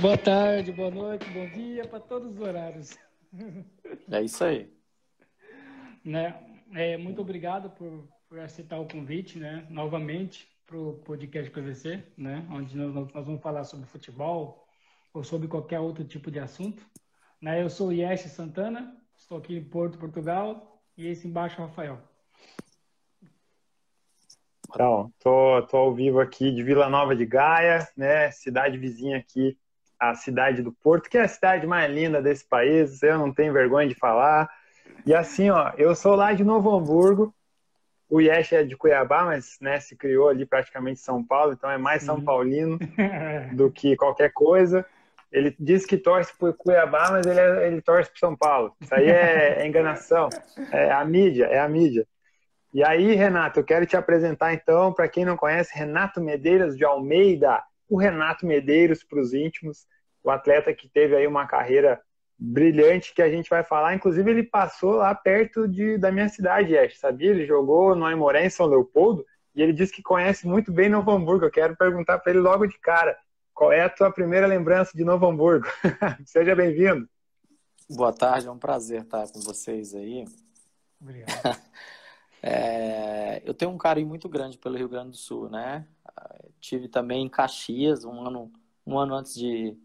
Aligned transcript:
Boa 0.00 0.16
tarde, 0.16 0.72
boa 0.72 0.90
noite, 0.90 1.28
bom 1.28 1.46
dia 1.50 1.86
para 1.86 2.00
todos 2.00 2.32
os 2.32 2.40
horários. 2.40 2.98
É 4.10 4.22
isso 4.22 4.42
aí. 4.42 4.72
Né? 6.02 6.42
É, 6.74 6.96
muito 6.96 7.20
obrigado 7.20 7.68
por, 7.68 8.08
por 8.26 8.38
aceitar 8.38 8.78
o 8.78 8.88
convite, 8.88 9.38
né? 9.38 9.66
Novamente 9.68 10.48
para 10.66 10.78
o 10.78 10.94
podcast 11.04 11.50
PVC, 11.50 12.02
né? 12.16 12.46
Onde 12.50 12.74
nós, 12.78 12.94
nós, 13.12 13.26
vamos 13.26 13.42
falar 13.42 13.64
sobre 13.64 13.86
futebol 13.86 14.66
ou 15.12 15.22
sobre 15.22 15.48
qualquer 15.48 15.80
outro 15.80 16.02
tipo 16.02 16.30
de 16.30 16.38
assunto. 16.38 16.82
Né? 17.38 17.62
Eu 17.62 17.68
sou 17.68 17.88
o 17.88 17.92
Yesh 17.92 18.22
Santana, 18.22 18.96
estou 19.14 19.36
aqui 19.36 19.54
em 19.54 19.64
Porto, 19.64 19.98
Portugal, 19.98 20.82
e 20.96 21.08
esse 21.08 21.28
embaixo 21.28 21.60
é 21.60 21.64
o 21.64 21.66
Rafael. 21.66 21.98
Então, 24.70 25.12
tô, 25.18 25.62
tô 25.66 25.76
ao 25.76 25.94
vivo 25.94 26.20
aqui 26.20 26.50
de 26.52 26.62
Vila 26.62 26.88
Nova 26.88 27.14
de 27.14 27.26
Gaia, 27.26 27.86
né? 27.94 28.30
Cidade 28.30 28.78
vizinha 28.78 29.18
aqui, 29.18 29.58
a 30.00 30.14
cidade 30.14 30.62
do 30.62 30.72
Porto, 30.72 31.10
que 31.10 31.18
é 31.18 31.22
a 31.22 31.28
cidade 31.28 31.66
mais 31.66 31.92
linda 31.92 32.22
desse 32.22 32.44
país, 32.48 33.02
eu 33.02 33.18
não 33.18 33.32
tenho 33.32 33.52
vergonha 33.52 33.86
de 33.86 33.94
falar. 33.94 34.48
E 35.04 35.14
assim, 35.14 35.50
ó, 35.50 35.72
eu 35.76 35.94
sou 35.94 36.14
lá 36.14 36.32
de 36.32 36.42
Novo 36.42 36.74
Hamburgo, 36.74 37.34
o 38.08 38.20
Yesh 38.20 38.52
é 38.52 38.64
de 38.64 38.76
Cuiabá, 38.76 39.24
mas 39.24 39.56
né, 39.60 39.78
se 39.78 39.94
criou 39.94 40.28
ali 40.28 40.44
praticamente 40.44 40.98
São 40.98 41.22
Paulo, 41.22 41.52
então 41.52 41.70
é 41.70 41.78
mais 41.78 42.02
São 42.02 42.20
Paulino 42.20 42.78
do 43.54 43.70
que 43.70 43.94
qualquer 43.96 44.32
coisa. 44.32 44.84
Ele 45.30 45.54
diz 45.60 45.86
que 45.86 45.96
torce 45.96 46.36
por 46.36 46.52
Cuiabá, 46.54 47.12
mas 47.12 47.24
ele, 47.24 47.38
é, 47.38 47.66
ele 47.68 47.80
torce 47.80 48.10
por 48.10 48.18
São 48.18 48.34
Paulo. 48.34 48.74
Isso 48.80 48.92
aí 48.92 49.08
é, 49.08 49.60
é 49.60 49.66
enganação. 49.66 50.28
É 50.72 50.90
a 50.90 51.04
mídia, 51.04 51.44
é 51.44 51.60
a 51.60 51.68
mídia. 51.68 52.04
E 52.74 52.82
aí, 52.82 53.14
Renato, 53.14 53.60
eu 53.60 53.64
quero 53.64 53.86
te 53.86 53.96
apresentar 53.96 54.52
então, 54.52 54.92
para 54.92 55.08
quem 55.08 55.24
não 55.24 55.36
conhece, 55.36 55.76
Renato 55.76 56.20
Medeiros 56.20 56.76
de 56.76 56.84
Almeida. 56.84 57.62
O 57.88 57.96
Renato 57.96 58.44
Medeiros 58.44 59.04
para 59.04 59.20
os 59.20 59.32
íntimos, 59.32 59.86
o 60.22 60.30
atleta 60.30 60.74
que 60.74 60.88
teve 60.88 61.16
aí 61.16 61.26
uma 61.26 61.46
carreira 61.46 62.00
brilhante 62.38 63.12
que 63.12 63.20
a 63.20 63.28
gente 63.28 63.50
vai 63.50 63.62
falar. 63.62 63.94
Inclusive, 63.94 64.30
ele 64.30 64.42
passou 64.42 64.94
lá 64.94 65.14
perto 65.14 65.68
de, 65.68 65.98
da 65.98 66.10
minha 66.10 66.28
cidade, 66.28 66.76
Ash, 66.76 66.98
sabia? 66.98 67.30
Ele 67.30 67.46
jogou 67.46 67.94
no 67.94 68.06
Aimoré, 68.06 68.46
em 68.46 68.50
São 68.50 68.66
Leopoldo, 68.66 69.24
e 69.54 69.62
ele 69.62 69.72
disse 69.72 69.92
que 69.92 70.02
conhece 70.02 70.46
muito 70.46 70.72
bem 70.72 70.88
Novo 70.88 71.10
Hamburgo. 71.10 71.44
Eu 71.44 71.50
quero 71.50 71.76
perguntar 71.76 72.18
para 72.18 72.32
ele 72.32 72.40
logo 72.40 72.66
de 72.66 72.78
cara, 72.78 73.16
qual 73.52 73.70
é 73.70 73.82
a 73.82 73.90
tua 73.90 74.10
primeira 74.10 74.46
lembrança 74.46 74.96
de 74.96 75.04
Novo 75.04 75.26
Hamburgo? 75.26 75.66
Seja 76.24 76.54
bem-vindo. 76.56 77.06
Boa 77.90 78.12
tarde, 78.12 78.46
é 78.46 78.50
um 78.50 78.58
prazer 78.58 79.02
estar 79.02 79.26
com 79.30 79.40
vocês 79.40 79.94
aí. 79.94 80.24
Obrigado. 80.98 81.60
é, 82.42 83.42
eu 83.44 83.52
tenho 83.52 83.70
um 83.70 83.76
carinho 83.76 84.06
muito 84.06 84.28
grande 84.28 84.56
pelo 84.56 84.76
Rio 84.76 84.88
Grande 84.88 85.10
do 85.10 85.16
Sul, 85.16 85.50
né? 85.50 85.86
Tive 86.58 86.88
também 86.88 87.24
em 87.24 87.28
Caxias, 87.28 88.04
um 88.04 88.26
ano, 88.26 88.52
um 88.86 88.98
ano 88.98 89.14
antes 89.14 89.34
de, 89.34 89.76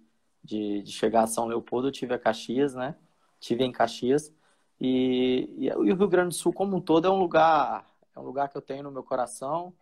de, 0.46 0.82
de, 0.84 0.92
chegar 0.92 1.24
a 1.24 1.28
São 1.28 1.48
Leopoldo, 1.48 1.88
eu 1.88 1.92
tive 1.92 2.14
a 2.14 2.20
Caxias, 2.20 2.76
né? 2.76 2.96
Tive 3.40 3.64
em 3.64 3.72
Caxias. 3.72 4.34
E, 4.80 5.50
e, 5.58 5.72
o 5.74 5.84
Rio 5.84 6.08
Grande 6.08 6.30
do 6.30 6.34
Sul, 6.36 6.54
como 6.54 6.78
um 6.78 6.82
todo, 6.82 7.08
é 7.08 7.10
um 7.10 7.18
lugar, 7.20 7.86
é 8.16 8.20
um 8.20 8.24
lugar 8.24 8.50
que 8.50 8.58
eu 8.58 8.62
tenho 8.62 8.84
no 8.84 8.92
meu 8.92 9.04
coração. 9.04 9.74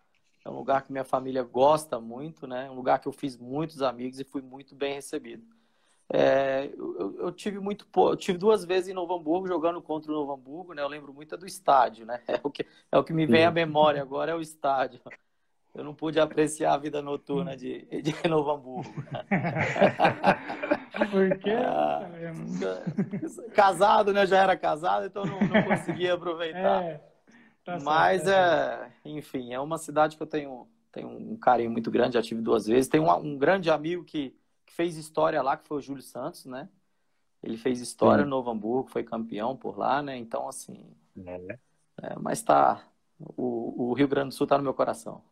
É 0.46 0.50
um 0.50 0.56
lugar 0.56 0.84
que 0.84 0.92
minha 0.92 1.04
família 1.04 1.44
gosta 1.44 2.00
muito, 2.00 2.48
né? 2.48 2.68
É 2.68 2.72
um 2.72 2.76
lugar 2.76 3.00
que 3.00 3.08
eu 3.08 3.14
fiz 3.14 3.38
muitos 3.38 3.82
amigos 3.82 4.20
e 4.20 4.24
fui 4.24 4.42
muito 4.42 4.76
bem 4.76 4.96
recebido. 4.96 5.44
É, 6.12 6.70
eu, 6.78 7.16
eu, 7.18 7.32
tive 7.32 7.60
muito, 7.60 7.88
eu 7.96 8.16
tive 8.16 8.38
duas 8.38 8.66
vezes 8.66 8.90
em 8.90 8.94
Novo 8.94 9.16
Hamburgo 9.16 9.48
jogando 9.48 9.82
contra 9.82 10.12
o 10.12 10.16
Novo 10.16 10.34
Hamburgo, 10.34 10.74
né? 10.74 10.82
Eu 10.82 10.88
lembro 10.88 11.14
muito 11.14 11.36
do 11.38 11.46
estádio, 11.46 12.06
né? 12.06 12.22
É 12.28 12.40
o 12.44 12.50
que, 12.50 12.66
é 12.92 12.98
o 12.98 13.04
que 13.04 13.14
me 13.14 13.26
vem 13.26 13.46
à 13.46 13.52
memória 13.52 14.02
agora 14.02 14.32
é 14.32 14.36
o 14.36 14.42
estádio 14.42 15.00
eu 15.74 15.84
não 15.84 15.94
pude 15.94 16.20
apreciar 16.20 16.74
a 16.74 16.78
vida 16.78 17.02
noturna 17.02 17.58
de, 17.58 17.86
de 18.02 18.14
Novo 18.30 18.52
Hamburgo. 18.52 18.94
Por 21.10 21.38
quê? 21.40 21.52
Ah, 21.52 22.08
casado, 23.54 24.14
né? 24.14 24.28
Já 24.28 24.44
era 24.44 24.56
casado, 24.56 25.08
então 25.08 25.26
não, 25.26 25.40
não 25.40 25.64
conseguia 25.64 26.14
aproveitar. 26.14 26.84
É, 26.84 27.04
tá 27.66 27.80
Mas, 27.82 28.22
certo, 28.24 28.92
é, 29.04 29.10
enfim, 29.10 29.54
é 29.54 29.60
uma 29.60 29.80
cidade 29.80 30.16
que 30.16 30.22
eu 30.22 30.28
tenho, 30.28 30.68
tenho 30.92 31.10
um 31.10 31.36
carinho 31.36 31.72
muito 31.72 31.90
grande, 31.90 32.14
já 32.14 32.22
tive 32.22 32.42
duas 32.42 32.68
vezes. 32.68 32.88
Tem 32.88 33.02
um, 33.02 33.12
um 33.12 33.36
grande 33.38 33.72
amigo 33.72 34.04
que, 34.04 34.38
que, 34.66 34.74
fez 34.74 34.96
história 34.96 35.42
lá, 35.42 35.58
que 35.58 35.68
foi 35.68 35.78
o 35.78 35.82
Júlio 35.82 36.04
Santos, 36.04 36.46
né? 36.46 36.70
Ele 37.42 37.58
fez 37.58 37.82
história 37.82 38.24
Sim. 38.24 38.30
no 38.30 38.38
Novo 38.38 38.52
Hamburgo, 38.52 38.92
foi 38.92 39.04
campeão 39.04 39.58
por 39.58 39.76
lá, 39.78 40.04
né? 40.04 40.16
Então, 40.16 40.48
assim... 40.48 40.96
É. 41.26 41.58
É, 42.02 42.20
mas 42.20 42.44
tá... 42.44 42.84
O, 43.20 43.90
o 43.90 43.94
Rio 43.94 44.08
Grande 44.08 44.30
do 44.30 44.34
Sul 44.34 44.46
tá 44.46 44.58
no 44.58 44.64
meu 44.64 44.74
coração. 44.74 45.24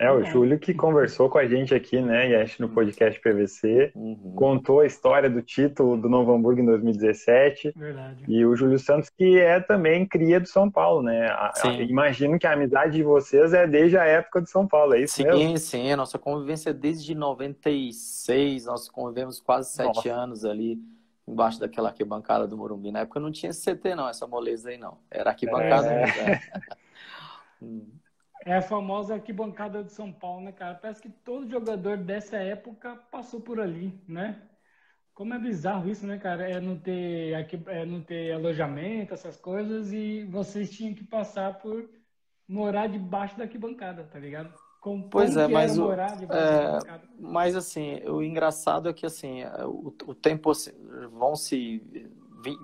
É, 0.00 0.10
o 0.10 0.22
é. 0.22 0.24
Júlio 0.24 0.58
que 0.58 0.72
conversou 0.72 1.28
com 1.28 1.36
a 1.36 1.46
gente 1.46 1.74
aqui, 1.74 2.00
né, 2.00 2.30
Yash, 2.30 2.58
no 2.58 2.70
podcast 2.70 3.20
PVC, 3.20 3.92
uhum. 3.94 4.32
contou 4.34 4.80
a 4.80 4.86
história 4.86 5.28
do 5.28 5.42
título 5.42 5.94
do 5.94 6.08
Novo 6.08 6.32
Hamburgo 6.32 6.62
em 6.62 6.64
2017. 6.64 7.74
Verdade. 7.76 8.24
E 8.26 8.42
o 8.46 8.56
Júlio 8.56 8.78
Santos, 8.78 9.10
que 9.10 9.38
é 9.38 9.60
também 9.60 10.06
cria 10.06 10.40
do 10.40 10.48
São 10.48 10.70
Paulo, 10.70 11.02
né? 11.02 11.26
A, 11.26 11.52
a, 11.62 11.72
imagino 11.82 12.38
que 12.38 12.46
a 12.46 12.54
amizade 12.54 12.94
de 12.94 13.02
vocês 13.02 13.52
é 13.52 13.66
desde 13.66 13.98
a 13.98 14.04
época 14.04 14.40
do 14.40 14.48
São 14.48 14.66
Paulo, 14.66 14.94
é 14.94 15.02
isso 15.02 15.16
sim, 15.16 15.24
mesmo? 15.24 15.38
Sim, 15.38 15.56
sim. 15.58 15.92
A 15.92 15.98
nossa 15.98 16.18
convivência 16.18 16.70
é 16.70 16.72
desde 16.72 17.14
96, 17.14 18.64
nós 18.64 18.88
convivemos 18.88 19.38
quase 19.38 19.70
sete 19.70 19.96
nossa. 19.96 20.12
anos 20.14 20.46
ali 20.46 20.78
embaixo 21.28 21.60
daquela 21.60 21.90
arquibancada 21.90 22.48
do 22.48 22.56
Morumbi. 22.56 22.90
Na 22.90 23.00
época 23.00 23.20
não 23.20 23.30
tinha 23.30 23.52
CT, 23.52 23.94
não, 23.94 24.08
essa 24.08 24.26
moleza 24.26 24.70
aí, 24.70 24.78
não. 24.78 24.96
Era 25.10 25.28
arquibancada. 25.28 25.88
É. 25.88 26.06
Mesmo, 26.06 26.40
hum. 27.60 27.99
É 28.44 28.56
a 28.56 28.62
famosa 28.62 29.14
arquibancada 29.14 29.84
de 29.84 29.92
São 29.92 30.12
Paulo, 30.12 30.44
né, 30.44 30.52
cara? 30.52 30.74
Parece 30.74 31.02
que 31.02 31.10
todo 31.10 31.50
jogador 31.50 31.98
dessa 31.98 32.36
época 32.36 32.96
passou 33.10 33.40
por 33.40 33.60
ali, 33.60 33.98
né? 34.08 34.40
Como 35.12 35.34
é 35.34 35.38
bizarro 35.38 35.90
isso, 35.90 36.06
né, 36.06 36.18
cara? 36.18 36.48
É 36.48 36.58
não 36.60 36.78
ter, 36.78 37.32
é 37.66 37.84
não 37.84 38.00
ter 38.00 38.32
alojamento, 38.32 39.12
essas 39.12 39.36
coisas, 39.36 39.92
e 39.92 40.24
vocês 40.24 40.70
tinham 40.70 40.94
que 40.94 41.04
passar 41.04 41.58
por 41.58 41.90
morar 42.48 42.86
debaixo 42.86 43.36
da 43.36 43.44
arquibancada, 43.44 44.04
tá 44.04 44.18
ligado? 44.18 44.52
Como, 44.80 45.10
pois 45.10 45.36
é, 45.36 45.46
mas 45.46 45.78
o, 45.78 45.92
é, 45.92 46.78
mas 47.18 47.54
assim, 47.54 48.00
o 48.08 48.22
engraçado 48.22 48.88
é 48.88 48.92
que 48.94 49.04
assim, 49.04 49.44
o, 49.66 49.94
o 50.06 50.14
tempo 50.14 50.50
assim, 50.50 50.72
vão 51.12 51.36
se 51.36 51.82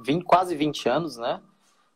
20, 0.02 0.24
quase 0.24 0.56
20 0.56 0.88
anos, 0.88 1.18
né? 1.18 1.42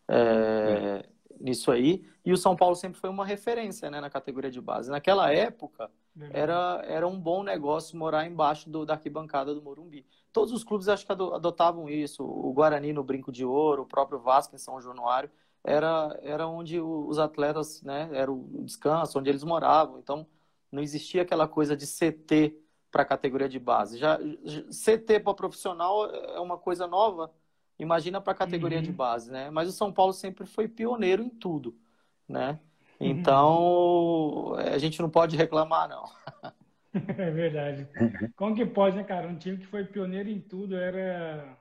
É, 0.07 1.07
nisso 1.41 1.71
aí. 1.71 2.05
E 2.25 2.33
o 2.33 2.37
São 2.37 2.55
Paulo 2.55 2.77
sempre 2.77 3.01
foi 3.01 3.09
uma 3.09 3.25
referência 3.25 3.91
né, 3.91 4.01
na 4.01 4.11
categoria 4.11 4.51
de 4.51 4.61
base. 4.61 4.91
Naquela 4.91 5.33
época, 5.33 5.91
era, 6.33 6.83
era 6.87 7.09
um 7.09 7.19
bom 7.19 7.43
negócio 7.43 7.97
morar 7.97 8.27
embaixo 8.27 8.69
do, 8.69 8.85
da 8.85 8.95
arquibancada 8.95 9.55
do 9.55 9.63
Morumbi. 9.63 10.05
Todos 10.33 10.53
os 10.53 10.63
clubes 10.63 10.89
acho 10.89 11.07
que 11.07 11.13
adotavam 11.13 11.89
isso. 11.89 12.23
O 12.23 12.53
Guarani 12.53 12.93
no 12.93 13.03
Brinco 13.03 13.33
de 13.33 13.45
Ouro, 13.45 13.83
o 13.83 13.87
próprio 13.87 14.19
Vasco 14.19 14.55
em 14.55 14.59
São 14.59 14.81
Januário. 14.81 15.31
Era, 15.65 16.19
era 16.23 16.47
onde 16.47 16.81
os 16.81 17.19
atletas, 17.19 17.83
né, 17.83 18.09
era 18.13 18.31
o 18.31 18.63
descanso, 18.65 19.19
onde 19.19 19.29
eles 19.29 19.45
moravam. 19.45 19.99
Então, 19.99 20.27
não 20.71 20.83
existia 20.83 21.23
aquela 21.23 21.49
coisa 21.49 21.77
de 21.77 21.87
CT 21.87 22.55
para 22.91 23.03
a 23.03 23.07
categoria 23.07 23.49
de 23.49 23.59
base. 23.59 23.99
Já 23.99 24.19
CT 24.19 25.21
para 25.21 25.35
profissional 25.35 26.07
é 26.07 26.41
uma 26.41 26.59
coisa 26.59 26.87
nova 26.87 27.31
Imagina 27.81 28.21
para 28.21 28.35
a 28.35 28.37
categoria 28.37 28.77
uhum. 28.77 28.85
de 28.85 28.93
base, 28.93 29.33
né? 29.33 29.49
Mas 29.49 29.67
o 29.67 29.73
São 29.73 29.91
Paulo 29.91 30.13
sempre 30.13 30.45
foi 30.45 30.69
pioneiro 30.69 31.23
em 31.23 31.31
tudo, 31.31 31.75
né? 32.31 32.59
Uhum. 32.99 33.07
Então, 33.09 34.55
a 34.55 34.79
gente 34.79 35.01
não 35.01 35.11
pode 35.11 35.37
reclamar, 35.37 35.89
não. 35.89 36.05
É 36.93 37.31
verdade. 37.31 37.87
Como 38.35 38.53
que 38.53 38.67
pode, 38.67 38.97
né, 38.97 39.05
cara? 39.05 39.29
Um 39.29 39.37
time 39.37 39.59
que 39.59 39.67
foi 39.67 39.85
pioneiro 39.85 40.29
em 40.29 40.41
tudo, 40.41 40.75
era 40.75 41.57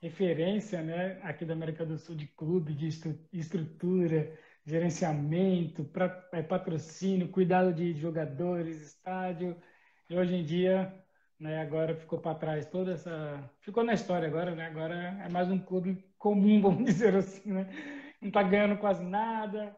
referência, 0.00 0.80
né, 0.80 1.20
aqui 1.22 1.44
da 1.44 1.52
América 1.52 1.84
do 1.84 1.98
Sul 1.98 2.14
de 2.14 2.26
clube, 2.26 2.72
de 2.72 2.88
estrutura, 3.34 4.32
gerenciamento, 4.64 5.86
é, 6.32 6.42
patrocínio, 6.42 7.28
cuidado 7.28 7.70
de 7.74 7.92
jogadores, 7.92 8.80
estádio. 8.80 9.54
E 10.08 10.16
hoje 10.16 10.36
em 10.36 10.42
dia 10.42 10.90
né? 11.42 11.60
Agora 11.60 11.96
ficou 11.96 12.20
para 12.20 12.36
trás 12.36 12.66
toda 12.66 12.92
essa. 12.92 13.50
Ficou 13.60 13.82
na 13.82 13.94
história 13.94 14.28
agora, 14.28 14.54
né? 14.54 14.66
Agora 14.66 14.94
é 14.94 15.28
mais 15.28 15.50
um 15.50 15.58
clube 15.58 16.04
comum, 16.16 16.62
vamos 16.62 16.84
dizer 16.84 17.14
assim, 17.16 17.52
né? 17.52 17.68
Não 18.20 18.30
tá 18.30 18.42
ganhando 18.44 18.78
quase 18.78 19.02
nada, 19.04 19.76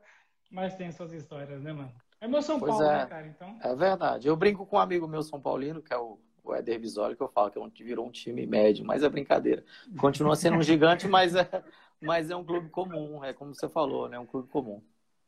mas 0.54 0.74
tem 0.76 0.90
suas 0.92 1.12
histórias, 1.12 1.60
né, 1.62 1.72
mano? 1.72 1.92
É 2.20 2.28
meu 2.28 2.40
São 2.40 2.58
pois 2.58 2.70
Paulo, 2.70 2.86
é. 2.86 2.98
né, 2.98 3.06
cara? 3.06 3.26
Então... 3.26 3.58
É 3.60 3.74
verdade. 3.74 4.28
Eu 4.28 4.36
brinco 4.36 4.64
com 4.64 4.76
um 4.76 4.80
amigo 4.80 5.06
meu 5.06 5.22
São 5.22 5.40
Paulino, 5.40 5.82
que 5.82 5.92
é 5.92 5.98
o, 5.98 6.18
o 6.42 6.54
Éder 6.54 6.80
Visoli, 6.80 7.16
que 7.16 7.22
eu 7.22 7.28
falo 7.28 7.50
que 7.50 7.82
é 7.82 7.84
virou 7.84 8.06
um 8.06 8.10
time 8.10 8.46
médio, 8.46 8.84
mas 8.84 9.02
é 9.02 9.08
brincadeira. 9.08 9.64
Continua 9.98 10.36
sendo 10.36 10.56
um 10.56 10.62
gigante, 10.64 11.08
mas 11.08 11.34
é, 11.34 11.64
mas 12.00 12.30
é 12.30 12.36
um 12.36 12.44
clube 12.44 12.70
comum, 12.70 13.22
é 13.24 13.32
como 13.32 13.54
você 13.54 13.68
falou, 13.68 14.08
né? 14.08 14.18
Um 14.18 14.26
clube 14.26 14.48
comum 14.48 14.80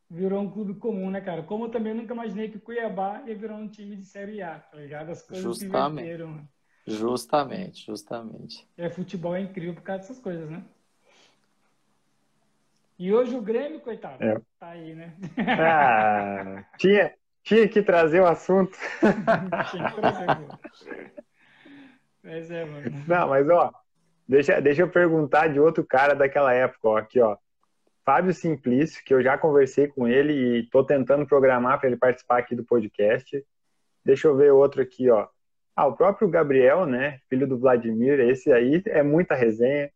virou 0.09 0.41
um 0.41 0.51
clube 0.51 0.75
comum, 0.75 1.11
né, 1.11 1.21
cara? 1.21 1.43
Como 1.43 1.65
eu 1.65 1.71
também 1.71 1.93
nunca 1.95 2.15
imaginei 2.15 2.49
que 2.49 2.57
o 2.57 2.61
Cuiabá 2.61 3.23
ia 3.27 3.37
virar 3.37 3.57
um 3.57 3.69
time 3.69 3.97
de 3.97 4.05
Série 4.05 4.41
A, 4.41 4.59
tá 4.59 4.77
ligado? 4.77 5.11
As 5.11 5.23
coisas 5.23 5.45
justamente. 5.45 5.97
se 5.97 6.03
inverteram. 6.03 6.49
Justamente, 6.87 7.87
justamente. 7.87 8.69
É, 8.77 8.89
futebol 8.89 9.35
é 9.35 9.41
incrível 9.41 9.75
por 9.75 9.83
causa 9.83 10.03
dessas 10.03 10.21
coisas, 10.21 10.49
né? 10.49 10.65
E 12.99 13.13
hoje 13.13 13.37
o 13.37 13.43
Grêmio, 13.43 13.81
coitado, 13.81 14.23
é. 14.25 14.41
tá 14.59 14.69
aí, 14.69 14.95
né? 14.95 15.15
Ah, 15.61 16.65
tinha, 16.79 17.13
tinha 17.43 17.69
que 17.69 17.83
trazer 17.83 18.21
o 18.21 18.27
assunto. 18.27 18.77
tinha 19.71 19.91
que 19.91 20.01
trazer. 20.01 20.47
Pois 22.23 22.51
é, 22.51 22.65
mano. 22.65 23.05
Não, 23.07 23.29
mas 23.29 23.49
ó, 23.49 23.73
deixa, 24.27 24.61
deixa 24.61 24.83
eu 24.83 24.91
perguntar 24.91 25.49
de 25.49 25.61
outro 25.61 25.85
cara 25.85 26.15
daquela 26.15 26.55
época, 26.55 26.89
ó, 26.89 26.97
aqui, 26.97 27.21
ó. 27.21 27.37
Fábio 28.05 28.33
Simplício, 28.33 29.03
que 29.05 29.13
eu 29.13 29.23
já 29.23 29.37
conversei 29.37 29.89
com 29.89 30.07
ele 30.07 30.33
e 30.33 30.71
tô 30.71 30.83
tentando 30.85 31.27
programar 31.27 31.79
para 31.79 31.89
ele 31.89 31.97
participar 31.97 32.39
aqui 32.39 32.55
do 32.55 32.65
podcast. 32.65 33.45
Deixa 34.05 34.29
eu 34.29 34.37
ver 34.37 34.53
outro 34.53 34.81
aqui, 34.81 35.11
ó. 35.11 35.29
Ah, 35.75 35.87
o 35.87 35.97
próprio 35.97 36.29
Gabriel, 36.29 36.87
né? 36.87 37.19
Filho 37.29 37.47
do 37.47 37.59
Vladimir, 37.59 38.21
esse 38.21 38.53
aí 38.53 38.81
é 38.87 39.03
muita 39.03 39.35
resenha. 39.35 39.91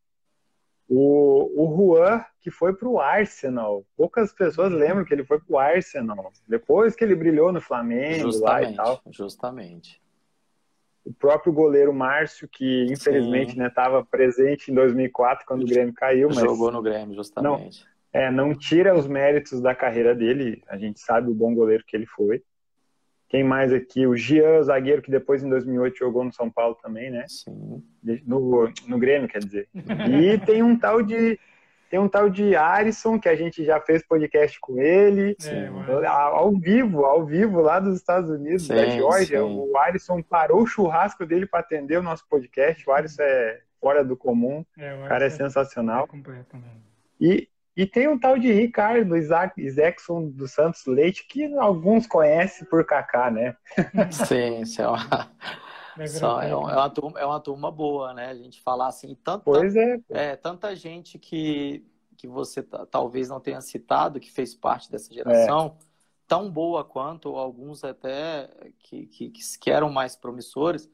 O, 0.93 1.53
o 1.55 1.77
Juan, 1.77 2.25
que 2.41 2.51
foi 2.51 2.75
para 2.75 2.89
o 2.89 2.99
Arsenal. 2.99 3.87
Poucas 3.97 4.33
pessoas 4.33 4.73
lembram 4.73 5.05
que 5.05 5.15
ele 5.15 5.25
foi 5.25 5.39
para 5.39 5.55
o 5.55 5.57
Arsenal. 5.57 6.33
Depois 6.49 6.97
que 6.97 7.05
ele 7.05 7.15
brilhou 7.15 7.53
no 7.53 7.61
Flamengo 7.61 8.33
justamente, 8.33 8.43
lá 8.67 8.73
e 8.73 8.75
tal. 8.75 9.03
Justamente. 9.09 10.03
O 11.05 11.13
próprio 11.13 11.53
goleiro 11.53 11.95
Márcio, 11.95 12.49
que 12.49 12.87
infelizmente 12.91 13.57
estava 13.57 14.01
né, 14.01 14.07
presente 14.11 14.73
em 14.73 14.75
2004 14.75 15.47
quando 15.47 15.63
o 15.63 15.67
Grêmio 15.67 15.95
caiu. 15.95 16.29
Mas 16.29 16.41
Jogou 16.41 16.73
no 16.73 16.83
Grêmio, 16.83 17.15
justamente. 17.15 17.85
Não, 18.13 18.21
é, 18.21 18.29
não 18.29 18.53
tira 18.53 18.93
os 18.93 19.07
méritos 19.07 19.61
da 19.61 19.77
carreira 19.77 20.13
dele. 20.13 20.61
A 20.69 20.77
gente 20.77 20.99
sabe 20.99 21.31
o 21.31 21.35
bom 21.35 21.55
goleiro 21.55 21.85
que 21.87 21.97
ele 21.97 22.07
foi. 22.07 22.43
Quem 23.31 23.45
mais 23.45 23.73
aqui? 23.73 24.09
O 24.09 24.17
Gian, 24.17 24.61
zagueiro, 24.61 25.01
que 25.01 25.11
depois 25.11 25.43
em 25.43 25.49
2008 25.49 25.97
jogou 25.97 26.25
no 26.25 26.33
São 26.33 26.51
Paulo 26.51 26.75
também, 26.83 27.11
né? 27.11 27.25
Sim. 27.29 27.81
No, 28.27 28.69
no 28.89 28.99
Grêmio, 28.99 29.29
quer 29.29 29.39
dizer. 29.39 29.69
E 30.21 30.37
tem 30.39 30.63
um 30.65 30.77
tal 30.77 31.01
de 31.01 31.39
tem 31.89 31.99
um 31.99 32.09
tal 32.09 32.31
de 32.31 32.55
Arisson, 32.55 33.19
que 33.19 33.29
a 33.29 33.35
gente 33.35 33.65
já 33.65 33.81
fez 33.81 34.07
podcast 34.07 34.61
com 34.61 34.81
ele, 34.81 35.37
é, 35.45 36.07
ao 36.07 36.53
vivo, 36.53 37.05
ao 37.05 37.27
vivo, 37.27 37.61
lá 37.61 37.81
dos 37.81 37.97
Estados 37.97 38.31
Unidos, 38.31 38.63
sim, 38.63 38.75
da 38.75 38.87
Geórgia. 38.87 39.45
O 39.45 39.77
Arisson 39.77 40.23
parou 40.23 40.63
o 40.63 40.67
churrasco 40.67 41.27
dele 41.27 41.47
para 41.47 41.59
atender 41.59 41.99
o 41.99 42.03
nosso 42.03 42.25
podcast. 42.29 42.89
O 42.89 42.93
Arisson 42.93 43.23
é 43.23 43.61
fora 43.81 44.05
do 44.05 44.17
comum, 44.17 44.65
é, 44.79 45.05
o 45.05 45.09
cara 45.09 45.25
é, 45.25 45.27
é 45.27 45.31
sensacional. 45.31 46.09
É 46.13 46.17
e, 47.21 47.49
e 47.81 47.87
tem 47.87 48.07
um 48.07 48.19
tal 48.19 48.39
de 48.39 48.53
Ricardo 48.53 49.17
Isaac, 49.17 49.59
Isaacson 49.59 50.29
do 50.29 50.47
Santos 50.47 50.85
Leite, 50.85 51.27
que 51.27 51.47
alguns 51.55 52.07
conhecem 52.07 52.69
por 52.69 52.85
Kaká, 52.85 53.31
né? 53.31 53.57
Sim, 54.13 54.61
isso 54.61 54.83
é 54.83 54.87
uma, 54.87 55.31
Só, 56.07 56.43
é, 56.43 56.55
uma, 56.55 56.73
é, 56.73 56.77
uma 56.77 56.91
turma, 56.91 57.21
é 57.21 57.25
uma 57.25 57.41
turma 57.41 57.71
boa, 57.71 58.13
né? 58.13 58.27
A 58.27 58.35
gente 58.35 58.61
falar 58.61 58.89
assim, 58.89 59.17
tanto, 59.25 59.45
pois 59.45 59.75
é. 59.75 59.99
é 60.11 60.37
tanta 60.37 60.77
gente 60.77 61.19
que, 61.19 61.83
que 62.19 62.29
você 62.29 62.63
talvez 62.63 63.31
não 63.31 63.41
tenha 63.41 63.63
citado, 63.63 64.21
que 64.21 64.31
fez 64.31 64.55
parte 64.55 64.91
dessa 64.91 65.11
geração, 65.11 65.79
é. 65.81 65.85
tão 66.29 66.51
boa 66.51 66.85
quanto, 66.85 67.35
alguns 67.35 67.83
até 67.83 68.51
que, 68.79 69.07
que, 69.07 69.33
que 69.59 69.71
eram 69.71 69.89
mais 69.89 70.15
promissores. 70.15 70.87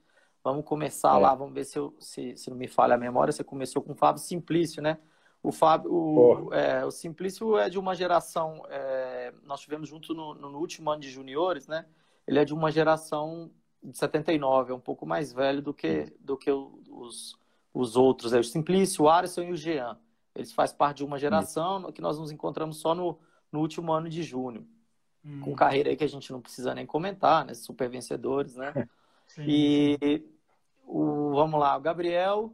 Vamos 0.44 0.64
começar 0.64 1.16
é. 1.16 1.20
lá, 1.20 1.34
vamos 1.34 1.52
ver 1.52 1.64
se, 1.64 1.80
eu, 1.80 1.96
se, 1.98 2.36
se 2.36 2.48
não 2.48 2.56
me 2.56 2.68
falha 2.68 2.94
a 2.94 2.98
memória. 2.98 3.32
Você 3.32 3.42
começou 3.42 3.82
com 3.82 3.90
o 3.90 3.96
Fábio 3.96 4.22
Simplício, 4.22 4.80
né? 4.80 4.98
O 5.46 5.52
Fábio, 5.52 5.92
o, 5.92 6.52
é, 6.52 6.84
o 6.84 6.90
Simplício 6.90 7.56
é 7.56 7.70
de 7.70 7.78
uma 7.78 7.94
geração. 7.94 8.64
É, 8.68 9.32
nós 9.44 9.60
tivemos 9.60 9.88
junto 9.88 10.12
no, 10.12 10.34
no, 10.34 10.58
último 10.58 10.90
ano 10.90 11.00
de 11.00 11.08
juniores, 11.08 11.68
né? 11.68 11.86
Ele 12.26 12.40
é 12.40 12.44
de 12.44 12.52
uma 12.52 12.68
geração 12.68 13.48
de 13.80 13.96
79, 13.96 14.72
é 14.72 14.74
um 14.74 14.80
pouco 14.80 15.06
mais 15.06 15.32
velho 15.32 15.62
do 15.62 15.72
que, 15.72 16.12
do 16.18 16.36
que 16.36 16.50
os, 16.50 17.38
os 17.72 17.96
outros. 17.96 18.32
É 18.32 18.40
o 18.40 18.42
Simplício, 18.42 19.04
o 19.04 19.08
Alisson 19.08 19.42
e 19.42 19.52
o 19.52 19.56
Jean. 19.56 19.96
Eles 20.34 20.52
fazem 20.52 20.76
parte 20.76 20.96
de 20.96 21.04
uma 21.04 21.16
geração 21.16 21.92
que 21.92 22.02
nós 22.02 22.18
nos 22.18 22.32
encontramos 22.32 22.78
só 22.78 22.92
no, 22.92 23.16
no 23.52 23.60
último 23.60 23.92
ano 23.92 24.08
de 24.08 24.24
junho. 24.24 24.66
Hum. 25.24 25.42
Com 25.42 25.54
carreira 25.54 25.90
aí 25.90 25.96
que 25.96 26.02
a 26.02 26.08
gente 26.08 26.32
não 26.32 26.40
precisa 26.40 26.74
nem 26.74 26.84
comentar, 26.84 27.44
né? 27.44 27.54
Super 27.54 27.88
vencedores, 27.88 28.56
né? 28.56 28.72
Sim, 29.28 29.44
e 29.46 29.98
sim. 30.00 30.24
o, 30.86 31.30
vamos 31.34 31.58
lá, 31.58 31.76
o 31.76 31.80
Gabriel, 31.80 32.52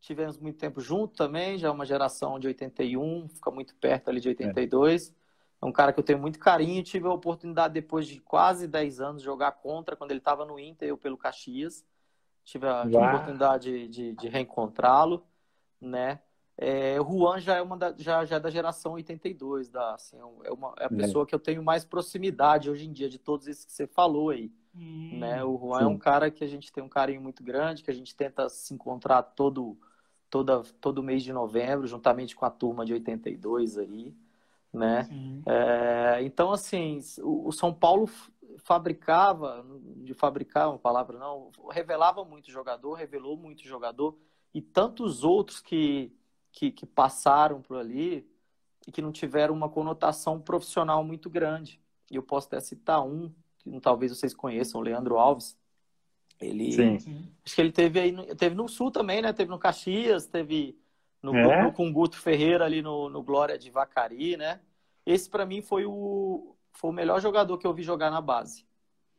tivemos 0.00 0.38
muito 0.38 0.58
tempo 0.58 0.80
junto 0.80 1.14
também, 1.14 1.58
já 1.58 1.68
é 1.68 1.70
uma 1.70 1.84
geração 1.84 2.38
de 2.38 2.46
81, 2.46 3.28
fica 3.28 3.50
muito 3.50 3.74
perto 3.76 4.08
ali 4.08 4.20
de 4.20 4.28
82. 4.28 5.10
É. 5.10 5.12
é 5.64 5.66
um 5.66 5.72
cara 5.72 5.92
que 5.92 6.00
eu 6.00 6.04
tenho 6.04 6.18
muito 6.18 6.38
carinho. 6.38 6.82
Tive 6.82 7.06
a 7.06 7.12
oportunidade, 7.12 7.74
depois 7.74 8.06
de 8.06 8.20
quase 8.20 8.66
10 8.66 9.00
anos, 9.00 9.22
de 9.22 9.26
jogar 9.26 9.52
contra, 9.52 9.94
quando 9.94 10.10
ele 10.10 10.18
estava 10.18 10.44
no 10.44 10.58
Inter, 10.58 10.88
eu 10.88 10.96
pelo 10.96 11.18
Caxias. 11.18 11.84
Tive 12.42 12.66
a, 12.66 12.82
tive 12.82 12.96
a 12.96 13.14
oportunidade 13.14 13.88
de, 13.88 14.14
de 14.14 14.28
reencontrá-lo, 14.28 15.24
né? 15.80 16.20
É, 16.56 17.00
o 17.00 17.04
Juan 17.04 17.40
já 17.40 17.56
é, 17.56 17.62
uma 17.62 17.76
da, 17.76 17.94
já, 17.96 18.24
já 18.24 18.36
é 18.36 18.40
da 18.40 18.50
geração 18.50 18.92
82, 18.92 19.70
da, 19.70 19.94
assim, 19.94 20.18
é, 20.44 20.50
uma, 20.50 20.74
é 20.78 20.84
a 20.84 20.86
é. 20.86 20.88
pessoa 20.88 21.22
é. 21.22 21.26
que 21.26 21.34
eu 21.34 21.38
tenho 21.38 21.62
mais 21.62 21.86
proximidade 21.86 22.68
hoje 22.68 22.86
em 22.86 22.92
dia 22.92 23.08
de 23.08 23.18
todos 23.18 23.46
esses 23.46 23.64
que 23.64 23.72
você 23.72 23.86
falou 23.86 24.30
aí. 24.30 24.52
Hum, 24.74 25.18
né? 25.18 25.42
O 25.42 25.58
Juan 25.58 25.78
sim. 25.78 25.84
é 25.84 25.88
um 25.88 25.98
cara 25.98 26.30
que 26.30 26.44
a 26.44 26.46
gente 26.46 26.72
tem 26.72 26.82
um 26.82 26.88
carinho 26.88 27.20
muito 27.20 27.42
grande, 27.42 27.82
que 27.82 27.90
a 27.90 27.94
gente 27.94 28.14
tenta 28.14 28.48
se 28.48 28.74
encontrar 28.74 29.22
todo 29.22 29.78
toda, 30.30 30.62
todo 30.80 31.02
mês 31.02 31.22
de 31.22 31.32
novembro, 31.32 31.86
juntamente 31.86 32.36
com 32.36 32.46
a 32.46 32.50
turma 32.50 32.86
de 32.86 32.92
82 32.92 33.76
aí, 33.76 34.14
né? 34.72 35.08
É, 35.46 36.22
então, 36.22 36.52
assim, 36.52 37.00
o, 37.18 37.48
o, 37.48 37.52
São 37.52 37.74
Paulo 37.74 38.08
fabricava, 38.58 39.66
de 39.96 40.14
fabricar 40.14 40.68
uma 40.70 40.78
palavra 40.78 41.18
não, 41.18 41.50
revelava 41.70 42.24
muito 42.24 42.50
jogador, 42.50 42.94
revelou 42.94 43.36
muito 43.36 43.66
jogador, 43.66 44.16
e 44.54 44.62
tantos 44.62 45.24
outros 45.24 45.60
que, 45.60 46.12
que, 46.52 46.70
que 46.70 46.86
passaram 46.86 47.60
por 47.60 47.76
ali 47.76 48.28
e 48.86 48.92
que 48.92 49.02
não 49.02 49.12
tiveram 49.12 49.54
uma 49.54 49.68
conotação 49.68 50.40
profissional 50.40 51.04
muito 51.04 51.28
grande. 51.28 51.80
E 52.10 52.16
eu 52.16 52.22
posso 52.22 52.46
até 52.46 52.60
citar 52.60 53.04
um, 53.04 53.32
que 53.58 53.80
talvez 53.80 54.16
vocês 54.16 54.34
conheçam, 54.34 54.80
o 54.80 54.84
Leandro 54.84 55.18
Alves, 55.18 55.56
ele, 56.40 56.72
Sim. 56.72 57.28
acho 57.44 57.54
que 57.54 57.60
ele 57.60 57.72
teve 57.72 58.00
aí, 58.00 58.34
teve 58.36 58.54
no 58.54 58.68
Sul 58.68 58.90
também, 58.90 59.20
né? 59.20 59.32
Teve 59.32 59.50
no 59.50 59.58
Caxias, 59.58 60.26
teve 60.26 60.78
no, 61.22 61.36
é? 61.36 61.64
no, 61.64 61.72
com 61.72 61.88
o 61.88 61.92
Guto 61.92 62.16
Ferreira 62.16 62.64
ali 62.64 62.80
no, 62.80 63.08
no 63.10 63.22
Glória 63.22 63.58
de 63.58 63.70
Vacari, 63.70 64.36
né? 64.36 64.60
Esse 65.04 65.28
para 65.28 65.44
mim 65.44 65.60
foi 65.60 65.84
o, 65.84 66.56
foi 66.72 66.90
o 66.90 66.92
melhor 66.92 67.20
jogador 67.20 67.58
que 67.58 67.66
eu 67.66 67.74
vi 67.74 67.82
jogar 67.82 68.10
na 68.10 68.20
base. 68.20 68.64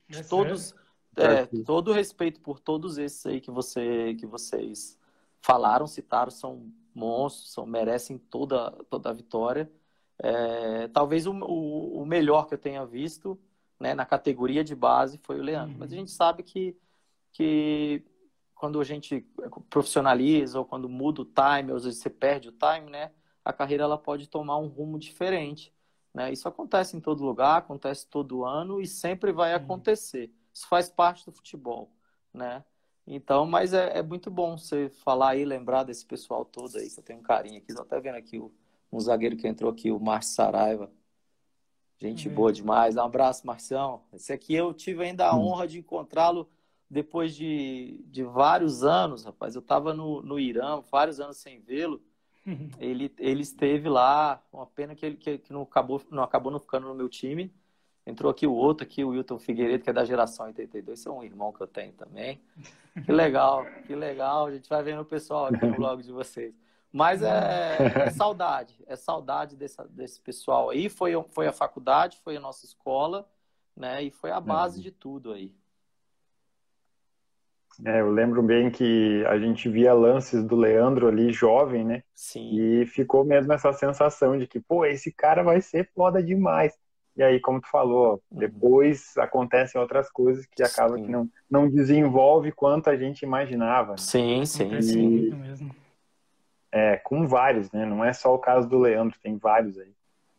De 0.08 0.20
é 0.20 0.24
todos, 0.24 0.76
é, 1.16 1.46
todo 1.64 1.94
respeito 1.94 2.40
por 2.42 2.60
todos 2.60 2.98
esses 2.98 3.26
aí 3.26 3.40
que, 3.40 3.52
você, 3.52 4.16
que 4.16 4.26
vocês 4.26 5.00
falaram, 5.42 5.88
citaram, 5.88 6.32
são 6.32 6.72
monstros, 6.94 7.54
são, 7.54 7.66
merecem 7.66 8.18
toda, 8.18 8.72
toda 8.90 9.10
a 9.10 9.14
vitória. 9.14 9.72
É, 10.20 10.88
talvez 10.90 11.25
o, 11.25 11.34
o, 11.34 12.01
o, 12.01 12.06
melhor 12.06 12.48
que 12.48 12.54
eu 12.54 12.58
tenha 12.58 12.86
visto 12.86 13.40
né, 13.80 13.96
na 13.96 14.06
categoria 14.06 14.63
de 14.63 14.75
base 14.75 15.20
foi 15.24 15.40
o 15.40 15.44
Leandro. 15.44 15.74
Uhum. 15.74 15.80
Mas 15.80 15.92
a 15.92 15.96
gente 15.96 16.12
sabe 16.12 16.44
que 16.44 16.78
que 17.32 18.04
quando 18.56 18.80
a 18.80 18.84
gente 18.84 19.26
profissionaliza 19.70 20.60
ou 20.60 20.66
quando 20.66 20.88
muda 20.88 21.22
o 21.22 21.26
time, 21.26 21.72
ou 21.72 21.78
às 21.78 21.84
vezes 21.84 22.00
você 22.00 22.10
perde 22.10 22.50
o 22.50 22.52
time, 22.52 22.92
né? 22.92 23.12
A 23.44 23.52
carreira 23.52 23.86
ela 23.86 23.98
pode 23.98 24.28
tomar 24.28 24.58
um 24.58 24.68
rumo 24.68 25.00
diferente, 25.00 25.74
né? 26.14 26.32
Isso 26.32 26.48
acontece 26.48 26.96
em 26.96 27.00
todo 27.00 27.26
lugar, 27.26 27.58
acontece 27.58 28.08
todo 28.08 28.46
ano 28.46 28.80
e 28.80 28.86
sempre 28.86 29.32
vai 29.32 29.54
acontecer. 29.54 30.32
Isso 30.54 30.68
faz 30.68 30.90
parte 30.90 31.26
do 31.26 31.32
futebol, 31.32 31.92
né? 32.34 32.64
Então, 33.08 33.46
mas 33.46 33.74
é, 33.74 33.98
é, 33.98 34.04
muito 34.04 34.30
bom 34.30 34.58
você 34.58 34.90
falar 34.90 35.32
aí, 35.32 35.44
lembrar 35.44 35.84
desse 35.84 36.06
pessoal 36.06 36.46
todo 36.46 36.78
aí, 36.78 36.90
que 36.90 37.00
eu 37.00 37.04
tenho 37.04 37.20
um 37.20 37.24
carinho 37.24 37.58
aqui. 37.58 37.72
Estou 37.72 37.84
até 37.84 38.00
vendo 38.00 38.16
aqui 38.16 38.38
o, 38.38 38.54
um 38.92 39.00
zagueiro 39.00 39.36
que 39.36 39.48
entrou 39.48 39.72
aqui, 39.72 39.92
o 39.92 40.00
Márcio 40.00 40.36
Saraiva. 40.36 40.92
Gente 41.98 42.30
uhum. 42.30 42.36
boa 42.36 42.54
demais. 42.54 42.96
Um 42.96 43.02
abraço, 43.02 43.46
Marcião. 43.46 44.04
Esse 44.14 44.32
aqui 44.32 44.54
eu 44.54 44.74
tive 44.74 45.04
ainda 45.04 45.28
a 45.28 45.36
honra 45.36 45.68
de 45.68 45.80
encontrá-lo 45.80 46.50
depois 46.91 47.33
de, 47.33 48.03
de 48.07 48.21
vários 48.21 48.83
anos, 48.83 49.24
rapaz, 49.24 49.55
eu 49.55 49.62
estava 49.62 49.93
no, 49.93 50.21
no 50.21 50.38
Irã, 50.38 50.81
vários 50.91 51.21
anos 51.21 51.38
sem 51.38 51.57
vê-lo, 51.62 52.01
ele, 52.77 53.10
ele 53.17 53.41
esteve 53.41 53.88
lá, 53.88 54.43
uma 54.51 54.65
pena 54.65 54.93
que 54.93 55.05
ele 55.05 55.15
que, 55.15 55.38
que, 55.38 55.53
não, 55.53 55.62
acabou, 55.62 56.01
não 56.12 56.21
acabou 56.21 56.51
não 56.51 56.60
ficando 56.60 56.89
no 56.89 56.93
meu 56.93 57.07
time. 57.07 57.53
Entrou 58.05 58.29
aqui 58.29 58.45
o 58.45 58.53
outro, 58.53 58.83
aqui 58.83 59.05
o 59.05 59.10
Wilton 59.10 59.39
Figueiredo, 59.39 59.83
que 59.83 59.89
é 59.89 59.93
da 59.93 60.03
geração 60.03 60.48
82, 60.48 61.00
esse 61.00 61.07
é 61.07 61.12
um 61.12 61.24
irmão 61.24 61.53
que 61.53 61.62
eu 61.62 61.67
tenho 61.67 61.93
também. 61.93 62.41
Que 63.05 63.12
legal, 63.12 63.63
que 63.86 63.95
legal, 63.95 64.48
a 64.48 64.51
gente 64.51 64.67
vai 64.67 64.83
vendo 64.83 65.01
o 65.01 65.05
pessoal 65.05 65.45
aqui 65.45 65.65
no 65.65 65.75
blog 65.75 66.03
de 66.03 66.12
vocês. 66.12 66.53
Mas 66.91 67.21
é, 67.21 67.77
é 68.07 68.10
saudade, 68.10 68.75
é 68.86 68.98
saudade 68.98 69.55
desse, 69.55 69.81
desse 69.88 70.19
pessoal 70.19 70.71
aí. 70.71 70.89
Foi, 70.89 71.13
foi 71.29 71.48
a 71.48 71.53
faculdade, 71.53 72.17
foi 72.17 72.36
a 72.36 72.39
nossa 72.39 72.65
escola, 72.65 73.29
né? 73.77 74.03
E 74.03 74.12
foi 74.12 74.31
a 74.31 74.41
base 74.41 74.79
é. 74.81 74.83
de 74.83 74.91
tudo 74.91 75.31
aí. 75.31 75.55
É, 77.86 78.01
eu 78.01 78.12
lembro 78.12 78.44
bem 78.44 78.70
que 78.70 79.24
a 79.28 79.40
gente 79.40 79.70
via 79.70 79.94
lances 79.94 80.44
do 80.44 80.56
Leandro 80.56 81.08
ali 81.08 81.32
jovem, 81.32 81.84
né? 81.84 82.04
Sim. 82.13 82.50
E 82.54 82.86
ficou 82.86 83.24
mesmo 83.24 83.51
essa 83.54 83.74
sensação 83.74 84.38
de 84.38 84.46
que, 84.46 84.60
pô, 84.60 84.86
esse 84.86 85.12
cara 85.12 85.42
vai 85.42 85.62
ser 85.62 85.90
foda 85.96 86.22
demais. 86.22 86.78
E 87.16 87.24
aí, 87.24 87.40
como 87.40 87.60
tu 87.60 87.70
falou, 87.70 88.22
uhum. 88.32 88.40
depois 88.40 89.18
acontecem 89.18 89.80
outras 89.80 90.10
coisas 90.10 90.46
que 90.46 90.63
acaba 90.63 90.96
sim. 90.96 91.04
que 91.04 91.12
não, 91.12 91.30
não 91.50 91.70
desenvolve 91.70 92.51
quanto 92.51 92.90
a 92.90 92.96
gente 92.96 93.24
imaginava. 93.24 93.92
Né? 93.92 93.98
Sim, 93.98 94.46
sim, 94.46 94.74
e, 94.75 94.84
sim. 94.84 95.72
É, 96.72 96.98
com 96.98 97.28
vários, 97.28 97.70
né? 97.72 97.86
Não 97.86 98.04
é 98.04 98.13
só 98.13 98.34
o 98.34 98.40
caso 98.40 98.68
do 98.68 98.80
Leandro, 98.80 99.20
tem 99.22 99.38
vários 99.38 99.78
aí. 99.78 99.94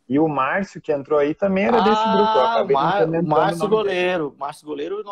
E 0.07 0.19
o 0.19 0.27
Márcio, 0.27 0.81
que 0.81 0.91
entrou 0.91 1.17
aí, 1.17 1.33
também 1.33 1.65
era 1.65 1.79
desse 1.79 2.03
grupo. 2.03 2.37
Eu 2.37 2.41
ah, 2.41 2.53
acabei 2.53 2.75
Mar 2.75 3.07
Márcio 3.23 3.69
Goleiro. 3.69 4.29
Dele. 4.29 4.39
Márcio 4.39 4.65
Goleiro 4.65 5.03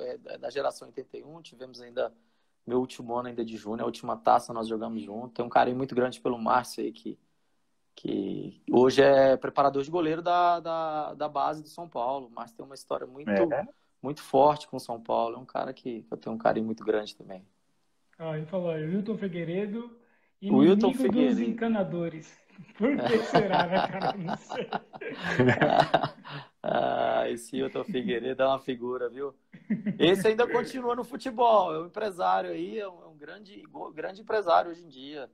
é 0.00 0.38
da 0.38 0.48
geração 0.50 0.88
81. 0.88 1.42
Tivemos 1.42 1.80
ainda 1.80 2.12
meu 2.68 2.80
último 2.80 3.16
ano 3.16 3.28
ainda 3.28 3.44
de 3.44 3.56
júnior, 3.56 3.82
a 3.82 3.86
última 3.86 4.16
taça 4.16 4.52
nós 4.52 4.68
jogamos 4.68 5.02
junto. 5.02 5.34
Tenho 5.34 5.46
um 5.46 5.50
carinho 5.50 5.76
muito 5.76 5.94
grande 5.94 6.20
pelo 6.20 6.38
Márcio 6.38 6.84
aí, 6.84 6.92
que, 6.92 7.18
que 7.96 8.62
hoje 8.70 9.02
é 9.02 9.36
preparador 9.36 9.82
de 9.82 9.90
goleiro 9.90 10.20
da, 10.20 10.60
da, 10.60 11.14
da 11.14 11.28
base 11.28 11.62
do 11.62 11.68
São 11.68 11.88
Paulo. 11.88 12.26
O 12.26 12.30
Márcio 12.30 12.56
tem 12.56 12.66
uma 12.66 12.74
história 12.74 13.06
muito, 13.06 13.30
é. 13.30 13.66
muito 14.02 14.22
forte 14.22 14.68
com 14.68 14.76
o 14.76 14.80
São 14.80 15.00
Paulo. 15.00 15.36
É 15.36 15.38
um 15.38 15.46
cara 15.46 15.72
que 15.72 16.06
eu 16.10 16.16
tenho 16.18 16.34
um 16.34 16.38
carinho 16.38 16.66
muito 16.66 16.84
grande 16.84 17.16
também. 17.16 17.42
Ah, 18.18 18.36
ele 18.36 18.46
falou, 18.46 18.72
Wilton 18.72 19.16
Figueiredo, 19.16 19.96
inimigo 20.40 20.62
Wilton 20.62 20.92
Figueiredo. 20.92 21.36
dos 21.36 21.48
encanadores. 21.48 22.38
Por 22.76 22.96
que 22.96 23.18
será, 23.24 23.66
né, 23.66 23.88
cara? 23.88 24.16
Não 24.16 24.36
sei. 24.36 24.68
ah, 26.62 27.28
esse 27.28 27.56
Hilton 27.56 27.84
Figueiredo 27.84 28.42
é 28.42 28.46
uma 28.46 28.58
figura, 28.58 29.08
viu? 29.08 29.34
Esse 29.98 30.28
ainda 30.28 30.46
continua 30.46 30.94
no 30.94 31.04
futebol, 31.04 31.74
é 31.74 31.80
um 31.80 31.86
empresário 31.86 32.50
aí, 32.50 32.78
é 32.78 32.88
um, 32.88 33.02
é 33.02 33.06
um 33.06 33.16
grande, 33.16 33.62
grande 33.94 34.22
empresário 34.22 34.70
hoje 34.70 34.84
em 34.84 34.88
dia. 34.88 35.30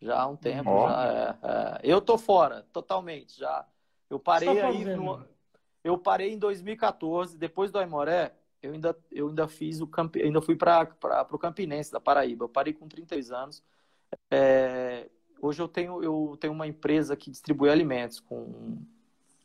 Já 0.00 0.20
há 0.20 0.26
um 0.26 0.36
tempo, 0.36 0.70
oh. 0.70 0.88
já 0.88 1.38
é, 1.42 1.46
é. 1.48 1.80
Eu 1.82 2.00
tô 2.00 2.16
fora, 2.18 2.66
totalmente, 2.72 3.38
já. 3.38 3.66
Eu 4.08 4.18
parei 4.18 4.54
tá 4.54 4.68
aí 4.68 4.84
no, 4.84 5.26
Eu 5.82 5.98
parei 5.98 6.32
em 6.32 6.38
2014, 6.38 7.36
depois 7.36 7.72
do 7.72 7.78
Aimoré, 7.78 8.34
eu 8.62 8.72
ainda, 8.72 8.96
eu 9.10 9.28
ainda 9.28 9.46
fiz 9.48 9.80
o 9.80 9.86
camp... 9.86 10.16
ainda 10.16 10.40
fui 10.40 10.56
para 10.56 10.88
o 11.30 11.38
Campinense 11.38 11.92
da 11.92 12.00
Paraíba. 12.00 12.44
Eu 12.44 12.48
parei 12.48 12.72
com 12.72 12.88
32 12.88 13.30
anos. 13.30 13.62
É, 14.30 15.10
Hoje 15.40 15.60
eu 15.60 15.68
tenho, 15.68 16.02
eu 16.02 16.36
tenho 16.40 16.52
uma 16.52 16.66
empresa 16.66 17.16
que 17.16 17.30
distribui 17.30 17.68
alimentos 17.68 18.20
com, 18.20 18.78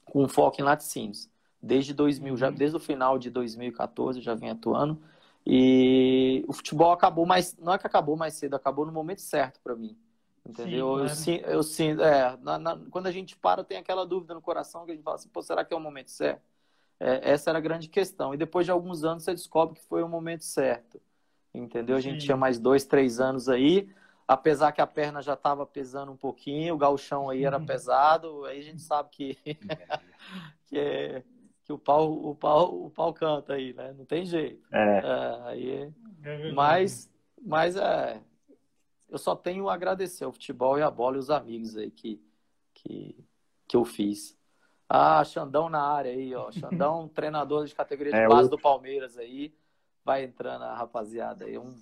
com 0.05 0.27
foco 0.27 0.61
em 0.61 0.63
laticínios. 0.63 1.29
Desde 1.61 1.93
2000, 1.93 2.37
já, 2.37 2.49
uhum. 2.49 2.55
desde 2.55 2.77
o 2.77 2.79
final 2.79 3.19
de 3.19 3.29
2014 3.29 4.19
eu 4.19 4.23
já 4.23 4.33
venho 4.33 4.53
atuando. 4.53 5.01
E 5.45 6.45
o 6.47 6.53
futebol 6.53 6.91
acabou 6.91 7.25
mais, 7.25 7.57
não 7.57 7.73
é 7.73 7.77
que 7.77 7.87
acabou 7.87 8.15
mais 8.15 8.33
cedo, 8.35 8.55
acabou 8.55 8.85
no 8.85 8.91
momento 8.91 9.21
certo 9.21 9.59
para 9.63 9.75
mim. 9.75 9.97
Entendeu? 10.45 11.07
Sim. 11.09 11.41
Eu 11.45 11.61
sinto, 11.63 12.01
é, 12.01 12.37
na, 12.41 12.57
na, 12.57 12.79
quando 12.89 13.07
a 13.07 13.11
gente 13.11 13.35
para, 13.35 13.63
tem 13.63 13.77
aquela 13.77 14.05
dúvida 14.05 14.33
no 14.33 14.41
coração 14.41 14.85
que 14.85 14.91
a 14.91 14.95
gente 14.95 15.03
fala 15.03 15.15
assim, 15.15 15.29
pô, 15.29 15.41
será 15.41 15.63
que 15.63 15.73
é 15.73 15.77
o 15.77 15.79
momento 15.79 16.11
certo? 16.11 16.41
É, 16.99 17.31
essa 17.31 17.49
era 17.49 17.59
a 17.59 17.61
grande 17.61 17.87
questão. 17.87 18.33
E 18.33 18.37
depois 18.37 18.65
de 18.65 18.71
alguns 18.71 19.03
anos 19.03 19.23
você 19.23 19.33
descobre 19.33 19.75
que 19.75 19.85
foi 19.85 20.01
o 20.01 20.09
momento 20.09 20.43
certo. 20.43 20.99
Entendeu? 21.53 21.95
A 21.95 21.99
gente 21.99 22.21
Sim. 22.21 22.25
tinha 22.25 22.37
mais 22.37 22.59
dois, 22.59 22.85
três 22.85 23.19
anos 23.19 23.49
aí 23.49 23.89
apesar 24.29 24.71
que 24.71 24.79
a 24.79 24.85
perna 24.85 25.23
já 25.23 25.33
estava 25.33 25.65
pesando 25.65 26.11
um 26.11 26.15
pouquinho, 26.15 26.75
o 26.75 26.77
galchão 26.77 27.31
aí 27.31 27.43
era 27.43 27.57
uhum. 27.57 27.65
pesado, 27.65 28.45
aí 28.45 28.59
a 28.59 28.61
gente 28.61 28.79
sabe 28.79 29.09
que, 29.09 29.35
que, 30.67 30.77
é, 30.77 31.23
que 31.65 31.73
o, 31.73 31.79
pau, 31.79 32.13
o, 32.13 32.35
pau, 32.35 32.85
o 32.85 32.91
pau 32.91 33.11
canta 33.11 33.53
aí, 33.53 33.73
né? 33.73 33.91
Não 33.97 34.05
tem 34.05 34.27
jeito. 34.27 34.63
É. 34.71 34.99
É, 34.99 35.41
aí, 35.45 35.93
é 36.23 36.51
mas, 36.51 37.11
mas 37.41 37.75
é, 37.75 38.21
eu 39.09 39.17
só 39.17 39.35
tenho 39.35 39.67
a 39.67 39.73
agradecer 39.73 40.25
ao 40.25 40.31
futebol 40.31 40.77
e 40.77 40.83
a 40.83 40.91
bola 40.91 41.15
e 41.15 41.19
os 41.19 41.31
amigos 41.31 41.75
aí 41.75 41.89
que, 41.89 42.21
que, 42.75 43.25
que 43.67 43.75
eu 43.75 43.83
fiz. 43.83 44.37
Ah, 44.87 45.23
Xandão 45.23 45.69
na 45.69 45.81
área 45.81 46.11
aí, 46.11 46.35
ó. 46.35 46.51
Xandão, 46.51 47.07
treinador 47.15 47.65
de 47.65 47.73
categoria 47.73 48.13
de 48.13 48.19
é, 48.19 48.27
base 48.27 48.47
do 48.47 48.59
Palmeiras 48.59 49.17
aí. 49.17 49.55
Vai 50.05 50.23
entrando 50.23 50.65
a 50.65 50.75
rapaziada 50.75 51.45
aí. 51.45 51.57
Um 51.57 51.73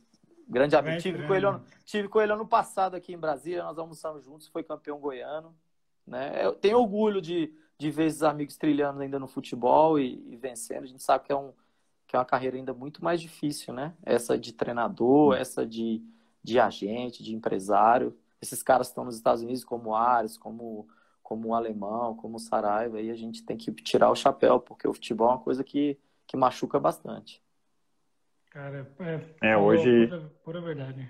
Grande 0.47 0.75
amigo. 0.75 1.01
Tive 1.01 1.27
com, 1.27 1.35
ele 1.35 1.45
ano, 1.45 1.63
tive 1.83 2.07
com 2.07 2.21
ele 2.21 2.31
ano 2.31 2.47
passado 2.47 2.95
aqui 2.95 3.13
em 3.13 3.17
Brasília, 3.17 3.63
nós 3.63 3.77
almoçamos 3.77 4.23
juntos, 4.23 4.47
foi 4.47 4.63
campeão 4.63 4.99
goiano. 4.99 5.53
Né? 6.05 6.45
Eu 6.45 6.53
tenho 6.53 6.79
orgulho 6.79 7.21
de, 7.21 7.53
de 7.77 7.91
ver 7.91 8.05
esses 8.05 8.23
amigos 8.23 8.55
trilhando 8.55 9.01
ainda 9.01 9.19
no 9.19 9.27
futebol 9.27 9.99
e, 9.99 10.23
e, 10.31 10.37
vencendo. 10.37 10.85
A 10.85 10.87
gente 10.87 11.03
sabe 11.03 11.25
que 11.25 11.33
é, 11.33 11.35
um, 11.35 11.51
que 12.07 12.15
é 12.15 12.19
uma 12.19 12.25
carreira 12.25 12.55
ainda 12.55 12.73
muito 12.73 13.03
mais 13.03 13.19
difícil, 13.19 13.73
né? 13.73 13.93
Essa 14.03 14.37
de 14.37 14.53
treinador, 14.53 15.35
essa 15.35 15.65
de, 15.65 16.01
de 16.41 16.59
agente, 16.59 17.21
de 17.21 17.35
empresário. 17.35 18.17
Esses 18.41 18.63
caras 18.63 18.87
estão 18.87 19.03
nos 19.03 19.15
Estados 19.17 19.41
Unidos, 19.41 19.65
como 19.65 19.93
Ares, 19.93 20.37
como, 20.37 20.87
como 21.21 21.49
o 21.49 21.55
Alemão, 21.55 22.15
como 22.15 22.37
o 22.37 22.39
Saraiva, 22.39 23.01
e 23.01 23.11
a 23.11 23.15
gente 23.15 23.43
tem 23.43 23.57
que 23.57 23.71
tirar 23.73 24.09
o 24.09 24.15
chapéu, 24.15 24.61
porque 24.61 24.87
o 24.87 24.93
futebol 24.93 25.27
é 25.27 25.31
uma 25.33 25.39
coisa 25.39 25.63
que, 25.63 25.99
que 26.25 26.37
machuca 26.37 26.79
bastante. 26.79 27.43
Cara, 28.57 28.87
é, 29.41 29.51
é 29.51 29.55
hoje. 29.57 30.07
Pura, 30.07 30.31
pura, 30.43 30.61
verdade. 30.61 31.07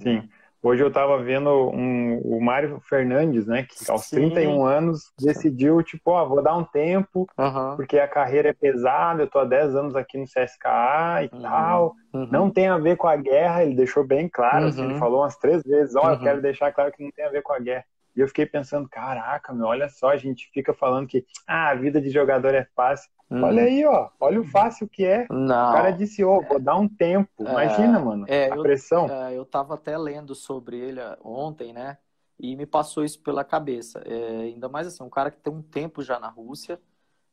Sim. 0.00 0.26
Hoje 0.62 0.82
eu 0.82 0.88
estava 0.88 1.22
vendo 1.22 1.50
um, 1.68 2.18
o 2.20 2.42
Mário 2.42 2.80
Fernandes, 2.80 3.46
né, 3.46 3.64
que 3.64 3.90
aos 3.90 4.06
Sim. 4.06 4.30
31 4.30 4.64
anos 4.64 5.12
decidiu, 5.20 5.82
tipo, 5.82 6.12
ó, 6.12 6.24
vou 6.24 6.42
dar 6.42 6.56
um 6.56 6.64
tempo, 6.64 7.26
uhum. 7.38 7.76
porque 7.76 7.98
a 7.98 8.08
carreira 8.08 8.48
é 8.48 8.52
pesada, 8.54 9.22
eu 9.22 9.26
tô 9.26 9.38
há 9.38 9.44
10 9.44 9.76
anos 9.76 9.94
aqui 9.94 10.16
no 10.16 10.24
CSKA 10.24 11.24
e 11.24 11.36
uhum. 11.36 11.42
tal. 11.42 11.94
Uhum. 12.14 12.28
Não 12.32 12.50
tem 12.50 12.68
a 12.68 12.78
ver 12.78 12.96
com 12.96 13.06
a 13.06 13.16
guerra, 13.16 13.62
ele 13.62 13.74
deixou 13.74 14.02
bem 14.02 14.26
claro, 14.26 14.68
assim, 14.68 14.82
ele 14.82 14.94
uhum. 14.94 14.98
falou 14.98 15.20
umas 15.20 15.36
três 15.36 15.62
vezes, 15.62 15.94
ó, 15.94 16.10
eu 16.10 16.20
quero 16.20 16.36
uhum. 16.36 16.42
deixar 16.42 16.72
claro 16.72 16.90
que 16.90 17.04
não 17.04 17.10
tem 17.10 17.26
a 17.26 17.30
ver 17.30 17.42
com 17.42 17.52
a 17.52 17.58
guerra. 17.58 17.84
E 18.16 18.20
eu 18.20 18.28
fiquei 18.28 18.46
pensando, 18.46 18.88
caraca, 18.88 19.52
meu, 19.52 19.66
olha 19.66 19.88
só, 19.88 20.10
a 20.10 20.16
gente 20.16 20.50
fica 20.52 20.72
falando 20.72 21.08
que 21.08 21.26
ah, 21.46 21.70
a 21.70 21.74
vida 21.74 22.00
de 22.00 22.10
jogador 22.10 22.54
é 22.54 22.64
fácil. 22.76 23.10
Hum. 23.30 23.42
Olha 23.42 23.62
aí, 23.62 23.84
ó, 23.84 24.10
olha 24.20 24.40
o 24.40 24.44
fácil 24.44 24.88
que 24.88 25.04
é. 25.04 25.26
Não. 25.30 25.70
O 25.70 25.72
cara 25.72 25.90
disse, 25.90 26.22
ô, 26.22 26.38
oh, 26.38 26.42
vou 26.42 26.60
dar 26.60 26.76
um 26.76 26.88
tempo. 26.88 27.28
É, 27.40 27.50
Imagina, 27.50 27.98
mano, 27.98 28.24
é, 28.28 28.50
a 28.50 28.56
pressão. 28.56 29.08
Eu, 29.08 29.14
é, 29.14 29.34
eu 29.34 29.44
tava 29.44 29.74
até 29.74 29.98
lendo 29.98 30.34
sobre 30.34 30.78
ele 30.78 31.00
é, 31.00 31.16
ontem, 31.22 31.72
né? 31.72 31.98
E 32.38 32.54
me 32.56 32.66
passou 32.66 33.04
isso 33.04 33.20
pela 33.20 33.44
cabeça. 33.44 34.00
É, 34.04 34.42
ainda 34.42 34.68
mais 34.68 34.86
assim, 34.86 35.02
um 35.02 35.10
cara 35.10 35.30
que 35.30 35.38
tem 35.38 35.52
um 35.52 35.62
tempo 35.62 36.02
já 36.02 36.20
na 36.20 36.28
Rússia. 36.28 36.80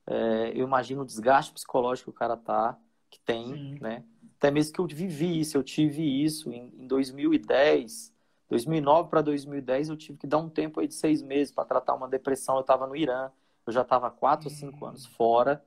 É, 0.08 0.52
eu 0.56 0.66
imagino 0.66 1.02
o 1.02 1.06
desgaste 1.06 1.54
psicológico 1.54 2.12
que 2.12 2.16
o 2.16 2.20
cara 2.20 2.36
tá, 2.36 2.78
que 3.10 3.20
tem, 3.20 3.54
Sim. 3.54 3.78
né? 3.80 4.04
Até 4.38 4.50
mesmo 4.50 4.74
que 4.74 4.82
eu 4.82 4.88
vivi 4.88 5.40
isso, 5.40 5.56
eu 5.56 5.62
tive 5.62 6.02
isso 6.24 6.52
em, 6.52 6.74
em 6.76 6.88
2010 6.88 8.11
2009 8.52 9.10
para 9.10 9.22
2010 9.22 9.90
eu 9.90 9.96
tive 9.96 10.18
que 10.18 10.28
dar 10.28 10.38
um 10.38 10.50
tempo 10.50 10.82
aí 10.82 10.88
de 10.88 10.94
seis 10.94 11.22
meses 11.22 11.54
para 11.54 11.64
tratar 11.64 11.96
uma 11.96 12.10
depressão. 12.10 12.56
Eu 12.56 12.62
estava 12.62 12.86
no 12.86 12.98
Irã, 12.98 13.32
eu 13.66 13.72
já 13.72 13.82
estava 13.82 14.12
quatro 14.12 14.50
ou 14.50 14.54
cinco 14.54 14.86
anos 14.86 15.06
fora. 15.06 15.64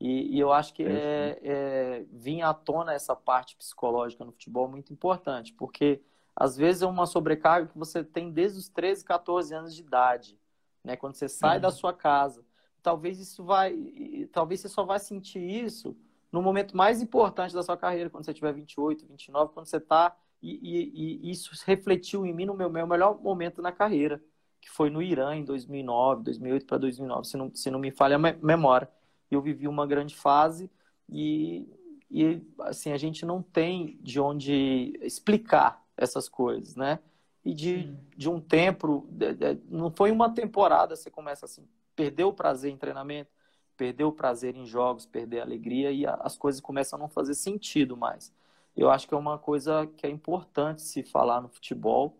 E, 0.00 0.36
e 0.36 0.38
eu 0.38 0.52
acho 0.52 0.72
que 0.72 0.84
é, 0.84 1.40
é, 1.42 2.04
vinha 2.12 2.46
à 2.46 2.54
tona 2.54 2.92
essa 2.92 3.16
parte 3.16 3.56
psicológica 3.56 4.24
no 4.24 4.30
futebol 4.30 4.68
muito 4.68 4.92
importante, 4.92 5.52
porque 5.52 6.00
às 6.36 6.56
vezes 6.56 6.82
é 6.82 6.86
uma 6.86 7.06
sobrecarga 7.06 7.66
que 7.66 7.76
você 7.76 8.04
tem 8.04 8.30
desde 8.30 8.60
os 8.60 8.68
13, 8.68 9.04
14 9.04 9.52
anos 9.52 9.74
de 9.74 9.82
idade, 9.82 10.38
né? 10.84 10.96
Quando 10.96 11.16
você 11.16 11.28
sai 11.28 11.56
uhum. 11.56 11.62
da 11.62 11.72
sua 11.72 11.92
casa. 11.92 12.44
Talvez 12.80 13.18
isso 13.18 13.42
vai, 13.42 13.74
talvez 14.30 14.60
você 14.60 14.68
só 14.68 14.84
vai 14.84 15.00
sentir 15.00 15.40
isso 15.40 15.96
no 16.30 16.40
momento 16.40 16.76
mais 16.76 17.02
importante 17.02 17.52
da 17.52 17.64
sua 17.64 17.76
carreira, 17.76 18.08
quando 18.08 18.24
você 18.24 18.32
tiver 18.32 18.52
28, 18.52 19.04
29, 19.04 19.52
quando 19.52 19.66
você 19.66 19.78
está 19.78 20.16
e, 20.42 20.50
e, 20.52 21.28
e, 21.28 21.30
isso 21.30 21.50
refletiu 21.66 22.24
em 22.24 22.32
mim 22.32 22.46
no 22.46 22.54
meu, 22.54 22.70
meu 22.70 22.86
melhor 22.86 23.20
momento 23.20 23.60
na 23.60 23.72
carreira, 23.72 24.22
que 24.60 24.70
foi 24.70 24.90
no 24.90 25.02
Irã 25.02 25.34
em 25.34 25.44
2009, 25.44 26.22
2008 26.24 26.66
para 26.66 26.78
2009, 26.78 27.24
se 27.26 27.36
não, 27.36 27.54
se 27.54 27.70
não 27.70 27.78
me 27.78 27.90
falha 27.90 28.16
a 28.16 28.18
memória. 28.18 28.88
Eu 29.30 29.42
vivi 29.42 29.68
uma 29.68 29.86
grande 29.86 30.14
fase 30.14 30.70
e, 31.08 31.68
e 32.10 32.40
assim 32.60 32.92
a 32.92 32.96
gente 32.96 33.26
não 33.26 33.42
tem 33.42 33.98
de 34.00 34.20
onde 34.20 34.98
explicar 35.02 35.84
essas 35.96 36.28
coisas, 36.28 36.76
né? 36.76 37.00
E 37.44 37.54
de, 37.54 37.94
de 38.16 38.28
um 38.28 38.40
tempo, 38.40 39.08
não 39.68 39.90
foi 39.90 40.10
uma 40.10 40.32
temporada, 40.32 40.96
você 40.96 41.10
começa 41.10 41.46
assim, 41.46 41.66
perdeu 41.96 42.28
o 42.28 42.32
prazer 42.32 42.70
em 42.70 42.76
treinamento, 42.76 43.30
perdeu 43.76 44.08
o 44.08 44.12
prazer 44.12 44.56
em 44.56 44.66
jogos, 44.66 45.06
perder 45.06 45.40
a 45.40 45.44
alegria 45.44 45.90
e 45.90 46.04
as 46.06 46.36
coisas 46.36 46.60
começam 46.60 46.98
a 46.98 47.00
não 47.00 47.08
fazer 47.08 47.34
sentido 47.34 47.96
mais 47.96 48.32
eu 48.80 48.90
acho 48.90 49.08
que 49.08 49.14
é 49.14 49.16
uma 49.16 49.38
coisa 49.38 49.86
que 49.96 50.06
é 50.06 50.10
importante 50.10 50.82
se 50.82 51.02
falar 51.02 51.40
no 51.40 51.48
futebol, 51.48 52.16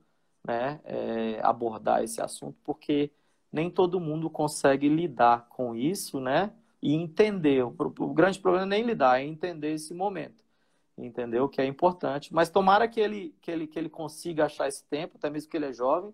né? 0.46 0.80
É, 0.84 1.40
abordar 1.42 2.02
esse 2.02 2.20
assunto, 2.20 2.58
porque 2.64 3.10
nem 3.52 3.70
todo 3.70 4.00
mundo 4.00 4.30
consegue 4.30 4.88
lidar 4.88 5.48
com 5.48 5.74
isso, 5.74 6.20
né? 6.20 6.52
E 6.82 6.94
entender. 6.94 7.64
O, 7.64 7.74
o 7.78 8.14
grande 8.14 8.38
problema 8.38 8.66
não 8.66 8.74
é 8.74 8.78
nem 8.78 8.86
lidar, 8.86 9.20
é 9.20 9.24
entender 9.24 9.72
esse 9.72 9.94
momento. 9.94 10.44
Entendeu? 10.96 11.48
Que 11.48 11.60
é 11.60 11.66
importante. 11.66 12.34
Mas 12.34 12.50
tomara 12.50 12.88
que 12.88 13.00
ele, 13.00 13.34
que 13.40 13.50
ele, 13.50 13.66
que 13.66 13.78
ele 13.78 13.88
consiga 13.88 14.46
achar 14.46 14.68
esse 14.68 14.84
tempo, 14.84 15.16
até 15.16 15.30
mesmo 15.30 15.50
que 15.50 15.56
ele 15.56 15.66
é 15.66 15.72
jovem, 15.72 16.12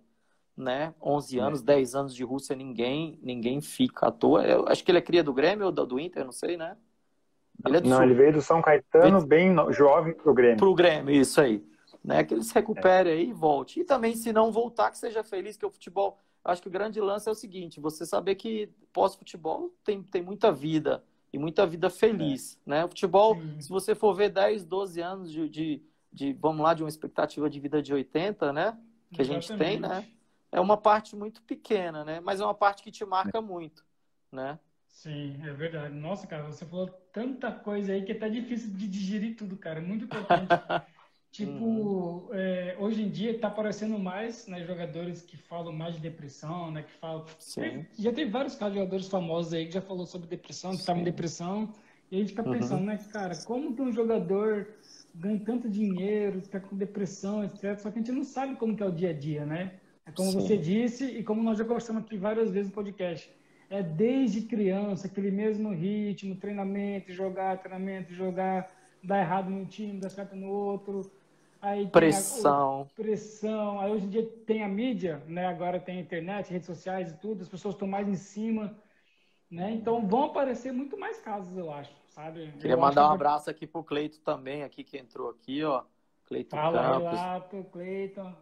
né? 0.57 0.95
11 1.03 1.39
anos, 1.39 1.61
é. 1.63 1.65
10 1.65 1.95
anos 1.95 2.15
de 2.15 2.23
Rússia, 2.25 2.55
ninguém 2.55 3.19
ninguém 3.23 3.61
fica 3.61 4.09
à 4.09 4.13
toa. 4.13 4.45
Eu 4.47 4.69
acho 4.69 4.85
que 4.85 4.91
ele 4.91 4.99
é 4.99 5.03
cria 5.03 5.25
do 5.25 5.33
Grêmio 5.33 5.67
ou 5.67 5.73
do 5.73 5.99
Inter, 5.99 6.25
não 6.25 6.33
sei, 6.33 6.57
né? 6.57 6.77
Ele 7.67 7.77
é 7.77 7.81
não, 7.81 7.97
Sul. 7.97 8.05
ele 8.05 8.15
veio 8.15 8.33
do 8.33 8.43
São 8.43 8.61
Caetano, 8.61 9.21
veio... 9.21 9.27
bem 9.27 9.73
jovem 9.73 10.15
pro 10.15 10.35
Grêmio. 10.35 10.57
Pro 10.57 10.75
Grêmio, 10.75 11.15
isso 11.15 11.41
aí. 11.41 11.65
Né? 12.03 12.23
Que 12.25 12.35
ele 12.35 12.43
se 12.43 12.55
recupere 12.55 13.11
é. 13.11 13.13
aí 13.13 13.31
e 13.31 13.33
volte. 13.33 13.81
E 13.81 13.85
também, 13.85 14.15
se 14.15 14.33
não 14.33 14.53
voltar, 14.53 14.91
que 14.91 14.99
seja 14.99 15.23
feliz, 15.23 15.57
que 15.57 15.65
o 15.65 15.71
futebol. 15.71 16.19
Acho 16.45 16.61
que 16.61 16.69
o 16.69 16.71
grande 16.71 17.01
lance 17.01 17.29
é 17.29 17.33
o 17.33 17.35
seguinte: 17.35 17.81
você 17.81 18.05
saber 18.05 18.35
que 18.35 18.69
pós-futebol 18.93 19.73
tem, 19.83 20.03
tem 20.03 20.23
muita 20.23 20.53
vida 20.53 21.03
e 21.33 21.39
muita 21.39 21.67
vida 21.67 21.89
feliz. 21.89 22.59
É. 22.67 22.71
Né? 22.71 22.85
O 22.85 22.89
futebol, 22.89 23.35
Sim. 23.35 23.61
se 23.61 23.69
você 23.69 23.95
for 23.95 24.15
ver 24.15 24.29
10, 24.29 24.65
12 24.65 25.01
anos 25.01 25.33
de, 25.33 25.49
de, 25.49 25.83
de, 26.13 26.33
vamos 26.35 26.63
lá, 26.63 26.75
de 26.75 26.83
uma 26.83 26.89
expectativa 26.89 27.49
de 27.49 27.59
vida 27.59 27.81
de 27.81 27.95
80, 27.95 28.53
né? 28.53 28.79
Que 29.11 29.23
Exatamente. 29.23 29.53
a 29.53 29.57
gente 29.57 29.59
tem, 29.59 29.81
né? 29.81 30.07
É 30.53 30.61
uma 30.61 30.77
parte 30.77 31.17
muito 31.17 31.43
pequena, 31.43 32.05
né? 32.05 32.21
Mas 32.21 32.41
é 32.41 32.45
uma 32.45 32.55
parte 32.55 32.83
que 32.83 32.91
te 32.91 33.05
marca 33.05 33.41
muito, 33.41 33.85
né? 34.31 34.59
Sim, 34.95 35.37
é 35.43 35.53
verdade. 35.53 35.93
Nossa, 35.93 36.27
cara, 36.27 36.45
você 36.45 36.65
falou 36.65 36.89
tanta 37.13 37.51
coisa 37.51 37.93
aí 37.93 38.03
que 38.05 38.13
é 38.13 38.15
até 38.15 38.29
difícil 38.29 38.71
de 38.71 38.87
digerir 38.87 39.37
tudo, 39.37 39.57
cara. 39.57 39.81
Muito 39.81 40.05
importante. 40.05 40.49
Tipo, 41.35 41.65
uhum. 41.65 42.29
é, 42.31 42.77
hoje 42.79 43.03
em 43.03 43.11
dia 43.11 43.33
está 43.33 43.49
aparecendo 43.49 43.99
mais 43.99 44.47
né, 44.47 44.65
jogadores 44.65 45.21
que 45.21 45.37
falam 45.37 45.73
mais 45.73 45.97
de 45.97 46.01
depressão, 46.01 46.71
né? 46.71 46.85
Que 46.85 46.93
falam. 46.93 47.25
Sim. 47.41 47.85
Já 47.99 48.13
tem 48.13 48.31
vários 48.31 48.55
casos 48.55 48.75
de 48.75 48.79
jogadores 48.79 49.09
famosos 49.09 49.53
aí 49.53 49.67
que 49.67 49.75
já 49.75 49.81
falou 49.81 50.07
sobre 50.07 50.29
depressão, 50.29 50.71
que 50.71 50.77
estavam 50.77 51.03
em 51.03 51.05
depressão. 51.05 51.75
E 52.09 52.15
a 52.15 52.19
gente 52.21 52.29
fica 52.29 52.47
uhum. 52.47 52.53
pensando, 52.53 52.85
né, 52.85 53.01
cara, 53.13 53.35
como 53.45 53.75
que 53.75 53.83
um 53.83 53.91
jogador 53.91 54.69
ganha 55.13 55.41
tanto 55.41 55.69
dinheiro, 55.69 56.39
está 56.39 56.61
com 56.61 56.77
depressão, 56.77 57.43
etc. 57.43 57.81
Só 57.81 57.91
que 57.91 57.99
a 57.99 58.03
gente 58.03 58.13
não 58.13 58.23
sabe 58.23 58.55
como 58.55 58.77
que 58.77 58.85
é 58.85 58.87
o 58.87 58.93
dia 58.93 59.11
a 59.11 59.13
dia, 59.13 59.45
né? 59.45 59.73
É 60.07 60.13
como 60.13 60.31
Sim. 60.31 60.41
você 60.41 60.57
disse 60.57 61.05
e 61.05 61.25
como 61.25 61.43
nós 61.43 61.59
já 61.59 61.65
conversamos 61.65 62.05
aqui 62.05 62.17
várias 62.17 62.53
vezes 62.53 62.69
no 62.69 62.75
podcast. 62.77 63.29
É 63.71 63.83
desde 63.83 64.43
criança, 64.43 65.07
aquele 65.07 65.31
mesmo 65.31 65.73
ritmo, 65.73 66.37
treinamento, 66.37 67.13
jogar, 67.13 67.59
treinamento, 67.59 68.13
jogar, 68.13 68.71
dá 69.03 69.19
errado 69.19 69.51
num 69.51 69.65
time, 69.65 70.01
dá 70.01 70.09
certo 70.09 70.37
no 70.37 70.49
outro 70.49 71.11
Aí 71.65 71.87
pressão. 71.87 72.83
A, 72.83 72.95
pressão. 72.95 73.81
Aí 73.81 73.91
hoje 73.91 74.05
em 74.05 74.09
dia 74.11 74.27
tem 74.47 74.63
a 74.63 74.69
mídia, 74.69 75.23
né? 75.27 75.47
Agora 75.47 75.81
tem 75.81 75.97
a 75.97 76.01
internet, 76.01 76.51
redes 76.51 76.67
sociais 76.67 77.11
e 77.11 77.17
tudo, 77.17 77.41
as 77.41 77.49
pessoas 77.49 77.75
estão 77.75 77.89
mais 77.89 78.07
em 78.07 78.17
cima, 78.17 78.77
né? 79.51 79.73
Então 79.73 80.07
vão 80.07 80.25
aparecer 80.25 80.73
muito 80.73 80.99
mais 80.99 81.19
casos, 81.21 81.57
eu 81.57 81.73
acho, 81.73 81.91
sabe? 82.09 82.53
Queria 82.61 82.73
eu 82.73 82.79
mandar 82.79 83.09
um 83.09 83.13
abraço 83.13 83.49
aqui 83.49 83.67
pro 83.67 83.83
Cleito 83.83 84.21
também, 84.21 84.63
aqui 84.63 84.85
que 84.85 84.99
entrou 84.99 85.31
aqui, 85.31 85.65
ó. 85.65 85.85
Cleiton 86.27 86.55
Fala, 86.55 86.83
Campos. 86.83 86.99
Relato, 86.99 87.67
Cleiton. 87.73 88.35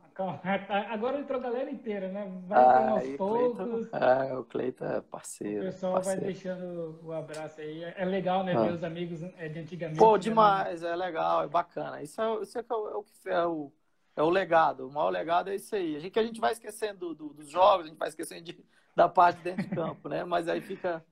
Agora 0.91 1.19
entrou 1.19 1.39
a 1.41 1.43
galera 1.43 1.71
inteira, 1.71 2.09
né? 2.09 2.31
Vai 2.47 2.59
ah, 2.59 2.91
aos 2.91 3.09
poucos. 3.17 3.89
é, 3.93 4.35
o 4.35 4.45
Cleiton 4.45 4.85
é 4.85 5.01
parceiro. 5.01 5.63
O 5.63 5.65
pessoal 5.67 5.95
parceiro. 5.95 6.21
vai 6.21 6.33
deixando 6.33 7.01
o 7.03 7.13
abraço 7.13 7.61
aí. 7.61 7.85
É 7.85 8.05
legal, 8.05 8.45
né? 8.45 8.55
Ah. 8.55 8.63
Ver 8.63 8.73
os 8.73 8.85
amigos 8.85 9.23
é, 9.23 9.49
de 9.49 9.59
antigamente. 9.59 9.99
Pô, 9.99 10.13
né? 10.13 10.19
demais. 10.19 10.83
Né? 10.83 10.91
É 10.91 10.97
legal, 10.97 11.45
é 11.45 11.49
bacana. 11.49 12.03
Isso 12.03 12.21
é, 12.21 12.43
isso 12.43 12.59
é, 12.59 12.61
é, 12.61 12.75
o, 12.75 13.03
que 13.03 13.29
é 13.29 13.47
o, 13.47 13.73
é 14.17 14.23
o 14.23 14.31
legado. 14.31 14.87
O 14.87 14.93
maior 14.93 15.11
legado 15.11 15.51
é 15.51 15.55
isso 15.55 15.75
aí. 15.75 15.97
A 15.97 16.01
gente, 16.01 16.19
a 16.19 16.23
gente 16.23 16.41
vai 16.41 16.53
esquecendo 16.53 17.15
do, 17.15 17.33
dos 17.33 17.49
jogos, 17.49 17.87
a 17.87 17.89
gente 17.89 17.99
vai 17.99 18.09
esquecendo 18.09 18.43
de, 18.43 18.65
da 18.95 19.09
parte 19.09 19.41
dentro 19.43 19.63
de 19.63 19.75
campo, 19.75 20.09
né? 20.09 20.25
Mas 20.25 20.49
aí 20.49 20.61
fica, 20.61 21.05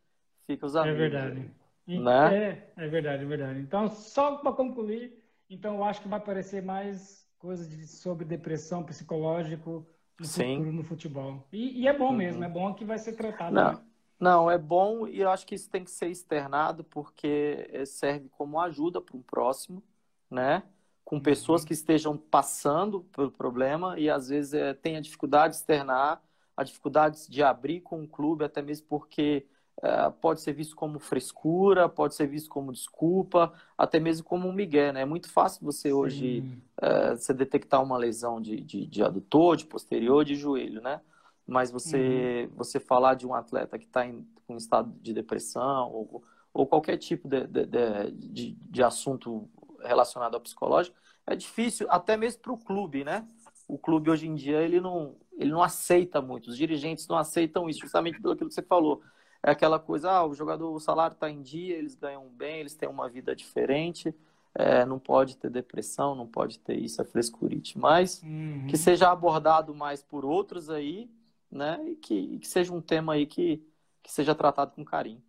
fica 0.47 0.67
os 0.67 0.75
é 0.75 0.81
amigos. 0.81 0.99
É 0.99 1.09
verdade. 1.09 1.51
Né? 1.87 2.37
É, 2.37 2.73
é 2.85 2.89
verdade, 2.89 3.25
é 3.25 3.27
verdade. 3.27 3.61
Então, 3.61 3.89
só 3.89 4.37
para 4.37 4.53
concluir, 4.53 5.21
então, 5.51 5.77
eu 5.77 5.85
acho 5.85 6.01
que 6.01 6.09
vai 6.09 6.21
aparecer 6.21 6.63
mais 6.63 7.20
coisas 7.41 7.69
de, 7.69 7.87
sobre 7.89 8.25
depressão 8.25 8.85
psicológico 8.85 9.87
no 10.19 10.27
futuro 10.27 10.73
no 10.73 10.85
futebol. 10.85 11.49
E, 11.51 11.81
e 11.81 11.89
é 11.89 11.97
bom 11.97 12.11
uhum. 12.11 12.17
mesmo, 12.17 12.45
é 12.45 12.49
bom 12.49 12.73
que 12.75 12.85
vai 12.85 12.99
ser 12.99 13.15
tratado. 13.15 13.55
Não, 13.55 13.73
né? 13.73 13.81
não, 14.21 14.51
é 14.51 14.59
bom 14.59 15.09
e 15.09 15.21
eu 15.21 15.31
acho 15.31 15.47
que 15.47 15.55
isso 15.55 15.69
tem 15.69 15.83
que 15.83 15.91
ser 15.91 16.09
externado 16.09 16.85
porque 16.85 17.69
eh, 17.73 17.87
serve 17.87 18.29
como 18.29 18.61
ajuda 18.61 19.01
para 19.01 19.17
um 19.17 19.23
próximo, 19.23 19.83
né? 20.31 20.63
Com 21.03 21.17
uhum. 21.17 21.23
pessoas 21.23 21.65
que 21.65 21.73
estejam 21.73 22.17
passando 22.17 23.01
pelo 23.05 23.33
problema 23.33 23.99
e 23.99 24.11
às 24.11 24.29
vezes 24.29 24.53
é, 24.53 24.75
tem 24.75 24.97
a 24.97 25.01
dificuldade 25.01 25.55
de 25.55 25.61
externar, 25.61 26.23
a 26.55 26.63
dificuldade 26.63 27.27
de 27.29 27.43
abrir 27.43 27.81
com 27.81 28.03
o 28.05 28.07
clube, 28.07 28.45
até 28.45 28.61
mesmo 28.61 28.87
porque 28.87 29.47
é, 29.83 30.11
pode 30.11 30.43
ser 30.43 30.53
visto 30.53 30.77
como 30.77 30.99
frescura, 30.99 31.89
pode 31.89 32.15
ser 32.15 32.27
visto 32.27 32.51
como 32.51 32.73
desculpa, 32.73 33.53
até 33.79 33.99
mesmo 33.99 34.27
como 34.27 34.47
um 34.47 34.53
migué, 34.53 34.93
né? 34.93 35.03
É 35.03 35.05
muito 35.07 35.31
fácil 35.31 35.65
você 35.65 35.89
Sim. 35.89 35.95
hoje 35.95 36.45
é, 36.81 37.17
você 37.17 37.33
detectar 37.33 37.83
uma 37.83 37.97
lesão 37.97 38.41
de, 38.41 38.61
de, 38.61 38.85
de, 38.87 39.03
adutor, 39.03 39.57
de 39.57 39.65
posterior, 39.65 40.23
de 40.25 40.35
joelho, 40.35 40.83
né? 40.83 41.01
Mas 41.47 41.71
você, 41.71 42.49
uhum. 42.51 42.57
você 42.57 42.79
falar 42.79 43.15
de 43.15 43.27
um 43.27 43.35
atleta 43.35 43.79
que 43.79 43.87
está 43.87 44.07
em 44.07 44.27
um 44.49 44.57
estado 44.57 44.93
de 45.01 45.15
depressão 45.15 45.91
ou, 45.91 46.23
ou 46.53 46.67
qualquer 46.67 46.99
tipo 46.99 47.27
de, 47.27 47.47
de, 47.47 47.67
de, 48.13 48.53
de 48.53 48.83
assunto 48.83 49.49
relacionado 49.83 50.35
ao 50.35 50.41
psicológico, 50.41 50.97
é 51.27 51.35
difícil, 51.35 51.87
até 51.91 52.17
mesmo 52.17 52.43
para 52.43 52.53
o 52.53 52.59
clube, 52.59 53.03
né? 53.03 53.27
O 53.67 53.79
clube 53.79 54.11
hoje 54.11 54.27
em 54.27 54.35
dia 54.35 54.61
ele 54.61 54.79
não, 54.79 55.17
ele 55.39 55.51
não 55.51 55.63
aceita 55.63 56.21
muito, 56.21 56.51
os 56.51 56.57
dirigentes 56.57 57.09
não 57.09 57.17
aceitam 57.17 57.69
isso, 57.69 57.81
justamente 57.81 58.21
pelo 58.21 58.37
que 58.37 58.45
você 58.45 58.61
falou 58.61 59.01
é 59.43 59.51
aquela 59.51 59.79
coisa, 59.79 60.11
ah, 60.11 60.27
o 60.27 60.35
jogador, 60.35 60.73
o 60.73 60.81
salário 60.81 61.15
está 61.15 61.31
em 61.31 61.43
dia, 61.43 61.77
eles 61.77 61.95
ganham 61.95 62.29
bem, 62.29 62.61
eles 62.61 62.75
têm 62.75 62.89
uma 62.89 63.09
vida 63.09 63.35
diferente, 63.35 64.15
é, 64.55 64.85
não 64.85 64.99
pode 64.99 65.37
ter 65.37 65.51
depressão, 65.51 66.15
não 66.15 66.27
pode 66.27 66.59
ter 66.59 66.77
isso, 66.77 67.01
é 67.01 67.05
frescurite, 67.05 67.79
mas 67.79 68.23
uhum. 68.23 68.67
que 68.69 68.77
seja 68.77 69.11
abordado 69.11 69.75
mais 69.75 70.03
por 70.03 70.25
outros 70.25 70.69
aí, 70.69 71.11
né, 71.51 71.81
e 71.87 71.97
que, 71.97 72.39
que 72.39 72.49
seja 72.49 72.73
um 72.73 72.81
tema 72.81 73.15
aí 73.15 73.27
que, 73.27 73.63
que 74.03 74.13
seja 74.13 74.35
tratado 74.35 74.73
com 74.73 74.85
carinho. 74.85 75.23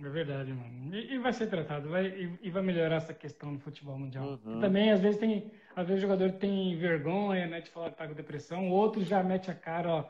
É 0.00 0.08
verdade, 0.08 0.52
mano. 0.52 0.94
E, 0.94 1.14
e 1.14 1.18
vai 1.18 1.32
ser 1.32 1.48
tratado, 1.48 1.88
vai, 1.88 2.06
e, 2.06 2.38
e, 2.42 2.50
vai 2.50 2.62
melhorar 2.62 2.96
essa 2.96 3.12
questão 3.12 3.50
no 3.50 3.58
futebol 3.58 3.98
mundial. 3.98 4.38
Uhum. 4.44 4.60
Também, 4.60 4.92
às 4.92 5.00
vezes, 5.00 5.18
tem, 5.18 5.50
às 5.74 5.88
vezes 5.88 6.02
o 6.02 6.06
jogador 6.06 6.32
tem 6.32 6.76
vergonha, 6.76 7.46
né, 7.48 7.60
de 7.60 7.70
falar 7.70 7.90
que 7.90 7.96
tá 7.96 8.06
com 8.06 8.14
depressão, 8.14 8.70
outros 8.70 9.06
já 9.06 9.22
mete 9.22 9.50
a 9.50 9.54
cara, 9.54 9.88
ó, 9.88 10.04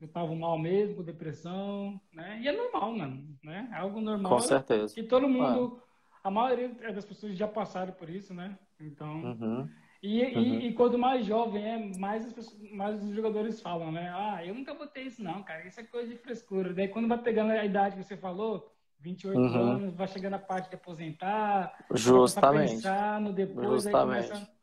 eu 0.00 0.06
estava 0.06 0.34
mal 0.34 0.58
mesmo, 0.58 1.02
depressão, 1.02 2.00
né? 2.12 2.40
E 2.40 2.48
é 2.48 2.56
normal, 2.56 2.96
mano, 2.96 3.38
né? 3.42 3.68
É 3.72 3.76
algo 3.76 4.00
normal. 4.00 4.32
Com 4.32 4.40
certeza. 4.40 4.94
Que 4.94 5.02
todo 5.02 5.28
mundo, 5.28 5.82
a 6.22 6.30
maioria 6.30 6.68
das 6.92 7.04
pessoas 7.04 7.36
já 7.36 7.48
passaram 7.48 7.92
por 7.92 8.08
isso, 8.08 8.32
né? 8.32 8.56
Então, 8.80 9.22
uhum. 9.22 9.68
E, 10.00 10.22
uhum. 10.22 10.40
e, 10.40 10.68
e, 10.68 10.72
quando 10.74 10.96
mais 10.96 11.26
jovem 11.26 11.64
é, 11.64 11.98
mais, 11.98 12.24
as 12.24 12.32
pessoas, 12.32 12.56
mais 12.70 13.02
os 13.02 13.14
jogadores 13.14 13.60
falam, 13.60 13.90
né? 13.90 14.12
Ah, 14.14 14.46
eu 14.46 14.54
nunca 14.54 14.72
botei 14.72 15.04
isso 15.04 15.22
não, 15.22 15.42
cara, 15.42 15.66
isso 15.66 15.80
é 15.80 15.82
coisa 15.82 16.12
de 16.12 16.18
frescura. 16.18 16.72
Daí 16.72 16.86
quando 16.86 17.08
vai 17.08 17.18
pegando 17.18 17.50
a 17.50 17.64
idade 17.64 17.96
que 17.96 18.04
você 18.04 18.16
falou, 18.16 18.72
28 19.00 19.36
uhum. 19.36 19.60
anos, 19.60 19.94
vai 19.94 20.06
chegando 20.06 20.34
a 20.34 20.38
parte 20.38 20.68
de 20.68 20.76
aposentar, 20.76 21.76
Justamente. 21.92 22.74
pensar 22.74 23.20
no 23.20 23.32
depois, 23.32 23.82
Justamente. 23.82 24.22
aí 24.22 24.28
começa 24.28 24.57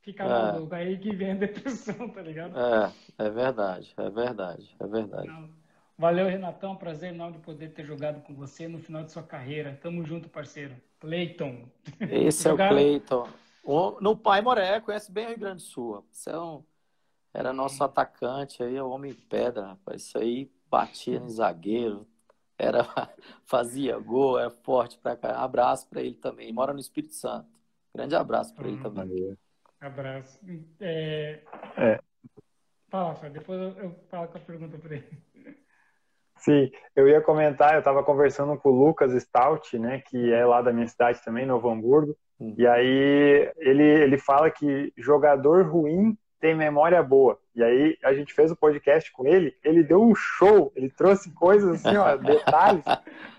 fica 0.00 0.24
é. 0.24 0.28
maluco. 0.28 0.74
Aí 0.74 0.98
que 0.98 1.14
vem 1.14 1.32
a 1.32 1.34
depressão, 1.34 2.08
tá 2.08 2.22
ligado? 2.22 2.58
É, 2.58 2.92
é 3.18 3.30
verdade, 3.30 3.92
é 3.96 4.10
verdade, 4.10 4.76
é 4.78 4.86
verdade. 4.86 5.30
Valeu, 5.98 6.28
Renatão. 6.28 6.76
Prazer 6.76 7.12
enorme 7.12 7.38
de 7.38 7.44
poder 7.44 7.72
ter 7.72 7.84
jogado 7.84 8.22
com 8.22 8.32
você 8.32 8.68
no 8.68 8.78
final 8.78 9.02
de 9.02 9.10
sua 9.10 9.22
carreira. 9.22 9.76
Tamo 9.82 10.04
junto, 10.04 10.28
parceiro. 10.28 10.76
Cleiton. 11.00 11.68
Esse 12.00 12.46
é 12.48 12.52
o 12.52 12.56
Cleiton. 12.56 13.28
No 14.00 14.16
Pai 14.16 14.40
Moré, 14.40 14.80
conhece 14.80 15.10
bem 15.10 15.26
o 15.26 15.28
Rio 15.30 15.38
Grande 15.38 15.56
do 15.56 15.62
Sul. 15.62 16.06
Você 16.12 16.30
é 16.30 16.38
um... 16.38 16.62
era 17.34 17.52
nosso 17.52 17.82
atacante 17.82 18.62
aí, 18.62 18.80
o 18.80 18.88
homem 18.88 19.12
pedra, 19.12 19.66
rapaz. 19.66 20.02
Isso 20.02 20.18
aí 20.18 20.50
batia 20.70 21.18
no 21.18 21.28
zagueiro, 21.28 22.06
era 22.56 22.86
fazia 23.44 23.98
gol, 23.98 24.38
é 24.38 24.48
forte 24.48 24.98
pra 24.98 25.16
cá. 25.16 25.42
Abraço 25.42 25.88
para 25.88 26.00
ele 26.00 26.14
também. 26.14 26.52
Mora 26.52 26.72
no 26.72 26.78
Espírito 26.78 27.14
Santo. 27.14 27.48
Grande 27.92 28.14
abraço 28.14 28.54
para 28.54 28.68
ele 28.68 28.80
também. 28.80 29.36
Abraço. 29.80 30.38
É... 30.80 31.40
É. 31.76 32.00
Fala, 32.90 33.14
Fábio, 33.14 33.32
depois 33.32 33.60
eu, 33.60 33.84
eu 33.84 33.94
falo 34.10 34.28
com 34.28 34.38
a 34.38 34.40
pergunta 34.40 34.78
para 34.78 34.96
ele. 34.96 35.08
Sim, 36.38 36.70
eu 36.94 37.08
ia 37.08 37.20
comentar, 37.20 37.74
eu 37.74 37.80
estava 37.80 38.02
conversando 38.02 38.56
com 38.56 38.70
o 38.70 38.86
Lucas 38.86 39.12
Stout, 39.22 39.78
né, 39.78 40.00
que 40.00 40.32
é 40.32 40.46
lá 40.46 40.62
da 40.62 40.72
minha 40.72 40.86
cidade 40.86 41.22
também, 41.24 41.44
Novo 41.44 41.68
Hamburgo, 41.68 42.16
hum. 42.38 42.54
e 42.56 42.66
aí 42.66 43.52
ele, 43.58 43.82
ele 43.82 44.18
fala 44.18 44.50
que 44.50 44.92
jogador 44.96 45.66
ruim 45.66 46.16
tem 46.40 46.54
memória 46.54 47.02
boa. 47.02 47.38
E 47.54 47.62
aí 47.62 47.98
a 48.04 48.14
gente 48.14 48.32
fez 48.32 48.50
o 48.50 48.56
podcast 48.56 49.10
com 49.12 49.26
ele, 49.26 49.54
ele 49.64 49.82
deu 49.82 50.02
um 50.02 50.14
show, 50.14 50.72
ele 50.76 50.88
trouxe 50.88 51.30
coisas 51.32 51.84
assim, 51.84 51.96
ó, 51.96 52.14
detalhes. 52.16 52.84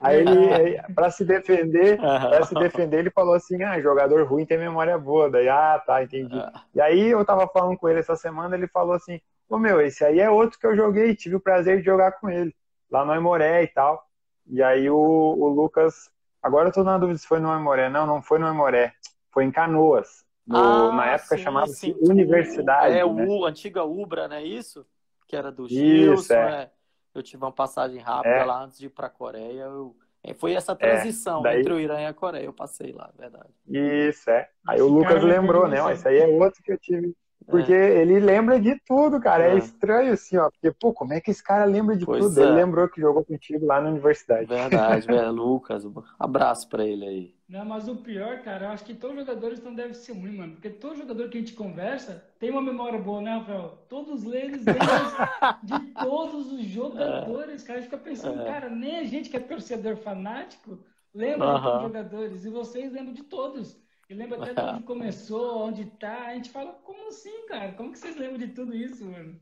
Aí 0.01 0.17
ele, 0.19 0.81
para 0.93 1.09
se 1.09 1.23
defender, 1.23 1.97
para 1.97 2.43
se 2.43 2.53
defender, 2.53 2.99
ele 2.99 3.09
falou 3.09 3.33
assim: 3.33 3.63
"Ah, 3.63 3.79
jogador 3.79 4.25
ruim 4.27 4.45
tem 4.45 4.57
memória 4.57 4.97
boa". 4.97 5.29
Daí, 5.29 5.47
ah, 5.47 5.81
tá, 5.85 6.03
entendi. 6.03 6.35
E 6.75 6.81
aí 6.81 7.09
eu 7.09 7.23
tava 7.23 7.47
falando 7.47 7.77
com 7.77 7.87
ele 7.87 7.99
essa 7.99 8.15
semana, 8.15 8.55
ele 8.55 8.67
falou 8.67 8.93
assim: 8.93 9.21
"Ô 9.47 9.57
meu, 9.57 9.79
esse 9.81 10.03
aí 10.03 10.19
é 10.19 10.29
outro 10.29 10.59
que 10.59 10.67
eu 10.67 10.75
joguei, 10.75 11.15
tive 11.15 11.35
o 11.35 11.39
prazer 11.39 11.79
de 11.79 11.85
jogar 11.85 12.13
com 12.13 12.29
ele 12.29 12.53
lá 12.91 13.05
no 13.05 13.13
Aimoré 13.13 13.63
e 13.63 13.67
tal". 13.67 14.03
E 14.47 14.61
aí 14.61 14.89
o, 14.89 14.97
o 14.97 15.47
Lucas, 15.47 16.09
agora 16.41 16.69
eu 16.69 16.73
tô 16.73 16.83
na 16.83 16.97
dúvida 16.97 17.19
se 17.19 17.27
foi 17.27 17.39
no 17.39 17.51
Aimoré. 17.51 17.89
Não, 17.89 18.05
não 18.05 18.21
foi 18.21 18.39
no 18.39 18.47
Aimoré, 18.47 18.93
foi 19.31 19.45
em 19.45 19.51
Canoas. 19.51 20.25
No, 20.49 20.57
ah, 20.57 20.91
na 20.91 21.05
época 21.11 21.37
chamava-se 21.37 21.95
Universidade. 22.01 22.95
É, 22.95 23.05
né? 23.05 23.05
o 23.05 23.45
antiga 23.45 23.83
Ubra, 23.83 24.27
não 24.27 24.35
é 24.35 24.43
isso? 24.43 24.83
Que 25.27 25.35
era 25.35 25.51
do 25.51 25.69
Gilson, 25.69 26.33
é. 26.33 26.49
Né? 26.49 26.71
Eu 27.13 27.21
tive 27.21 27.43
uma 27.43 27.51
passagem 27.51 27.99
rápida 27.99 28.33
é. 28.33 28.43
lá 28.43 28.63
antes 28.63 28.79
de 28.79 28.87
ir 28.87 28.89
para 28.89 29.05
a 29.05 29.11
Coreia. 29.11 29.61
Eu... 29.61 29.95
É, 30.23 30.33
foi 30.33 30.53
essa 30.53 30.71
é, 30.71 30.75
transição 30.75 31.43
daí... 31.43 31.59
entre 31.59 31.71
o 31.71 31.79
Irã 31.79 32.01
e 32.01 32.07
a 32.07 32.13
Coreia. 32.15 32.45
Eu 32.45 32.53
passei 32.53 32.91
lá, 32.91 33.11
verdade. 33.15 33.53
Isso, 33.67 34.27
é. 34.31 34.49
Aí 34.67 34.81
o 34.81 34.87
Lucas 34.87 35.23
lembrou, 35.23 35.67
né? 35.67 35.83
Ó, 35.83 35.91
esse 35.91 36.07
aí 36.07 36.17
é 36.17 36.25
outro 36.25 36.63
que 36.63 36.71
eu 36.71 36.79
tive. 36.79 37.15
Porque 37.49 37.73
é. 37.73 38.01
ele 38.01 38.19
lembra 38.19 38.59
de 38.59 38.79
tudo, 38.85 39.19
cara. 39.19 39.47
É. 39.47 39.55
é. 39.55 39.57
estranho 39.57 40.13
assim, 40.13 40.37
ó. 40.37 40.49
Porque, 40.49 40.71
pô, 40.71 40.93
como 40.93 41.13
é 41.13 41.19
que 41.19 41.31
esse 41.31 41.43
cara 41.43 41.65
lembra 41.65 41.95
de 41.95 42.05
pois 42.05 42.23
tudo? 42.23 42.41
Ele 42.41 42.51
lembrou 42.51 42.87
que 42.87 43.01
jogou 43.01 43.25
contigo 43.25 43.65
lá 43.65 43.81
na 43.81 43.89
universidade. 43.89 44.45
Verdade, 44.45 45.05
velho. 45.07 45.31
Lucas, 45.31 45.83
abraço 46.19 46.69
pra 46.69 46.85
ele 46.85 47.05
aí. 47.05 47.35
Não, 47.49 47.65
mas 47.65 47.87
o 47.87 47.95
pior, 47.95 48.43
cara, 48.43 48.67
eu 48.67 48.69
acho 48.69 48.85
que 48.85 48.93
todos 48.93 49.17
os 49.17 49.25
jogadores 49.25 49.63
não 49.63 49.73
devem 49.73 49.93
ser 49.93 50.13
ruins, 50.13 50.37
mano. 50.37 50.53
Porque 50.53 50.69
todo 50.69 50.95
jogador 50.95 51.29
que 51.29 51.37
a 51.37 51.41
gente 51.41 51.53
conversa 51.53 52.23
tem 52.37 52.51
uma 52.51 52.61
memória 52.61 52.99
boa, 52.99 53.21
né, 53.21 53.37
Rafael? 53.37 53.79
Todos 53.89 54.23
eles 54.25 54.63
lembram 54.63 55.57
de 55.63 55.93
todos 55.93 56.51
os 56.51 56.63
jogadores, 56.65 57.63
cara. 57.63 57.79
A 57.79 57.81
gente 57.81 57.89
fica 57.89 58.03
pensando, 58.03 58.41
é. 58.41 58.45
cara, 58.45 58.69
nem 58.69 58.99
a 58.99 59.03
gente 59.03 59.29
que 59.29 59.37
é 59.37 59.39
torcedor 59.39 59.95
fanático 59.97 60.77
lembra 61.13 61.55
de 61.55 61.61
todos 61.63 61.75
os 61.75 61.81
jogadores. 61.81 62.45
E 62.45 62.49
vocês 62.49 62.91
lembram 62.91 63.13
de 63.13 63.23
todos. 63.23 63.79
E 64.09 64.13
lembra 64.15 64.41
até 64.41 64.53
de 64.55 64.61
onde 64.61 64.83
começou, 64.83 65.67
onde 65.67 65.85
tá. 65.85 66.27
A 66.27 66.33
gente 66.33 66.49
fala, 66.49 66.73
como 66.83 67.09
assim, 67.09 67.45
cara? 67.47 67.73
Como 67.73 67.91
que 67.91 67.99
vocês 67.99 68.15
lembram 68.15 68.39
de 68.39 68.47
tudo 68.47 68.75
isso, 68.75 69.05
mano? 69.05 69.39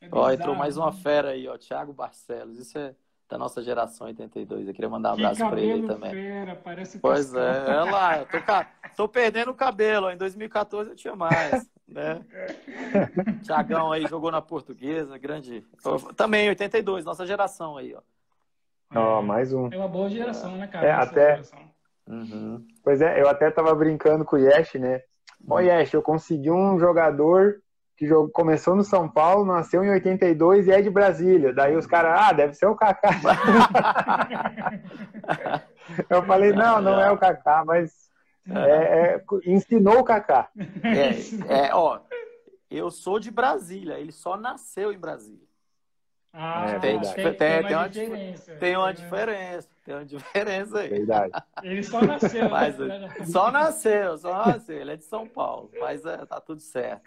É 0.00 0.08
ó, 0.12 0.30
entrou 0.30 0.54
mais 0.54 0.76
uma 0.76 0.92
fera 0.92 1.30
aí, 1.30 1.48
ó, 1.48 1.58
Thiago 1.58 1.92
Barcelos. 1.92 2.58
Isso 2.58 2.78
é 2.78 2.94
da 3.28 3.36
nossa 3.36 3.60
geração 3.60 4.06
82. 4.06 4.68
Eu 4.68 4.74
queria 4.74 4.88
mandar 4.88 5.10
um 5.10 5.12
abraço 5.14 5.48
para 5.48 5.60
ele 5.60 5.86
também. 5.86 6.10
Fera, 6.12 6.54
parece 6.54 6.98
pois 7.00 7.34
é, 7.34 7.70
é 7.70 7.90
lá, 7.90 8.18
eu 8.18 8.26
tô, 8.26 8.38
tô 8.96 9.08
perdendo 9.08 9.50
o 9.50 9.54
cabelo. 9.54 10.10
Em 10.10 10.16
2014 10.16 10.90
eu 10.90 10.96
tinha 10.96 11.16
mais, 11.16 11.68
né? 11.88 12.24
Tiagão 13.42 13.90
aí 13.90 14.06
jogou 14.06 14.30
na 14.30 14.40
Portuguesa, 14.40 15.18
grande. 15.18 15.66
Também 16.16 16.48
82, 16.48 17.04
nossa 17.04 17.26
geração 17.26 17.76
aí, 17.76 17.94
ó. 17.94 18.02
Ó, 18.94 19.18
oh, 19.18 19.22
mais 19.22 19.52
um. 19.52 19.68
É 19.72 19.76
uma 19.76 19.88
boa 19.88 20.08
geração, 20.08 20.56
né, 20.56 20.68
cara? 20.68 20.86
É, 20.86 20.92
até. 20.92 21.40
Uhum. 22.06 22.66
Pois 22.82 23.00
é, 23.00 23.20
eu 23.20 23.28
até 23.28 23.50
tava 23.50 23.74
brincando 23.74 24.24
com 24.24 24.36
o 24.36 24.38
Yesh, 24.38 24.74
né? 24.74 25.02
Ó, 25.48 25.56
oh, 25.56 25.60
Yesh, 25.60 25.94
eu 25.94 26.02
consegui 26.02 26.50
um 26.50 26.78
jogador 26.78 27.56
que 27.96 28.08
começou 28.32 28.74
no 28.74 28.82
São 28.82 29.08
Paulo, 29.08 29.44
nasceu 29.44 29.84
em 29.84 29.90
82 29.90 30.66
e 30.66 30.72
é 30.72 30.82
de 30.82 30.90
Brasília. 30.90 31.52
Daí 31.52 31.76
os 31.76 31.86
caras, 31.86 32.20
ah, 32.20 32.32
deve 32.32 32.54
ser 32.54 32.66
o 32.66 32.74
Kaká. 32.74 33.10
eu 36.10 36.22
falei, 36.24 36.52
não, 36.52 36.80
não 36.80 37.00
é 37.00 37.10
o 37.10 37.18
Kaká, 37.18 37.64
mas 37.64 37.92
é, 38.48 39.14
é, 39.14 39.24
ensinou 39.46 40.00
o 40.00 40.04
Kaká. 40.04 40.48
É, 40.82 41.66
é, 41.66 41.74
ó, 41.74 42.00
eu 42.70 42.90
sou 42.90 43.20
de 43.20 43.30
Brasília, 43.30 43.98
ele 43.98 44.12
só 44.12 44.36
nasceu 44.36 44.92
em 44.92 44.98
Brasília. 44.98 45.51
Ah, 46.34 46.64
é 46.66 46.78
tem, 46.78 46.98
tem, 46.98 47.12
tem, 47.14 47.34
tem, 47.36 47.74
uma 47.74 47.88
diferença. 47.88 48.54
Tem 48.54 48.76
uma 48.76 48.92
diferença. 48.94 49.68
Tem 49.84 49.94
uma 49.94 50.04
diferença 50.04 50.80
aí. 50.80 50.88
Verdade. 50.88 51.32
Ele 51.62 51.82
só 51.82 52.00
nasceu. 52.00 52.48
Mas, 52.48 52.78
né? 52.78 53.08
Só 53.26 53.50
nasceu, 53.50 54.16
só 54.16 54.46
nasceu. 54.46 54.80
Ele 54.80 54.92
é 54.92 54.96
de 54.96 55.04
São 55.04 55.26
Paulo. 55.28 55.70
Mas 55.78 56.06
é, 56.06 56.24
tá 56.24 56.40
tudo 56.40 56.60
certo. 56.60 57.02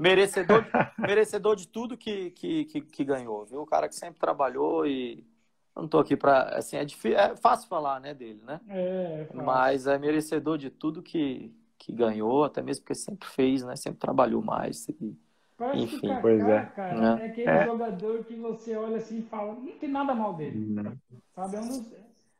Merecedor, 0.00 0.64
merecedor 0.98 1.54
de 1.54 1.68
tudo 1.68 1.98
que, 1.98 2.30
que, 2.30 2.64
que, 2.64 2.80
que, 2.80 3.04
ganhou, 3.04 3.44
viu? 3.44 3.60
O 3.60 3.66
cara 3.66 3.88
que 3.88 3.94
sempre 3.94 4.18
trabalhou 4.18 4.86
e. 4.86 5.26
Eu 5.74 5.82
não 5.82 5.88
tô 5.88 5.98
aqui 5.98 6.16
para 6.16 6.56
Assim, 6.56 6.76
é, 6.78 6.84
difícil, 6.84 7.18
é 7.18 7.36
fácil 7.36 7.68
falar, 7.68 8.00
né, 8.00 8.14
dele, 8.14 8.40
né? 8.46 8.58
É, 8.68 9.26
é 9.28 9.36
Mas 9.36 9.86
é 9.86 9.98
merecedor 9.98 10.56
de 10.56 10.70
tudo 10.70 11.02
que, 11.02 11.54
que 11.76 11.92
ganhou, 11.92 12.44
até 12.44 12.62
mesmo 12.62 12.82
porque 12.82 12.94
sempre 12.94 13.28
fez, 13.28 13.62
né? 13.62 13.76
Sempre 13.76 13.98
trabalhou 13.98 14.40
mais. 14.40 14.88
E 14.88 15.14
Parece 15.56 15.84
Enfim, 15.84 16.00
que 16.00 16.06
o 16.06 16.08
Kaká, 16.08 16.20
pois 16.20 16.48
é. 16.48 16.66
Cara, 16.76 17.20
é. 17.20 17.22
é 17.22 17.26
aquele 17.26 17.48
é. 17.48 17.64
jogador 17.64 18.24
que 18.24 18.34
você 18.34 18.76
olha 18.76 18.96
assim 18.98 19.18
e 19.20 19.22
fala, 19.22 19.54
não 19.54 19.78
tem 19.78 19.88
nada 19.88 20.14
mal 20.14 20.34
dele. 20.34 20.58
Hum. 20.58 20.96
Sabe? 21.34 21.56
Não, 21.56 21.86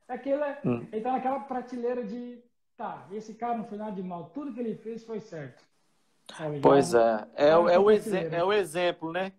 é 0.08 0.14
aquele, 0.14 0.42
hum. 0.64 0.86
Ele 0.92 1.00
tá 1.00 1.12
naquela 1.12 1.40
prateleira 1.40 2.04
de, 2.04 2.38
tá, 2.76 3.06
esse 3.10 3.34
cara 3.34 3.56
não 3.56 3.64
foi 3.64 3.78
nada 3.78 3.92
de 3.92 4.02
mal, 4.02 4.30
tudo 4.34 4.52
que 4.52 4.60
ele 4.60 4.74
fez 4.74 5.02
foi 5.04 5.20
certo. 5.20 5.64
Tá 6.26 6.44
pois 6.60 6.92
é, 6.92 7.26
é, 7.36 7.48
é, 7.48 7.56
o, 7.56 7.68
é 7.68 7.78
o 8.44 8.52
exemplo, 8.52 9.12
né? 9.12 9.32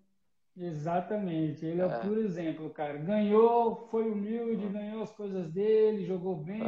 Exatamente, 0.60 1.63
ele 1.63 1.82
é, 1.82 1.86
o 1.86 1.92
é. 1.92 2.00
puro 2.00 2.20
exemplo, 2.20 2.70
cara. 2.72 2.98
Ganhou, 2.98 3.88
foi 3.92 4.10
humilde, 4.10 4.68
ganhou 4.70 5.04
as 5.04 5.12
coisas 5.12 5.48
dele, 5.52 6.06
jogou 6.06 6.36
bem. 6.36 6.63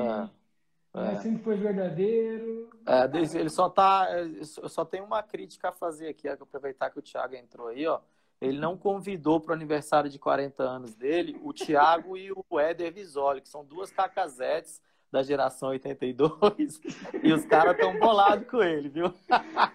É. 0.94 1.14
É. 1.14 1.16
sempre 1.18 1.44
foi 1.44 1.56
verdadeiro. 1.56 2.70
É, 2.86 3.38
ele 3.38 3.50
só 3.50 3.70
tá. 3.70 4.08
Eu 4.12 4.70
só 4.70 4.84
tenho 4.84 5.06
uma 5.06 5.22
crítica 5.22 5.70
a 5.70 5.72
fazer 5.72 6.08
aqui, 6.10 6.28
aproveitar 6.28 6.90
que 6.90 7.00
o 7.00 7.02
Thiago 7.02 7.36
entrou 7.36 7.68
aí, 7.68 7.86
ó. 7.86 8.00
Ele 8.42 8.58
não 8.58 8.78
convidou 8.78 9.40
para 9.40 9.52
o 9.52 9.54
aniversário 9.54 10.10
de 10.10 10.18
40 10.18 10.64
anos 10.64 10.96
dele 10.96 11.38
o 11.44 11.52
Thiago 11.52 12.16
e 12.16 12.32
o 12.32 12.60
Éder 12.60 12.94
Visoli, 12.94 13.42
que 13.42 13.50
são 13.50 13.66
duas 13.66 13.92
cacazetes 13.92 14.82
da 15.12 15.22
geração 15.24 15.70
82 15.70 16.80
e 17.22 17.34
os 17.34 17.46
caras 17.46 17.74
estão 17.74 18.00
bolados 18.00 18.48
com 18.48 18.62
ele, 18.62 18.90
viu? 18.90 19.14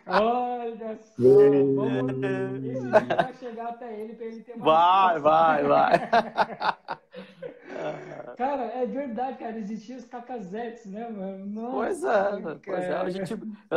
Olha 0.06 0.96
só, 0.96 1.22
esse 2.62 2.88
vai 2.88 3.34
chegar 3.34 3.68
até 3.70 4.00
ele 4.00 4.14
para 4.14 4.26
ele 4.26 4.40
ter 4.42 4.56
mais. 4.56 5.20
Vai, 5.20 5.62
vai, 5.62 5.64
vai. 5.64 6.08
Cara, 8.36 8.62
é 8.64 8.86
verdade, 8.86 9.38
cara. 9.38 9.58
Existiam 9.58 9.98
os 9.98 10.04
cacazetes, 10.04 10.86
né, 10.86 11.08
mano? 11.08 11.46
Nossa, 11.46 11.74
pois 11.74 12.04
é, 12.04 12.58
pois 12.64 12.84
é. 12.84 12.94
A 12.94 13.10
gente, 13.10 13.34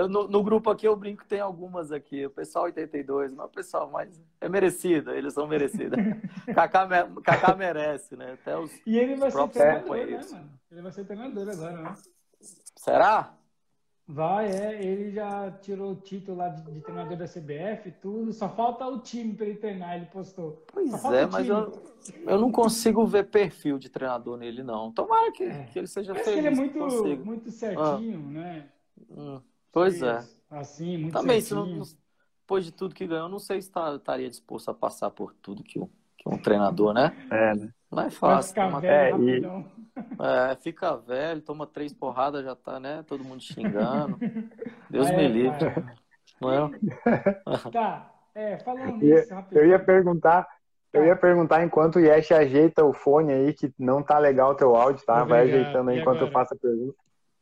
no, 0.10 0.27
no, 0.27 0.43
grupo 0.43 0.69
aqui 0.69 0.88
eu 0.88 0.95
brinco, 0.95 1.25
tem 1.25 1.39
algumas 1.39 1.91
aqui. 1.91 2.25
O 2.25 2.29
pessoal 2.29 2.65
82, 2.65 3.33
não 3.33 3.43
é 3.43 3.47
o 3.47 3.49
pessoal, 3.49 3.89
mas 3.91 4.21
é 4.41 4.49
merecido, 4.49 5.12
eles 5.12 5.33
são 5.33 5.47
merecidos. 5.47 5.97
Kaká, 6.53 6.88
Kaká 7.23 7.55
merece, 7.55 8.15
né? 8.15 8.33
Até 8.33 8.57
os, 8.57 8.71
e 8.86 8.97
ele 8.97 9.15
vai 9.15 9.31
ser 9.31 9.47
treinador, 9.49 9.95
né, 9.97 10.21
mano? 10.31 10.49
Ele 10.71 10.81
vai 10.81 10.91
ser 10.91 11.05
treinador 11.05 11.49
agora, 11.49 11.81
né? 11.81 11.95
Será? 12.75 13.33
Vai, 14.08 14.50
é. 14.50 14.82
Ele 14.82 15.12
já 15.12 15.52
tirou 15.52 15.91
o 15.91 15.96
título 15.96 16.38
lá 16.38 16.48
de, 16.48 16.62
de 16.72 16.80
treinador 16.80 17.17
da 17.17 17.26
CBF 17.26 17.91
tudo. 18.02 18.32
Só 18.32 18.48
falta 18.48 18.88
o 18.88 19.00
time 19.00 19.34
para 19.34 19.46
ele 19.48 19.58
treinar, 19.58 19.98
ele 19.98 20.06
postou. 20.06 20.63
Pois 20.72 21.04
é, 21.06 21.26
mas 21.26 21.48
eu, 21.48 21.72
eu 22.26 22.39
não 22.39 22.50
consigo 22.52 23.06
ver 23.06 23.30
perfil 23.30 23.78
de 23.78 23.89
treinador 23.89 24.38
nele, 24.38 24.63
não. 24.63 24.91
Tomara 24.93 25.32
que, 25.34 25.43
é. 25.43 25.65
que 25.65 25.78
ele 25.78 25.88
seja 25.88 26.13
Parece 26.13 26.32
feliz. 26.32 26.46
ele 26.46 26.48
é 26.48 26.58
muito, 26.58 27.26
muito 27.26 27.52
certinho, 27.52 28.24
ah. 28.28 28.32
né? 28.32 28.70
Hum, 29.10 29.41
pois 29.72 30.02
é. 30.02 30.26
Assim, 30.50 30.98
muito 30.98 31.13
Também, 31.13 31.41
certinho. 31.41 31.84
Se 31.84 31.93
não, 31.93 32.00
depois 32.39 32.63
de 32.63 32.72
tudo 32.72 32.96
que 32.96 33.06
ganhou, 33.06 33.28
não 33.28 33.39
sei 33.39 33.62
se 33.62 33.70
tá, 33.70 33.93
estaria 33.93 34.30
disposto 34.30 34.70
a 34.70 34.74
passar 34.74 35.12
por 35.12 35.34
tudo 35.34 35.62
que, 35.62 35.78
o, 35.78 35.89
que 36.17 36.30
um 36.30 36.38
treinador, 36.38 36.93
né? 36.93 37.12
É, 37.30 37.54
né? 37.54 37.74
Não 37.91 38.04
é 38.04 38.10
fácil. 38.10 38.56
Vai 38.56 38.67
ficar 38.67 38.80
velho, 38.80 39.30
é, 39.30 39.38
e... 39.38 40.52
É, 40.52 40.56
fica 40.56 40.95
velho, 40.97 41.41
toma 41.41 41.65
três 41.65 41.93
porradas, 41.93 42.43
já 42.43 42.56
tá, 42.56 42.80
né? 42.80 43.04
Todo 43.08 43.23
mundo 43.23 43.41
xingando. 43.41 44.17
Deus 44.89 45.10
me 45.12 45.28
livre. 45.28 45.73
Não 46.41 46.52
é? 46.52 46.69
Tá, 47.71 48.12
é, 48.36 48.58
falando 48.60 48.97
nisso, 48.97 49.34
Eu 49.52 49.65
ia 49.65 49.80
perguntar, 49.80 50.47
eu 50.93 51.06
ia 51.06 51.15
perguntar 51.15 51.63
enquanto 51.63 51.95
o 51.95 52.00
Yesh 52.00 52.32
ajeita 52.32 52.86
o 52.86 52.93
fone 52.93 53.34
aí, 53.34 53.54
que 53.54 53.73
não 53.80 54.04
tá 54.04 54.19
legal 54.19 54.52
o 54.52 54.56
teu 54.56 54.76
áudio, 54.76 55.06
tá? 55.06 55.23
Vai 55.23 55.41
ajeitando 55.43 55.89
aí 55.89 56.00
enquanto 56.00 56.21
eu 56.21 56.32
faço 56.32 56.54
a 56.54 56.58
pergunta. 56.58 56.95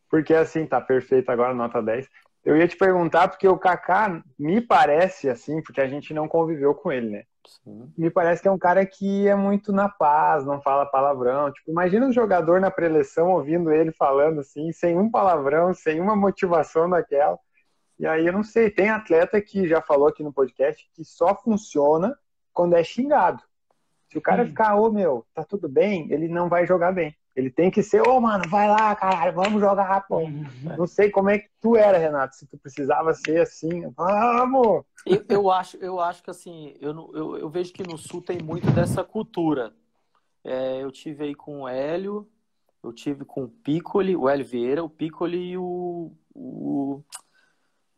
Porque 0.09 0.33
assim, 0.33 0.65
tá 0.65 0.79
perfeito 0.79 1.29
agora, 1.29 1.53
nota 1.53 1.81
10. 1.81 2.07
Eu 2.45 2.55
ia 2.55 2.67
te 2.67 2.77
perguntar, 2.77 3.27
porque 3.27 3.47
o 3.47 3.57
Kaká 3.57 4.21
me 4.37 4.61
parece 4.61 5.27
assim, 5.27 5.61
porque 5.63 5.81
a 5.81 5.87
gente 5.87 6.13
não 6.13 6.27
conviveu 6.27 6.75
com 6.75 6.91
ele, 6.91 7.09
né? 7.09 7.23
Sim. 7.63 7.91
Me 7.97 8.09
parece 8.09 8.41
que 8.41 8.47
é 8.47 8.51
um 8.51 8.57
cara 8.57 8.85
que 8.85 9.27
é 9.27 9.35
muito 9.35 9.71
na 9.71 9.89
paz, 9.89 10.45
não 10.45 10.61
fala 10.61 10.85
palavrão. 10.85 11.51
Tipo, 11.51 11.71
imagina 11.71 12.05
um 12.05 12.11
jogador 12.11 12.59
na 12.59 12.71
preleção 12.71 13.31
ouvindo 13.31 13.71
ele 13.71 13.91
falando 13.91 14.39
assim, 14.39 14.71
sem 14.71 14.97
um 14.97 15.09
palavrão, 15.09 15.73
sem 15.73 15.99
uma 15.99 16.15
motivação 16.15 16.89
daquela. 16.89 17.37
E 17.97 18.05
aí 18.05 18.27
eu 18.27 18.33
não 18.33 18.43
sei, 18.43 18.69
tem 18.69 18.89
atleta 18.89 19.41
que 19.41 19.67
já 19.67 19.81
falou 19.81 20.07
aqui 20.07 20.23
no 20.23 20.33
podcast 20.33 20.89
que 20.93 21.03
só 21.05 21.35
funciona 21.35 22.17
quando 22.53 22.75
é 22.75 22.83
xingado. 22.83 23.41
Se 24.09 24.17
o 24.17 24.21
cara 24.21 24.43
hum. 24.43 24.47
ficar, 24.47 24.75
ô 24.75 24.85
oh, 24.85 24.91
meu, 24.91 25.25
tá 25.33 25.43
tudo 25.43 25.67
bem, 25.67 26.11
ele 26.11 26.27
não 26.27 26.49
vai 26.49 26.65
jogar 26.65 26.91
bem. 26.91 27.15
Ele 27.35 27.49
tem 27.49 27.69
que 27.69 27.83
ser, 27.83 28.01
ô 28.01 28.15
oh, 28.15 28.21
mano, 28.21 28.47
vai 28.47 28.67
lá, 28.69 28.95
caralho, 28.95 29.33
vamos 29.33 29.59
jogar, 29.59 30.07
pô. 30.07 30.19
Uhum. 30.19 30.45
Não 30.77 30.87
sei 30.87 31.09
como 31.09 31.29
é 31.29 31.39
que 31.39 31.49
tu 31.59 31.75
era, 31.75 31.97
Renato, 31.97 32.33
se 32.35 32.47
tu 32.47 32.57
precisava 32.57 33.13
ser 33.13 33.41
assim, 33.41 33.89
vamos! 33.89 34.85
Eu, 35.05 35.25
eu 35.27 35.51
acho, 35.51 35.75
eu 35.77 35.99
acho 35.99 36.23
que 36.23 36.29
assim, 36.29 36.73
eu, 36.79 37.11
eu, 37.13 37.37
eu, 37.37 37.49
vejo 37.49 37.73
que 37.73 37.83
no 37.83 37.97
Sul 37.97 38.21
tem 38.21 38.37
muito 38.41 38.71
dessa 38.71 39.03
cultura. 39.03 39.73
É, 40.45 40.81
eu 40.81 40.89
tive 40.91 41.25
aí 41.25 41.35
com 41.35 41.63
o 41.63 41.67
Hélio, 41.67 42.25
eu 42.81 42.93
tive 42.93 43.25
com 43.25 43.43
o 43.43 43.49
Piccoli, 43.49 44.15
o 44.15 44.29
Hélio 44.29 44.45
Vieira, 44.45 44.83
o 44.83 44.89
Piccoli 44.89 45.51
e 45.51 45.57
o, 45.57 46.13
o 46.33 47.03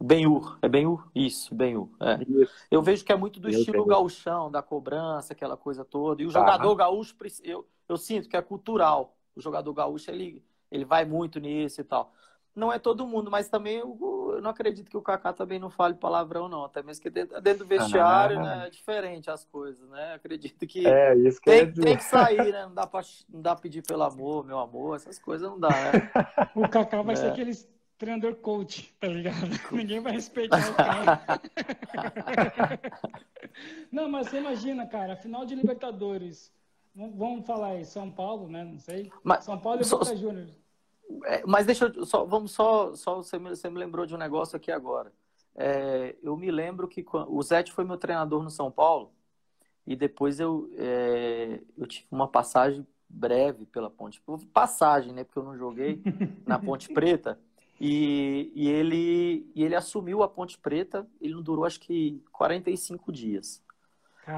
Benhur, 0.02 0.58
é 0.63 0.67
Benhur? 0.69 1.12
Isso, 1.13 1.54
Benhur. 1.54 1.89
É. 2.00 2.17
Eu 2.71 2.82
vejo 2.82 3.06
que 3.06 3.12
é 3.12 3.15
muito 3.15 3.39
do 3.39 3.50
eu 3.50 3.60
estilo 3.60 3.73
tenho. 3.73 3.86
gauchão, 3.86 4.50
da 4.50 4.63
cobrança, 4.63 5.34
aquela 5.34 5.58
coisa 5.58 5.86
toda. 5.86 6.23
E 6.23 6.26
o 6.26 6.32
jogador 6.32 6.73
gaúcho, 6.76 7.15
eu, 7.43 7.67
eu 7.88 7.97
sinto 7.97 8.28
que 8.28 8.36
é 8.36 8.41
cultural 8.41 9.17
o 9.38 9.41
jogador 9.41 9.73
gaúcho 9.73 10.10
ele, 10.12 10.43
ele 10.71 10.84
vai 10.84 11.06
muito 11.06 11.39
nisso 11.39 11.82
e 11.82 11.84
tal. 11.84 12.13
Não 12.58 12.73
é 12.73 12.80
todo 12.80 13.06
mundo, 13.06 13.30
mas 13.30 13.47
também 13.47 13.78
eu, 13.78 13.95
eu 14.34 14.41
não 14.41 14.50
acredito 14.50 14.89
que 14.89 14.97
o 14.97 15.02
Kaká 15.02 15.32
também 15.32 15.60
não 15.60 15.69
fale 15.69 15.93
palavrão, 15.93 16.50
não. 16.50 16.65
Até 16.65 16.82
mesmo 16.82 17.04
que 17.04 17.10
dentro, 17.12 17.39
dentro 17.39 17.63
do 17.63 17.67
vestiário, 17.67 18.39
ah, 18.39 18.43
né, 18.43 18.67
é 18.67 18.69
diferente 18.71 19.30
as 19.30 19.45
coisas, 19.45 19.88
né? 19.89 20.15
Acredito 20.15 20.65
que, 20.65 20.88
é, 20.88 21.15
isso 21.15 21.39
que 21.39 21.52
tem, 21.52 21.71
tem 21.71 21.95
que 21.95 22.04
sair, 22.04 22.52
né? 22.52 22.65
Não 22.65 22.73
dá 22.73 22.88
para 22.88 23.06
não 23.30 23.41
dá 23.43 23.56
pedir 23.56 23.84
pelo 23.84 24.02
amor, 24.02 24.43
meu 24.43 24.58
amor, 24.58 24.95
essas 24.95 25.19
coisas 25.19 25.47
não 25.47 25.60
dá, 25.60 25.69
né? 25.69 26.12
O 26.56 26.67
Kaká 26.67 27.04
vai 27.04 27.13
é. 27.13 27.17
ser 27.17 27.28
aquele 27.28 27.54
treinador 27.97 28.36
coach, 28.36 28.93
tá 29.00 29.08
ligado? 29.08 29.36
Ninguém 29.71 30.00
vai 30.00 30.13
respeitar 30.13 30.69
o 30.69 30.76
cara. 30.76 31.21
não, 33.91 34.10
mas 34.10 34.30
você 34.30 34.38
imagina, 34.38 34.88
cara, 34.88 35.15
final 35.15 35.45
de 35.45 35.54
Libertadores 35.54 36.52
Vamos 36.98 37.46
falar 37.46 37.68
aí, 37.70 37.86
São 37.86 38.10
Paulo, 38.10 38.50
né? 38.50 38.64
Não 38.64 38.80
sei. 38.80 39.12
Mas, 39.24 39.44
São 39.44 39.60
Paulo 39.60 39.82
e 39.82 39.86
só, 39.86 40.00
Boca 40.00 40.16
Juniors. 40.16 40.52
É, 41.26 41.44
mas 41.46 41.66
deixa 41.66 41.86
eu 41.86 42.06
só, 42.06 42.26
vamos 42.26 42.52
só, 42.52 42.96
só 42.96 43.18
você 43.18 43.38
me, 43.38 43.50
você 43.52 43.70
me 43.70 43.78
lembrou 43.78 44.06
de 44.06 44.16
um 44.16 44.18
negócio 44.18 44.58
aqui 44.58 44.72
agora. 44.72 45.14
É, 45.56 46.16
eu 46.24 46.36
me 46.36 46.50
lembro 46.50 46.88
que 46.88 47.06
o 47.28 47.42
Zete 47.44 47.72
foi 47.72 47.84
meu 47.84 47.98
treinador 47.98 48.42
no 48.42 48.50
São 48.50 48.72
Paulo 48.72 49.12
e 49.86 49.96
depois 49.96 50.40
eu, 50.40 50.70
é, 50.76 51.62
eu 51.78 51.86
tive 51.86 52.08
uma 52.12 52.28
passagem 52.28 52.86
breve 53.08 53.66
pela 53.68 53.90
Ponte 53.90 54.22
passagem, 54.52 55.14
né? 55.14 55.24
Porque 55.24 55.40
eu 55.40 55.44
não 55.44 55.58
joguei 55.58 56.02
na 56.46 56.58
Ponte 56.60 56.92
Preta. 56.92 57.40
E, 57.80 58.52
e, 58.56 58.68
ele, 58.68 59.50
e 59.54 59.64
ele 59.64 59.76
assumiu 59.76 60.24
a 60.24 60.28
Ponte 60.28 60.58
Preta, 60.58 61.08
ele 61.22 61.36
não 61.36 61.44
durou 61.44 61.64
acho 61.64 61.80
que 61.80 62.24
45 62.32 63.12
dias. 63.12 63.64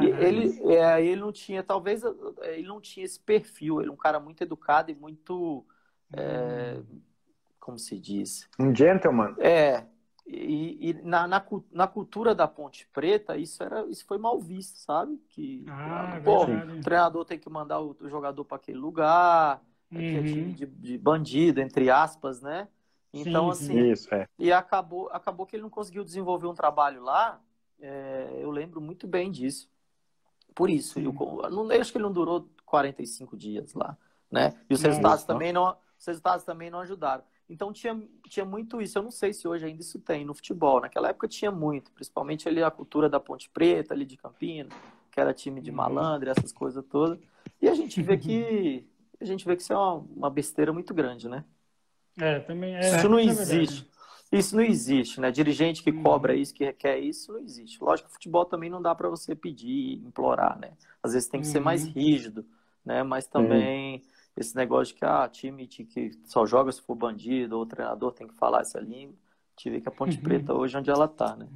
Ele, 0.02 0.60
é, 0.74 1.04
ele 1.04 1.20
não 1.20 1.32
tinha, 1.32 1.64
talvez, 1.64 2.04
ele 2.42 2.68
não 2.68 2.80
tinha 2.80 3.06
esse 3.06 3.20
perfil, 3.20 3.82
ele 3.82 3.90
é 3.90 3.94
um 3.94 3.98
cara 3.98 4.20
muito 4.20 4.42
educado 4.44 4.92
e 4.92 4.96
muito, 4.96 5.66
é, 6.14 6.78
hum. 6.78 7.02
como 7.60 7.80
se 7.80 8.00
diz? 8.00 8.48
Um 8.60 8.76
gentleman. 8.76 9.34
É, 9.40 9.84
e, 10.32 10.90
e 10.90 10.94
na, 11.02 11.28
na, 11.28 11.44
na, 11.72 11.88
cultura 11.88 12.36
da 12.36 12.48
Ponte 12.48 12.88
Preta, 12.94 13.36
isso, 13.36 13.64
era, 13.64 13.84
isso 13.88 14.06
foi 14.06 14.20
mal 14.20 14.40
visto, 14.40 14.78
sabe? 14.78 15.20
Que 15.30 15.66
ah, 15.68 16.22
pô, 16.24 16.44
o 16.44 16.82
treinador 16.82 17.26
tem 17.26 17.40
que 17.40 17.50
mandar 17.50 17.80
o, 17.80 17.98
o 18.00 18.08
jogador 18.08 18.46
para 18.46 18.58
aquele 18.58 18.78
lugar, 18.78 19.60
uhum. 19.92 19.98
que 19.98 20.18
é 20.18 20.24
time 20.24 20.54
de, 20.54 20.66
de, 20.68 20.98
bandido, 21.00 21.62
entre 21.62 21.90
aspas, 21.90 22.42
né? 22.42 22.68
Então, 23.12 23.52
sim, 23.54 23.72
assim. 23.72 23.92
Isso, 23.92 24.14
é. 24.14 24.28
E 24.38 24.52
acabou, 24.52 25.10
acabou 25.12 25.48
que 25.48 25.56
ele 25.56 25.64
não 25.64 25.70
conseguiu 25.70 26.04
desenvolver 26.04 26.46
um 26.46 26.54
trabalho 26.54 27.02
lá. 27.02 27.42
É, 27.82 28.38
eu 28.40 28.52
lembro 28.52 28.80
muito 28.80 29.08
bem 29.08 29.32
disso. 29.32 29.68
Por 30.54 30.70
isso, 30.70 31.00
eu, 31.00 31.14
não, 31.52 31.70
acho 31.72 31.92
que 31.92 31.98
ele 31.98 32.04
não 32.04 32.12
durou 32.12 32.50
45 32.66 33.38
dias 33.38 33.74
lá, 33.74 33.98
né? 34.32 34.54
E 34.70 34.74
os 34.74 34.82
resultados 34.82 35.24
também 35.24 35.54
não, 35.54 35.76
os 35.98 36.06
resultados 36.06 36.46
também 36.46 36.70
não 36.70 36.80
ajudaram. 36.80 37.24
Então 37.50 37.74
tinha, 37.74 38.00
tinha 38.28 38.46
muito 38.46 38.82
isso. 38.82 38.98
Eu 38.98 39.04
não 39.04 39.12
sei 39.12 39.34
se 39.34 39.48
hoje 39.48 39.66
ainda 39.66 39.82
isso 39.82 40.00
tem 40.00 40.24
no 40.24 40.36
futebol. 40.36 40.82
Naquela 40.82 41.10
época 41.10 41.28
tinha 41.28 41.50
muito, 41.50 41.92
principalmente 41.92 42.48
ali 42.48 42.62
a 42.62 42.70
cultura 42.70 43.10
da 43.10 43.20
Ponte 43.20 43.50
Preta, 43.50 43.94
ali 43.94 44.06
de 44.06 44.18
Campinas, 44.18 44.72
que 45.12 45.20
era 45.20 45.34
time 45.34 45.60
de 45.60 45.72
uhum. 45.72 45.78
malandro, 45.78 46.30
essas 46.30 46.52
coisas 46.52 46.84
todas. 46.86 47.18
E 47.62 47.68
a 47.68 47.74
gente 47.74 48.02
vê 48.02 48.18
que 48.18 48.88
a 49.20 49.26
gente 49.26 49.46
vê 49.46 49.56
que 49.56 49.62
isso 49.62 49.74
é 49.74 49.76
uma, 49.76 49.96
uma 50.16 50.30
besteira 50.30 50.72
muito 50.72 50.94
grande, 50.94 51.28
né? 51.28 51.44
É, 52.18 52.40
também 52.40 52.76
é. 52.76 52.98
Isso 52.98 53.10
não 53.10 53.18
é 53.18 53.24
existe. 53.24 53.90
Isso 54.32 54.56
não 54.56 54.64
existe, 54.64 55.20
né? 55.20 55.32
Dirigente 55.32 55.82
que 55.82 55.90
uhum. 55.90 56.04
cobra 56.04 56.36
isso, 56.36 56.54
que 56.54 56.64
requer 56.64 57.00
isso, 57.00 57.34
não 57.34 57.40
existe. 57.40 57.84
Lógico 57.84 58.08
que 58.08 58.14
futebol 58.14 58.46
também 58.46 58.70
não 58.70 58.82
dá 58.82 58.94
para 58.94 59.10
você 59.10 59.36
pedir, 59.36 60.04
implorar, 60.06 60.60
né? 60.60 60.74
Às 61.02 61.14
vezes 61.14 61.28
tem 61.28 61.42
que 61.42 61.48
ser 61.48 61.60
mais 61.60 61.86
uhum. 61.86 61.92
rígido, 61.92 62.46
né? 62.86 63.02
Mas 63.02 63.26
também 63.26 64.04
esse 64.38 64.56
negócio 64.56 64.94
de 64.94 65.00
que 65.00 65.06
ah, 65.06 65.28
time 65.28 65.68
que 65.68 66.12
só 66.26 66.46
joga 66.46 66.72
se 66.72 66.82
for 66.82 66.96
bandido, 66.96 67.56
ou 67.56 67.64
o 67.64 67.66
treinador 67.66 68.12
tem 68.12 68.28
que 68.28 68.36
falar 68.36 68.62
essa 68.62 68.80
língua. 68.80 69.16
Tive 69.56 69.82
que 69.82 69.90
a 69.90 69.92
Ponte 69.92 70.18
uhum. 70.18 70.24
Preta 70.24 70.54
hoje 70.54 70.78
onde 70.78 70.90
ela 70.90 71.08
tá, 71.08 71.36
né? 71.36 71.48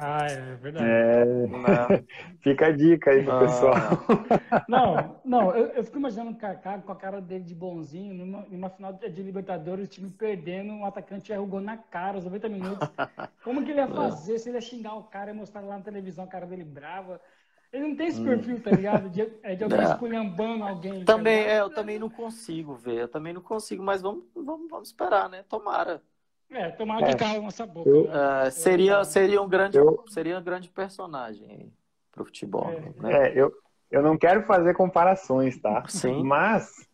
Ah, 0.00 0.26
é 0.26 0.54
verdade. 0.54 0.86
É... 0.86 2.04
Fica 2.40 2.68
a 2.68 2.70
dica 2.70 3.10
aí 3.10 3.24
pro 3.24 3.32
ah, 3.32 3.40
pessoal. 3.40 3.74
Não, 4.68 5.20
não, 5.24 5.56
eu, 5.56 5.66
eu, 5.68 5.84
fico 5.84 5.98
imaginando 5.98 6.30
o 6.30 6.36
Kaká 6.36 6.78
com 6.78 6.92
a 6.92 6.96
cara 6.96 7.20
dele 7.20 7.42
de 7.42 7.54
bonzinho, 7.54 8.14
numa, 8.14 8.46
numa 8.48 8.70
final 8.70 8.92
de 8.92 9.22
Libertadores, 9.22 9.86
o 9.86 9.90
time 9.90 10.10
perdendo, 10.10 10.72
um 10.72 10.86
atacante 10.86 11.32
erra 11.32 11.42
o 11.42 11.46
gol 11.46 11.60
na 11.60 11.76
cara, 11.76 12.16
aos 12.16 12.24
90 12.24 12.48
minutos. 12.48 12.88
Como 13.42 13.64
que 13.64 13.72
ele 13.72 13.80
ia 13.80 13.88
fazer? 13.88 14.38
Se 14.38 14.48
ele 14.48 14.58
ia 14.58 14.60
xingar 14.60 14.94
o 14.94 15.04
cara 15.04 15.32
e 15.32 15.34
mostrar 15.34 15.62
lá 15.62 15.78
na 15.78 15.84
televisão 15.84 16.24
a 16.24 16.28
cara 16.28 16.46
dele 16.46 16.64
brava. 16.64 17.20
Ele 17.72 17.88
não 17.88 17.96
tem 17.96 18.06
esse 18.06 18.20
hum. 18.20 18.24
perfil, 18.24 18.62
tá 18.62 18.70
ligado? 18.70 19.10
De, 19.10 19.28
é 19.42 19.56
de 19.56 19.64
alguém 19.64 19.80
é. 19.80 19.84
esculhambando 19.84 20.64
alguém. 20.64 21.04
Tá 21.04 21.14
também, 21.14 21.44
tá 21.44 21.50
é, 21.50 21.60
eu 21.60 21.70
também 21.70 21.98
não 21.98 22.08
consigo 22.08 22.74
ver, 22.74 23.00
eu 23.00 23.08
também 23.08 23.32
não 23.32 23.42
consigo, 23.42 23.82
mas 23.82 24.00
vamos, 24.00 24.24
vamos, 24.34 24.70
vamos 24.70 24.88
esperar, 24.88 25.28
né? 25.28 25.44
Tomara. 25.48 26.00
É, 26.50 26.70
tomara 26.70 27.04
que 27.04 27.12
é. 27.12 27.16
caia 27.16 27.40
nossa 27.40 27.66
boca. 27.66 27.88
Eu, 27.88 28.08
né? 28.08 28.50
seria, 28.50 29.04
seria, 29.04 29.42
um 29.42 29.48
grande, 29.48 29.76
eu, 29.76 30.04
seria 30.08 30.38
um 30.38 30.42
grande 30.42 30.68
personagem 30.68 31.72
pro 32.10 32.24
futebol. 32.24 32.70
É, 32.70 33.02
né? 33.02 33.28
é, 33.28 33.32
eu, 33.34 33.52
eu 33.90 34.02
não 34.02 34.16
quero 34.16 34.42
fazer 34.42 34.74
comparações, 34.74 35.58
tá? 35.60 35.84
Sim. 35.88 36.22
Mas 36.22 36.88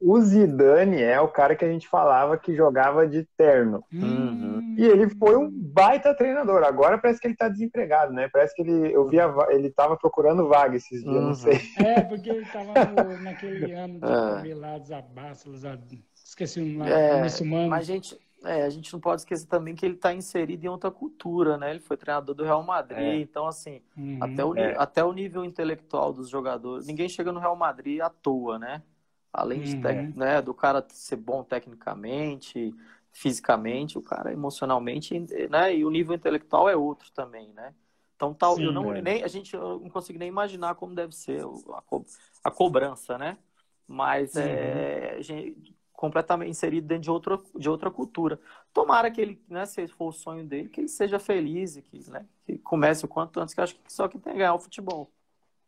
o 0.00 0.20
Zidane 0.20 1.02
é 1.02 1.18
o 1.20 1.28
cara 1.28 1.56
que 1.56 1.64
a 1.64 1.68
gente 1.68 1.88
falava 1.88 2.36
que 2.36 2.54
jogava 2.54 3.06
de 3.06 3.26
terno. 3.36 3.82
Uhum. 3.92 4.74
E 4.76 4.84
ele 4.84 5.08
foi 5.08 5.36
um 5.36 5.50
baita 5.50 6.14
treinador. 6.14 6.62
Agora 6.64 6.98
parece 6.98 7.20
que 7.20 7.26
ele 7.26 7.36
tá 7.36 7.48
desempregado, 7.48 8.12
né? 8.12 8.28
Parece 8.30 8.54
que 8.54 8.60
ele, 8.60 8.94
eu 8.94 9.08
via, 9.08 9.32
ele 9.50 9.70
tava 9.70 9.96
procurando 9.96 10.46
vaga 10.48 10.76
esses 10.76 11.02
dias, 11.02 11.14
uhum. 11.14 11.28
não 11.28 11.34
sei. 11.34 11.58
É, 11.78 12.02
porque 12.02 12.28
ele 12.28 12.44
tava 12.46 12.72
no, 12.84 13.22
naquele 13.22 13.72
ano 13.72 13.98
de 14.42 14.50
é. 14.50 14.54
lá, 14.54 14.78
desabaço, 14.78 15.50
esqueci 16.14 16.60
o 16.60 16.66
nome, 16.66 16.90
é, 16.90 17.22
Mas 17.68 17.88
a 17.88 17.92
gente, 17.92 18.18
é, 18.44 18.62
a 18.62 18.70
gente 18.70 18.92
não 18.92 19.00
pode 19.00 19.22
esquecer 19.22 19.46
também 19.46 19.74
que 19.74 19.84
ele 19.84 19.94
está 19.94 20.12
inserido 20.12 20.64
em 20.64 20.68
outra 20.68 20.90
cultura, 20.90 21.56
né? 21.56 21.70
Ele 21.70 21.80
foi 21.80 21.96
treinador 21.96 22.34
do 22.34 22.44
Real 22.44 22.62
Madrid, 22.62 22.98
é. 22.98 23.20
então 23.20 23.46
assim, 23.46 23.80
uhum, 23.96 24.18
até, 24.20 24.44
o, 24.44 24.56
é. 24.56 24.74
até 24.78 25.04
o 25.04 25.12
nível 25.12 25.44
intelectual 25.44 26.12
dos 26.12 26.28
jogadores, 26.28 26.86
ninguém 26.86 27.08
chega 27.08 27.32
no 27.32 27.40
Real 27.40 27.56
Madrid 27.56 28.00
à 28.00 28.08
toa, 28.08 28.58
né? 28.58 28.82
Além 29.32 29.62
de, 29.62 29.74
uhum. 29.74 30.12
né, 30.14 30.40
do 30.40 30.54
cara 30.54 30.84
ser 30.90 31.16
bom 31.16 31.42
tecnicamente, 31.42 32.72
fisicamente, 33.12 33.98
o 33.98 34.02
cara 34.02 34.32
emocionalmente, 34.32 35.18
né? 35.48 35.74
E 35.76 35.84
o 35.84 35.90
nível 35.90 36.14
intelectual 36.14 36.68
é 36.68 36.76
outro 36.76 37.10
também, 37.12 37.52
né? 37.52 37.74
Então 38.16 38.32
tal, 38.32 38.56
Sim, 38.56 38.64
eu 38.64 38.72
não, 38.72 38.94
é. 38.94 39.02
nem, 39.02 39.22
a 39.24 39.28
gente 39.28 39.56
não 39.56 39.88
consigo 39.90 40.18
nem 40.18 40.28
imaginar 40.28 40.74
como 40.76 40.94
deve 40.94 41.14
ser 41.14 41.40
a, 41.42 41.82
co, 41.82 42.04
a 42.42 42.50
cobrança, 42.50 43.18
né? 43.18 43.38
Mas 43.86 44.34
uhum. 44.34 44.42
é, 44.42 45.18
gente, 45.20 45.74
completamente 46.04 46.50
inserido 46.50 46.86
dentro 46.86 47.02
de 47.02 47.10
outra, 47.10 47.38
de 47.56 47.70
outra 47.70 47.90
cultura. 47.90 48.38
Tomara 48.74 49.10
que 49.10 49.22
ele, 49.22 49.42
né, 49.48 49.64
se 49.64 49.88
for 49.88 50.08
o 50.08 50.12
sonho 50.12 50.44
dele, 50.44 50.68
que 50.68 50.82
ele 50.82 50.88
seja 50.88 51.18
feliz 51.18 51.76
e 51.76 51.82
que, 51.82 52.10
né, 52.10 52.26
que 52.44 52.58
comece 52.58 53.06
o 53.06 53.08
quanto 53.08 53.40
antes, 53.40 53.54
que 53.54 53.60
acho 53.62 53.74
que 53.74 53.80
só 53.90 54.06
que 54.06 54.18
tem 54.18 54.34
que 54.34 54.38
ganhar 54.40 54.52
o 54.52 54.58
futebol. 54.58 55.10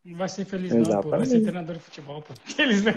Não 0.05 0.18
vai 0.18 0.29
ser 0.29 0.44
feliz 0.44 0.75
não, 0.75 1.01
pô. 1.01 1.09
Vai 1.09 1.25
ser 1.25 1.40
treinador 1.40 1.77
de 1.77 1.81
futebol, 1.81 2.20
pô. 2.20 2.35
Eles... 2.59 2.85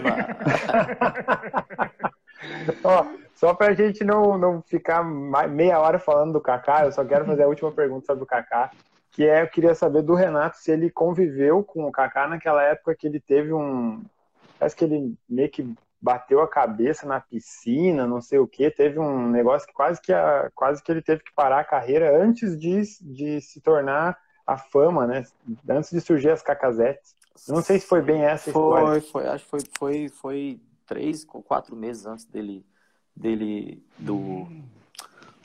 Ó, 2.84 3.06
só 3.34 3.54
pra 3.54 3.72
gente 3.72 4.04
não, 4.04 4.36
não 4.36 4.60
ficar 4.60 5.02
meia 5.02 5.80
hora 5.80 5.98
falando 5.98 6.34
do 6.34 6.40
Kaká, 6.42 6.84
eu 6.84 6.92
só 6.92 7.02
quero 7.04 7.24
fazer 7.24 7.44
a 7.44 7.48
última 7.48 7.72
pergunta 7.72 8.04
sobre 8.04 8.22
o 8.22 8.26
Kaká, 8.26 8.70
que 9.10 9.26
é, 9.26 9.42
eu 9.42 9.48
queria 9.48 9.74
saber 9.74 10.02
do 10.02 10.14
Renato 10.14 10.58
se 10.58 10.70
ele 10.70 10.90
conviveu 10.90 11.64
com 11.64 11.84
o 11.84 11.92
Kaká 11.92 12.28
naquela 12.28 12.62
época 12.62 12.94
que 12.94 13.06
ele 13.06 13.18
teve 13.18 13.50
um... 13.52 14.02
Parece 14.58 14.76
que 14.76 14.84
ele 14.84 15.14
meio 15.26 15.50
que 15.50 15.74
bateu 16.00 16.40
a 16.40 16.48
cabeça 16.48 17.06
na 17.06 17.20
piscina, 17.20 18.06
não 18.06 18.20
sei 18.20 18.38
o 18.38 18.46
que, 18.46 18.70
teve 18.70 18.98
um 18.98 19.28
negócio 19.28 19.68
que 19.68 19.74
quase 19.74 20.00
que, 20.00 20.12
a, 20.12 20.50
quase 20.54 20.82
que 20.82 20.90
ele 20.90 21.02
teve 21.02 21.22
que 21.22 21.32
parar 21.34 21.60
a 21.60 21.64
carreira 21.64 22.22
antes 22.22 22.58
de, 22.58 22.80
de 23.02 23.40
se 23.40 23.60
tornar 23.60 24.18
a 24.46 24.56
fama, 24.56 25.06
né? 25.06 25.24
Antes 25.68 25.90
de 25.90 26.00
surgir 26.00 26.30
as 26.30 26.42
cacazetes. 26.42 27.14
Não 27.48 27.62
sei 27.62 27.78
se 27.78 27.86
foi 27.86 28.02
bem 28.02 28.24
essa 28.24 28.50
foi, 28.50 28.62
história. 28.62 29.02
Foi, 29.02 29.26
acho 29.28 29.44
que 29.44 29.50
foi, 29.50 29.60
foi, 29.78 30.08
foi 30.08 30.60
três 30.86 31.26
ou 31.32 31.42
quatro 31.42 31.76
meses 31.76 32.06
antes 32.06 32.24
dele, 32.24 32.66
dele 33.14 33.84
do 33.98 34.46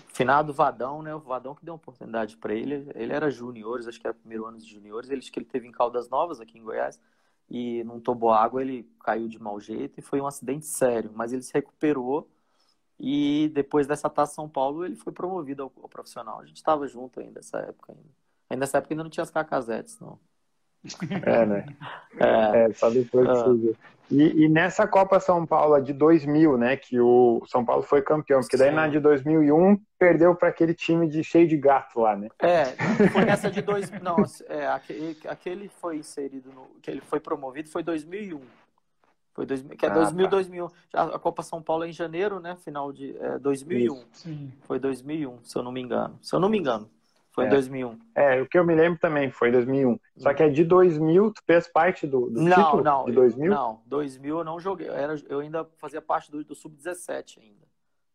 finado 0.08 0.54
Vadão, 0.54 1.02
né? 1.02 1.14
O 1.14 1.20
Vadão 1.20 1.54
que 1.54 1.64
deu 1.64 1.74
uma 1.74 1.78
oportunidade 1.78 2.38
para 2.38 2.54
ele. 2.54 2.90
Ele 2.96 3.14
era 3.14 3.30
juniores, 3.30 3.88
acho 3.88 4.00
que 4.00 4.08
era 4.08 4.14
primeiro 4.14 4.46
ano 4.46 4.58
de 4.58 4.66
juniores. 4.66 5.10
Ele 5.10 5.22
que 5.22 5.38
ele 5.38 5.46
teve 5.46 5.68
em 5.68 5.72
Caldas 5.72 6.10
Novas 6.10 6.40
aqui 6.40 6.58
em 6.58 6.64
Goiás 6.64 7.00
e 7.50 7.84
num 7.84 8.00
toboágua 8.00 8.62
ele 8.62 8.84
caiu 9.02 9.28
de 9.28 9.40
mau 9.40 9.60
jeito 9.60 10.00
e 10.00 10.02
foi 10.02 10.22
um 10.22 10.28
acidente 10.28 10.66
sério, 10.66 11.12
mas 11.14 11.34
ele 11.34 11.42
se 11.44 11.54
recuperou 11.54 12.30
e 13.00 13.50
depois 13.54 13.88
dessa 13.88 14.10
taça 14.10 14.36
São 14.36 14.50
Paulo 14.50 14.86
ele 14.86 14.96
foi 14.96 15.14
promovido 15.14 15.64
ao, 15.64 15.74
ao 15.84 15.90
profissional. 15.90 16.40
A 16.40 16.46
gente 16.46 16.58
estava 16.58 16.88
junto 16.88 17.20
ainda 17.20 17.34
nessa 17.36 17.60
época 17.60 17.94
ainda. 17.94 18.10
Aí 18.50 18.58
nessa 18.58 18.78
época 18.78 18.94
ainda 18.94 19.04
não 19.04 19.10
tinha 19.10 19.24
as 19.24 19.32
cacazetes, 19.32 20.00
não. 20.00 20.20
É, 21.26 21.46
né? 21.46 21.66
É, 22.20 22.66
é 22.70 22.74
só 22.74 22.90
depois 22.90 23.28
ah. 23.28 23.46
e, 24.10 24.46
e, 24.46 24.50
nessa 24.50 24.88
Copa 24.88 25.20
São 25.20 25.46
Paulo 25.46 25.80
de 25.82 25.94
2000, 25.94 26.58
né, 26.58 26.78
que 26.78 27.00
o 27.00 27.44
São 27.48 27.66
Paulo 27.66 27.84
foi 27.84 28.02
campeão, 28.02 28.40
porque 28.40 28.58
daí 28.58 28.70
Sim. 28.70 28.76
na 28.76 28.88
de 28.88 29.00
2001 29.00 29.80
perdeu 29.98 30.36
para 30.36 30.50
aquele 30.50 30.74
time 30.74 31.08
de 31.08 31.24
cheio 31.24 31.48
de 31.48 31.58
gato 31.58 32.02
lá, 32.02 32.16
né? 32.16 32.28
É, 32.40 32.66
foi 33.10 33.26
nessa 33.26 33.50
de 33.50 33.62
dois, 33.62 33.92
não, 34.02 34.18
é, 34.48 34.68
aquele, 34.68 35.18
aquele 35.28 35.70
foi 35.70 35.98
inserido 35.98 36.52
no, 36.54 36.68
que 36.82 36.92
ele 36.92 37.02
foi 37.02 37.20
promovido 37.20 37.70
foi 37.70 37.84
2001. 37.84 38.40
Foi 39.36 39.46
dois, 39.46 39.62
que 39.62 39.86
é 39.86 39.90
ah, 39.90 39.94
2000, 39.94 40.26
tá. 40.26 40.32
2001. 40.32 40.68
A 40.94 41.20
Copa 41.20 41.44
São 41.44 41.62
Paulo 41.62 41.84
é 41.84 41.90
em 41.90 41.92
janeiro, 41.92 42.40
né? 42.40 42.56
Final 42.64 42.94
de 42.94 43.18
é, 43.18 43.38
2001. 43.38 44.06
Sim. 44.14 44.54
Foi 44.62 44.80
2001, 44.80 45.40
se 45.44 45.58
eu 45.58 45.62
não 45.62 45.74
me 45.74 45.82
engano. 45.82 46.18
Se 46.22 46.34
eu 46.34 46.40
não 46.40 46.48
me 46.48 46.58
engano. 46.58 46.90
Foi 47.36 47.48
em 47.48 47.50
2001. 47.50 48.00
É. 48.16 48.38
é, 48.38 48.42
o 48.42 48.48
que 48.48 48.58
eu 48.58 48.64
me 48.64 48.74
lembro 48.74 48.98
também 48.98 49.30
foi 49.30 49.50
em 49.50 49.52
2001. 49.52 50.00
Só 50.16 50.34
que 50.34 50.42
é 50.42 50.48
de 50.48 50.64
2000, 50.64 51.34
tu 51.34 51.44
fez 51.46 51.68
parte 51.68 52.08
do, 52.08 52.30
do 52.30 52.42
não, 52.42 52.56
título 52.56 52.84
não, 52.84 53.06
de 53.06 53.12
2000? 53.12 53.52
Não, 53.52 53.82
2000 53.86 54.38
eu 54.38 54.44
não 54.46 54.58
joguei. 54.58 54.88
Eu, 54.88 54.94
era, 54.94 55.16
eu 55.28 55.40
ainda 55.42 55.68
fazia 55.78 56.02
parte 56.02 56.32
do, 56.32 56.42
do 56.46 56.56
Sub-17 56.56 57.42
ainda. 57.42 57.68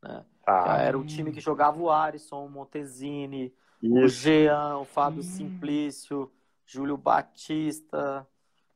Né? 0.03 0.25
Ah. 0.47 0.79
Era 0.79 0.99
o 0.99 1.05
time 1.05 1.31
que 1.31 1.41
jogava 1.41 1.79
o 1.79 1.91
Arisson, 1.91 2.47
o 2.47 2.49
Montesini, 2.49 3.53
Isso. 3.83 3.95
o 3.95 4.09
Jean, 4.09 4.79
o 4.79 4.85
Fábio 4.87 5.21
hum. 5.21 5.25
Simplício, 5.25 6.33
Júlio 6.65 6.97
Batista... 6.97 8.27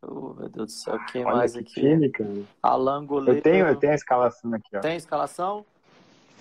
Oh, 0.07 0.35
meu 0.35 0.51
Deus 0.51 0.67
do 0.67 0.73
céu, 0.73 0.99
quem 1.11 1.25
Olha 1.25 1.37
mais 1.37 1.55
que 1.55 1.61
aqui? 1.61 1.81
Time, 1.81 2.11
cara. 2.11 2.31
Alan 2.63 3.07
Goleiro. 3.07 3.39
Eu 3.39 3.43
tenho, 3.43 3.67
eu 3.67 3.77
tenho 3.77 3.93
a 3.95 3.97
escalação 3.97 4.53
aqui, 4.53 4.77
ó. 4.77 4.81
Tem 4.81 4.93
a 4.93 4.97
escalação? 4.97 5.65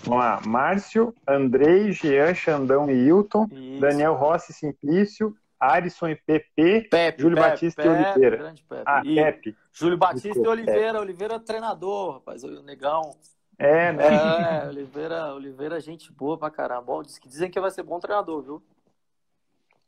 Vamos 0.04 0.24
lá. 0.24 0.42
Márcio, 0.46 1.14
Andrei, 1.28 1.92
Jean, 1.92 2.34
Xandão 2.34 2.90
e 2.90 2.94
Hilton. 2.94 3.48
Isso. 3.52 3.82
Daniel 3.82 4.14
Rossi, 4.14 4.54
Simplício. 4.54 5.36
Arisson 5.60 6.10
e 6.10 6.16
PP. 6.16 6.88
Pepe, 6.92 7.22
Júlio 7.22 7.38
Pepe, 7.38 7.50
Batista 7.50 7.84
Pepe, 7.84 7.96
e 7.96 7.98
Oliveira. 7.98 8.54
Pepe. 8.68 8.84
Ah, 8.86 9.02
e 9.06 9.16
Pepe. 9.16 9.56
Júlio 9.72 9.98
Batista 9.98 10.28
Desculpa, 10.28 10.50
e 10.50 10.52
Oliveira. 10.52 10.92
Pepe. 10.92 10.98
Oliveira 10.98 11.36
é 11.36 11.40
treinador, 11.40 12.14
rapaz. 12.16 12.44
O 12.44 12.62
negão. 12.64 13.16
É, 13.58 13.94
né? 13.94 14.66
É, 14.66 14.68
Oliveira, 14.68 15.34
Oliveira, 15.34 15.80
gente 15.80 16.12
boa 16.12 16.38
pra 16.38 16.50
caramba. 16.50 17.02
Diz 17.04 17.18
que 17.18 17.30
dizem 17.30 17.50
que 17.50 17.60
vai 17.60 17.72
ser 17.72 17.84
bom 17.84 18.00
treinador, 18.00 18.42
viu? 18.42 18.64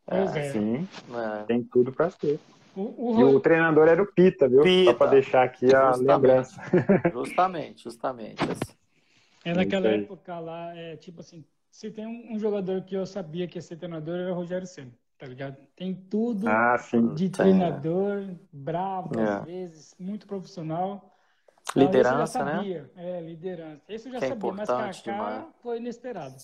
É, 0.07 0.21
é. 0.21 0.51
Sim, 0.51 0.87
é. 1.13 1.43
tem 1.43 1.63
tudo 1.63 1.91
pra 1.91 2.09
ser. 2.09 2.39
O, 2.75 3.15
o... 3.15 3.19
E 3.19 3.23
o 3.23 3.39
treinador 3.39 3.87
era 3.87 4.01
o 4.01 4.05
Pita, 4.05 4.47
viu? 4.47 4.61
Pita. 4.61 4.91
Só 4.91 4.97
pra 4.97 5.07
deixar 5.07 5.43
aqui 5.43 5.73
a 5.73 5.91
justamente, 5.93 6.07
lembrança. 6.07 6.61
Justamente, 7.11 7.83
justamente. 7.83 8.43
É 9.45 9.53
naquela 9.53 9.87
época 9.87 10.39
lá, 10.39 10.75
é 10.75 10.97
tipo 10.97 11.21
assim, 11.21 11.45
se 11.69 11.91
tem 11.91 12.07
um, 12.07 12.33
um, 12.33 12.39
jogador 12.39 12.81
que 12.81 12.95
eu 12.95 13.05
sabia 13.05 13.47
que 13.47 13.59
ia 13.59 13.61
ser 13.61 13.77
treinador, 13.77 14.17
era 14.17 14.31
o 14.31 14.35
Rogério 14.35 14.65
Senna, 14.65 14.91
tá 15.19 15.27
ligado? 15.27 15.55
Tem 15.75 15.93
tudo 15.93 16.49
ah, 16.49 16.77
de 17.13 17.29
treinador, 17.29 18.27
bravo 18.51 19.19
é. 19.19 19.23
às 19.23 19.45
vezes, 19.45 19.95
muito 19.99 20.25
profissional. 20.25 21.15
Liderança, 21.75 22.43
né? 22.43 22.87
É, 22.95 23.21
liderança. 23.21 23.81
Esse 23.87 24.07
eu 24.07 24.13
já 24.13 24.19
que 24.19 24.25
é 24.25 24.29
sabia, 24.29 24.51
mas 24.51 24.67
Kaká 24.67 25.47
foi 25.61 25.77
inesperado. 25.77 26.35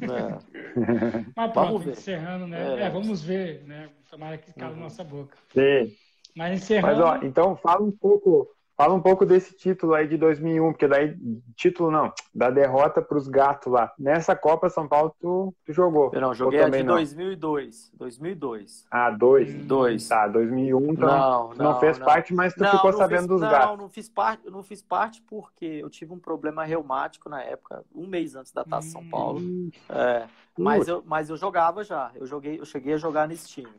É. 0.00 0.38
mas 1.36 1.52
pronto, 1.52 1.90
encerrando, 1.90 2.46
né? 2.46 2.80
É. 2.80 2.82
é. 2.84 2.90
vamos 2.90 3.22
ver, 3.22 3.62
né? 3.64 3.90
Tomara 4.10 4.38
que 4.38 4.54
cala 4.54 4.72
uhum. 4.72 4.80
nossa 4.80 5.04
boca. 5.04 5.36
Sim. 5.52 5.94
Mas 6.34 6.62
encerrando. 6.62 7.04
Mas, 7.04 7.22
ó, 7.22 7.26
então 7.26 7.56
fala 7.56 7.82
um 7.82 7.92
pouco 7.92 8.55
Fala 8.76 8.92
um 8.92 9.00
pouco 9.00 9.24
desse 9.24 9.56
título 9.56 9.94
aí 9.94 10.06
de 10.06 10.18
2001, 10.18 10.70
porque 10.72 10.86
daí, 10.86 11.16
título 11.56 11.90
não, 11.90 12.12
da 12.34 12.50
derrota 12.50 13.00
para 13.00 13.16
os 13.16 13.26
gatos 13.26 13.72
lá. 13.72 13.90
Nessa 13.98 14.36
Copa 14.36 14.68
São 14.68 14.86
Paulo 14.86 15.14
tu, 15.18 15.54
tu 15.64 15.72
jogou? 15.72 16.12
Não, 16.12 16.34
joguei 16.34 16.60
a 16.60 16.68
de 16.68 16.82
não? 16.82 16.96
2002. 16.96 17.90
2002. 17.94 18.84
Ah, 18.90 19.10
dois? 19.10 19.54
Dois. 19.64 20.06
Tá, 20.06 20.28
2001 20.28 20.92
então 20.92 21.08
não, 21.08 21.48
não, 21.54 21.72
não 21.72 21.80
fez 21.80 21.98
não. 21.98 22.04
parte, 22.04 22.34
mas 22.34 22.52
tu 22.52 22.64
não, 22.64 22.70
ficou 22.70 22.92
sabendo 22.92 23.20
fiz, 23.20 23.28
dos 23.28 23.40
gatos. 23.40 23.66
Não, 23.66 23.76
não 23.78 23.88
fiz 23.88 24.08
parte, 24.10 24.50
não 24.50 24.62
fiz 24.62 24.82
parte 24.82 25.22
porque 25.22 25.64
eu 25.64 25.88
tive 25.88 26.12
um 26.12 26.18
problema 26.18 26.62
reumático 26.62 27.30
na 27.30 27.42
época, 27.42 27.82
um 27.94 28.06
mês 28.06 28.36
antes 28.36 28.52
da 28.52 28.62
Taça 28.62 28.88
hum. 28.88 28.90
São 28.90 29.04
Paulo. 29.06 29.40
É, 29.88 30.26
mas, 30.58 30.86
eu, 30.86 31.02
mas 31.06 31.30
eu 31.30 31.36
jogava 31.38 31.82
já, 31.82 32.10
eu, 32.14 32.26
joguei, 32.26 32.60
eu 32.60 32.66
cheguei 32.66 32.92
a 32.92 32.98
jogar 32.98 33.26
nesse 33.26 33.48
time. 33.48 33.72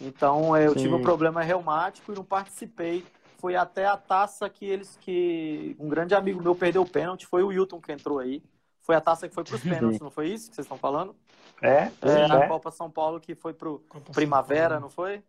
Então 0.00 0.56
eu 0.56 0.72
Sim. 0.72 0.80
tive 0.80 0.94
um 0.94 1.02
problema 1.02 1.42
reumático 1.42 2.10
e 2.12 2.16
não 2.16 2.24
participei 2.24 3.04
foi 3.42 3.56
até 3.56 3.86
a 3.86 3.96
taça 3.96 4.48
que 4.48 4.64
eles 4.64 4.96
que 5.00 5.74
um 5.80 5.88
grande 5.88 6.14
amigo 6.14 6.40
meu 6.40 6.54
perdeu 6.54 6.82
o 6.82 6.88
pênalti, 6.88 7.26
foi 7.26 7.42
o 7.42 7.48
Wilton 7.48 7.80
que 7.80 7.90
entrou 7.90 8.20
aí. 8.20 8.40
Foi 8.80 8.94
a 8.94 9.00
taça 9.00 9.28
que 9.28 9.34
foi 9.34 9.42
para 9.42 9.56
os 9.56 9.62
pênaltis, 9.66 10.00
não 10.00 10.12
foi 10.12 10.28
isso 10.28 10.48
que 10.48 10.54
vocês 10.54 10.64
estão 10.64 10.78
falando? 10.78 11.12
É, 11.60 11.90
é 12.02 12.28
na 12.28 12.44
é. 12.44 12.48
Copa 12.48 12.70
São 12.70 12.88
Paulo 12.88 13.18
que 13.18 13.34
foi 13.34 13.52
pro 13.52 13.80
Copa 13.88 14.12
Primavera, 14.12 14.78
não 14.78 14.88
foi? 14.88 15.24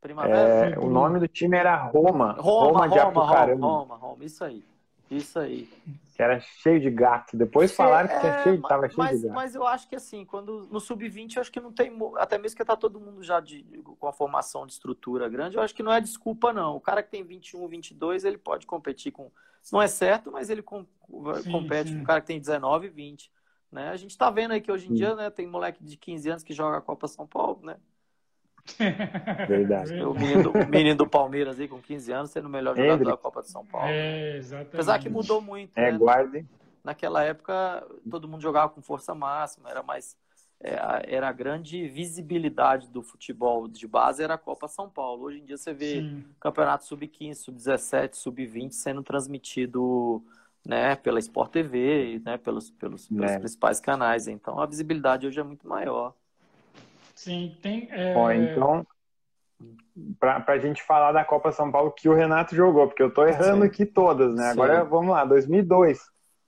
Primavera. 0.00 0.74
É, 0.74 0.78
o 0.80 0.90
nome 0.90 1.20
do 1.20 1.28
time 1.28 1.56
era 1.56 1.76
Roma. 1.76 2.32
Roma, 2.32 2.86
Roma, 2.86 2.88
de 2.88 2.98
Roma, 2.98 3.24
Roma, 3.24 3.54
Roma, 3.54 3.96
Roma, 3.96 4.24
isso 4.24 4.42
aí. 4.42 4.64
Isso 5.10 5.38
aí. 5.38 5.68
Que 6.14 6.22
era 6.22 6.40
cheio 6.40 6.80
de 6.80 6.90
gato. 6.90 7.36
Depois 7.36 7.72
falaram 7.72 8.08
que 8.08 8.26
é, 8.26 8.42
cheio, 8.42 8.62
tava 8.62 8.88
cheio 8.88 8.98
mas, 8.98 9.20
de 9.20 9.26
gato. 9.26 9.34
Mas 9.34 9.54
eu 9.54 9.66
acho 9.66 9.88
que 9.88 9.94
assim, 9.94 10.24
quando 10.24 10.66
no 10.70 10.80
sub-20, 10.80 11.36
eu 11.36 11.40
acho 11.40 11.52
que 11.52 11.60
não 11.60 11.72
tem. 11.72 11.92
Até 12.16 12.38
mesmo 12.38 12.56
que 12.56 12.64
tá 12.64 12.76
todo 12.76 12.98
mundo 12.98 13.22
já 13.22 13.38
de, 13.38 13.62
com 13.98 14.08
a 14.08 14.12
formação 14.12 14.66
de 14.66 14.72
estrutura 14.72 15.28
grande, 15.28 15.56
eu 15.56 15.62
acho 15.62 15.74
que 15.74 15.82
não 15.82 15.92
é 15.92 16.00
desculpa, 16.00 16.52
não. 16.52 16.76
O 16.76 16.80
cara 16.80 17.02
que 17.02 17.10
tem 17.10 17.22
21, 17.22 17.66
22, 17.68 18.24
ele 18.24 18.38
pode 18.38 18.66
competir 18.66 19.12
com. 19.12 19.30
Não 19.72 19.82
é 19.82 19.88
certo, 19.88 20.30
mas 20.30 20.48
ele 20.48 20.62
com, 20.62 20.86
sim, 21.42 21.50
compete 21.50 21.90
sim. 21.90 21.96
com 21.96 22.02
o 22.02 22.06
cara 22.06 22.20
que 22.20 22.28
tem 22.28 22.40
19, 22.40 22.88
20. 22.88 23.30
Né? 23.70 23.90
A 23.90 23.96
gente 23.96 24.16
tá 24.16 24.30
vendo 24.30 24.52
aí 24.52 24.60
que 24.60 24.70
hoje 24.70 24.86
em 24.86 24.90
sim. 24.90 24.94
dia 24.94 25.14
né, 25.14 25.28
tem 25.28 25.46
moleque 25.46 25.82
de 25.84 25.96
15 25.96 26.30
anos 26.30 26.42
que 26.42 26.54
joga 26.54 26.78
a 26.78 26.80
Copa 26.80 27.08
São 27.08 27.26
Paulo, 27.26 27.60
né? 27.62 27.76
Verdade. 29.48 30.00
O 30.02 30.14
menino, 30.14 30.42
do, 30.42 30.50
o 30.50 30.68
menino 30.68 30.96
do 30.96 31.06
Palmeiras 31.08 31.58
aí 31.60 31.68
com 31.68 31.80
15 31.80 32.12
anos 32.12 32.30
sendo 32.30 32.46
o 32.46 32.50
melhor 32.50 32.76
jogador 32.76 33.04
da 33.04 33.16
Copa 33.16 33.42
de 33.42 33.50
São 33.50 33.64
Paulo. 33.64 33.88
É, 33.88 34.36
exatamente. 34.36 34.74
Apesar 34.74 34.98
que 34.98 35.08
mudou 35.08 35.40
muito. 35.40 35.76
É, 35.76 35.92
né? 35.92 35.98
guarde. 35.98 36.46
Naquela 36.82 37.24
época, 37.24 37.84
todo 38.08 38.28
mundo 38.28 38.40
jogava 38.40 38.68
com 38.72 38.80
força 38.80 39.14
máxima, 39.14 39.70
era 39.70 39.82
mais. 39.82 40.16
É, 40.58 41.14
era 41.14 41.28
a 41.28 41.32
grande 41.32 41.86
visibilidade 41.88 42.88
do 42.88 43.02
futebol 43.02 43.68
de 43.68 43.86
base 43.86 44.22
era 44.22 44.34
a 44.34 44.38
Copa 44.38 44.66
São 44.68 44.88
Paulo. 44.88 45.24
Hoje 45.24 45.40
em 45.40 45.44
dia 45.44 45.56
você 45.56 45.74
vê 45.74 46.00
Sim. 46.00 46.24
campeonato 46.40 46.84
sub-15, 46.84 47.34
sub-17, 47.34 48.14
sub-20 48.14 48.70
sendo 48.70 49.02
transmitido 49.02 50.24
né, 50.66 50.96
pela 50.96 51.18
Sport 51.18 51.52
TV, 51.52 52.22
né, 52.24 52.38
pelos, 52.38 52.70
pelos, 52.70 53.06
pelos 53.08 53.30
é. 53.30 53.38
principais 53.38 53.80
canais. 53.80 54.28
Então 54.28 54.58
a 54.58 54.66
visibilidade 54.66 55.26
hoje 55.26 55.38
é 55.38 55.42
muito 55.42 55.68
maior. 55.68 56.14
Sim, 57.16 57.56
tem. 57.62 57.88
É... 57.90 58.14
Bom, 58.14 58.30
então, 58.30 58.86
para 60.20 60.44
a 60.46 60.58
gente 60.58 60.82
falar 60.82 61.12
da 61.12 61.24
Copa 61.24 61.50
São 61.50 61.72
Paulo 61.72 61.90
que 61.90 62.08
o 62.08 62.14
Renato 62.14 62.54
jogou, 62.54 62.86
porque 62.86 63.02
eu 63.02 63.08
estou 63.08 63.26
errando 63.26 63.62
Sim. 63.62 63.66
aqui 63.66 63.86
todas, 63.86 64.34
né? 64.34 64.44
Sim. 64.44 64.50
Agora 64.50 64.84
vamos 64.84 65.10
lá, 65.10 65.24
2002. 65.24 65.98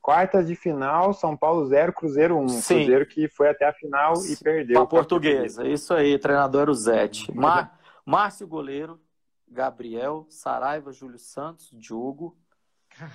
Quartas 0.01 0.47
de 0.47 0.55
final, 0.55 1.13
São 1.13 1.37
Paulo 1.37 1.67
0, 1.67 1.93
Cruzeiro 1.93 2.37
1. 2.37 2.43
Um. 2.43 2.47
Cruzeiro 2.47 3.07
que 3.07 3.29
foi 3.29 3.49
até 3.49 3.67
a 3.67 3.73
final 3.73 4.15
e 4.25 4.37
perdeu. 4.37 4.81
A 4.81 4.87
portuguesa, 4.87 5.67
isso 5.67 5.93
aí, 5.93 6.19
treinador 6.19 6.63
era 6.63 6.71
o 6.71 6.75
Zete. 6.75 7.35
Mar... 7.35 7.79
Márcio 8.05 8.47
Goleiro, 8.47 9.01
Gabriel, 9.47 10.27
Saraiva, 10.31 10.93
Júlio 10.93 11.19
Santos, 11.19 11.71
Diogo, 11.73 12.37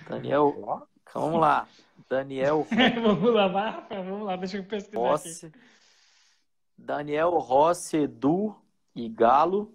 Daniel. 0.09 0.85
Vamos 1.13 1.39
lá. 1.39 1.67
Daniel. 2.09 2.67
vamos 3.01 3.33
lá, 3.33 3.47
Rafa, 3.47 4.01
vamos 4.01 4.25
lá, 4.25 4.35
deixa 4.35 4.57
eu 4.57 4.63
pesquisar. 4.63 4.99
Posse. 4.99 5.47
Aqui. 5.47 5.59
Daniel 6.83 7.31
Rossi, 7.31 7.97
Edu 7.97 8.55
e 8.93 9.07
Galo, 9.07 9.73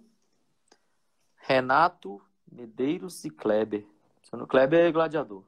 Renato, 1.37 2.21
Medeiros 2.49 3.25
e 3.25 3.31
Kleber. 3.31 3.83
O 4.31 4.45
Kleber 4.45 4.85
é 4.85 4.91
gladiador. 4.91 5.43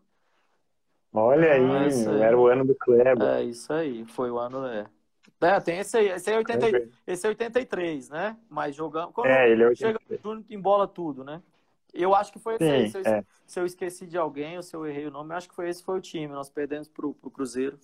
Olha 1.13 1.54
aí, 1.54 1.62
ah, 1.62 2.12
aí, 2.12 2.21
era 2.21 2.38
o 2.38 2.47
ano 2.47 2.65
do 2.65 2.74
Kleber. 2.74 3.21
É, 3.21 3.43
isso 3.43 3.71
aí, 3.71 4.06
foi 4.06 4.32
o 4.32 4.39
ano, 4.39 4.65
é. 4.65 4.88
É, 5.39 5.60
tem 5.60 5.78
esse 5.80 5.97
aí, 5.97 6.10
esse 6.10 6.32
é, 6.32 6.38
80, 6.38 6.65
é 6.65 6.88
esse 7.08 7.26
é 7.26 7.30
83, 7.30 8.10
né? 8.10 8.38
Mas 8.50 8.76
jogamos. 8.76 9.13
Quando 9.13 9.28
é, 9.28 9.50
ele 9.50 9.63
é 9.63 9.67
83. 9.67 10.00
Chega 10.08 10.21
junto, 10.24 10.54
embola 10.54 10.88
tudo, 10.88 11.24
né? 11.24 11.41
Eu 11.93 12.15
acho 12.15 12.32
que 12.32 12.39
foi 12.39 12.56
esse 12.56 12.63
aí. 12.63 12.89
Se 12.89 12.97
eu, 12.97 13.02
é. 13.06 13.26
se 13.45 13.60
eu, 13.60 13.65
esqueci 13.65 14.08
de 14.08 14.17
alguém 14.17 14.56
ou 14.58 14.63
se 14.63 14.76
eu 14.76 14.86
errei 14.86 15.08
o 15.08 15.12
nome, 15.12 15.34
eu 15.34 15.38
acho 15.38 15.50
que 15.50 15.56
foi 15.56 15.69
esse 15.69 15.84
foi 15.84 15.97
o 15.97 16.02
time. 16.02 16.28
Nós 16.28 16.50
perdemos 16.50 16.88
pro, 16.88 17.13
pro 17.13 17.30
Cruzeiro 17.30 17.78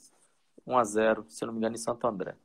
1x0, 0.67 1.25
se 1.27 1.43
eu 1.43 1.47
não 1.47 1.53
me 1.53 1.59
engano, 1.59 1.75
em 1.75 1.79
Santo 1.79 2.07
André. 2.07 2.35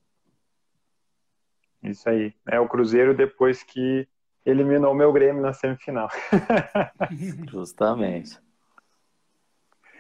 Isso 1.83 2.09
aí. 2.09 2.33
É 2.47 2.61
o 2.61 2.69
Cruzeiro 2.69 3.15
depois 3.15 3.63
que 3.63 4.07
eliminou 4.45 4.93
o 4.93 4.95
meu 4.95 5.13
Grêmio 5.13 5.43
na 5.43 5.53
semifinal. 5.53 6.09
Justamente. 7.51 8.39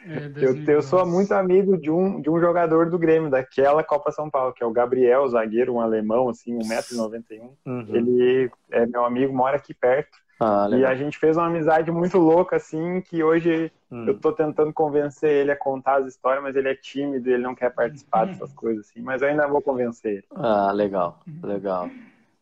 É, 0.05 0.45
eu, 0.45 0.65
eu, 0.65 0.83
sou 0.83 1.07
muito 1.07 1.33
amigo 1.33 1.79
de 1.79 1.89
um, 1.91 2.21
de 2.21 2.29
um 2.29 2.41
jogador 2.41 2.91
do 2.91 2.99
Grêmio, 2.99 3.31
daquela 3.31 3.85
Copa 3.85 4.11
São 4.11 4.29
Paulo, 4.29 4.53
que 4.53 4.63
é 4.63 4.67
o 4.67 4.73
Gabriel, 4.73 5.29
zagueiro, 5.29 5.75
um 5.75 5.81
alemão, 5.81 6.29
assim, 6.29 6.59
1,91m. 6.59 7.51
Uhum. 7.65 7.87
Ele 7.89 8.51
é 8.71 8.85
meu 8.85 9.05
amigo, 9.05 9.33
mora 9.33 9.57
aqui 9.57 9.73
perto. 9.73 10.19
Ah, 10.41 10.69
e 10.73 10.85
a 10.85 10.95
gente 10.95 11.19
fez 11.19 11.37
uma 11.37 11.47
amizade 11.47 11.91
muito 11.91 12.19
louca, 12.19 12.57
assim, 12.57 13.01
que 13.01 13.23
hoje 13.23 13.71
hum. 13.91 14.07
eu 14.09 14.19
tô 14.19 14.33
tentando 14.33 14.73
convencer 14.73 15.31
ele 15.31 15.53
a 15.53 15.57
contar 15.57 16.01
as 16.01 16.07
histórias, 16.07 16.43
mas 16.43 16.57
ele 16.57 16.69
é 16.69 16.75
tímido, 16.75 17.31
ele 17.31 17.43
não 17.43 17.55
quer 17.55 17.71
participar 17.71 18.27
dessas 18.27 18.51
hum. 18.51 18.57
coisas, 18.57 18.89
assim. 18.89 19.01
Mas 19.01 19.23
eu 19.23 19.29
ainda 19.29 19.47
vou 19.47 19.63
convencer 19.63 20.13
ele. 20.13 20.25
Ah, 20.35 20.73
legal, 20.73 21.21
legal. 21.43 21.89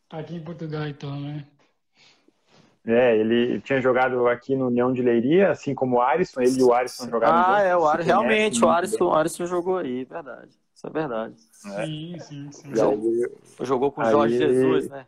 Tá 0.09 0.19
aqui 0.19 0.37
em 0.37 0.41
Portugal, 0.41 0.87
então, 0.87 1.19
né? 1.21 1.45
É, 2.87 3.17
ele 3.17 3.61
tinha 3.61 3.81
jogado 3.81 4.27
aqui 4.27 4.57
no 4.57 4.69
União 4.69 4.93
de 4.93 5.03
Leiria, 5.03 5.51
assim 5.51 5.75
como 5.75 5.97
o 5.97 6.01
Arisson, 6.01 6.41
ele 6.41 6.61
e 6.61 6.63
o 6.63 6.73
Arisson 6.73 7.11
jogaram 7.11 7.37
Ah, 7.37 7.43
juntos, 7.43 7.63
é, 7.65 7.77
o 7.77 7.87
Arisson, 7.87 8.07
realmente, 8.07 8.65
o 8.65 8.69
Arisson, 8.69 9.05
o 9.05 9.13
Arisson 9.13 9.47
jogou 9.47 9.77
aí, 9.77 10.05
verdade. 10.05 10.51
Isso 10.75 10.87
é 10.87 10.91
verdade. 10.91 11.35
É. 11.67 11.85
Sim, 11.85 12.19
sim, 12.21 12.53
sim. 12.53 12.71
Jogou 13.61 13.93
com 13.93 14.01
o 14.01 14.05
Jorge 14.07 14.39
Jesus, 14.39 14.89
né? 14.89 15.07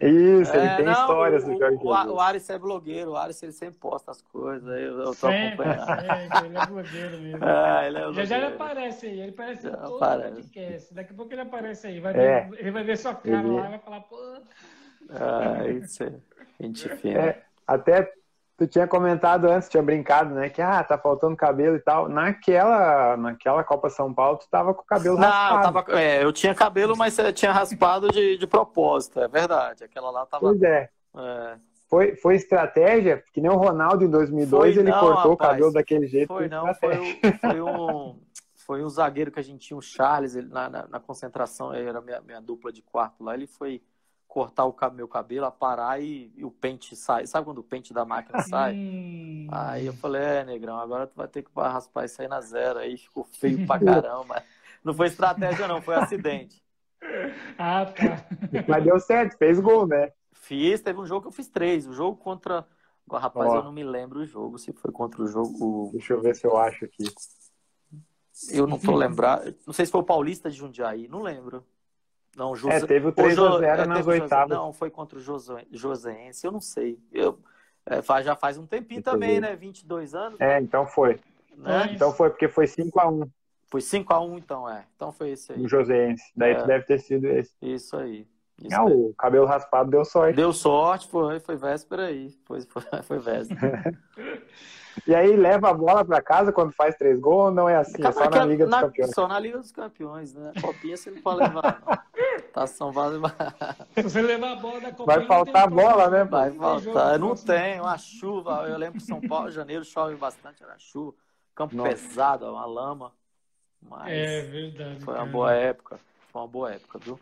Isso, 0.00 0.56
ele 0.56 0.66
é, 0.66 0.76
tem 0.76 0.84
não, 0.86 0.92
histórias 0.92 1.44
do 1.44 1.58
Jorge 1.58 1.78
o, 1.82 1.88
o, 1.88 2.14
o 2.14 2.20
Aris 2.20 2.48
é 2.48 2.58
blogueiro, 2.58 3.10
o 3.10 3.16
Aris 3.16 3.42
ele 3.42 3.52
sempre 3.52 3.78
posta 3.78 4.10
as 4.10 4.22
coisas, 4.22 4.66
eu, 4.66 4.98
eu 4.98 5.04
tô 5.04 5.14
sempre, 5.14 5.68
acompanhando. 5.68 6.46
ele 6.46 6.56
é 6.56 6.66
blogueiro 6.66 7.18
mesmo. 7.18 7.40
Ah, 7.44 7.86
ele 7.86 7.98
é 7.98 8.12
já 8.12 8.24
já 8.24 8.36
ele 8.38 8.46
aparece 8.46 9.06
aí, 9.06 9.20
ele 9.20 9.30
aparece 9.30 9.62
já 9.62 9.68
em 9.68 9.72
todo 9.72 9.96
aparece. 9.96 10.34
podcast. 10.36 10.94
Daqui 10.94 11.12
a 11.12 11.16
pouco 11.16 11.32
ele 11.34 11.40
aparece 11.42 11.86
aí, 11.86 12.00
vai 12.00 12.12
é. 12.12 12.40
ver, 12.40 12.60
ele 12.60 12.70
vai 12.70 12.82
ver 12.82 12.96
sua 12.96 13.14
cara 13.14 13.38
ele... 13.46 13.50
lá 13.50 13.66
e 13.66 13.70
vai 13.70 13.78
falar, 13.78 14.00
pô. 14.00 14.16
Ah, 15.10 15.68
isso 15.68 16.04
é 16.04 16.12
gente 16.60 16.88
fina. 16.96 17.20
É, 17.20 17.42
até 17.66 18.12
tu 18.60 18.66
tinha 18.66 18.86
comentado 18.86 19.46
antes, 19.46 19.70
tinha 19.70 19.82
brincado, 19.82 20.34
né? 20.34 20.50
Que 20.50 20.60
ah, 20.60 20.84
tá 20.84 20.98
faltando 20.98 21.34
cabelo 21.34 21.76
e 21.76 21.80
tal. 21.80 22.10
Naquela, 22.10 23.16
naquela 23.16 23.64
Copa 23.64 23.88
São 23.88 24.12
Paulo, 24.12 24.36
tu 24.36 24.46
tava 24.50 24.74
com 24.74 24.82
o 24.82 24.84
cabelo 24.84 25.16
Não, 25.16 25.26
raspado. 25.26 25.56
Eu, 25.56 25.72
tava, 25.72 25.98
é, 25.98 26.22
eu 26.22 26.30
tinha 26.30 26.54
cabelo, 26.54 26.94
mas 26.94 27.16
tinha 27.34 27.52
raspado 27.52 28.10
de, 28.10 28.36
de 28.36 28.46
propósito, 28.46 29.18
é 29.18 29.28
verdade. 29.28 29.82
Aquela 29.82 30.10
lá 30.10 30.26
tava. 30.26 30.42
Pois 30.42 30.62
é. 30.62 30.90
é. 31.16 31.56
Foi, 31.88 32.14
foi 32.16 32.36
estratégia, 32.36 33.24
que 33.32 33.40
nem 33.40 33.50
o 33.50 33.56
Ronaldo 33.56 34.04
em 34.04 34.10
2002, 34.10 34.74
foi, 34.74 34.82
ele 34.82 34.90
não, 34.90 35.00
cortou 35.00 35.32
rapaz, 35.32 35.32
o 35.32 35.36
cabelo 35.36 35.72
daquele 35.72 36.06
jeito. 36.06 36.28
Foi, 36.28 36.46
não, 36.46 36.74
foi, 36.74 37.18
foi, 37.40 37.62
um, 37.62 38.20
foi 38.54 38.84
um 38.84 38.88
zagueiro 38.90 39.32
que 39.32 39.40
a 39.40 39.42
gente 39.42 39.66
tinha, 39.66 39.76
o 39.76 39.82
Charles, 39.82 40.36
ele, 40.36 40.48
na, 40.48 40.68
na, 40.68 40.86
na 40.86 41.00
concentração, 41.00 41.74
ele 41.74 41.88
era 41.88 42.00
minha, 42.02 42.20
minha 42.20 42.40
dupla 42.40 42.70
de 42.70 42.82
quarto 42.82 43.24
lá, 43.24 43.34
ele 43.34 43.46
foi 43.46 43.82
cortar 44.30 44.64
o 44.64 44.74
meu 44.92 45.08
cabelo, 45.08 45.50
parar 45.50 46.00
e, 46.00 46.32
e, 46.36 46.44
o 46.44 46.52
pente 46.52 46.94
sai. 46.94 47.26
Sabe 47.26 47.44
quando 47.44 47.58
o 47.58 47.64
pente 47.64 47.92
da 47.92 48.04
máquina 48.04 48.40
sai? 48.46 48.74
Hum, 48.76 49.48
Aí 49.50 49.86
eu 49.86 49.92
falei, 49.92 50.22
é, 50.22 50.44
negrão, 50.44 50.78
agora 50.78 51.04
tu 51.04 51.16
vai 51.16 51.26
ter 51.26 51.42
que 51.42 51.50
raspar 51.56 52.04
isso 52.04 52.22
aí 52.22 52.28
na 52.28 52.40
zero. 52.40 52.78
Aí 52.78 52.96
ficou 52.96 53.24
feio 53.24 53.66
pra 53.66 53.76
caramba. 53.84 54.42
Não 54.84 54.94
foi 54.94 55.08
estratégia, 55.08 55.66
não, 55.66 55.82
foi 55.82 55.96
acidente. 55.96 56.62
Ah, 57.58 57.86
tá. 57.86 58.26
Mas 58.68 58.84
deu 58.84 59.00
certo, 59.00 59.36
fez 59.38 59.58
gol, 59.58 59.86
né? 59.86 60.12
Fiz, 60.32 60.82
teve 60.82 60.98
um 61.00 61.06
jogo 61.06 61.22
que 61.22 61.28
eu 61.28 61.32
fiz 61.32 61.48
três. 61.48 61.86
O 61.86 61.94
jogo 61.94 62.16
contra. 62.16 62.66
Rapaz, 63.10 63.54
eu 63.54 63.64
não 63.64 63.72
me 63.72 63.82
lembro 63.82 64.20
o 64.20 64.26
jogo, 64.26 64.58
se 64.58 64.70
foi 64.72 64.92
contra 64.92 65.22
o 65.22 65.26
jogo. 65.26 65.88
Deixa 65.92 66.12
eu 66.12 66.20
ver 66.20 66.36
se 66.36 66.46
eu 66.46 66.58
acho 66.58 66.84
aqui. 66.84 67.04
Eu 68.50 68.66
não 68.66 68.78
tô 68.78 68.94
lembrado. 68.94 69.54
Não 69.66 69.72
sei 69.72 69.86
se 69.86 69.92
foi 69.92 70.02
o 70.02 70.04
Paulista 70.04 70.50
de 70.50 70.56
Jundiaí, 70.56 71.08
não 71.08 71.22
lembro. 71.22 71.64
Não, 72.40 72.56
José... 72.56 72.76
É, 72.76 72.86
teve 72.86 73.06
o 73.06 73.12
3x0 73.12 73.62
é, 73.62 73.86
nas 73.86 74.06
oitavas. 74.06 74.56
Não, 74.56 74.72
foi 74.72 74.88
contra 74.88 75.18
o 75.18 75.20
José... 75.20 75.66
Joséense, 75.70 76.46
eu 76.46 76.50
não 76.50 76.60
sei. 76.60 76.98
Eu... 77.12 77.38
É, 77.84 78.00
já 78.22 78.34
faz 78.34 78.56
um 78.56 78.64
tempinho 78.64 79.02
também, 79.02 79.38
né? 79.40 79.54
22 79.54 80.14
anos. 80.14 80.40
É, 80.40 80.58
então 80.58 80.86
foi. 80.86 81.20
Né? 81.54 81.90
Então 81.92 82.14
foi, 82.14 82.30
porque 82.30 82.48
foi 82.48 82.64
5x1. 82.64 83.28
Foi 83.66 83.80
5x1, 83.82 84.38
então, 84.38 84.66
é. 84.66 84.86
Então 84.96 85.12
foi 85.12 85.32
esse 85.32 85.52
aí. 85.52 85.62
O 85.62 85.68
Joséense. 85.68 86.32
Daí 86.34 86.52
é. 86.52 86.66
deve 86.66 86.86
ter 86.86 86.98
sido 86.98 87.26
esse. 87.26 87.52
Isso 87.60 87.94
aí. 87.94 88.26
Isso 88.62 88.74
ah, 88.74 88.84
o 88.86 89.14
cabelo 89.18 89.44
raspado 89.44 89.90
deu 89.90 90.04
sorte. 90.04 90.36
Deu 90.36 90.52
sorte, 90.52 91.08
foi, 91.08 91.40
foi 91.40 91.56
véspera 91.56 92.06
aí. 92.06 92.30
Foi, 92.46 92.62
foi, 92.62 92.82
foi 93.04 93.18
véspera. 93.18 93.82
e 95.06 95.14
aí 95.14 95.36
leva 95.36 95.70
a 95.70 95.74
bola 95.74 96.04
para 96.04 96.20
casa 96.20 96.52
quando 96.52 96.72
faz 96.72 96.96
três 96.96 97.18
gols 97.18 97.46
ou 97.46 97.50
não 97.50 97.68
é 97.68 97.76
assim? 97.76 98.04
É 98.04 98.12
só 98.12 98.28
na 98.28 98.44
Liga 98.44 98.64
dos 98.64 98.70
na, 98.70 98.80
Campeões? 98.82 99.10
Só 99.12 99.28
na 99.28 99.38
Liga 99.38 99.58
dos 99.58 99.72
Campeões, 99.72 100.34
né? 100.34 100.52
Copinha 100.60 100.96
você 100.96 101.10
não 101.10 101.22
pode 101.22 101.40
levar, 101.40 101.82
não. 101.86 101.98
Tá 102.52 102.66
São. 102.66 102.92
Se 102.92 104.02
você 104.02 104.22
levar 104.22 104.52
a 104.52 104.56
bola 104.56 104.80
da 104.80 104.90
Copinha. 104.90 105.06
Vai 105.06 105.26
faltar 105.26 105.64
a 105.64 105.66
bola, 105.68 106.10
né? 106.10 106.24
Vai 106.24 106.50
faltar. 106.50 107.18
Não 107.18 107.34
tem, 107.34 107.80
uma 107.80 107.96
chuva. 107.96 108.66
Eu 108.68 108.76
lembro 108.76 108.98
que 108.98 109.06
São 109.06 109.20
Paulo, 109.20 109.50
janeiro 109.50 109.84
chove 109.84 110.16
bastante, 110.16 110.62
era 110.62 110.76
chuva. 110.78 111.14
Campo 111.54 111.76
Nossa. 111.76 111.90
pesado, 111.90 112.50
uma 112.50 112.66
lama. 112.66 113.12
Mas 113.80 114.12
é 114.12 114.42
verdade. 114.42 115.00
Foi 115.00 115.14
uma 115.14 115.26
boa 115.26 115.52
época. 115.52 116.00
Foi 116.32 116.42
uma 116.42 116.48
boa 116.48 116.72
época, 116.72 116.98
viu? 116.98 117.18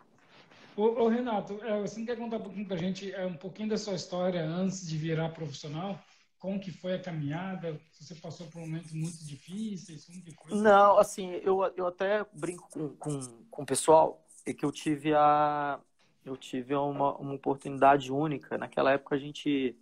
Ô, 0.75 1.03
ô 1.03 1.07
Renato, 1.07 1.59
é, 1.63 1.81
você 1.81 1.99
não 1.99 2.05
quer 2.05 2.17
contar 2.17 2.37
um 2.37 2.41
pouquinho 2.41 2.65
pra 2.65 2.77
gente 2.77 3.13
é, 3.13 3.25
um 3.25 3.35
pouquinho 3.35 3.69
da 3.69 3.77
sua 3.77 3.95
história 3.95 4.43
antes 4.43 4.87
de 4.87 4.97
virar 4.97 5.29
profissional? 5.29 5.99
Como 6.39 6.59
que 6.59 6.71
foi 6.71 6.95
a 6.95 7.01
caminhada? 7.01 7.79
Se 7.91 8.05
você 8.05 8.15
passou 8.15 8.47
por 8.47 8.61
momentos 8.61 8.93
muito 8.93 9.25
difíceis, 9.25 10.05
como 10.05 10.21
que 10.23 10.31
foi? 10.31 10.57
Não, 10.57 10.97
assim, 10.97 11.31
eu, 11.43 11.61
eu 11.75 11.87
até 11.87 12.25
brinco 12.33 12.69
com, 12.69 12.89
com, 12.95 13.19
com 13.51 13.61
o 13.63 13.65
pessoal 13.65 14.25
é 14.45 14.53
que 14.53 14.65
eu 14.65 14.71
tive 14.71 15.13
a 15.13 15.79
eu 16.25 16.37
tive 16.37 16.75
uma, 16.75 17.17
uma 17.17 17.33
oportunidade 17.33 18.11
única. 18.11 18.57
Naquela 18.57 18.91
época 18.93 19.15
a 19.15 19.19
gente 19.19 19.75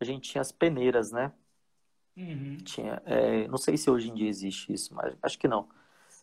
a 0.00 0.04
gente 0.04 0.30
tinha 0.30 0.40
as 0.40 0.50
peneiras, 0.50 1.12
né? 1.12 1.32
Uhum. 2.16 2.56
Tinha, 2.64 3.02
é, 3.04 3.46
não 3.46 3.58
sei 3.58 3.76
se 3.76 3.90
hoje 3.90 4.10
em 4.10 4.14
dia 4.14 4.28
existe 4.28 4.72
isso, 4.72 4.94
mas 4.94 5.14
acho 5.22 5.38
que 5.38 5.46
não. 5.46 5.68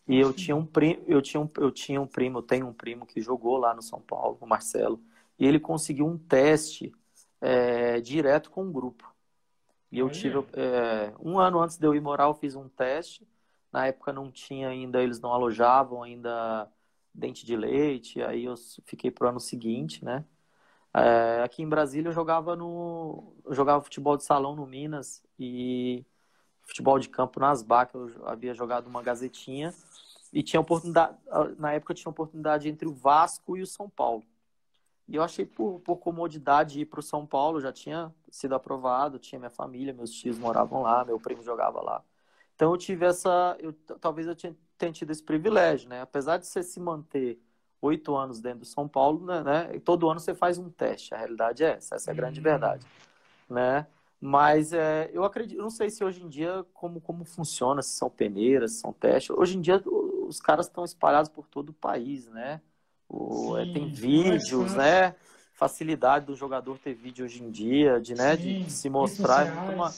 E 0.08 0.20
eu 0.20 0.34
tinha 0.34 0.56
um 0.56 0.66
primo, 0.66 1.04
eu 1.08 1.22
tinha 1.22 1.42
um, 1.42 1.50
eu 1.58 1.72
tinha 1.72 2.02
um 2.02 2.08
primo, 2.08 2.40
eu 2.40 2.44
tenho 2.44 2.68
um 2.68 2.74
primo 2.74 3.06
que 3.06 3.22
jogou 3.22 3.58
lá 3.58 3.74
no 3.74 3.82
São 3.82 4.02
Paulo, 4.02 4.38
o 4.42 4.46
Marcelo, 4.48 5.02
e 5.40 5.46
ele 5.46 5.60
conseguiu 5.60 6.06
um 6.06 6.18
teste 6.18 6.94
é, 7.42 8.00
direto 8.02 8.52
com 8.52 8.68
o 8.68 8.72
grupo. 8.72 9.14
E 9.96 10.00
eu 10.00 10.10
tive 10.10 10.46
é, 10.54 11.14
um 11.20 11.39
ano 11.39 11.62
antes 11.62 11.78
de 11.78 11.88
eu 11.88 11.96
ir 11.96 12.02
morar, 12.02 12.26
eu 12.26 12.34
fiz 12.34 12.54
um 12.56 12.68
teste. 12.68 13.26
Na 13.72 13.88
época 13.88 14.12
não 14.12 14.30
tinha 14.30 14.68
ainda, 14.68 15.02
eles 15.02 15.22
não 15.22 15.32
alojavam 15.32 16.04
ainda 16.04 16.70
dente 17.14 17.46
de 17.46 17.56
leite. 17.56 18.22
Aí 18.22 18.43
eu 18.43 18.56
fiquei 18.86 19.10
pro 19.10 19.30
ano 19.30 19.39
seguinte, 19.39 20.04
né? 20.04 20.26
É, 20.93 21.41
aqui 21.43 21.64
em 21.64 21.70
Brasília 21.70 22.10
eu 22.10 22.14
jogava 22.14 22.56
no, 22.56 23.36
eu 23.46 23.54
jogava 23.54 23.84
futebol 23.84 24.18
de 24.18 24.24
salão 24.24 24.56
no 24.56 24.66
Minas 24.66 25.24
e 25.39 26.06
futebol 26.62 27.00
de 27.00 27.10
campo 27.10 27.39
nas 27.39 27.60
Asbac, 27.60 27.93
eu 27.93 28.10
havia 28.26 28.54
jogado 28.54 28.88
uma 28.88 29.02
gazetinha 29.02 29.74
e 30.32 30.43
tinha 30.43 30.60
oportunidade, 30.60 31.18
na 31.58 31.74
época 31.74 31.93
tinha 31.93 32.10
oportunidade 32.10 32.68
entre 32.68 32.88
o 32.88 32.93
Vasco 32.93 33.56
e 33.58 33.62
o 33.62 33.68
São 33.68 33.89
Paulo. 33.89 34.24
E 35.08 35.16
eu 35.16 35.24
achei 35.24 35.45
por, 35.45 35.80
por 35.82 35.97
comodidade 35.97 36.82
ir 36.82 36.86
para 36.86 36.99
o 36.99 37.03
São 37.03 37.26
Paulo, 37.26 37.62
já 37.62 37.72
tinha 37.72 38.14
sido 38.30 38.56
aprovado, 38.56 39.20
tinha 39.20 39.38
minha 39.38 39.51
família, 39.51 39.93
meus 39.93 40.12
tios 40.12 40.38
moravam 40.38 40.82
lá, 40.82 41.06
meu 41.06 41.20
primo 41.20 41.43
jogava 41.43 41.82
lá. 41.82 42.03
Então 42.56 42.72
eu 42.72 42.78
tive 42.78 43.06
essa, 43.06 43.56
eu, 43.60 43.74
talvez 43.99 44.28
eu 44.28 44.36
tenha, 44.36 44.91
tido 44.91 45.12
esse 45.12 45.22
privilégio, 45.22 45.89
né? 45.89 46.01
Apesar 46.01 46.38
de 46.38 46.47
você 46.47 46.64
se 46.64 46.80
manter 46.80 47.39
oito 47.82 48.16
anos 48.16 48.41
dentro 48.41 48.60
do 48.60 48.66
São 48.66 48.88
Paulo, 48.88 49.26
né, 49.26 49.43
né? 49.43 49.80
Todo 49.84 50.10
ano 50.10 50.20
você 50.20 50.34
faz 50.34 50.58
um 50.58 50.70
teste. 50.70 51.14
A 51.14 51.18
realidade 51.18 51.64
é 51.64 51.74
essa, 51.74 51.95
essa 51.95 52.10
é 52.10 52.14
a 52.14 52.16
grande 52.16 52.39
hum. 52.39 52.43
verdade, 52.43 52.86
né? 53.47 53.86
Mas 54.20 54.74
é, 54.74 55.12
eu 55.14 55.24
acredito, 55.24 55.62
não 55.62 55.70
sei 55.70 55.89
se 55.89 56.03
hoje 56.03 56.24
em 56.24 56.30
dia 56.30 56.66
como, 56.74 56.99
como 56.99 57.24
funciona, 57.26 57.84
se 57.84 57.91
são 57.91 58.10
peneiras, 58.10 58.72
se 58.72 58.80
são 58.80 58.91
testes. 58.91 59.30
Hoje 59.38 59.58
em 59.58 59.62
dia 59.62 59.84
os 59.86 60.39
caras 60.39 60.66
estão 60.66 60.84
espalhados 60.84 61.30
por 61.30 61.45
todo 61.47 61.70
o 61.70 61.74
país, 61.74 62.28
né? 62.30 62.62
O, 63.08 63.58
é, 63.58 63.66
Sim, 63.66 63.74
tem 63.74 63.88
vídeos, 63.89 64.76
né? 64.76 65.16
Facilidade 65.53 66.26
do 66.26 66.36
jogador 66.36 66.78
ter 66.80 66.93
vídeo 66.93 67.26
hoje 67.26 67.41
em 67.41 67.49
dia, 67.49 67.99
de, 67.99 68.14
né, 68.14 68.36
Sim, 68.36 68.66
de 68.66 68.72
se 68.72 68.89
mostrar 68.89 69.47
é 69.47 69.51
muito, 69.51 69.78
ma... 69.78 69.93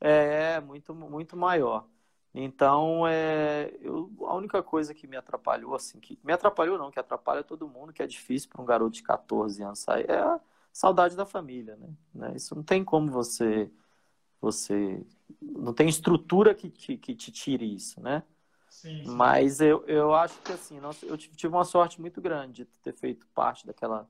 é, 0.00 0.60
muito, 0.60 0.94
muito 0.94 1.36
maior. 1.36 1.86
Então, 2.34 3.06
é, 3.06 3.70
eu, 3.82 4.10
a 4.22 4.34
única 4.34 4.62
coisa 4.62 4.94
que 4.94 5.06
me 5.06 5.16
atrapalhou, 5.16 5.74
assim, 5.74 6.00
que 6.00 6.18
me 6.24 6.32
atrapalhou 6.32 6.78
não, 6.78 6.90
que 6.90 6.98
atrapalha 6.98 7.42
todo 7.44 7.68
mundo, 7.68 7.92
que 7.92 8.02
é 8.02 8.06
difícil 8.06 8.48
para 8.48 8.62
um 8.62 8.64
garoto 8.64 8.92
de 8.92 9.02
14 9.02 9.62
anos 9.62 9.80
sair, 9.80 10.08
é 10.08 10.18
a 10.18 10.40
saudade 10.72 11.14
da 11.14 11.26
família, 11.26 11.76
né? 11.76 11.90
né? 12.14 12.32
Isso 12.34 12.54
não 12.54 12.62
tem 12.62 12.82
como 12.82 13.10
você, 13.10 13.70
você, 14.40 15.04
não 15.42 15.74
tem 15.74 15.88
estrutura 15.88 16.54
que, 16.54 16.70
que, 16.70 16.96
que 16.96 17.14
te 17.14 17.30
tire 17.30 17.74
isso, 17.74 18.00
né? 18.00 18.22
Sim. 18.72 19.04
Mas 19.04 19.60
eu, 19.60 19.84
eu 19.86 20.14
acho 20.14 20.40
que 20.40 20.50
assim, 20.50 20.80
nossa, 20.80 21.04
eu 21.04 21.16
tive 21.18 21.48
uma 21.48 21.64
sorte 21.64 22.00
muito 22.00 22.22
grande 22.22 22.64
de 22.64 22.78
ter 22.80 22.94
feito 22.94 23.26
parte 23.28 23.66
daquela, 23.66 24.08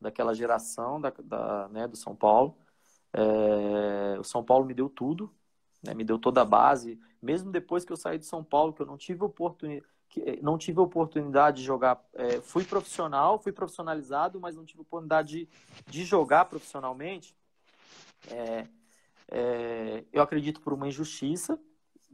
daquela 0.00 0.34
geração 0.34 1.00
da, 1.00 1.12
da 1.22 1.68
né, 1.68 1.86
do 1.86 1.96
São 1.96 2.14
Paulo. 2.16 2.58
É, 3.12 4.18
o 4.18 4.24
São 4.24 4.42
Paulo 4.42 4.66
me 4.66 4.74
deu 4.74 4.88
tudo, 4.88 5.32
né, 5.80 5.94
me 5.94 6.02
deu 6.02 6.18
toda 6.18 6.42
a 6.42 6.44
base. 6.44 7.00
Mesmo 7.22 7.52
depois 7.52 7.84
que 7.84 7.92
eu 7.92 7.96
saí 7.96 8.18
de 8.18 8.26
São 8.26 8.42
Paulo, 8.42 8.72
que 8.72 8.82
eu 8.82 8.86
não 8.86 8.98
tive 8.98 9.22
oportunidade, 9.22 9.86
que, 10.08 10.40
não 10.42 10.58
tive 10.58 10.80
oportunidade 10.80 11.58
de 11.58 11.62
jogar. 11.62 12.04
É, 12.12 12.40
fui 12.40 12.64
profissional, 12.64 13.38
fui 13.38 13.52
profissionalizado, 13.52 14.40
mas 14.40 14.56
não 14.56 14.64
tive 14.64 14.82
oportunidade 14.82 15.46
de, 15.46 15.48
de 15.86 16.04
jogar 16.04 16.46
profissionalmente. 16.46 17.34
É, 18.28 18.66
eu 20.12 20.20
acredito 20.20 20.60
por 20.60 20.72
uma 20.72 20.88
injustiça, 20.88 21.56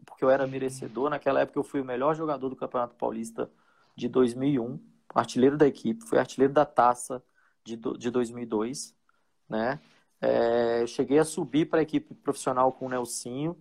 porque 0.05 0.25
eu 0.25 0.31
era 0.31 0.47
merecedor. 0.47 1.11
Naquela 1.11 1.41
época 1.41 1.59
eu 1.59 1.65
fui 1.65 1.81
o 1.81 1.85
melhor 1.85 2.15
jogador 2.15 2.49
do 2.49 2.57
Campeonato 2.57 2.95
Paulista 2.97 3.51
de 3.97 4.09
2001, 4.09 4.79
artilheiro 5.15 5.57
da 5.57 5.67
equipe, 5.67 6.05
fui 6.05 6.19
artilheiro 6.19 6.53
da 6.53 6.67
taça 6.67 7.23
de, 7.65 7.77
de 7.77 8.11
2002, 8.11 8.95
né? 9.49 9.81
É, 10.21 10.83
eu 10.83 10.87
cheguei 10.87 11.19
a 11.19 11.25
subir 11.25 11.67
para 11.67 11.81
a 11.81 11.83
equipe 11.83 12.15
profissional 12.15 12.73
com 12.73 12.87
o 12.87 12.89
Nelsinho. 12.89 13.57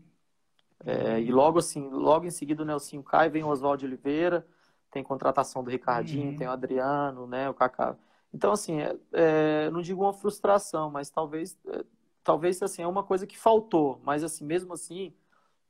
É, 0.85 1.19
e 1.21 1.31
logo 1.31 1.59
assim, 1.59 1.89
logo 1.89 2.25
em 2.25 2.31
seguida 2.31 2.63
o 2.63 2.65
Nelsinho 2.65 3.01
cai, 3.03 3.29
vem 3.29 3.43
o 3.43 3.47
Oswaldo 3.47 3.85
Oliveira, 3.85 4.45
tem 4.91 5.03
contratação 5.03 5.63
do 5.63 5.69
Ricardinho, 5.69 6.31
uhum. 6.31 6.35
tem 6.35 6.47
o 6.47 6.51
Adriano, 6.51 7.27
né, 7.27 7.49
o 7.49 7.53
Kaká. 7.53 7.97
Então, 8.33 8.51
assim, 8.51 8.81
é, 8.81 8.95
é, 9.13 9.69
não 9.69 9.81
digo 9.81 10.03
uma 10.03 10.11
frustração, 10.11 10.91
mas 10.91 11.09
talvez, 11.09 11.57
é, 11.67 11.85
talvez 12.21 12.61
assim, 12.61 12.81
é 12.81 12.87
uma 12.87 13.03
coisa 13.03 13.25
que 13.25 13.37
faltou. 13.37 14.01
Mas, 14.03 14.23
assim, 14.23 14.45
mesmo 14.45 14.73
assim, 14.73 15.13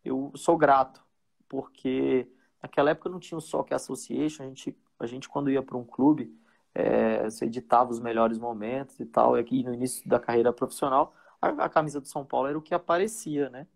eu 0.06 0.32
sou 0.36 0.58
grato, 0.58 1.04
porque 1.50 2.32
naquela 2.62 2.92
época 2.92 3.10
não 3.10 3.20
tinha 3.20 3.38
o 3.38 3.42
Soccer 3.42 3.76
Association, 3.76 4.44
a 4.44 4.48
gente, 4.48 4.78
a 5.00 5.06
gente 5.06 5.28
quando 5.28 5.50
ia 5.50 5.62
para 5.62 5.78
um 5.78 5.84
clube, 5.84 6.34
é, 6.74 7.24
você 7.24 7.46
editava 7.46 7.92
os 7.92 8.00
melhores 8.00 8.38
momentos 8.38 9.00
e 9.00 9.06
tal, 9.06 9.38
e 9.38 9.40
aqui 9.40 9.64
no 9.64 9.74
início 9.74 10.08
da 10.08 10.20
carreira 10.20 10.54
profissional, 10.54 11.14
a, 11.42 11.66
a 11.66 11.70
camisa 11.70 12.00
do 12.00 12.08
São 12.08 12.26
Paulo 12.26 12.48
era 12.48 12.58
o 12.58 12.62
que 12.62 12.74
aparecia, 12.74 13.50
né? 13.50 13.68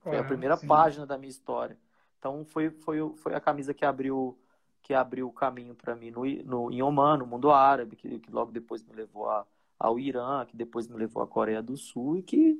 Foi 0.00 0.18
a 0.18 0.24
primeira 0.24 0.56
sim. 0.56 0.66
página 0.66 1.06
da 1.06 1.16
minha 1.16 1.30
história. 1.30 1.78
Então 2.18 2.44
foi, 2.44 2.70
foi, 2.70 2.98
foi 3.16 3.34
a 3.34 3.40
camisa 3.40 3.72
que 3.72 3.84
abriu 3.84 4.38
que 4.82 4.92
abriu 4.92 5.26
o 5.26 5.32
caminho 5.32 5.74
para 5.74 5.96
mim 5.96 6.10
no, 6.10 6.26
no, 6.44 6.70
em 6.70 6.82
Oman, 6.82 7.16
no 7.16 7.26
mundo 7.26 7.50
árabe, 7.50 7.96
que, 7.96 8.18
que 8.18 8.30
logo 8.30 8.52
depois 8.52 8.82
me 8.82 8.92
levou 8.92 9.30
a, 9.30 9.46
ao 9.78 9.98
Irã, 9.98 10.44
que 10.44 10.54
depois 10.54 10.86
me 10.86 10.98
levou 10.98 11.22
à 11.22 11.26
Coreia 11.26 11.62
do 11.62 11.74
Sul 11.74 12.18
e 12.18 12.22
que 12.22 12.58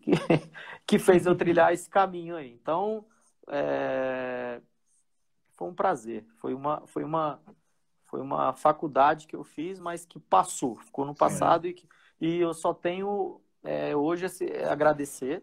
que, 0.00 0.12
que 0.86 0.98
fez 0.98 1.26
eu 1.26 1.34
trilhar 1.34 1.72
esse 1.72 1.88
caminho 1.88 2.36
aí. 2.36 2.50
Então, 2.52 3.04
é, 3.48 4.60
foi 5.56 5.68
um 5.68 5.74
prazer. 5.74 6.24
Foi 6.38 6.54
uma, 6.54 6.82
foi, 6.86 7.04
uma, 7.04 7.40
foi 8.06 8.20
uma 8.20 8.52
faculdade 8.52 9.26
que 9.26 9.36
eu 9.36 9.44
fiz, 9.44 9.78
mas 9.78 10.04
que 10.04 10.18
passou, 10.18 10.76
ficou 10.76 11.04
no 11.04 11.14
passado 11.14 11.66
e, 11.66 11.72
que, 11.72 11.86
e 12.20 12.38
eu 12.38 12.52
só 12.54 12.74
tenho 12.74 13.40
é, 13.62 13.94
hoje 13.94 14.26
a 14.26 14.72
agradecer. 14.72 15.42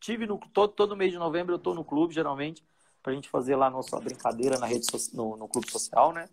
Tive 0.00 0.26
no, 0.26 0.38
todo, 0.52 0.72
todo 0.72 0.96
mês 0.96 1.12
de 1.12 1.18
novembro, 1.18 1.54
eu 1.54 1.58
estou 1.58 1.74
no 1.74 1.84
clube, 1.84 2.14
geralmente, 2.14 2.64
para 3.02 3.12
a 3.12 3.14
gente 3.14 3.28
fazer 3.28 3.56
lá 3.56 3.70
nossa 3.70 3.98
brincadeira 4.00 4.58
na 4.58 4.66
rede 4.66 4.86
no, 5.14 5.36
no 5.36 5.48
clube 5.48 5.70
social, 5.70 6.12
né? 6.12 6.28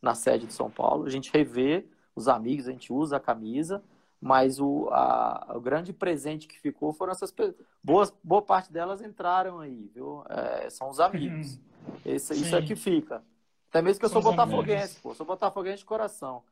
Na 0.00 0.14
sede 0.14 0.46
de 0.46 0.52
São 0.52 0.70
Paulo. 0.70 1.06
A 1.06 1.10
gente 1.10 1.32
revê 1.32 1.86
os 2.14 2.28
amigos, 2.28 2.68
a 2.68 2.72
gente 2.72 2.92
usa 2.92 3.16
a 3.16 3.20
camisa 3.20 3.82
Mas 4.20 4.58
o, 4.58 4.88
a, 4.90 5.52
o 5.54 5.60
grande 5.60 5.92
presente 5.92 6.48
que 6.48 6.58
ficou 6.58 6.92
foram 6.92 7.12
essas 7.12 7.30
pessoas. 7.30 7.56
Boa, 7.82 8.12
boa 8.22 8.42
parte 8.42 8.72
delas 8.72 9.00
entraram 9.00 9.60
aí, 9.60 9.90
viu? 9.94 10.24
É, 10.28 10.68
são 10.70 10.90
os 10.90 10.98
amigos. 10.98 11.54
Uhum. 11.54 11.94
Esse, 12.04 12.34
isso 12.34 12.54
é 12.56 12.62
que 12.62 12.74
fica. 12.74 13.22
Até 13.70 13.80
mesmo 13.80 14.00
que 14.00 14.06
eu 14.06 14.10
sou 14.10 14.22
botafoguense, 14.22 15.00
pô. 15.00 15.14
Sou 15.14 15.24
botafoguense 15.24 15.78
de 15.78 15.84
coração. 15.84 16.42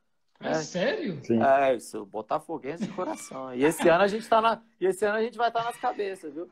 É, 0.40 0.50
é 0.50 0.54
sério? 0.54 1.18
Sim. 1.24 1.42
É, 1.42 1.74
isso, 1.74 2.04
botafoguense 2.06 2.86
de 2.86 2.92
coração. 2.92 3.54
E 3.54 3.64
esse 3.64 3.88
ano 3.88 4.04
a 4.04 4.08
gente 4.08 4.28
tá 4.28 4.40
na. 4.40 4.60
E 4.80 4.86
esse 4.86 5.04
ano 5.04 5.16
a 5.16 5.22
gente 5.22 5.36
vai 5.36 5.48
estar 5.48 5.60
tá 5.60 5.66
nas 5.66 5.76
cabeças, 5.78 6.32
viu? 6.34 6.48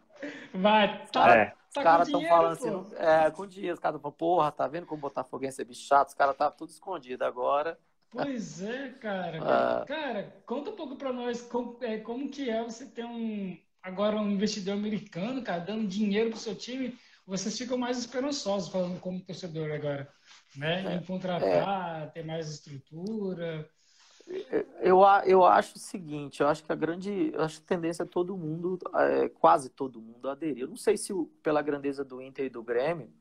Vai, 0.54 1.06
tá. 1.08 1.36
É. 1.36 1.54
Os 1.68 1.82
caras 1.82 2.08
estão 2.08 2.22
falando 2.22 2.52
assim, 2.52 2.96
é, 2.96 3.30
com 3.30 3.46
dinheiro, 3.46 3.74
os 3.74 3.80
caras 3.80 3.96
estão 3.96 4.10
falando, 4.10 4.16
porra, 4.16 4.52
tá 4.52 4.66
vendo 4.66 4.86
como 4.86 5.02
botafoguense 5.02 5.60
é 5.60 5.64
bicho 5.64 5.86
chato? 5.86 6.08
Os 6.08 6.14
caras 6.14 6.36
tá 6.36 6.50
tudo 6.50 6.70
escondido 6.70 7.24
agora. 7.24 7.78
Pois 8.22 8.62
é, 8.62 8.90
cara. 9.00 9.38
Ah. 9.42 9.84
Cara, 9.86 10.42
conta 10.46 10.70
um 10.70 10.76
pouco 10.76 10.96
pra 10.96 11.12
nós 11.12 11.42
como, 11.42 11.78
é, 11.82 11.98
como 11.98 12.30
que 12.30 12.48
é 12.48 12.62
você 12.62 12.86
ter 12.86 13.04
um 13.04 13.56
agora 13.82 14.16
um 14.16 14.30
investidor 14.30 14.74
americano, 14.74 15.42
cara, 15.42 15.58
dando 15.58 15.86
dinheiro 15.86 16.30
pro 16.30 16.38
seu 16.38 16.54
time. 16.54 16.96
Vocês 17.26 17.56
ficam 17.56 17.76
mais 17.76 17.98
esperançosos 17.98 18.70
falando 18.70 18.98
como 19.00 19.20
torcedor 19.20 19.70
agora, 19.70 20.08
né? 20.56 20.94
É, 20.94 20.96
em 20.96 21.02
contratar, 21.02 22.02
é. 22.02 22.06
ter 22.06 22.24
mais 22.24 22.48
estrutura. 22.48 23.68
Eu, 24.80 25.00
eu 25.26 25.44
acho 25.44 25.76
o 25.76 25.78
seguinte, 25.78 26.40
eu 26.40 26.48
acho 26.48 26.64
que 26.64 26.72
a 26.72 26.74
grande, 26.74 27.30
eu 27.32 27.42
acho 27.42 27.58
que 27.58 27.64
a 27.64 27.76
tendência 27.76 28.04
é 28.04 28.06
todo 28.06 28.36
mundo, 28.36 28.78
é, 28.94 29.28
quase 29.28 29.68
todo 29.68 30.00
mundo 30.00 30.28
aderir. 30.28 30.62
Eu 30.62 30.68
não 30.68 30.76
sei 30.76 30.96
se 30.96 31.12
pela 31.42 31.60
grandeza 31.60 32.02
do 32.04 32.22
Inter 32.22 32.46
e 32.46 32.50
do 32.50 32.62
Grêmio, 32.62 33.12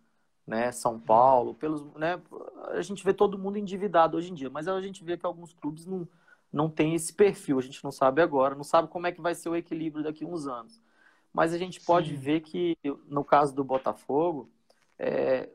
né, 0.45 0.71
São 0.71 0.99
Paulo, 0.99 1.53
pelos, 1.53 1.83
né, 1.95 2.21
a 2.69 2.81
gente 2.81 3.03
vê 3.03 3.13
todo 3.13 3.37
mundo 3.37 3.57
endividado 3.57 4.17
hoje 4.17 4.31
em 4.31 4.33
dia, 4.33 4.49
mas 4.49 4.67
a 4.67 4.81
gente 4.81 5.03
vê 5.03 5.17
que 5.17 5.25
alguns 5.25 5.53
clubes 5.53 5.85
não, 5.85 6.07
não 6.51 6.69
têm 6.69 6.95
esse 6.95 7.13
perfil, 7.13 7.57
a 7.59 7.61
gente 7.61 7.83
não 7.83 7.91
sabe 7.91 8.21
agora, 8.21 8.55
não 8.55 8.63
sabe 8.63 8.87
como 8.87 9.07
é 9.07 9.11
que 9.11 9.21
vai 9.21 9.35
ser 9.35 9.49
o 9.49 9.55
equilíbrio 9.55 10.03
daqui 10.03 10.23
a 10.23 10.27
uns 10.27 10.47
anos. 10.47 10.81
Mas 11.31 11.53
a 11.53 11.57
gente 11.57 11.81
pode 11.81 12.11
Sim. 12.11 12.15
ver 12.15 12.41
que, 12.41 12.77
no 13.07 13.23
caso 13.23 13.55
do 13.55 13.63
Botafogo, 13.63 14.49
é, 14.99 15.49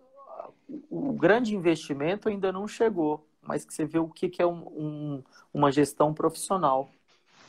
o 0.91 1.12
grande 1.12 1.55
investimento 1.55 2.28
ainda 2.28 2.51
não 2.51 2.66
chegou 2.66 3.28
mas 3.49 3.64
que 3.64 3.72
você 3.72 3.86
vê 3.86 3.99
o 3.99 4.09
que, 4.09 4.28
que 4.28 4.43
é 4.43 4.47
um, 4.47 4.66
um, 4.68 5.24
uma 5.55 5.72
gestão 5.72 6.12
profissional, 6.12 6.91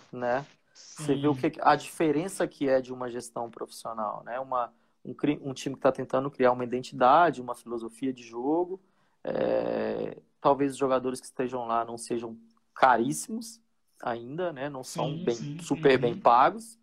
né? 0.09 0.45
Sim. 0.73 1.03
Você 1.03 1.15
vê 1.15 1.27
o 1.27 1.35
que 1.35 1.51
a 1.59 1.75
diferença 1.75 2.47
que 2.47 2.69
é 2.69 2.79
de 2.79 2.93
uma 2.93 3.11
gestão 3.11 3.49
profissional, 3.49 4.23
né? 4.23 4.39
Uma, 4.39 4.71
um, 5.09 5.49
um 5.49 5.53
time 5.53 5.75
que 5.75 5.79
está 5.79 5.91
tentando 5.91 6.29
criar 6.29 6.51
uma 6.51 6.63
identidade, 6.63 7.41
uma 7.41 7.55
filosofia 7.55 8.13
de 8.13 8.23
jogo. 8.23 8.79
É, 9.23 10.17
talvez 10.39 10.73
os 10.73 10.77
jogadores 10.77 11.19
que 11.19 11.25
estejam 11.25 11.65
lá 11.65 11.83
não 11.83 11.97
sejam 11.97 12.37
caríssimos 12.73 13.61
ainda, 14.01 14.53
né? 14.53 14.69
Não 14.69 14.83
são 14.83 15.09
sim, 15.09 15.23
bem, 15.23 15.35
sim, 15.35 15.59
super 15.59 15.97
bem 15.97 16.17
pagos, 16.17 16.77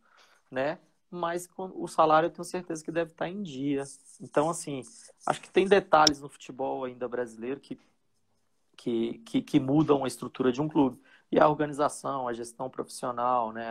né? 0.51 0.79
Mas 1.11 1.49
o 1.57 1.87
salário 1.87 2.27
eu 2.27 2.31
tenho 2.31 2.45
certeza 2.45 2.85
que 2.85 2.91
deve 2.91 3.13
estar 3.13 3.29
em 3.29 3.43
dia. 3.43 3.85
Então, 4.21 4.51
assim, 4.51 4.83
acho 5.27 5.41
que 5.41 5.51
tem 5.51 5.67
detalhes 5.67 6.21
no 6.21 6.29
futebol 6.29 6.85
ainda 6.85 7.09
brasileiro 7.09 7.61
que 7.61 7.79
que, 8.77 9.15
que, 9.25 9.41
que, 9.41 9.59
mudam 9.59 10.05
a 10.05 10.07
estrutura 10.07 10.53
de 10.53 10.61
um 10.61 10.69
clube. 10.69 11.01
E 11.33 11.41
a 11.41 11.49
organização, 11.49 12.29
a 12.29 12.33
gestão 12.35 12.69
profissional, 12.69 13.51
né? 13.51 13.67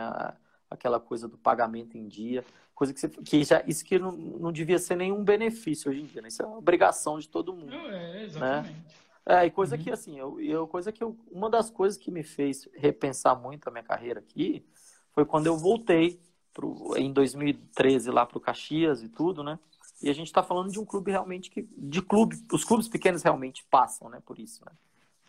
Aquela 0.70 0.98
coisa 0.98 1.28
do 1.28 1.38
pagamento 1.38 1.96
em 1.96 2.06
dia, 2.06 2.44
coisa 2.74 2.92
que, 2.92 3.00
você, 3.00 3.08
que 3.08 3.44
já, 3.44 3.62
isso 3.66 3.84
que 3.84 3.98
não, 3.98 4.12
não 4.12 4.52
devia 4.52 4.78
ser 4.78 4.96
nenhum 4.96 5.22
benefício 5.22 5.90
hoje 5.90 6.02
em 6.02 6.06
dia, 6.06 6.22
né? 6.22 6.28
Isso 6.28 6.42
é 6.42 6.46
uma 6.46 6.58
obrigação 6.58 7.18
de 7.18 7.28
todo 7.28 7.52
mundo. 7.52 7.74
É, 7.74 8.24
exatamente. 8.24 8.74
Né? 8.74 8.84
É, 9.28 9.46
e 9.46 9.50
coisa 9.50 9.76
uhum. 9.76 9.82
que, 9.82 9.90
assim, 9.90 10.18
eu, 10.18 10.40
eu, 10.40 10.66
coisa 10.68 10.92
que 10.92 11.02
eu, 11.02 11.16
uma 11.30 11.50
das 11.50 11.70
coisas 11.70 11.98
que 11.98 12.10
me 12.10 12.22
fez 12.22 12.68
repensar 12.74 13.34
muito 13.34 13.66
a 13.66 13.70
minha 13.70 13.82
carreira 13.82 14.20
aqui 14.20 14.64
foi 15.12 15.24
quando 15.24 15.46
eu 15.46 15.56
voltei 15.56 16.20
pro, 16.52 16.94
em 16.96 17.12
2013 17.12 18.10
lá 18.10 18.24
para 18.24 18.38
o 18.38 18.40
Caxias 18.40 19.02
e 19.02 19.08
tudo, 19.08 19.42
né? 19.42 19.58
E 20.02 20.10
a 20.10 20.12
gente 20.12 20.26
está 20.26 20.42
falando 20.42 20.70
de 20.70 20.78
um 20.78 20.84
clube 20.84 21.10
realmente 21.10 21.50
que, 21.50 21.66
de 21.76 22.02
clube, 22.02 22.36
os 22.52 22.64
clubes 22.64 22.86
pequenos 22.86 23.22
realmente 23.22 23.64
passam, 23.70 24.10
né, 24.10 24.20
por 24.24 24.38
isso, 24.38 24.62
né? 24.64 24.72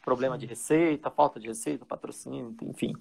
problema 0.08 0.38
de 0.38 0.46
receita, 0.46 1.12
falta 1.12 1.38
de 1.38 1.50
receita, 1.50 1.86
patrocínio, 1.86 2.56
enfim. 2.62 2.96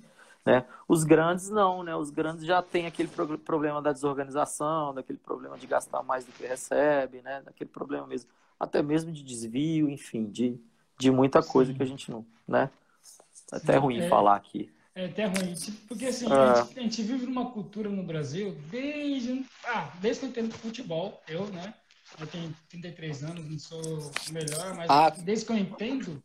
Né? 0.46 0.64
Os 0.86 1.02
grandes 1.02 1.50
não, 1.50 1.82
né? 1.82 1.96
Os 1.96 2.08
grandes 2.08 2.46
já 2.46 2.62
têm 2.62 2.86
aquele 2.86 3.08
pro 3.08 3.36
problema 3.36 3.82
da 3.82 3.92
desorganização, 3.92 4.94
daquele 4.94 5.18
problema 5.18 5.58
de 5.58 5.66
gastar 5.66 6.04
mais 6.04 6.24
do 6.24 6.30
que 6.30 6.46
recebe, 6.46 7.20
né? 7.20 7.42
Daquele 7.44 7.68
problema 7.68 8.06
mesmo, 8.06 8.30
até 8.58 8.80
mesmo 8.80 9.10
de 9.10 9.24
desvio, 9.24 9.90
enfim, 9.90 10.30
de, 10.30 10.56
de 10.96 11.10
muita 11.10 11.42
coisa 11.42 11.72
Sim. 11.72 11.76
que 11.76 11.82
a 11.82 11.86
gente 11.86 12.12
não, 12.12 12.24
né? 12.46 12.70
É 13.52 13.56
até 13.56 13.76
ruim 13.76 13.98
é, 13.98 14.08
falar 14.08 14.36
aqui. 14.36 14.72
É 14.94 15.06
até 15.06 15.24
ruim, 15.24 15.52
porque 15.88 16.06
assim, 16.06 16.30
a, 16.30 16.36
é. 16.36 16.54
gente, 16.62 16.78
a, 16.78 16.82
gente, 16.82 17.02
vive 17.02 17.26
numa 17.26 17.50
cultura 17.50 17.90
no 17.90 18.04
Brasil 18.04 18.56
desde, 18.70 19.44
ah, 19.64 19.92
desde 20.00 20.20
que 20.20 20.26
eu 20.26 20.30
entendo 20.30 20.54
futebol, 20.54 21.20
eu, 21.26 21.48
né? 21.48 21.74
Eu 22.20 22.26
tenho 22.28 22.54
33 22.68 23.24
anos, 23.24 23.50
não 23.50 23.58
sou 23.58 23.82
o 23.82 24.32
melhor, 24.32 24.76
mas 24.76 24.88
ah. 24.88 25.10
desde 25.10 25.44
que 25.44 25.52
eu 25.52 25.58
entendo, 25.58 26.22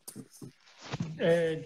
é, 1.19 1.63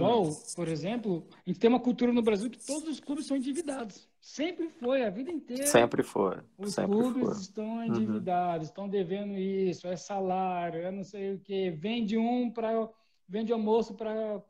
futebol, 0.00 0.30
por 0.54 0.68
exemplo, 0.68 1.26
a 1.46 1.48
gente 1.50 1.60
tem 1.60 1.68
uma 1.68 1.80
cultura 1.80 2.12
no 2.12 2.22
Brasil 2.22 2.50
que 2.50 2.64
todos 2.64 2.88
os 2.88 3.00
clubes 3.00 3.26
são 3.26 3.36
endividados. 3.36 4.08
Sempre 4.20 4.68
foi, 4.68 5.04
a 5.04 5.10
vida 5.10 5.30
inteira. 5.30 5.66
Sempre 5.66 6.02
foi. 6.02 6.38
Os 6.58 6.74
Sempre 6.74 6.96
clubes 6.96 7.22
foi. 7.22 7.40
estão 7.40 7.76
uhum. 7.76 7.84
endividados, 7.84 8.66
uhum. 8.66 8.70
estão 8.70 8.88
devendo 8.88 9.36
isso, 9.36 9.86
é 9.86 9.96
salário, 9.96 10.80
é 10.80 10.90
não 10.90 11.04
sei 11.04 11.34
o 11.34 11.38
que. 11.38 11.70
Vende 11.70 12.16
um 12.18 12.50
para. 12.50 12.88
Vende 13.28 13.52
almoço 13.52 13.94
para 13.94 14.42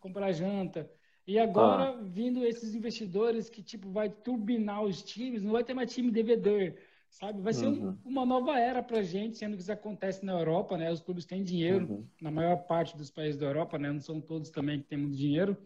comprar 0.00 0.32
janta. 0.32 0.88
E 1.26 1.40
agora, 1.40 1.90
ah. 1.90 2.02
vindo 2.02 2.44
esses 2.44 2.72
investidores 2.72 3.50
que 3.50 3.60
tipo 3.60 3.90
vai 3.90 4.08
turbinar 4.08 4.84
os 4.84 5.02
times, 5.02 5.42
não 5.42 5.52
vai 5.52 5.64
ter 5.64 5.74
mais 5.74 5.92
time 5.92 6.10
devedor 6.12 6.72
sabe? 7.18 7.40
Vai 7.40 7.54
ser 7.54 7.66
uhum. 7.66 7.96
um, 8.04 8.10
uma 8.10 8.26
nova 8.26 8.58
era 8.58 8.82
para 8.82 8.98
a 8.98 9.02
gente, 9.02 9.38
sendo 9.38 9.56
que 9.56 9.62
isso 9.62 9.72
acontece 9.72 10.24
na 10.24 10.32
Europa, 10.32 10.76
né? 10.76 10.92
Os 10.92 11.00
clubes 11.00 11.24
têm 11.24 11.42
dinheiro, 11.42 11.86
uhum. 11.86 12.06
na 12.20 12.30
maior 12.30 12.56
parte 12.64 12.96
dos 12.96 13.10
países 13.10 13.38
da 13.40 13.46
Europa, 13.46 13.78
né? 13.78 13.90
Não 13.90 14.00
são 14.00 14.20
todos 14.20 14.50
também 14.50 14.80
que 14.80 14.86
têm 14.86 14.98
muito 14.98 15.16
dinheiro. 15.16 15.56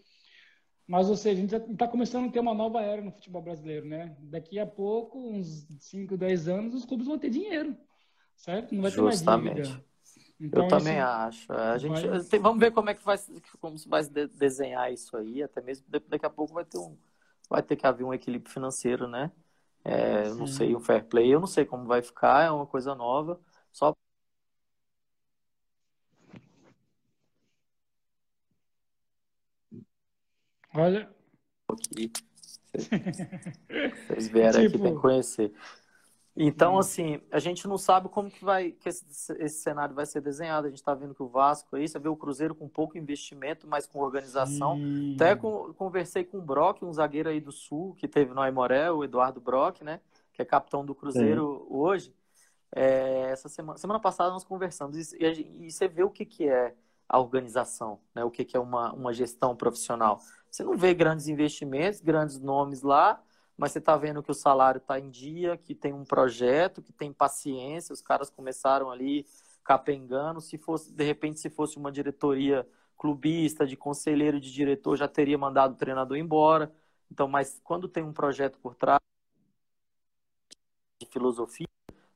Mas, 0.86 1.08
ou 1.08 1.16
seja, 1.16 1.38
a 1.38 1.40
gente 1.40 1.72
está 1.72 1.88
começando 1.88 2.28
a 2.28 2.32
ter 2.32 2.40
uma 2.40 2.54
nova 2.54 2.82
era 2.82 3.02
no 3.02 3.10
futebol 3.10 3.42
brasileiro, 3.42 3.86
né? 3.86 4.16
Daqui 4.20 4.58
a 4.58 4.66
pouco, 4.66 5.18
uns 5.18 5.66
5, 5.80 6.16
10 6.16 6.48
anos, 6.48 6.74
os 6.74 6.84
clubes 6.84 7.06
vão 7.06 7.18
ter 7.18 7.30
dinheiro, 7.30 7.76
certo? 8.36 8.74
Não 8.74 8.82
vai 8.82 8.90
ter 8.92 9.02
mais 9.02 9.20
dívida. 9.20 9.84
Então, 10.40 10.62
Eu 10.64 10.68
também 10.68 10.98
acho. 10.98 11.52
A 11.52 11.76
gente, 11.78 12.06
vai... 12.06 12.40
vamos 12.40 12.60
ver 12.60 12.70
como 12.70 12.90
é 12.90 12.94
que 12.94 13.04
vai, 13.04 13.18
como 13.60 13.76
se 13.76 13.88
vai 13.88 14.02
desenhar 14.04 14.92
isso 14.92 15.16
aí. 15.16 15.42
Até 15.42 15.60
mesmo 15.60 15.84
daqui 16.08 16.24
a 16.24 16.30
pouco 16.30 16.54
vai 16.54 16.64
ter 16.64 16.78
um, 16.78 16.96
vai 17.48 17.62
ter 17.62 17.76
que 17.76 17.86
haver 17.86 18.04
um 18.04 18.14
equilíbrio 18.14 18.50
financeiro, 18.50 19.06
né? 19.06 19.30
É, 19.84 20.28
eu 20.28 20.34
não 20.34 20.46
sei 20.46 20.74
o 20.74 20.80
fair 20.80 21.04
play, 21.04 21.34
eu 21.34 21.40
não 21.40 21.46
sei 21.46 21.64
como 21.64 21.86
vai 21.86 22.02
ficar, 22.02 22.44
é 22.44 22.50
uma 22.50 22.66
coisa 22.66 22.94
nova. 22.94 23.40
Só 23.72 23.94
Olha. 30.74 31.10
Aqui. 31.68 32.12
Vocês 34.06 34.28
vieram 34.28 34.60
tipo... 34.60 34.76
aqui, 34.76 34.78
tem 34.82 34.94
que 34.94 35.00
conhecer. 35.00 35.52
Então, 36.42 36.76
hum. 36.76 36.78
assim, 36.78 37.20
a 37.30 37.38
gente 37.38 37.68
não 37.68 37.76
sabe 37.76 38.08
como 38.08 38.30
que 38.30 38.42
vai 38.42 38.72
que 38.72 38.88
esse, 38.88 39.04
esse 39.38 39.62
cenário 39.62 39.94
vai 39.94 40.06
ser 40.06 40.22
desenhado. 40.22 40.66
A 40.66 40.70
gente 40.70 40.78
está 40.78 40.94
vendo 40.94 41.14
que 41.14 41.22
o 41.22 41.28
Vasco 41.28 41.76
aí, 41.76 41.86
você 41.86 41.98
vê 41.98 42.08
o 42.08 42.16
Cruzeiro 42.16 42.54
com 42.54 42.66
pouco 42.66 42.96
investimento, 42.96 43.66
mas 43.68 43.86
com 43.86 44.00
organização. 44.00 44.80
Até 45.14 45.36
com, 45.36 45.74
conversei 45.74 46.24
com 46.24 46.38
o 46.38 46.42
Brock, 46.42 46.82
um 46.82 46.92
zagueiro 46.94 47.28
aí 47.28 47.40
do 47.40 47.52
Sul, 47.52 47.94
que 47.94 48.08
teve 48.08 48.32
no 48.32 48.40
Aimoré, 48.40 48.90
o 48.90 49.04
Eduardo 49.04 49.38
Brock, 49.38 49.82
né? 49.82 50.00
Que 50.32 50.40
é 50.40 50.44
capitão 50.46 50.82
do 50.82 50.94
Cruzeiro 50.94 51.66
Sim. 51.68 51.74
hoje. 51.76 52.14
É, 52.74 53.28
essa 53.30 53.50
semana, 53.50 53.76
semana 53.76 54.00
passada 54.00 54.30
nós 54.30 54.44
conversamos 54.44 55.12
e, 55.12 55.16
e, 55.18 55.66
e, 55.66 55.70
você 55.70 55.88
vê 55.88 56.04
o 56.04 56.10
que, 56.10 56.24
que 56.24 56.48
é 56.48 56.72
a 57.06 57.18
organização, 57.18 58.00
né? 58.14 58.24
O 58.24 58.30
que, 58.30 58.46
que 58.46 58.56
é 58.56 58.60
uma, 58.60 58.94
uma 58.94 59.12
gestão 59.12 59.54
profissional. 59.54 60.20
Você 60.50 60.64
não 60.64 60.74
vê 60.74 60.94
grandes 60.94 61.28
investimentos, 61.28 62.00
grandes 62.00 62.38
nomes 62.38 62.80
lá, 62.80 63.22
mas 63.60 63.72
você 63.72 63.78
está 63.78 63.94
vendo 63.94 64.22
que 64.22 64.30
o 64.30 64.34
salário 64.34 64.78
está 64.78 64.98
em 64.98 65.10
dia, 65.10 65.54
que 65.58 65.74
tem 65.74 65.92
um 65.92 66.02
projeto, 66.02 66.80
que 66.80 66.94
tem 66.94 67.12
paciência, 67.12 67.92
os 67.92 68.00
caras 68.00 68.30
começaram 68.30 68.90
ali 68.90 69.26
capengando. 69.62 70.40
Se 70.40 70.56
fosse, 70.56 70.90
de 70.90 71.04
repente, 71.04 71.38
se 71.40 71.50
fosse 71.50 71.76
uma 71.76 71.92
diretoria 71.92 72.66
clubista, 72.96 73.66
de 73.66 73.76
conselheiro, 73.76 74.40
de 74.40 74.50
diretor, 74.50 74.96
já 74.96 75.06
teria 75.06 75.36
mandado 75.36 75.74
o 75.74 75.76
treinador 75.76 76.16
embora. 76.16 76.72
Então, 77.10 77.28
mas 77.28 77.60
quando 77.62 77.86
tem 77.86 78.02
um 78.02 78.14
projeto 78.14 78.58
por 78.60 78.74
trás 78.74 78.98
de 80.98 81.06
filosofia, 81.06 81.68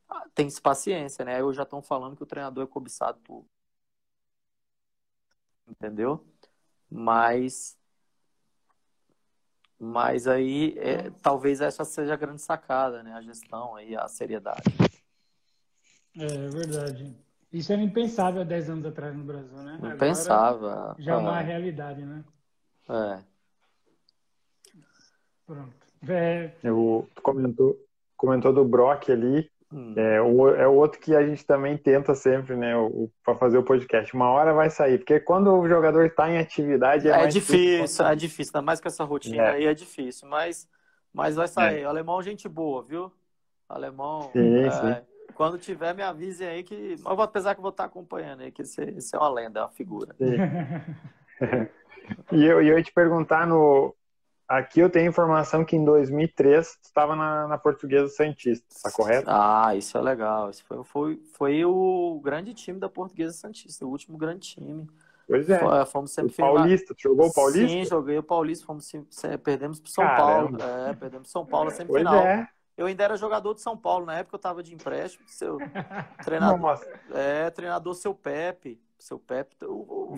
ah, 0.09 0.27
tem 0.35 0.49
paciência, 0.63 1.27
né? 1.27 1.43
Eu 1.43 1.53
já 1.53 1.65
estão 1.65 1.83
falando 1.83 2.17
que 2.17 2.23
o 2.23 2.27
treinador 2.27 2.65
é 2.65 2.67
cobiçado 2.67 3.19
por. 3.21 3.45
Entendeu? 5.69 6.25
Mas 6.91 7.77
mas 9.79 10.27
aí, 10.27 10.75
é, 10.79 11.11
talvez 11.23 11.61
essa 11.61 11.85
seja 11.85 12.15
a 12.15 12.17
grande 12.17 12.43
sacada, 12.43 13.03
né? 13.03 13.13
A 13.13 13.23
gestão 13.23 13.75
aí, 13.77 13.97
a 13.97 14.09
seriedade. 14.09 14.63
É, 16.17 16.25
é 16.25 16.49
verdade. 16.49 17.17
Isso 17.53 17.73
era 17.73 17.83
impensável 17.83 18.43
há 18.43 18.45
10 18.45 18.71
anos 18.71 18.87
atrás 18.87 19.15
no 19.15 19.25
Brasil, 19.25 19.57
né? 19.59 19.79
Impensável. 19.95 20.69
Agora, 20.69 20.97
já 20.99 21.13
é 21.13 21.17
uma 21.17 21.41
realidade, 21.41 22.05
né? 22.05 22.25
É. 22.89 23.23
Pronto. 25.47 25.87
É... 26.09 26.53
Eu, 26.63 27.09
tu 27.15 27.23
comentou, 27.23 27.79
comentou 28.17 28.53
do 28.53 28.65
Brock 28.65 29.11
ali. 29.11 29.51
Hum. 29.75 29.93
É, 29.97 30.23
o, 30.23 30.49
é 30.51 30.69
o 30.69 30.75
outro 30.75 31.01
que 31.01 31.17
a 31.17 31.27
gente 31.27 31.45
também 31.45 31.77
tenta 31.77 32.15
sempre, 32.15 32.55
né, 32.55 32.75
para 33.25 33.35
fazer 33.35 33.59
o 33.59 33.65
podcast. 33.65 34.15
Uma 34.15 34.31
hora 34.31 34.55
vai 34.55 34.71
sair, 34.71 34.99
porque 34.99 35.19
quando 35.19 35.53
o 35.53 35.69
jogador 35.69 36.07
está 36.07 36.31
em 36.31 36.39
atividade 36.39 37.09
é, 37.09 37.11
é 37.11 37.17
mais 37.17 37.35
difícil. 37.35 37.81
difícil 37.81 38.07
é 38.07 38.15
difícil, 38.15 38.53
ainda 38.55 38.65
mais 38.65 38.81
com 38.81 38.87
essa 38.87 39.03
rotina 39.03 39.43
é. 39.43 39.51
aí 39.51 39.67
é 39.67 39.75
difícil, 39.75 40.29
mas, 40.29 40.69
mas 41.13 41.35
vai 41.35 41.49
sair. 41.49 41.81
É. 41.81 41.87
O 41.87 41.89
alemão, 41.89 42.23
gente 42.23 42.49
boa, 42.49 42.85
viu? 42.85 43.11
Alemão. 43.69 44.31
Sim, 44.33 44.59
é, 44.59 44.71
sim. 44.71 44.97
Quando 45.35 45.59
tiver, 45.59 45.93
me 45.93 46.03
avise 46.03 46.45
aí 46.45 46.63
que. 46.63 46.95
Mas 47.03 47.19
apesar 47.19 47.55
que 47.55 47.59
eu 47.59 47.63
vou 47.63 47.71
estar 47.71 47.87
acompanhando 47.87 48.43
aí, 48.43 48.53
que 48.53 48.63
esse, 48.63 48.81
esse 48.81 49.17
é 49.17 49.19
uma 49.19 49.29
lenda, 49.29 49.59
é 49.59 49.63
uma 49.65 49.71
figura. 49.71 50.15
e 52.31 52.45
eu, 52.45 52.63
eu 52.63 52.79
ia 52.79 52.83
te 52.83 52.93
perguntar 52.93 53.45
no, 53.45 53.93
Aqui 54.47 54.81
eu 54.81 54.91
tenho 54.91 55.09
informação 55.09 55.65
que 55.65 55.75
em 55.75 55.85
2003 55.85 56.79
estava 56.83 57.17
na, 57.17 57.49
na 57.49 57.57
Portuguesa 57.57 58.09
Santista, 58.09 58.67
tá 58.83 58.91
correto? 58.91 59.27
Ah, 59.29 59.75
isso 59.75 59.97
é 59.97 60.01
legal. 60.03 60.51
Isso 60.51 60.63
foi, 60.65 60.85
foi, 60.85 61.23
foi 61.33 61.65
o 61.65 62.21
grande 62.23 62.53
time 62.53 62.79
da 62.79 62.89
Portuguesa 62.89 63.33
Santista, 63.33 63.87
o 63.87 63.89
último 63.89 64.19
grande 64.19 64.41
time. 64.41 64.87
Pois 65.27 65.49
é. 65.49 65.59
Foi, 65.59 65.87
fomos 65.87 66.11
sempre 66.11 66.33
o 66.33 66.37
Paulista, 66.37 66.95
jogou 66.99 67.29
o 67.29 67.33
Paulista? 67.33 67.69
Sim, 67.69 67.85
joguei 67.87 68.19
o 68.19 68.23
Paulista, 68.23 68.67
fomos, 68.67 68.93
perdemos 69.43 69.81
pro 69.81 69.91
São 69.91 70.05
Caramba. 70.05 70.59
Paulo. 70.59 70.73
É, 70.89 70.93
perdemos 70.95 71.31
São 71.31 71.47
Paulo 71.47 71.71
na 71.71 71.77
semifinal. 71.77 72.13
Pois 72.13 72.27
é. 72.27 72.49
Eu 72.77 72.87
ainda 72.87 73.05
era 73.05 73.17
jogador 73.17 73.55
de 73.55 73.61
São 73.61 73.77
Paulo, 73.77 74.05
na 74.05 74.19
época 74.19 74.35
eu 74.35 74.39
estava 74.39 74.63
de 74.63 74.75
empréstimo, 74.75 75.25
seu 75.29 75.59
treinador, 76.25 76.59
Nossa. 76.59 77.01
é, 77.13 77.49
treinador 77.51 77.95
seu 77.95 78.13
Pepe, 78.13 78.81
seu 78.99 79.17
Pepe, 79.17 79.55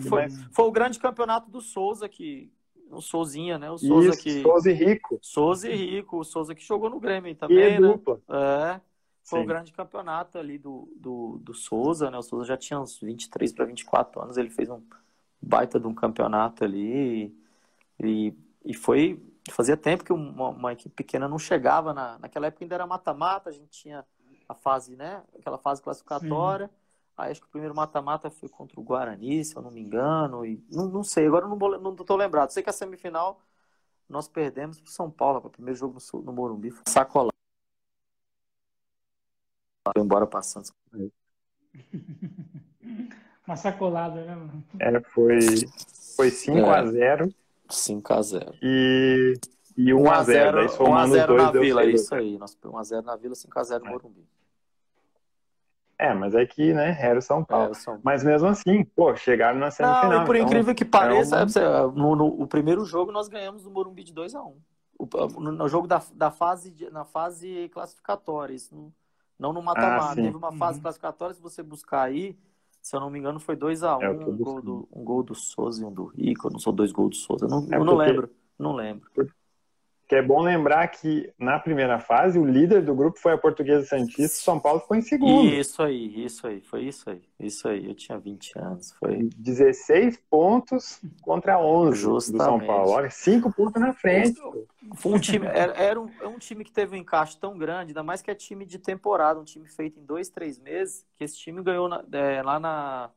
foi, 0.09 0.27
foi 0.51 0.65
o 0.65 0.71
grande 0.71 0.97
campeonato 0.97 1.51
do 1.51 1.61
Souza 1.61 2.09
que, 2.09 2.51
o 2.91 3.01
Souzinha, 3.01 3.57
né? 3.57 3.69
O 3.69 3.77
Souza 3.77 4.09
Isso, 4.09 4.23
que. 4.23 4.41
Souza 4.41 4.71
e 4.71 4.73
Rico. 4.73 5.19
Souza 5.21 5.69
e 5.69 5.75
Rico, 5.75 6.19
o 6.19 6.23
Souza 6.23 6.55
que 6.55 6.63
jogou 6.63 6.89
no 6.89 6.99
Grêmio 6.99 7.35
também. 7.35 7.75
E 7.75 7.79
né? 7.79 7.87
dupla. 7.87 8.19
É. 8.29 8.81
Foi 9.23 9.39
o 9.39 9.43
um 9.43 9.45
grande 9.45 9.73
campeonato 9.73 10.37
ali 10.37 10.57
do, 10.57 10.87
do, 10.95 11.37
do 11.41 11.53
Souza, 11.53 12.09
né? 12.09 12.17
O 12.17 12.21
Souza 12.21 12.45
já 12.45 12.55
tinha 12.55 12.79
uns 12.79 12.99
23 12.99 13.51
para 13.51 13.65
24 13.65 14.21
anos, 14.21 14.37
ele 14.37 14.49
fez 14.49 14.69
um 14.69 14.81
baita 15.41 15.79
de 15.79 15.85
um 15.85 15.93
campeonato 15.93 16.63
ali. 16.63 17.35
E, 17.99 18.33
e 18.63 18.73
foi. 18.73 19.21
Fazia 19.49 19.77
tempo 19.77 20.03
que 20.03 20.11
uma, 20.11 20.49
uma 20.49 20.73
equipe 20.73 20.93
pequena 20.93 21.27
não 21.27 21.39
chegava 21.39 21.93
na, 21.93 22.19
naquela 22.19 22.47
época 22.47 22.65
ainda 22.65 22.75
era 22.75 22.85
mata-mata, 22.85 23.49
a 23.49 23.53
gente 23.53 23.69
tinha 23.69 24.05
a 24.47 24.53
fase, 24.53 24.95
né? 24.95 25.23
Aquela 25.37 25.57
fase 25.57 25.81
classificatória. 25.81 26.67
Sim. 26.67 26.73
Aí 27.17 27.31
acho 27.31 27.41
que 27.41 27.47
o 27.47 27.49
primeiro 27.49 27.73
mata-mata 27.73 28.29
foi 28.29 28.47
contra 28.47 28.79
o 28.79 28.83
Guarani, 28.83 29.43
se 29.43 29.55
eu 29.55 29.61
não 29.63 29.71
me 29.71 29.81
engano. 29.81 30.45
E 30.45 30.63
não, 30.69 30.87
não 30.87 31.03
sei, 31.03 31.25
agora 31.25 31.45
eu 31.45 31.49
não, 31.49 31.57
vou, 31.57 31.79
não 31.79 31.95
tô 31.95 32.15
lembrado. 32.15 32.51
Sei 32.51 32.61
que 32.61 32.69
a 32.69 32.73
semifinal 32.73 33.41
nós 34.07 34.27
perdemos 34.27 34.79
pro 34.79 34.91
São 34.91 35.09
Paulo, 35.09 35.41
para 35.41 35.47
o 35.47 35.51
primeiro 35.51 35.79
jogo 35.79 35.97
no, 36.13 36.21
no 36.21 36.31
Morumbi. 36.31 36.69
Foi 36.69 36.83
sacolado. 36.87 37.33
Foi 39.83 40.03
embora 40.03 40.27
passando. 40.27 40.69
Uma 43.47 43.55
sacolada, 43.55 44.23
né, 44.23 44.35
mano? 44.35 44.63
É, 44.79 45.01
foi, 45.01 45.39
foi 46.15 46.29
5x0. 46.29 47.33
5x0. 47.69 48.57
E, 48.61 49.33
e 49.75 49.85
1x0. 49.91 50.67
1x0 50.67 51.35
na 51.35 51.51
Vila, 51.51 51.85
isso 51.85 52.13
aí. 52.13 52.37
1x0 52.37 53.01
na 53.03 53.15
Vila, 53.15 53.33
5x0 53.33 53.79
no 53.79 53.87
é. 53.87 53.89
Morumbi. 53.89 54.27
É, 55.99 56.13
mas 56.13 56.35
aqui, 56.35 56.69
é 56.69 56.73
né, 56.73 56.97
era 56.99 57.17
o 57.17 57.21
São 57.21 57.43
Paulo. 57.43 57.71
É, 57.71 57.73
São. 57.73 57.99
Mas 58.03 58.23
mesmo 58.23 58.47
assim, 58.47 58.83
pô, 58.83 59.15
chegaram 59.15 59.57
na 59.57 59.71
semifinal. 59.71 60.09
Não, 60.09 60.23
e 60.23 60.25
por 60.25 60.35
então, 60.35 60.47
incrível 60.47 60.75
que 60.75 60.85
pareça, 60.85 61.37
é 61.37 61.85
um... 61.85 61.91
no, 61.91 62.15
no, 62.15 62.25
o 62.41 62.47
primeiro 62.47 62.85
jogo 62.85 63.11
nós 63.11 63.27
ganhamos 63.27 63.63
no 63.63 63.71
Morumbi 63.71 64.03
de 64.03 64.13
2 64.13 64.35
a 64.35 64.43
1 64.43 64.47
um. 64.47 64.61
no, 65.39 65.51
no, 65.51 65.67
jogo 65.67 65.87
da, 65.87 66.01
da 66.13 66.29
fase, 66.29 66.75
na 66.91 67.03
fase 67.03 67.69
classificatória, 67.69 68.53
isso 68.53 68.75
não, 68.75 68.93
não 69.39 69.53
no 69.53 69.61
mata-mata. 69.61 70.11
Ah, 70.11 70.15
Teve 70.15 70.37
uma 70.37 70.51
fase 70.51 70.77
uhum. 70.77 70.83
classificatória, 70.83 71.33
se 71.33 71.41
você 71.41 71.63
buscar 71.63 72.03
aí, 72.03 72.37
se 72.79 72.95
eu 72.95 72.99
não 72.99 73.09
me 73.09 73.17
engano, 73.17 73.39
foi 73.39 73.55
2 73.55 73.81
a 73.81 73.97
1 73.97 74.01
é, 74.03 74.09
um, 74.11 74.37
gol 74.37 74.61
do, 74.61 74.89
um 74.93 75.03
gol 75.03 75.23
do 75.23 75.33
Souza 75.33 75.81
e 75.81 75.85
um 75.85 75.91
do 75.91 76.05
Rico, 76.05 76.51
não 76.51 76.59
sou 76.59 76.71
dois 76.71 76.91
gols 76.91 77.09
do 77.09 77.15
Souza, 77.15 77.47
não, 77.47 77.67
é 77.71 77.77
eu 77.77 77.83
não 77.83 77.95
lembro, 77.95 78.29
não 78.57 78.73
lembro 78.73 79.09
que 80.07 80.15
é 80.15 80.21
bom 80.21 80.41
lembrar 80.41 80.87
que 80.87 81.29
na 81.37 81.59
primeira 81.59 81.99
fase 81.99 82.39
o 82.39 82.45
líder 82.45 82.81
do 82.81 82.95
grupo 82.95 83.19
foi 83.19 83.33
a 83.33 83.37
Portuguesa 83.37 83.85
Santista, 83.85 84.37
São 84.37 84.57
Paulo 84.57 84.79
ficou 84.79 84.95
em 84.95 85.01
segundo. 85.01 85.49
Isso 85.49 85.83
aí, 85.83 86.23
isso 86.23 86.47
aí, 86.47 86.61
foi 86.61 86.83
isso 86.83 87.09
aí, 87.09 87.21
isso 87.37 87.67
aí. 87.67 87.85
Eu 87.87 87.93
tinha 87.93 88.17
20 88.17 88.57
anos, 88.57 88.93
foi 88.93 89.29
16 89.35 90.17
pontos 90.29 91.01
contra 91.21 91.59
11 91.59 91.99
Justamente. 91.99 92.37
do 92.37 92.43
São 92.45 92.65
Paulo. 92.65 92.91
Olha, 92.91 93.09
5 93.09 93.51
pontos 93.51 93.81
na 93.81 93.91
frente. 93.91 94.39
Foi 94.95 95.13
um 95.13 95.19
time, 95.19 95.45
era, 95.45 95.73
era 95.73 95.99
um, 95.99 96.09
é 96.21 96.27
um, 96.27 96.39
time 96.39 96.63
que 96.63 96.71
teve 96.71 96.95
um 96.95 96.99
encaixe 96.99 97.37
tão 97.37 97.57
grande, 97.57 97.89
ainda 97.89 98.03
mais 98.03 98.21
que 98.21 98.31
é 98.31 98.35
time 98.35 98.65
de 98.65 98.79
temporada, 98.79 99.39
um 99.39 99.43
time 99.43 99.67
feito 99.67 99.99
em 99.99 100.05
dois, 100.05 100.29
três 100.29 100.57
meses, 100.57 101.05
que 101.15 101.25
esse 101.25 101.37
time 101.37 101.61
ganhou 101.61 101.89
na, 101.89 102.01
é, 102.13 102.41
lá 102.41 102.59
na 102.59 103.11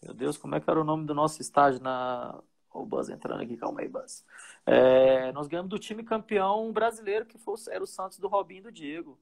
meu 0.00 0.14
Deus, 0.14 0.36
como 0.36 0.54
é 0.54 0.60
que 0.60 0.70
era 0.70 0.80
o 0.80 0.84
nome 0.84 1.04
do 1.04 1.12
nosso 1.12 1.42
estádio 1.42 1.82
na 1.82 2.40
o 2.82 2.86
Buzz 2.86 3.08
entrando 3.08 3.42
aqui, 3.42 3.56
calma 3.56 3.80
aí, 3.80 3.88
Buzz. 3.88 4.24
É, 4.66 5.32
nós 5.32 5.46
ganhamos 5.46 5.70
do 5.70 5.78
time 5.78 6.02
campeão 6.02 6.72
brasileiro, 6.72 7.26
que 7.26 7.38
foi, 7.38 7.54
era 7.70 7.82
o 7.82 7.86
Santos 7.86 8.18
do 8.18 8.28
Robinho 8.28 8.60
e 8.60 8.62
do 8.62 8.72
Diego. 8.72 9.18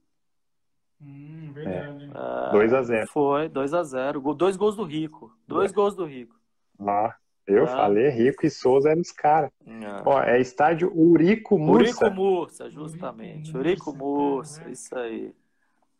Hum, 1.01 1.51
verdade. 1.53 2.05
É, 2.05 2.51
2x0. 2.51 3.07
Foi, 3.07 3.49
2x0. 3.49 4.35
Dois 4.35 4.55
gols 4.55 4.75
do 4.75 4.83
Rico. 4.83 5.35
Dois 5.47 5.71
é. 5.71 5.73
gols 5.73 5.95
do 5.95 6.05
Rico. 6.05 6.35
Ah, 6.79 7.15
eu 7.45 7.63
é. 7.63 7.67
falei, 7.67 8.09
Rico 8.09 8.45
e 8.45 8.49
Souza 8.49 8.89
eram 8.89 9.01
os 9.01 9.11
caras. 9.11 9.51
É. 9.65 10.01
Ó, 10.05 10.21
é 10.21 10.39
estádio 10.39 10.91
Urico 10.95 11.57
Mursa. 11.57 12.05
Urico 12.05 12.15
Mursa, 12.15 12.69
justamente. 12.69 13.55
Urico 13.55 13.95
Mursa, 13.95 14.61
Mursa 14.61 14.69
isso 14.69 14.97
aí. 14.97 15.33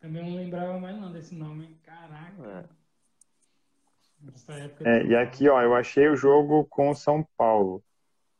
Também 0.00 0.22
não 0.22 0.36
lembrava 0.36 0.78
mais 0.78 0.96
não 1.00 1.10
desse 1.10 1.34
nome, 1.34 1.76
caraca. 1.84 2.42
É. 2.46 2.64
É, 4.84 5.04
e 5.04 5.16
aqui, 5.16 5.48
ó, 5.48 5.60
eu 5.62 5.74
achei 5.74 6.08
o 6.08 6.16
jogo 6.16 6.64
com 6.64 6.90
o 6.90 6.94
São 6.94 7.26
Paulo. 7.36 7.82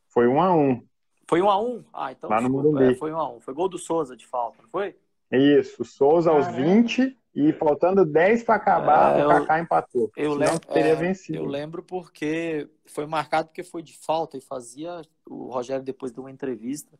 Foi 0.08 0.26
um 0.26 0.40
a 0.40 0.54
um. 0.54 0.84
Foi 1.28 1.40
um 1.42 1.50
a 1.50 1.60
um? 1.60 1.84
Ah, 1.92 2.12
então 2.12 2.28
Lá 2.28 2.40
no 2.40 2.50
Morumbi. 2.50 2.92
É, 2.92 2.94
foi 2.94 3.12
um 3.12 3.18
a 3.18 3.30
um. 3.30 3.40
Foi 3.40 3.54
gol 3.54 3.68
do 3.68 3.78
Souza 3.78 4.16
de 4.16 4.26
falta, 4.26 4.62
não 4.62 4.68
foi? 4.68 4.96
Isso, 5.30 5.84
Souza 5.84 6.30
aos 6.30 6.46
20 6.48 7.16
e 7.34 7.52
faltando 7.52 8.04
10 8.04 8.42
para 8.42 8.54
acabar, 8.54 9.20
é, 9.20 9.26
o 9.26 9.28
Kaká 9.28 9.60
empatou. 9.60 10.10
Eu 10.16 10.34
lembro, 10.34 10.58
teria 10.60 10.92
é, 10.92 10.96
vencido. 10.96 11.38
Eu 11.38 11.44
lembro 11.44 11.82
porque 11.82 12.68
foi 12.86 13.06
marcado 13.06 13.48
porque 13.48 13.62
foi 13.62 13.82
de 13.82 13.96
falta 13.96 14.36
e 14.36 14.40
fazia. 14.40 15.02
O 15.28 15.50
Rogério 15.50 15.84
depois 15.84 16.10
deu 16.10 16.24
uma 16.24 16.30
entrevista 16.30 16.98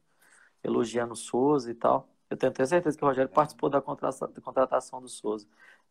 elogiando 0.63 1.15
o 1.15 1.17
Souza 1.17 1.71
e 1.71 1.75
tal. 1.75 2.09
Eu 2.31 2.37
tenho 2.37 2.53
até 2.53 2.67
certeza 2.67 2.97
que 2.97 3.03
o 3.03 3.09
Rogério 3.09 3.31
participou 3.31 3.71
da 3.71 3.81
contratação 3.81 5.01
do 5.01 5.09
Souza. 5.09 5.47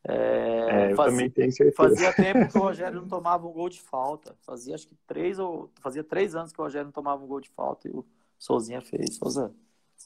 É, 0.05 0.87
é, 0.87 0.91
eu 0.91 0.95
fazia, 0.95 1.11
também 1.11 1.29
tenho 1.29 1.51
certeza. 1.51 1.75
Fazia 1.75 2.13
tempo 2.13 2.51
que 2.51 2.57
o 2.57 2.61
Rogério 2.63 3.01
não 3.01 3.07
tomava 3.07 3.47
um 3.47 3.51
gol 3.51 3.69
de 3.69 3.81
falta. 3.81 4.35
Fazia 4.45 4.75
acho 4.75 4.87
que 4.87 4.95
três 5.05 5.39
ou 5.39 5.71
fazia 5.81 6.03
três 6.03 6.35
anos 6.35 6.51
que 6.51 6.59
o 6.59 6.63
Rogério 6.63 6.85
não 6.85 6.91
tomava 6.91 7.23
um 7.23 7.27
gol 7.27 7.41
de 7.41 7.49
falta 7.49 7.87
e 7.87 7.91
o 7.91 8.05
Souzinha 8.37 8.81
fez. 8.81 9.15
Souza, 9.15 9.53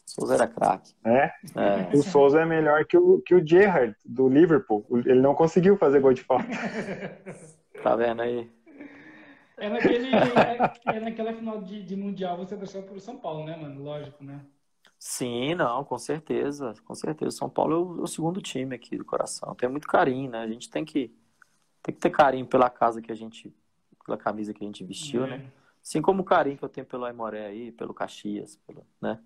Souza 0.05 0.35
era 0.35 0.47
craque. 0.47 0.93
É? 1.05 1.31
é? 1.55 1.95
O 1.95 2.01
Souza 2.01 2.41
é 2.41 2.45
melhor 2.45 2.85
que 2.85 2.97
o, 2.97 3.21
que 3.21 3.35
o 3.35 3.45
Gerrard, 3.45 3.95
do 4.05 4.27
Liverpool. 4.27 4.85
Ele 5.05 5.21
não 5.21 5.35
conseguiu 5.35 5.77
fazer 5.77 5.99
gol 5.99 6.13
de 6.13 6.23
falta. 6.23 6.47
tá 7.83 7.95
vendo 7.95 8.21
aí? 8.21 8.49
É, 9.57 9.69
naquele, 9.69 10.09
é, 10.15 10.95
é 10.95 10.99
naquela 10.99 11.33
final 11.33 11.61
de, 11.61 11.83
de 11.83 11.95
Mundial 11.95 12.35
você 12.37 12.55
deixou 12.55 12.81
pro 12.81 12.99
São 12.99 13.17
Paulo, 13.17 13.45
né, 13.45 13.55
mano? 13.55 13.83
Lógico, 13.83 14.23
né? 14.23 14.41
Sim, 15.03 15.55
não, 15.55 15.83
com 15.83 15.97
certeza, 15.97 16.75
com 16.85 16.93
certeza. 16.93 17.35
São 17.35 17.49
Paulo 17.49 17.73
é 17.73 17.77
o, 17.79 17.99
é 18.01 18.03
o, 18.03 18.07
segundo 18.07 18.39
time 18.39 18.75
aqui 18.75 18.95
do 18.95 19.03
coração. 19.03 19.55
Tem 19.55 19.67
muito 19.67 19.87
carinho, 19.87 20.29
né? 20.29 20.41
A 20.41 20.47
gente 20.47 20.69
tem 20.69 20.85
que, 20.85 21.11
tem 21.81 21.95
que 21.95 21.99
ter 21.99 22.11
carinho 22.11 22.45
pela 22.45 22.69
casa 22.69 23.01
que 23.01 23.11
a 23.11 23.15
gente, 23.15 23.51
pela 24.05 24.15
camisa 24.15 24.53
que 24.53 24.63
a 24.63 24.67
gente 24.67 24.83
vestiu, 24.83 25.25
né? 25.25 25.33
é. 25.33 25.37
né? 25.39 25.51
Assim 25.81 26.03
como 26.03 26.21
o 26.21 26.23
carinho 26.23 26.55
que 26.55 26.63
eu 26.63 26.69
tenho 26.69 26.85
pelo 26.85 27.05
Aimoré 27.05 27.47
aí, 27.47 27.71
pelo 27.71 27.95
Caxias, 27.95 28.57
pelo, 28.57 28.85
né? 29.01 29.19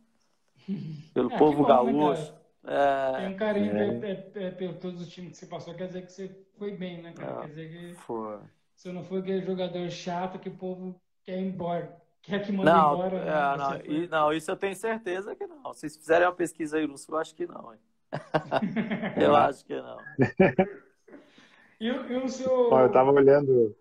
Pelo 1.13 1.30
é, 1.30 1.38
povo 1.38 1.63
bom, 1.63 1.67
né, 1.67 1.91
gaúcho. 1.91 2.34
Né, 2.63 3.17
Tem 3.17 3.28
um 3.28 3.36
carinho 3.36 3.78
é. 3.78 4.11
é, 4.11 4.32
é, 4.45 4.51
por 4.51 4.76
todos 4.76 5.01
os 5.01 5.09
times 5.09 5.34
que 5.34 5.38
você 5.39 5.45
passou, 5.45 5.73
quer 5.73 5.88
dizer 5.88 6.05
que 6.05 6.11
você 6.13 6.45
foi 6.57 6.71
bem, 6.71 7.01
né, 7.01 7.11
cara? 7.11 7.41
Quer 7.41 7.47
dizer 7.49 7.69
que 7.69 7.93
foi. 7.95 8.39
você 8.73 8.93
não 8.93 9.03
foi 9.03 9.19
aquele 9.19 9.45
jogador 9.45 9.89
chato 9.89 10.39
que 10.39 10.47
o 10.47 10.55
povo 10.55 10.95
quer 11.26 11.38
ir 11.38 11.47
embora. 11.47 12.01
Quer 12.26 12.43
que 12.43 12.51
mande 12.51 12.65
não, 12.65 12.93
embora? 12.93 13.23
Né? 13.23 13.32
É, 13.32 13.57
não, 13.57 13.95
e, 13.95 14.07
não, 14.07 14.34
isso 14.34 14.49
eu 14.49 14.55
tenho 14.55 14.76
certeza 14.76 15.36
que 15.36 15.45
não. 15.45 15.73
Se 15.73 15.82
vocês 15.82 15.97
fizerem 15.97 16.28
uma 16.28 16.34
pesquisa 16.34 16.78
aí 16.78 16.88
no 16.88 16.97
Sul, 16.97 17.15
eu 17.15 17.21
acho 17.21 17.36
que 17.36 17.45
não. 17.45 17.73
eu 19.21 19.36
acho 19.36 19.65
que 19.65 19.76
não. 19.76 19.97
E, 21.80 21.88
e 21.88 22.17
o 22.17 22.28
seu. 22.28 22.71
eu 22.71 22.91
tava 22.91 23.11
olhando. 23.11 23.76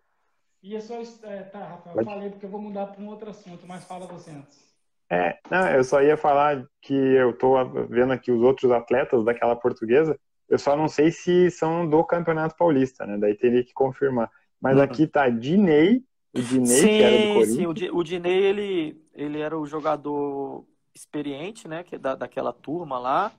E 0.62 0.76
a 0.76 0.80
sua. 0.80 1.02
É, 1.24 1.42
tá, 1.42 1.58
Rafael, 1.58 1.96
eu 1.96 2.04
falei 2.04 2.30
porque 2.30 2.46
eu 2.46 2.50
vou 2.50 2.60
mudar 2.60 2.86
para 2.86 3.02
um 3.02 3.08
outro 3.08 3.30
assunto, 3.30 3.66
mas 3.66 3.84
fala 3.84 4.06
você 4.06 4.30
antes. 4.30 4.74
É, 5.10 5.38
não, 5.50 5.68
eu 5.68 5.84
só 5.84 6.02
ia 6.02 6.16
falar 6.16 6.66
que 6.80 6.94
eu 6.94 7.36
tô 7.36 7.54
vendo 7.88 8.12
aqui 8.12 8.32
os 8.32 8.42
outros 8.42 8.72
atletas 8.72 9.24
daquela 9.24 9.54
portuguesa. 9.54 10.18
Eu 10.48 10.58
só 10.58 10.76
não 10.76 10.88
sei 10.88 11.10
se 11.10 11.50
são 11.50 11.88
do 11.88 12.02
Campeonato 12.04 12.56
Paulista, 12.56 13.06
né? 13.06 13.16
Daí 13.18 13.34
teria 13.34 13.64
que 13.64 13.72
confirmar. 13.72 14.30
Mas 14.60 14.76
uhum. 14.76 14.82
aqui 14.82 15.06
tá 15.06 15.28
Dinei, 15.28 16.02
o 16.34 16.42
Dinei, 16.42 16.76
sim, 16.76 16.86
que 16.86 17.02
era 17.02 17.18
do 17.18 17.34
Corinthians. 17.34 17.78
Sim, 17.78 17.90
o, 17.92 18.02
Dinei, 18.02 18.44
ele, 18.44 19.02
ele 19.14 19.40
era 19.40 19.58
o 19.58 19.66
jogador 19.66 20.64
experiente, 20.94 21.68
né? 21.68 21.82
Que 21.82 21.94
é 21.94 21.98
da, 21.98 22.14
daquela 22.14 22.52
turma 22.52 22.98
lá, 22.98 23.32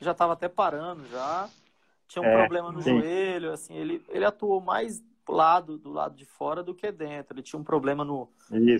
já 0.00 0.12
estava 0.12 0.34
até 0.34 0.48
parando 0.48 1.06
já. 1.10 1.48
Tinha 2.08 2.22
um 2.22 2.26
é, 2.26 2.36
problema 2.36 2.70
no 2.70 2.82
sim. 2.82 2.90
joelho, 2.90 3.52
assim, 3.52 3.74
ele, 3.74 4.04
ele 4.08 4.24
atuou 4.24 4.60
mais 4.60 5.02
lado, 5.26 5.78
do 5.78 5.90
lado 5.90 6.14
de 6.14 6.26
fora 6.26 6.62
do 6.62 6.74
que 6.74 6.92
dentro. 6.92 7.34
Ele 7.34 7.42
tinha 7.42 7.58
um 7.58 7.64
problema 7.64 8.04
no, 8.04 8.28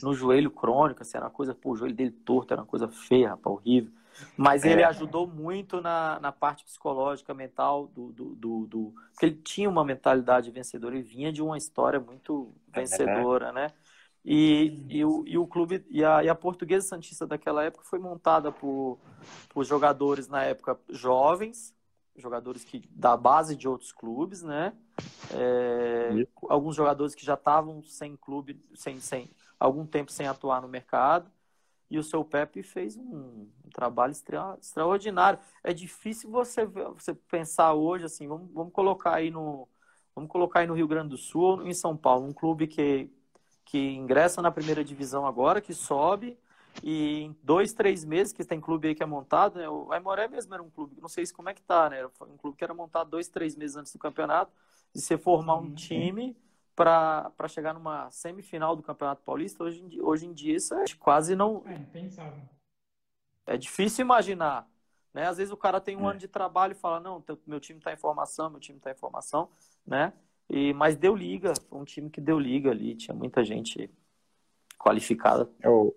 no 0.02 0.12
joelho 0.12 0.50
crônico, 0.50 1.00
assim, 1.00 1.16
era 1.16 1.26
uma 1.26 1.32
coisa, 1.32 1.54
pô, 1.54 1.72
o 1.72 1.76
joelho 1.76 1.94
dele 1.94 2.10
torto, 2.10 2.52
era 2.52 2.60
uma 2.60 2.66
coisa 2.66 2.88
feia, 2.88 3.30
rapaz, 3.30 3.56
horrível. 3.56 3.90
Mas 4.36 4.64
ele 4.64 4.82
é. 4.82 4.84
ajudou 4.84 5.26
muito 5.26 5.80
na, 5.80 6.18
na 6.20 6.32
parte 6.32 6.64
psicológica, 6.64 7.34
mental 7.34 7.86
do, 7.88 8.12
do, 8.12 8.34
do, 8.34 8.66
do, 8.66 8.94
Porque 9.12 9.26
ele 9.26 9.36
tinha 9.36 9.68
uma 9.68 9.84
mentalidade 9.84 10.50
vencedora 10.50 10.96
e 10.96 11.02
vinha 11.02 11.32
de 11.32 11.42
uma 11.42 11.58
história 11.58 11.98
muito 12.00 12.54
vencedora, 12.74 13.48
é. 13.48 13.52
né? 13.52 13.72
E, 14.24 14.84
e, 14.88 15.04
o, 15.04 15.24
e 15.26 15.36
o 15.36 15.46
clube 15.46 15.84
e 15.90 16.04
a, 16.04 16.22
e 16.22 16.28
a 16.28 16.34
Portuguesa 16.34 16.86
Santista 16.86 17.26
daquela 17.26 17.64
época 17.64 17.84
foi 17.84 17.98
montada 17.98 18.52
por, 18.52 18.98
por 19.48 19.64
jogadores 19.64 20.28
na 20.28 20.44
época 20.44 20.78
jovens, 20.88 21.74
jogadores 22.16 22.62
que 22.62 22.88
da 22.90 23.16
base 23.16 23.56
de 23.56 23.66
outros 23.66 23.90
clubes, 23.90 24.42
né? 24.42 24.72
É, 25.32 26.10
alguns 26.48 26.76
jogadores 26.76 27.14
que 27.14 27.24
já 27.24 27.34
estavam 27.34 27.82
sem 27.82 28.16
clube, 28.16 28.62
sem, 28.74 29.00
sem 29.00 29.28
algum 29.58 29.84
tempo 29.84 30.12
sem 30.12 30.28
atuar 30.28 30.62
no 30.62 30.68
mercado. 30.68 31.30
E 31.92 31.98
o 31.98 32.02
seu 32.02 32.24
Pepe 32.24 32.62
fez 32.62 32.96
um, 32.96 33.46
um 33.66 33.70
trabalho 33.70 34.12
extra, 34.12 34.56
extraordinário. 34.58 35.38
É 35.62 35.74
difícil 35.74 36.30
você, 36.30 36.64
você 36.64 37.12
pensar 37.12 37.74
hoje 37.74 38.06
assim, 38.06 38.26
vamos, 38.26 38.50
vamos 38.50 38.72
colocar 38.72 39.14
aí 39.14 39.30
no 39.30 39.68
vamos 40.14 40.30
colocar 40.30 40.60
aí 40.60 40.66
no 40.66 40.72
Rio 40.72 40.88
Grande 40.88 41.10
do 41.10 41.18
Sul 41.18 41.42
ou 41.42 41.66
em 41.66 41.74
São 41.74 41.94
Paulo, 41.94 42.26
um 42.26 42.32
clube 42.32 42.66
que 42.66 43.10
que 43.66 43.78
ingressa 43.78 44.40
na 44.40 44.50
primeira 44.50 44.82
divisão 44.82 45.26
agora, 45.26 45.60
que 45.60 45.74
sobe 45.74 46.38
e 46.82 47.24
em 47.24 47.36
dois, 47.42 47.74
três 47.74 48.06
meses, 48.06 48.32
que 48.32 48.42
tem 48.42 48.58
clube 48.58 48.88
aí 48.88 48.94
que 48.94 49.02
é 49.02 49.06
montado, 49.06 49.58
né? 49.58 49.68
O 49.68 49.92
Aimoré 49.92 50.28
mesmo 50.28 50.54
era 50.54 50.62
um 50.62 50.70
clube, 50.70 50.96
não 50.98 51.10
sei 51.10 51.26
se 51.26 51.34
como 51.34 51.50
é 51.50 51.54
que 51.54 51.62
tá, 51.62 51.90
né? 51.90 51.98
Era 51.98 52.10
um 52.22 52.38
clube 52.38 52.56
que 52.56 52.64
era 52.64 52.72
montado 52.72 53.10
dois, 53.10 53.28
três 53.28 53.54
meses 53.54 53.76
antes 53.76 53.92
do 53.92 53.98
campeonato, 53.98 54.50
de 54.94 55.00
você 55.02 55.18
formar 55.18 55.56
um 55.56 55.64
uhum. 55.64 55.74
time 55.74 56.34
para 56.74 57.48
chegar 57.48 57.74
numa 57.74 58.10
semifinal 58.10 58.74
do 58.74 58.82
Campeonato 58.82 59.22
Paulista. 59.22 59.64
Hoje 59.64 59.82
em 59.82 59.88
dia, 59.88 60.04
hoje 60.04 60.26
em 60.26 60.32
dia 60.32 60.56
isso 60.56 60.74
é 60.74 60.84
quase 60.98 61.34
não. 61.36 61.62
É 61.66 61.74
impensável. 61.74 62.42
É 63.46 63.56
difícil 63.56 64.04
imaginar. 64.04 64.68
Né? 65.12 65.26
Às 65.26 65.36
vezes 65.36 65.52
o 65.52 65.56
cara 65.56 65.80
tem 65.80 65.96
um 65.96 66.06
é. 66.06 66.10
ano 66.10 66.18
de 66.18 66.28
trabalho 66.28 66.72
e 66.72 66.76
fala, 66.76 66.98
não, 66.98 67.22
meu 67.46 67.60
time 67.60 67.78
está 67.78 67.92
em 67.92 67.96
formação, 67.96 68.50
meu 68.50 68.60
time 68.60 68.78
está 68.78 68.90
em 68.90 68.96
formação, 68.96 69.48
né? 69.86 70.12
E, 70.48 70.72
mas 70.74 70.96
deu 70.96 71.14
liga, 71.14 71.52
foi 71.68 71.78
um 71.78 71.84
time 71.84 72.10
que 72.10 72.20
deu 72.20 72.38
liga 72.38 72.70
ali, 72.70 72.94
tinha 72.94 73.14
muita 73.14 73.44
gente 73.44 73.90
qualificada. 74.78 75.48
Eu, 75.62 75.96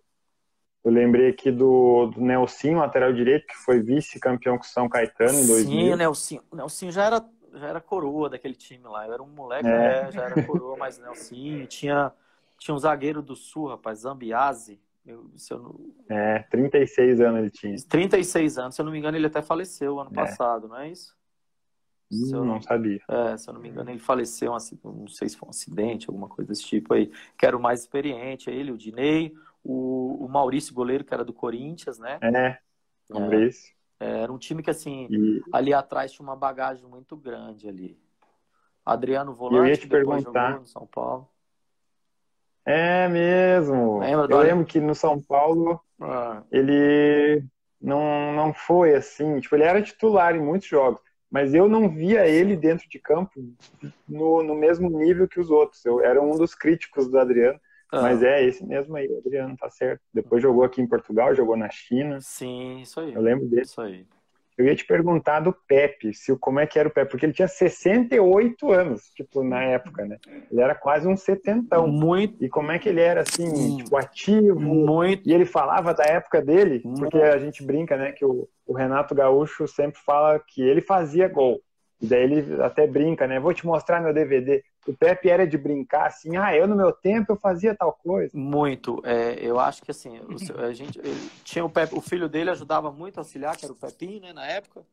eu 0.83 0.91
lembrei 0.91 1.29
aqui 1.29 1.51
do, 1.51 2.07
do 2.07 2.21
Nelsinho, 2.21 2.77
lateral 2.77 3.11
direito, 3.11 3.47
que 3.47 3.55
foi 3.55 3.81
vice-campeão 3.81 4.57
com 4.57 4.63
São 4.63 4.87
Caetano 4.87 5.39
em 5.39 5.47
2000. 5.47 5.65
Sim, 5.65 5.93
o 5.93 5.97
Nelsinho, 5.97 6.43
o 6.51 6.55
Nelsinho 6.55 6.91
já 6.91 7.05
era, 7.05 7.25
já 7.55 7.67
era 7.67 7.81
coroa 7.81 8.29
daquele 8.29 8.55
time 8.55 8.83
lá. 8.83 9.07
Eu 9.07 9.13
era 9.13 9.23
um 9.23 9.27
moleque, 9.27 9.67
é. 9.67 10.03
né? 10.03 10.11
já 10.11 10.23
era 10.23 10.43
coroa, 10.45 10.77
mas 10.77 10.97
Nelsinho. 10.97 11.65
Tinha, 11.67 12.11
tinha 12.57 12.73
um 12.73 12.79
zagueiro 12.79 13.21
do 13.21 13.35
Sul, 13.35 13.67
rapaz, 13.67 13.99
Zambiase. 13.99 14.79
Eu, 15.05 15.29
eu 15.51 15.59
não... 15.59 15.79
É, 16.09 16.39
36 16.49 17.21
anos 17.21 17.39
ele 17.39 17.51
tinha. 17.51 17.75
36 17.87 18.57
anos, 18.57 18.75
se 18.75 18.81
eu 18.81 18.85
não 18.85 18.91
me 18.91 18.97
engano, 18.97 19.17
ele 19.17 19.27
até 19.27 19.41
faleceu 19.41 19.99
ano 19.99 20.09
é. 20.11 20.15
passado, 20.15 20.67
não 20.67 20.79
é 20.79 20.89
isso? 20.89 21.15
Hum, 22.11 22.29
eu 22.33 22.45
não 22.45 22.61
sabia. 22.61 23.01
É, 23.07 23.37
se 23.37 23.49
eu 23.49 23.53
não 23.53 23.61
me 23.61 23.69
engano, 23.69 23.89
ele 23.89 23.99
faleceu, 23.99 24.51
não 24.83 25.07
sei 25.07 25.29
se 25.29 25.37
foi 25.37 25.47
um 25.47 25.51
acidente, 25.51 26.09
alguma 26.09 26.27
coisa 26.27 26.49
desse 26.49 26.63
tipo 26.63 26.93
aí. 26.93 27.11
Que 27.37 27.45
era 27.45 27.55
o 27.55 27.61
mais 27.61 27.81
experiente, 27.81 28.49
ele, 28.49 28.71
o 28.71 28.77
Dinei, 28.77 29.33
o, 29.63 30.25
o 30.25 30.29
Maurício 30.29 30.73
Goleiro, 30.73 31.03
que 31.03 31.13
era 31.13 31.25
do 31.25 31.33
Corinthians, 31.33 31.99
né? 31.99 32.19
É, 32.21 32.57
Maurício. 33.09 33.74
É, 33.99 34.21
era 34.23 34.31
um 34.31 34.37
time 34.37 34.61
que, 34.61 34.69
assim, 34.69 35.07
e... 35.09 35.41
ali 35.51 35.73
atrás 35.73 36.11
tinha 36.11 36.23
uma 36.23 36.35
bagagem 36.35 36.85
muito 36.85 37.15
grande 37.15 37.67
ali. 37.67 37.97
Adriano 38.85 39.33
Volante, 39.33 39.57
eu 39.57 39.65
ia 39.65 39.77
te 39.77 39.87
perguntar. 39.87 40.59
no 40.59 40.67
São 40.67 40.85
Paulo. 40.85 41.27
É 42.65 43.07
mesmo. 43.07 43.99
Lembra 43.99 44.27
eu 44.29 44.39
lembro 44.39 44.65
que 44.65 44.79
no 44.79 44.95
São 44.95 45.21
Paulo 45.21 45.79
ah. 46.01 46.43
ele 46.51 47.43
não, 47.79 48.33
não 48.33 48.53
foi 48.53 48.95
assim. 48.95 49.39
Tipo, 49.39 49.55
ele 49.55 49.63
era 49.63 49.81
titular 49.81 50.35
em 50.35 50.41
muitos 50.41 50.67
jogos, 50.67 50.99
mas 51.29 51.53
eu 51.53 51.69
não 51.69 51.89
via 51.89 52.27
ele 52.27 52.57
dentro 52.57 52.89
de 52.89 52.99
campo 52.99 53.31
no, 54.07 54.41
no 54.41 54.55
mesmo 54.55 54.89
nível 54.89 55.27
que 55.27 55.39
os 55.39 55.49
outros. 55.49 55.85
Eu 55.85 56.01
era 56.01 56.21
um 56.21 56.37
dos 56.37 56.55
críticos 56.55 57.07
do 57.07 57.19
Adriano. 57.19 57.59
Ah. 57.91 58.01
Mas 58.01 58.23
é 58.23 58.43
esse 58.43 58.65
mesmo 58.65 58.95
aí, 58.95 59.07
o 59.07 59.17
Adriano, 59.17 59.55
tá 59.57 59.69
certo. 59.69 60.01
Depois 60.13 60.41
jogou 60.41 60.63
aqui 60.63 60.81
em 60.81 60.87
Portugal, 60.87 61.35
jogou 61.35 61.55
na 61.55 61.69
China. 61.69 62.19
Sim, 62.21 62.81
isso 62.81 62.99
aí. 62.99 63.13
Eu 63.13 63.21
lembro 63.21 63.47
dele. 63.47 63.61
Isso 63.61 63.81
aí. 63.81 64.05
Eu 64.57 64.65
ia 64.65 64.75
te 64.75 64.85
perguntar 64.85 65.41
do 65.41 65.53
Pepe, 65.67 66.13
se, 66.13 66.33
como 66.37 66.61
é 66.61 66.65
que 66.65 66.79
era 66.79 66.87
o 66.87 66.91
Pepe, 66.91 67.11
porque 67.11 67.25
ele 67.25 67.33
tinha 67.33 67.47
68 67.47 68.71
anos, 68.71 69.09
tipo, 69.13 69.43
na 69.43 69.61
época, 69.61 70.05
né? 70.05 70.17
Ele 70.49 70.61
era 70.61 70.73
quase 70.73 71.07
um 71.07 71.17
setentão. 71.17 71.87
Muito. 71.87 72.41
E 72.41 72.47
como 72.47 72.71
é 72.71 72.79
que 72.79 72.87
ele 72.87 73.01
era, 73.01 73.21
assim, 73.21 73.47
hum. 73.47 73.77
tipo, 73.77 73.97
ativo? 73.97 74.57
Muito. 74.57 75.27
E 75.27 75.33
ele 75.33 75.45
falava 75.45 75.93
da 75.93 76.05
época 76.05 76.41
dele, 76.41 76.81
porque 76.97 77.17
a 77.17 77.37
gente 77.37 77.65
brinca, 77.65 77.97
né, 77.97 78.13
que 78.13 78.23
o, 78.23 78.47
o 78.65 78.73
Renato 78.73 79.13
Gaúcho 79.13 79.67
sempre 79.67 79.99
fala 79.99 80.39
que 80.39 80.61
ele 80.61 80.79
fazia 80.79 81.27
gol. 81.27 81.61
E 82.01 82.07
daí 82.07 82.23
ele 82.23 82.61
até 82.61 82.87
brinca, 82.87 83.27
né? 83.27 83.39
Vou 83.39 83.53
te 83.53 83.65
mostrar 83.65 84.01
meu 84.01 84.13
DVD. 84.13 84.63
O 84.87 84.93
Pepe 84.93 85.29
era 85.29 85.47
de 85.47 85.57
brincar 85.57 86.07
assim, 86.07 86.37
ah, 86.37 86.55
eu 86.55 86.67
no 86.67 86.75
meu 86.75 86.91
tempo 86.91 87.31
eu 87.31 87.35
fazia 87.35 87.75
tal 87.75 87.93
coisa. 87.93 88.31
Muito. 88.37 89.01
É, 89.03 89.33
eu 89.39 89.59
acho 89.59 89.81
que 89.81 89.91
assim, 89.91 90.19
a 90.57 90.71
gente 90.73 90.99
tinha 91.43 91.65
o 91.65 91.69
Pepe, 91.69 91.95
o 91.95 92.01
filho 92.01 92.29
dele 92.29 92.49
ajudava 92.51 92.91
muito 92.91 93.17
a 93.17 93.21
auxiliar, 93.21 93.57
que 93.57 93.65
era 93.65 93.73
o 93.73 93.77
Pepinho, 93.77 94.21
né, 94.21 94.33
na 94.33 94.45
época. 94.45 94.85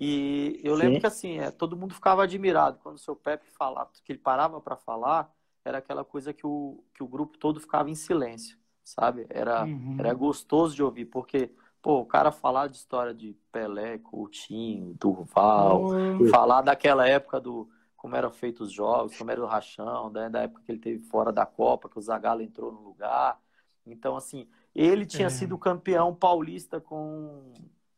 E 0.00 0.60
eu 0.62 0.74
lembro 0.74 0.94
Sim. 0.94 1.00
que 1.00 1.06
assim, 1.06 1.38
é, 1.38 1.50
todo 1.50 1.76
mundo 1.76 1.94
ficava 1.94 2.22
admirado 2.22 2.78
quando 2.82 2.96
o 2.96 3.00
seu 3.00 3.16
Pepe 3.16 3.46
falava, 3.50 3.90
que 4.04 4.12
ele 4.12 4.18
parava 4.18 4.60
para 4.60 4.76
falar, 4.76 5.32
era 5.64 5.78
aquela 5.78 6.04
coisa 6.04 6.32
que 6.32 6.46
o, 6.46 6.82
que 6.94 7.02
o 7.02 7.08
grupo 7.08 7.36
todo 7.36 7.60
ficava 7.60 7.90
em 7.90 7.94
silêncio, 7.94 8.56
sabe? 8.84 9.26
Era, 9.28 9.64
uhum. 9.64 9.96
era 9.98 10.14
gostoso 10.14 10.74
de 10.74 10.82
ouvir, 10.82 11.06
porque 11.06 11.50
Pô, 11.80 12.00
o 12.00 12.06
cara 12.06 12.32
falar 12.32 12.68
de 12.68 12.76
história 12.76 13.14
de 13.14 13.36
Pelé, 13.52 13.98
Coutinho, 13.98 14.94
Durval, 14.98 15.84
oh. 15.84 16.26
falar 16.28 16.62
daquela 16.62 17.08
época 17.08 17.40
do 17.40 17.68
como 17.98 18.14
eram 18.14 18.30
feitos 18.30 18.68
os 18.68 18.72
jogos, 18.72 19.18
como 19.18 19.30
era 19.30 19.42
o 19.42 19.46
rachão, 19.46 20.08
né, 20.08 20.30
da 20.30 20.42
época 20.42 20.62
que 20.64 20.70
ele 20.70 20.78
teve 20.78 21.00
fora 21.00 21.32
da 21.32 21.44
Copa, 21.44 21.88
que 21.88 21.98
o 21.98 22.00
Zagallo 22.00 22.40
entrou 22.40 22.72
no 22.72 22.80
lugar. 22.80 23.38
Então, 23.84 24.16
assim, 24.16 24.46
ele 24.74 25.04
tinha 25.04 25.26
é. 25.26 25.30
sido 25.30 25.58
campeão 25.58 26.14
paulista 26.14 26.80
com, 26.80 27.52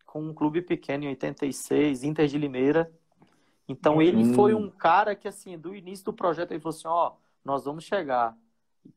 com 0.07 0.23
um 0.23 0.33
clube 0.33 0.63
pequeno 0.63 1.05
em 1.05 1.09
86, 1.09 2.03
Inter 2.03 2.27
de 2.27 2.39
Limeira. 2.39 2.91
Então, 3.69 4.01
ele 4.01 4.25
hum. 4.25 4.35
foi 4.35 4.55
um 4.55 4.71
cara 4.71 5.15
que, 5.15 5.29
assim, 5.29 5.59
do 5.59 5.75
início 5.75 6.07
do 6.07 6.15
projeto, 6.15 6.53
ele 6.53 6.61
falou 6.61 6.77
assim, 6.77 6.89
ó, 6.89 7.13
nós 7.45 7.65
vamos 7.65 7.85
chegar 7.85 8.35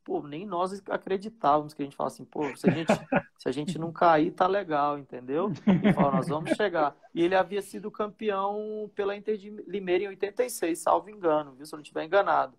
pô, 0.04 0.22
nem 0.22 0.46
nós 0.46 0.82
acreditávamos 0.90 1.74
que 1.74 1.82
a 1.82 1.86
gente 1.86 1.96
fala 1.96 2.08
assim, 2.08 2.26
pô, 2.26 2.56
se 2.56 2.70
a 2.70 2.72
gente, 2.72 2.88
se 3.38 3.50
a 3.50 3.52
gente 3.52 3.80
não 3.80 3.92
cair, 3.92 4.32
tá 4.32 4.48
legal, 4.48 4.98
entendeu? 4.98 5.52
E 5.84 5.94
fala, 5.94 6.18
nós 6.18 6.28
vamos 6.28 6.52
chegar. 6.52 6.96
E 7.14 7.22
ele 7.22 7.36
havia 7.36 7.62
sido 7.62 7.92
campeão 7.92 8.90
pela 8.96 9.16
Inter 9.16 9.38
de 9.38 9.50
Limeira 9.68 10.04
em 10.04 10.08
86, 10.08 10.78
salvo 10.80 11.10
engano, 11.10 11.54
viu? 11.54 11.66
Se 11.66 11.74
eu 11.74 11.78
não 11.78 11.84
estiver 11.84 12.04
enganado. 12.04 12.58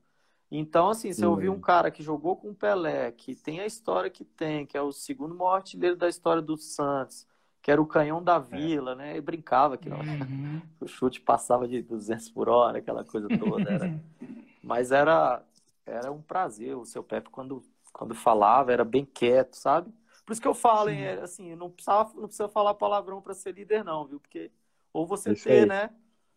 Então, 0.50 0.90
assim, 0.90 1.12
se 1.12 1.24
eu 1.24 1.30
ouvir 1.30 1.48
um 1.48 1.60
cara 1.60 1.90
que 1.90 2.02
jogou 2.02 2.36
com 2.36 2.50
o 2.50 2.54
Pelé, 2.54 3.10
que 3.10 3.34
tem 3.34 3.60
a 3.60 3.66
história 3.66 4.08
que 4.08 4.24
tem, 4.24 4.64
que 4.64 4.76
é 4.76 4.82
o 4.82 4.92
segundo 4.92 5.34
maior 5.34 5.56
artilheiro 5.56 5.96
da 5.96 6.08
história 6.08 6.40
do 6.40 6.56
Santos, 6.56 7.26
que 7.60 7.70
era 7.70 7.80
o 7.80 7.86
canhão 7.86 8.22
da 8.22 8.36
é. 8.36 8.40
vila, 8.40 8.92
é. 8.92 8.94
né? 8.94 9.16
E 9.16 9.20
brincava 9.20 9.76
que 9.76 9.88
uhum. 9.88 10.62
o 10.80 10.86
chute 10.86 11.20
passava 11.20 11.66
de 11.66 11.82
200 11.82 12.28
por 12.30 12.48
hora, 12.48 12.78
aquela 12.78 13.04
coisa 13.04 13.26
toda. 13.26 13.68
Era... 13.68 14.00
Mas 14.62 14.92
era, 14.92 15.42
era 15.86 16.10
um 16.10 16.22
prazer. 16.22 16.76
O 16.76 16.84
seu 16.84 17.02
Pepe, 17.02 17.30
quando, 17.30 17.62
quando 17.92 18.14
falava, 18.14 18.72
era 18.72 18.84
bem 18.84 19.04
quieto, 19.04 19.54
sabe? 19.54 19.92
Por 20.24 20.32
isso 20.32 20.40
que 20.40 20.48
eu 20.48 20.54
falo, 20.54 20.88
hein, 20.88 21.02
é, 21.02 21.20
assim, 21.20 21.54
não 21.54 21.70
precisa, 21.70 22.10
não 22.14 22.26
precisa 22.26 22.48
falar 22.48 22.74
palavrão 22.74 23.20
para 23.20 23.34
ser 23.34 23.52
líder, 23.52 23.84
não, 23.84 24.06
viu? 24.06 24.18
Porque 24.18 24.50
ou 24.92 25.06
você 25.06 25.32
isso 25.32 25.44
ter, 25.44 25.62
aí. 25.62 25.66
né? 25.66 25.90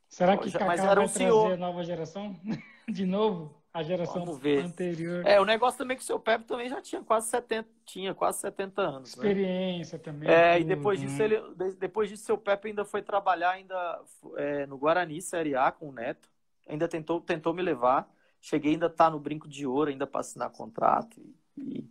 Será 0.09 0.37
que 0.37 0.51
Kaká 0.51 0.65
Mas 0.65 0.81
era 0.81 0.99
um 0.99 1.05
vai 1.05 1.13
senhor. 1.13 1.53
a 1.53 1.57
nova 1.57 1.83
geração? 1.83 2.35
De 2.87 3.05
novo? 3.05 3.53
A 3.73 3.83
geração 3.83 4.23
anterior. 4.65 5.23
É, 5.27 5.39
o 5.39 5.45
negócio 5.45 5.77
também 5.77 5.93
é 5.93 5.97
que 5.97 6.03
o 6.03 6.05
seu 6.05 6.19
Pepe 6.19 6.45
também 6.45 6.67
já 6.67 6.81
tinha 6.81 7.03
quase 7.03 7.27
70, 7.27 7.69
tinha 7.85 8.13
quase 8.13 8.39
70 8.39 8.81
anos. 8.81 9.15
Né? 9.15 9.27
Experiência 9.27 9.97
né? 9.97 10.03
também. 10.03 10.29
É, 10.29 10.53
tudo, 10.53 10.61
e 10.61 10.75
depois 10.75 10.99
disso, 10.99 11.17
né? 11.19 11.25
ele, 11.25 11.75
depois 11.75 12.09
disso, 12.09 12.23
seu 12.23 12.37
Pepe 12.37 12.69
ainda 12.69 12.83
foi 12.83 13.03
trabalhar 13.03 13.51
ainda 13.51 14.01
é, 14.37 14.65
no 14.65 14.77
Guarani 14.79 15.21
Série 15.21 15.55
A 15.55 15.71
com 15.71 15.89
o 15.89 15.91
Neto. 15.91 16.27
Ainda 16.67 16.87
tentou, 16.87 17.21
tentou 17.21 17.53
me 17.53 17.61
levar. 17.61 18.09
Cheguei 18.47 18.71
ainda 18.71 18.89
tá 18.89 19.09
no 19.09 19.19
brinco 19.19 19.45
de 19.45 19.67
ouro, 19.67 19.89
ainda 19.89 20.07
para 20.07 20.21
assinar 20.21 20.49
contrato. 20.49 21.21
E, 21.57 21.85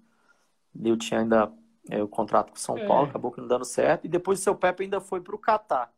e 0.74 0.88
eu 0.88 0.96
tinha 0.96 1.20
ainda 1.20 1.52
é, 1.90 2.02
o 2.02 2.08
contrato 2.08 2.48
com 2.48 2.56
São 2.56 2.78
é. 2.78 2.86
Paulo, 2.86 3.10
acabou 3.10 3.30
que 3.30 3.42
não 3.42 3.46
dando 3.46 3.66
certo. 3.66 4.06
E 4.06 4.08
depois 4.08 4.40
o 4.40 4.42
seu 4.42 4.56
Pepe 4.56 4.84
ainda 4.84 4.98
foi 4.98 5.20
para 5.20 5.34
o 5.34 5.38
Catar. 5.38 5.92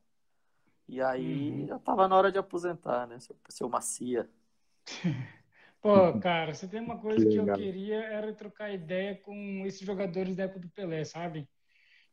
E 0.88 1.00
aí 1.00 1.60
uhum. 1.60 1.66
já 1.68 1.76
estava 1.76 2.08
na 2.08 2.16
hora 2.16 2.32
de 2.32 2.38
aposentar, 2.38 3.06
né? 3.06 3.20
Seu, 3.20 3.36
seu 3.48 3.68
Macia. 3.68 4.28
Pô, 5.80 6.18
cara, 6.18 6.52
você 6.52 6.66
tem 6.66 6.80
uma 6.80 6.98
coisa 6.98 7.24
que, 7.24 7.30
que 7.30 7.36
eu 7.36 7.54
queria 7.54 8.02
era 8.06 8.32
trocar 8.32 8.74
ideia 8.74 9.14
com 9.14 9.62
esses 9.64 9.86
jogadores 9.86 10.34
da 10.34 10.42
época 10.42 10.58
do 10.58 10.70
Pelé, 10.70 11.04
sabe? 11.04 11.48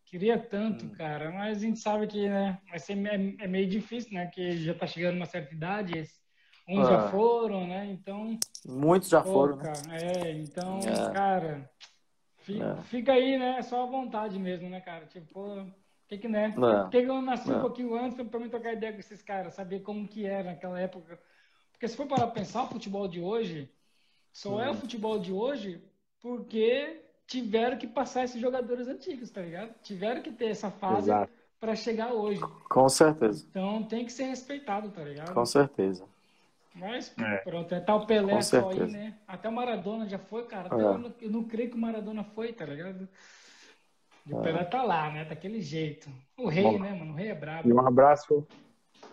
Queria 0.06 0.38
tanto, 0.38 0.86
hum. 0.86 0.92
cara, 0.92 1.32
mas 1.32 1.58
a 1.58 1.62
gente 1.62 1.80
sabe 1.80 2.06
que, 2.06 2.30
né, 2.30 2.62
vai 2.70 2.78
ser, 2.78 2.96
é, 3.08 3.44
é 3.44 3.48
meio 3.48 3.68
difícil, 3.68 4.14
né, 4.14 4.28
que 4.28 4.56
já 4.58 4.76
tá 4.76 4.86
chegando 4.86 5.16
uma 5.16 5.26
certa 5.26 5.52
idade, 5.52 5.98
uns 6.68 6.88
ah. 6.88 6.92
já 6.92 7.10
foram, 7.10 7.68
né, 7.68 7.86
então... 7.92 8.38
Muitos 8.68 9.10
já 9.10 9.22
pô, 9.22 9.32
foram, 9.32 9.58
cara, 9.58 9.82
né? 9.88 10.00
É, 10.02 10.32
então, 10.32 10.80
é. 10.80 11.14
cara, 11.14 11.70
fica, 12.38 12.66
é. 12.66 12.82
fica, 12.84 13.14
aí, 13.14 13.38
né, 13.38 13.62
só 13.62 13.84
a 13.84 13.88
vontade 13.90 14.40
mesmo, 14.40 14.70
né, 14.70 14.82
cara, 14.82 15.06
tipo, 15.06 15.34
pô, 15.34 15.66
que 16.08 16.18
que, 16.18 16.28
né, 16.28 16.52
por 16.52 16.90
que 16.90 16.98
eu 16.98 17.22
nasci 17.22 17.52
um 17.52 17.62
pouquinho 17.62 17.96
antes 17.96 18.20
pra 18.28 18.40
mim 18.40 18.50
trocar 18.50 18.74
ideia 18.74 18.94
com 18.94 19.00
esses 19.00 19.22
caras, 19.22 19.54
saber 19.54 19.82
como 19.82 20.08
que 20.08 20.26
era 20.26 20.52
naquela 20.52 20.80
época, 20.80 21.20
porque 21.72 21.88
se 21.88 21.98
for 21.98 22.08
para 22.08 22.28
pensar, 22.28 22.64
o 22.64 22.68
futebol 22.68 23.08
de 23.08 23.20
hoje 23.20 23.70
só 24.32 24.62
é 24.62 24.70
o 24.70 24.76
futebol 24.76 25.20
de 25.20 25.32
hoje 25.32 25.82
porque 26.20 27.02
tiveram 27.28 27.78
que 27.78 27.88
passar 27.88 28.24
esses 28.24 28.42
jogadores 28.42 28.88
antigos, 28.88 29.30
tá 29.30 29.42
ligado? 29.42 29.74
Tiveram 29.82 30.22
que 30.22 30.32
ter 30.32 30.48
essa 30.48 30.72
fase 30.72 31.12
para 31.60 31.76
chegar 31.76 32.14
hoje. 32.14 32.42
Com 32.70 32.88
certeza. 32.90 33.46
Então 33.50 33.84
tem 33.84 34.06
que 34.06 34.12
ser 34.12 34.26
respeitado, 34.26 34.90
tá 34.90 35.04
ligado? 35.04 35.34
Com 35.34 35.46
certeza. 35.46 36.06
Mas 36.76 37.14
é. 37.18 37.38
pronto, 37.38 37.74
é 37.74 37.94
o 37.94 38.06
Pelé 38.06 38.42
só 38.42 38.70
aí, 38.70 38.92
né? 38.92 39.16
Até 39.26 39.48
o 39.48 39.52
Maradona 39.52 40.10
já 40.10 40.20
foi, 40.20 40.46
cara. 40.46 40.68
É. 40.70 40.74
eu, 40.74 40.98
não, 40.98 41.14
eu, 41.22 41.32
não, 41.32 41.44
creio 41.46 41.70
que 41.70 41.76
o 41.76 41.80
Maradona 41.80 42.24
foi, 42.24 42.52
tá 42.52 42.66
ligado? 42.66 43.08
o 44.30 44.40
é. 44.40 44.44
Pelé 44.44 44.64
tá 44.66 44.84
lá, 44.84 45.10
né? 45.10 45.24
Daquele 45.24 45.62
jeito. 45.62 46.10
O 46.38 46.50
rei, 46.50 46.64
Bom, 46.64 46.80
né, 46.80 46.94
mano? 46.94 47.14
O 47.14 47.16
rei 47.16 47.30
é 47.30 47.36
brabo. 47.36 47.70
E 47.70 47.74
um 47.74 47.80
abraço, 47.80 48.46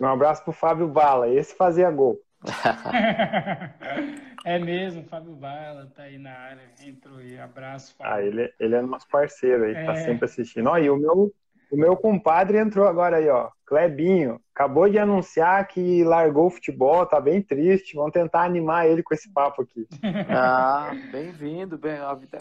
um 0.01 0.07
abraço 0.07 0.43
pro 0.43 0.53
Fábio 0.53 0.89
Bala. 0.89 1.29
Esse 1.29 1.55
fazia 1.55 1.89
gol. 1.91 2.21
é 4.45 4.59
mesmo, 4.59 5.05
Fábio 5.05 5.37
Bala 5.37 5.87
tá 5.95 6.03
aí 6.03 6.19
na 6.19 6.33
área, 6.33 6.63
entrou 6.85 7.19
aí, 7.19 7.39
abraço. 7.39 7.95
Fábio. 7.97 8.13
Ah, 8.13 8.21
ele, 8.21 8.53
ele 8.59 8.75
é 8.75 8.83
nosso 8.83 9.07
parceiro 9.09 9.65
aí, 9.65 9.75
tá 9.75 9.81
é... 9.81 9.87
tá 9.87 9.97
sempre 9.97 10.25
assistindo. 10.25 10.69
Ó, 10.69 10.77
e 10.77 10.91
o 10.91 10.97
meu, 10.97 11.33
o 11.71 11.77
meu 11.77 11.97
compadre 11.97 12.59
entrou 12.59 12.89
agora 12.89 13.19
aí, 13.19 13.29
ó, 13.29 13.49
Clebinho, 13.73 14.39
acabou 14.55 14.87
de 14.87 14.99
anunciar 14.99 15.67
que 15.67 16.05
largou 16.05 16.49
o 16.49 16.51
futebol, 16.51 17.07
tá 17.07 17.19
bem 17.19 17.41
triste, 17.41 17.97
vamos 17.97 18.13
tentar 18.13 18.45
animar 18.45 18.87
ele 18.87 19.03
com 19.03 19.15
esse 19.15 19.33
papo 19.33 19.63
aqui. 19.63 19.89
Ah, 20.29 20.91
bem-vindo, 21.11 21.79
bem, 21.79 21.97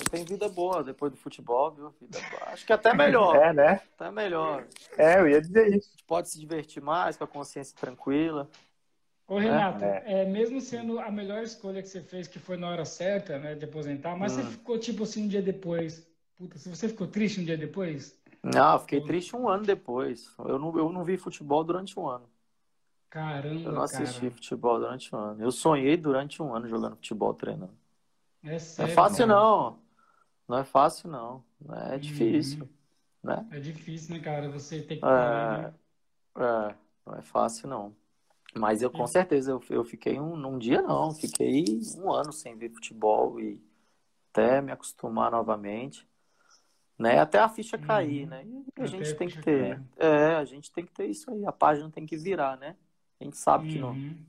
tem 0.09 0.25
vida 0.25 0.49
boa 0.49 0.83
depois 0.83 1.09
do 1.09 1.17
futebol, 1.17 1.71
viu? 1.71 1.93
Vida 2.01 2.19
Acho 2.47 2.65
que 2.65 2.73
até 2.73 2.93
melhor. 2.93 3.35
É, 3.37 3.53
né? 3.53 3.81
Até 3.97 4.11
melhor. 4.11 4.65
É, 4.97 5.19
eu 5.19 5.29
ia 5.29 5.39
dizer 5.39 5.73
isso. 5.73 5.91
Pode 6.05 6.29
se 6.29 6.37
divertir 6.37 6.83
mais, 6.83 7.15
com 7.15 7.23
a 7.23 7.27
consciência 7.27 7.77
tranquila. 7.79 8.49
Ô, 9.25 9.37
Renato, 9.37 9.85
é. 9.85 10.03
é. 10.05 10.25
mesmo 10.25 10.59
sendo 10.59 10.99
a 10.99 11.09
melhor 11.09 11.43
escolha 11.43 11.81
que 11.81 11.87
você 11.87 12.01
fez, 12.01 12.27
que 12.27 12.39
foi 12.39 12.57
na 12.57 12.69
hora 12.69 12.83
certa, 12.83 13.39
né, 13.39 13.55
de 13.55 13.63
aposentar, 13.63 14.17
mas 14.17 14.33
hum. 14.33 14.41
você 14.41 14.51
ficou, 14.51 14.77
tipo 14.77 15.03
assim, 15.03 15.23
um 15.23 15.27
dia 15.29 15.41
depois. 15.41 16.05
Puta, 16.37 16.57
você 16.57 16.89
ficou 16.89 17.07
triste 17.07 17.39
um 17.39 17.45
dia 17.45 17.57
depois? 17.57 18.20
Não, 18.43 18.73
eu 18.73 18.79
fiquei 18.79 19.01
triste 19.01 19.35
um 19.35 19.47
ano 19.47 19.63
depois. 19.63 20.33
Eu 20.39 20.57
não, 20.57 20.77
eu 20.77 20.91
não 20.91 21.03
vi 21.03 21.17
futebol 21.17 21.63
durante 21.63 21.99
um 21.99 22.07
ano. 22.07 22.27
Caramba, 23.09 23.69
Eu 23.69 23.71
não 23.73 23.83
assisti 23.83 24.21
cara. 24.21 24.31
futebol 24.31 24.79
durante 24.79 25.13
um 25.13 25.19
ano. 25.19 25.43
Eu 25.43 25.51
sonhei 25.51 25.97
durante 25.97 26.41
um 26.41 26.55
ano 26.55 26.67
jogando 26.67 26.95
futebol, 26.95 27.33
treinando. 27.33 27.77
É 28.43 28.57
sério, 28.57 28.87
Não 28.87 28.91
é 28.91 28.95
fácil, 28.95 29.27
cara. 29.27 29.39
não. 29.39 29.79
Não 30.47 30.57
é 30.57 30.63
fácil, 30.63 31.09
não. 31.09 31.43
É 31.91 31.97
difícil. 31.97 32.63
Uhum. 32.63 32.69
Né? 33.23 33.47
É 33.51 33.59
difícil, 33.59 34.15
né, 34.15 34.21
cara? 34.21 34.49
Você 34.49 34.81
tem 34.81 34.99
que. 34.99 35.05
É... 35.05 35.07
Né? 35.07 35.73
é, 36.37 36.75
não 37.05 37.15
é 37.15 37.21
fácil, 37.21 37.67
não. 37.67 37.95
Mas 38.55 38.81
eu 38.81 38.89
com 38.89 39.07
certeza 39.07 39.51
eu, 39.51 39.63
eu 39.69 39.83
fiquei 39.83 40.19
um, 40.19 40.33
um 40.45 40.57
dia 40.57 40.81
não, 40.81 41.11
fiquei 41.11 41.63
um 41.97 42.11
ano 42.11 42.33
sem 42.33 42.57
ver 42.57 42.69
futebol 42.69 43.39
e 43.39 43.61
até 44.29 44.61
me 44.61 44.71
acostumar 44.71 45.31
novamente, 45.31 46.05
né? 47.01 47.19
Até 47.19 47.39
a 47.39 47.49
ficha 47.49 47.77
cair, 47.77 48.23
uhum. 48.23 48.29
né? 48.29 48.45
E 48.45 48.81
a 48.81 48.85
gente 48.85 49.13
tem 49.15 49.27
que 49.27 49.41
ter, 49.41 49.81
é, 49.97 50.35
a 50.35 50.45
gente 50.45 50.71
tem 50.71 50.85
que 50.85 50.91
ter 50.91 51.07
isso 51.07 51.29
aí, 51.31 51.45
a 51.45 51.51
página 51.51 51.89
tem 51.89 52.05
que 52.05 52.15
virar, 52.15 52.57
né? 52.57 52.75
A 53.19 53.23
gente 53.23 53.37
sabe 53.37 53.65
uhum. 53.65 53.71
que 53.71 53.79
não. 53.79 53.91
Uhum. 53.91 54.25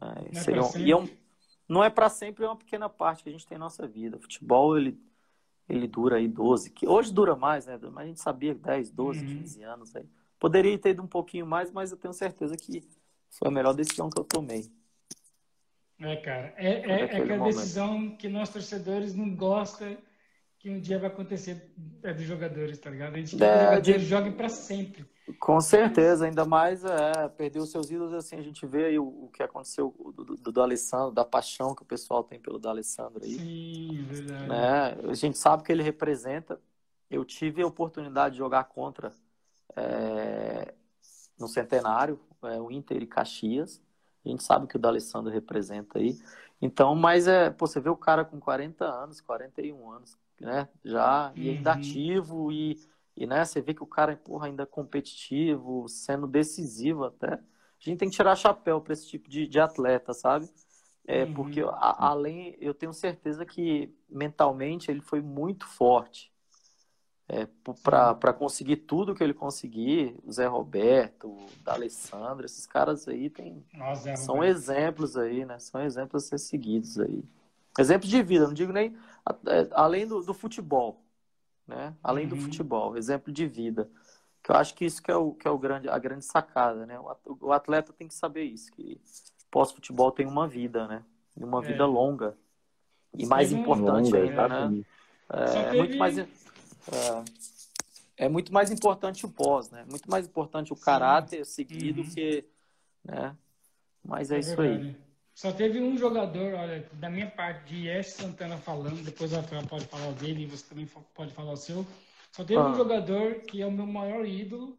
É, 0.00 0.50
não, 0.50 0.56
é 0.56 0.62
um, 0.62 0.78
e 0.80 0.92
é 0.92 0.96
um, 0.96 1.08
não 1.68 1.84
é 1.84 1.90
para 1.90 2.08
sempre, 2.08 2.44
é 2.44 2.48
uma 2.48 2.56
pequena 2.56 2.88
parte 2.88 3.22
que 3.22 3.28
a 3.28 3.32
gente 3.32 3.46
tem 3.46 3.58
na 3.58 3.64
nossa 3.64 3.86
vida. 3.86 4.16
O 4.16 4.20
futebol 4.20 4.76
ele 4.78 4.98
ele 5.68 5.86
dura 5.86 6.16
aí 6.16 6.26
12, 6.26 6.70
que 6.70 6.88
hoje 6.88 7.12
dura 7.12 7.36
mais, 7.36 7.66
né? 7.66 7.78
Mas 7.92 8.04
a 8.04 8.06
gente 8.06 8.20
sabia 8.20 8.54
10, 8.54 8.90
12, 8.90 9.20
uhum. 9.20 9.26
15 9.26 9.62
anos 9.64 9.96
aí. 9.96 10.08
Poderia 10.38 10.78
ter 10.78 10.90
ido 10.90 11.02
um 11.02 11.06
pouquinho 11.06 11.46
mais, 11.46 11.70
mas 11.70 11.90
eu 11.90 11.98
tenho 11.98 12.14
certeza 12.14 12.56
que 12.56 12.82
foi 13.28 13.48
a 13.48 13.50
melhor 13.50 13.74
decisão 13.74 14.08
que 14.08 14.18
eu 14.18 14.24
tomei. 14.24 14.70
É, 16.00 16.16
cara. 16.16 16.54
É, 16.56 16.68
é, 16.68 17.00
é 17.00 17.04
aquela 17.04 17.44
decisão 17.44 18.16
que 18.16 18.28
nós 18.28 18.48
torcedores 18.48 19.14
não 19.14 19.34
gostam 19.34 19.96
que 20.58 20.68
um 20.68 20.80
dia 20.80 20.98
vai 20.98 21.08
acontecer 21.08 21.72
é 22.02 22.12
dos 22.12 22.24
jogadores, 22.24 22.78
tá 22.78 22.90
ligado? 22.90 23.14
A 23.14 23.18
gente 23.18 23.36
quer 23.36 23.44
é, 23.44 23.50
que 23.50 23.58
os 23.58 23.62
jogadores 23.62 24.02
de... 24.02 24.08
joguem 24.08 24.32
para 24.32 24.48
sempre. 24.48 25.06
Com 25.38 25.60
certeza, 25.60 26.24
ainda 26.24 26.44
mais 26.44 26.84
é, 26.84 27.28
perder 27.28 27.60
os 27.60 27.70
seus 27.70 27.90
ídolos, 27.90 28.14
assim, 28.14 28.36
a 28.36 28.42
gente 28.42 28.66
vê 28.66 28.86
aí 28.86 28.98
o, 28.98 29.06
o 29.06 29.28
que 29.28 29.42
aconteceu 29.42 29.94
do, 30.16 30.24
do, 30.24 30.52
do, 30.52 30.62
Alessandro, 30.62 31.12
da 31.12 31.24
paixão 31.24 31.74
que 31.74 31.82
o 31.82 31.86
pessoal 31.86 32.24
tem 32.24 32.40
pelo 32.40 32.58
do 32.58 32.68
Alessandro 32.68 33.22
aí. 33.22 33.38
Sim, 33.38 34.04
verdade. 34.08 34.48
Né? 34.48 35.10
A 35.10 35.14
gente 35.14 35.38
sabe 35.38 35.62
que 35.62 35.70
ele 35.70 35.82
representa. 35.82 36.60
Eu 37.10 37.24
tive 37.24 37.62
a 37.62 37.66
oportunidade 37.66 38.32
de 38.32 38.38
jogar 38.38 38.64
contra 38.64 39.12
é, 39.76 40.74
no 41.38 41.46
Centenário, 41.46 42.18
é, 42.42 42.60
o 42.60 42.70
Inter 42.70 43.02
e 43.02 43.06
Caxias. 43.06 43.80
A 44.24 44.28
gente 44.28 44.42
sabe 44.42 44.66
que 44.66 44.76
o 44.76 44.78
D'Alessandro 44.78 45.32
representa 45.32 45.98
aí. 45.98 46.18
Então, 46.60 46.94
mas 46.94 47.28
é, 47.28 47.50
pô, 47.50 47.66
você 47.66 47.80
vê 47.80 47.88
o 47.88 47.96
cara 47.96 48.24
com 48.24 48.40
40 48.40 48.84
anos, 48.84 49.20
41 49.20 49.90
anos, 49.90 50.18
né? 50.40 50.68
Já, 50.84 51.32
e 51.34 51.50
ainda 51.50 51.72
uhum. 51.72 51.78
ativo 51.78 52.52
e, 52.52 52.78
e, 53.16 53.26
né, 53.26 53.44
você 53.44 53.60
vê 53.60 53.74
que 53.74 53.82
o 53.82 53.86
cara, 53.86 54.16
porra, 54.16 54.46
ainda 54.46 54.62
é 54.62 54.66
competitivo, 54.66 55.88
sendo 55.88 56.26
decisivo 56.26 57.04
até. 57.04 57.34
A 57.34 57.40
gente 57.80 57.98
tem 57.98 58.08
que 58.08 58.16
tirar 58.16 58.36
chapéu 58.36 58.80
para 58.80 58.92
esse 58.92 59.08
tipo 59.08 59.28
de, 59.28 59.46
de 59.46 59.60
atleta, 59.60 60.12
sabe? 60.12 60.48
É, 61.06 61.24
uhum. 61.24 61.34
Porque, 61.34 61.60
a, 61.62 62.08
além, 62.08 62.56
eu 62.60 62.74
tenho 62.74 62.92
certeza 62.92 63.44
que 63.46 63.94
mentalmente 64.08 64.90
ele 64.90 65.00
foi 65.00 65.20
muito 65.20 65.66
forte 65.66 66.32
é, 67.28 67.46
para 67.82 68.32
conseguir 68.32 68.76
tudo 68.76 69.14
que 69.14 69.22
ele 69.22 69.34
conseguir, 69.34 70.16
o 70.24 70.32
Zé 70.32 70.46
Roberto, 70.46 71.28
o 71.28 71.46
D'Alessandro, 71.62 72.46
esses 72.46 72.66
caras 72.66 73.06
aí 73.06 73.28
tem, 73.28 73.62
Nossa, 73.74 74.16
são 74.16 74.42
exemplos 74.42 75.14
aí, 75.14 75.44
né? 75.44 75.58
São 75.58 75.82
exemplos 75.82 76.24
a 76.24 76.28
ser 76.28 76.38
seguidos 76.38 76.98
aí. 76.98 77.22
Exemplos 77.78 78.10
de 78.10 78.22
vida, 78.22 78.46
não 78.46 78.54
digo 78.54 78.72
nem 78.72 78.96
é, 79.46 79.68
além 79.72 80.06
do, 80.06 80.22
do 80.22 80.34
futebol, 80.34 81.02
né? 81.66 81.94
Além 82.02 82.24
uhum. 82.24 82.30
do 82.30 82.36
futebol, 82.36 82.96
exemplo 82.96 83.32
de 83.32 83.46
vida. 83.46 83.90
Que 84.42 84.50
eu 84.50 84.56
acho 84.56 84.74
que 84.74 84.84
isso 84.84 85.02
que 85.02 85.10
é, 85.10 85.16
o, 85.16 85.32
que 85.32 85.46
é 85.46 85.50
o 85.50 85.58
grande, 85.58 85.88
a 85.88 85.98
grande 85.98 86.24
sacada, 86.24 86.86
né? 86.86 86.98
O 87.40 87.52
atleta 87.52 87.92
tem 87.92 88.08
que 88.08 88.14
saber 88.14 88.44
isso, 88.44 88.72
que 88.72 89.00
pós-futebol 89.50 90.10
tem 90.10 90.26
uma 90.26 90.48
vida, 90.48 90.86
né? 90.86 91.04
Uma 91.36 91.60
vida 91.62 91.84
é. 91.84 91.86
longa. 91.86 92.36
E 93.16 93.26
mais 93.26 93.52
importante 93.52 94.12
longa, 94.12 94.18
ainda, 94.18 94.48
né? 94.48 94.84
É, 95.30 95.60
é 95.60 95.72
muito 95.74 95.96
mais 95.96 96.18
é, 96.18 96.26
é 98.16 98.28
muito 98.28 98.52
mais 98.52 98.70
importante 98.70 99.24
o 99.26 99.28
pós, 99.28 99.70
né? 99.70 99.84
Muito 99.88 100.10
mais 100.10 100.26
importante 100.26 100.72
o 100.72 100.76
Sim. 100.76 100.82
caráter 100.82 101.44
seguido 101.44 102.02
uhum. 102.02 102.10
que, 102.10 102.44
né? 103.04 103.36
Mas 104.04 104.30
é, 104.30 104.36
é 104.36 104.38
isso 104.40 104.56
verdade. 104.56 104.88
aí. 104.88 105.07
Só 105.38 105.52
teve 105.52 105.80
um 105.80 105.96
jogador, 105.96 106.54
olha, 106.54 106.84
da 106.94 107.08
minha 107.08 107.30
parte, 107.30 107.72
de 107.72 107.88
S. 107.88 108.20
Santana 108.20 108.56
falando, 108.56 109.04
depois 109.04 109.32
a 109.32 109.36
Rafael 109.36 109.64
pode 109.68 109.84
falar 109.84 110.10
dele 110.14 110.42
e 110.42 110.46
você 110.46 110.68
também 110.68 110.88
pode 111.14 111.32
falar 111.32 111.52
o 111.52 111.56
seu. 111.56 111.86
Só 112.32 112.42
teve 112.42 112.58
ah. 112.58 112.66
um 112.66 112.74
jogador 112.74 113.36
que 113.42 113.62
é 113.62 113.66
o 113.66 113.70
meu 113.70 113.86
maior 113.86 114.26
ídolo. 114.26 114.76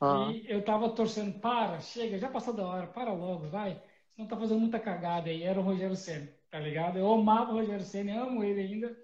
Ah. 0.00 0.28
E 0.32 0.44
eu 0.50 0.64
tava 0.64 0.88
torcendo, 0.88 1.38
para, 1.38 1.78
chega, 1.78 2.18
já 2.18 2.28
passou 2.28 2.52
da 2.52 2.66
hora, 2.66 2.88
para 2.88 3.12
logo, 3.12 3.48
vai. 3.48 3.74
Você 4.10 4.22
não 4.22 4.26
tá 4.26 4.36
fazendo 4.36 4.58
muita 4.58 4.80
cagada 4.80 5.30
aí. 5.30 5.44
Era 5.44 5.60
o 5.60 5.62
Rogério 5.62 5.94
Senna, 5.94 6.28
tá 6.50 6.58
ligado? 6.58 6.98
Eu 6.98 7.12
amava 7.12 7.52
o 7.52 7.58
Rogério 7.58 7.84
Senna, 7.84 8.22
amo 8.22 8.42
ele 8.42 8.62
ainda. 8.62 8.98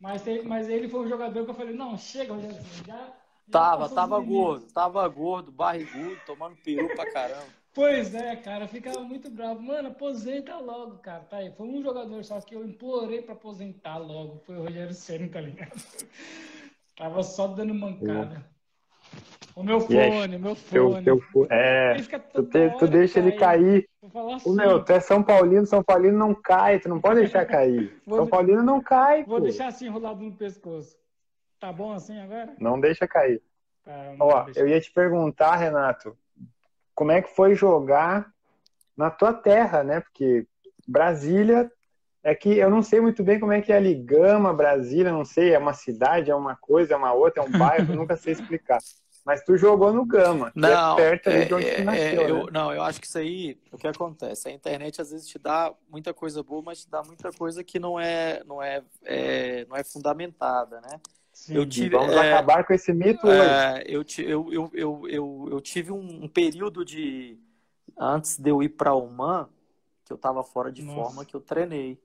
Mas, 0.00 0.22
mas 0.46 0.66
ele 0.66 0.88
foi 0.88 1.00
um 1.00 1.08
jogador 1.10 1.44
que 1.44 1.50
eu 1.50 1.54
falei, 1.54 1.74
não, 1.74 1.98
chega, 1.98 2.32
Rogério, 2.32 2.56
já, 2.86 2.96
já 2.96 3.12
Tava, 3.50 3.86
tava 3.86 4.18
gordo, 4.18 4.72
tava 4.72 5.06
gordo, 5.08 5.52
barrigudo, 5.52 6.18
tomando 6.24 6.56
peru 6.56 6.88
pra 6.96 7.12
caramba. 7.12 7.61
Pois 7.74 8.14
é, 8.14 8.36
cara, 8.36 8.68
ficava 8.68 9.00
muito 9.00 9.30
bravo. 9.30 9.62
Mano, 9.62 9.88
aposenta 9.88 10.56
logo, 10.58 10.98
cara. 10.98 11.24
Tá 11.24 11.38
aí. 11.38 11.50
Foi 11.52 11.66
um 11.66 11.82
jogador 11.82 12.22
só 12.22 12.38
que 12.40 12.54
eu 12.54 12.64
implorei 12.64 13.22
pra 13.22 13.32
aposentar 13.32 13.96
logo. 13.96 14.42
Foi 14.44 14.56
o 14.56 14.64
Rogério 14.64 14.92
Senna, 14.92 15.28
tá 15.28 15.40
ligado? 15.40 15.72
Tava 16.96 17.22
só 17.22 17.46
dando 17.46 17.74
mancada. 17.74 18.44
O 19.54 19.62
meu 19.62 19.80
fone, 19.80 20.38
meu 20.38 20.54
fone. 20.54 21.04
Teu, 21.04 21.20
teu, 21.20 21.46
é, 21.50 21.94
tu, 22.32 22.42
te, 22.44 22.70
tu 22.78 22.86
deixa 22.86 23.18
ele 23.18 23.32
cair. 23.32 23.88
Assim, 24.02 24.50
o 24.50 24.52
meu, 24.52 24.82
tu 24.82 24.92
é 24.92 25.00
São 25.00 25.22
Paulino, 25.22 25.66
São 25.66 25.82
Paulino 25.82 26.16
não 26.16 26.34
cai, 26.34 26.78
tu 26.78 26.88
não 26.88 27.00
pode 27.00 27.20
deixar 27.20 27.44
cair. 27.44 28.00
São 28.08 28.26
Paulino 28.26 28.62
não 28.62 28.80
cai. 28.80 29.24
Vou 29.24 29.38
pô. 29.38 29.44
deixar 29.44 29.66
assim 29.68 29.86
enrolado 29.86 30.22
no 30.22 30.32
pescoço. 30.32 30.96
Tá 31.60 31.72
bom 31.72 31.92
assim 31.92 32.18
agora? 32.18 32.54
Não 32.58 32.80
deixa 32.80 33.06
cair. 33.06 33.42
Tá, 33.84 34.14
Ó, 34.18 34.46
eu 34.56 34.68
ia 34.68 34.80
te 34.80 34.90
perguntar, 34.90 35.56
Renato, 35.56 36.16
como 37.02 37.10
é 37.10 37.20
que 37.20 37.34
foi 37.34 37.56
jogar 37.56 38.32
na 38.96 39.10
tua 39.10 39.34
terra, 39.34 39.82
né? 39.82 39.98
Porque 39.98 40.46
Brasília 40.86 41.68
é 42.22 42.32
que 42.32 42.58
eu 42.58 42.70
não 42.70 42.80
sei 42.80 43.00
muito 43.00 43.24
bem 43.24 43.40
como 43.40 43.50
é 43.50 43.60
que 43.60 43.72
é 43.72 43.76
ali 43.76 43.92
Gama, 43.92 44.54
Brasília, 44.54 45.10
não 45.10 45.24
sei, 45.24 45.52
é 45.52 45.58
uma 45.58 45.74
cidade, 45.74 46.30
é 46.30 46.34
uma 46.34 46.54
coisa, 46.54 46.94
é 46.94 46.96
uma 46.96 47.12
outra, 47.12 47.42
é 47.42 47.44
um 47.44 47.50
bairro, 47.58 47.92
nunca 47.92 48.16
sei 48.16 48.34
explicar. 48.34 48.78
Mas 49.26 49.42
tu 49.42 49.56
jogou 49.56 49.92
no 49.92 50.04
Gama, 50.04 50.52
que 50.52 50.58
é 50.60 50.62
não, 50.62 50.92
é 50.92 50.96
perto 50.96 51.28
ali 51.28 51.44
de 51.44 51.54
onde 51.54 51.70
tu 51.72 51.80
é, 51.80 51.82
nasceu, 51.82 52.22
é, 52.22 52.30
eu, 52.30 52.44
né? 52.44 52.50
Não, 52.52 52.72
eu 52.72 52.82
acho 52.82 53.00
que 53.00 53.06
isso 53.08 53.18
aí, 53.18 53.58
o 53.72 53.76
que 53.76 53.88
acontece? 53.88 54.48
A 54.48 54.52
internet 54.52 55.00
às 55.00 55.10
vezes 55.10 55.26
te 55.26 55.40
dá 55.40 55.74
muita 55.90 56.14
coisa 56.14 56.40
boa, 56.40 56.62
mas 56.62 56.84
te 56.84 56.88
dá 56.88 57.02
muita 57.02 57.32
coisa 57.32 57.64
que 57.64 57.80
não 57.80 57.98
é, 57.98 58.44
não 58.44 58.62
é, 58.62 58.80
é 59.02 59.66
não 59.68 59.76
é 59.76 59.82
fundamentada, 59.82 60.80
né? 60.82 61.00
Sim, 61.42 61.56
eu 61.56 61.66
tive, 61.66 61.96
vamos 61.96 62.14
é, 62.14 62.32
acabar 62.32 62.64
com 62.64 62.72
esse 62.72 62.92
mito 62.92 63.26
é, 63.26 63.82
hoje. 63.98 64.22
Eu, 64.22 64.52
eu, 64.52 64.52
eu, 64.52 64.70
eu, 64.72 65.08
eu, 65.08 65.48
eu 65.50 65.60
tive 65.60 65.90
um, 65.90 66.22
um 66.22 66.28
período 66.28 66.84
de, 66.84 67.36
antes 67.98 68.38
de 68.38 68.48
eu 68.48 68.62
ir 68.62 68.68
para 68.68 68.94
Oman, 68.94 69.48
que 70.04 70.12
eu 70.12 70.14
estava 70.14 70.44
fora 70.44 70.70
de 70.70 70.82
Nossa. 70.82 71.00
forma, 71.00 71.24
que 71.24 71.34
eu 71.34 71.40
treinei. 71.40 72.00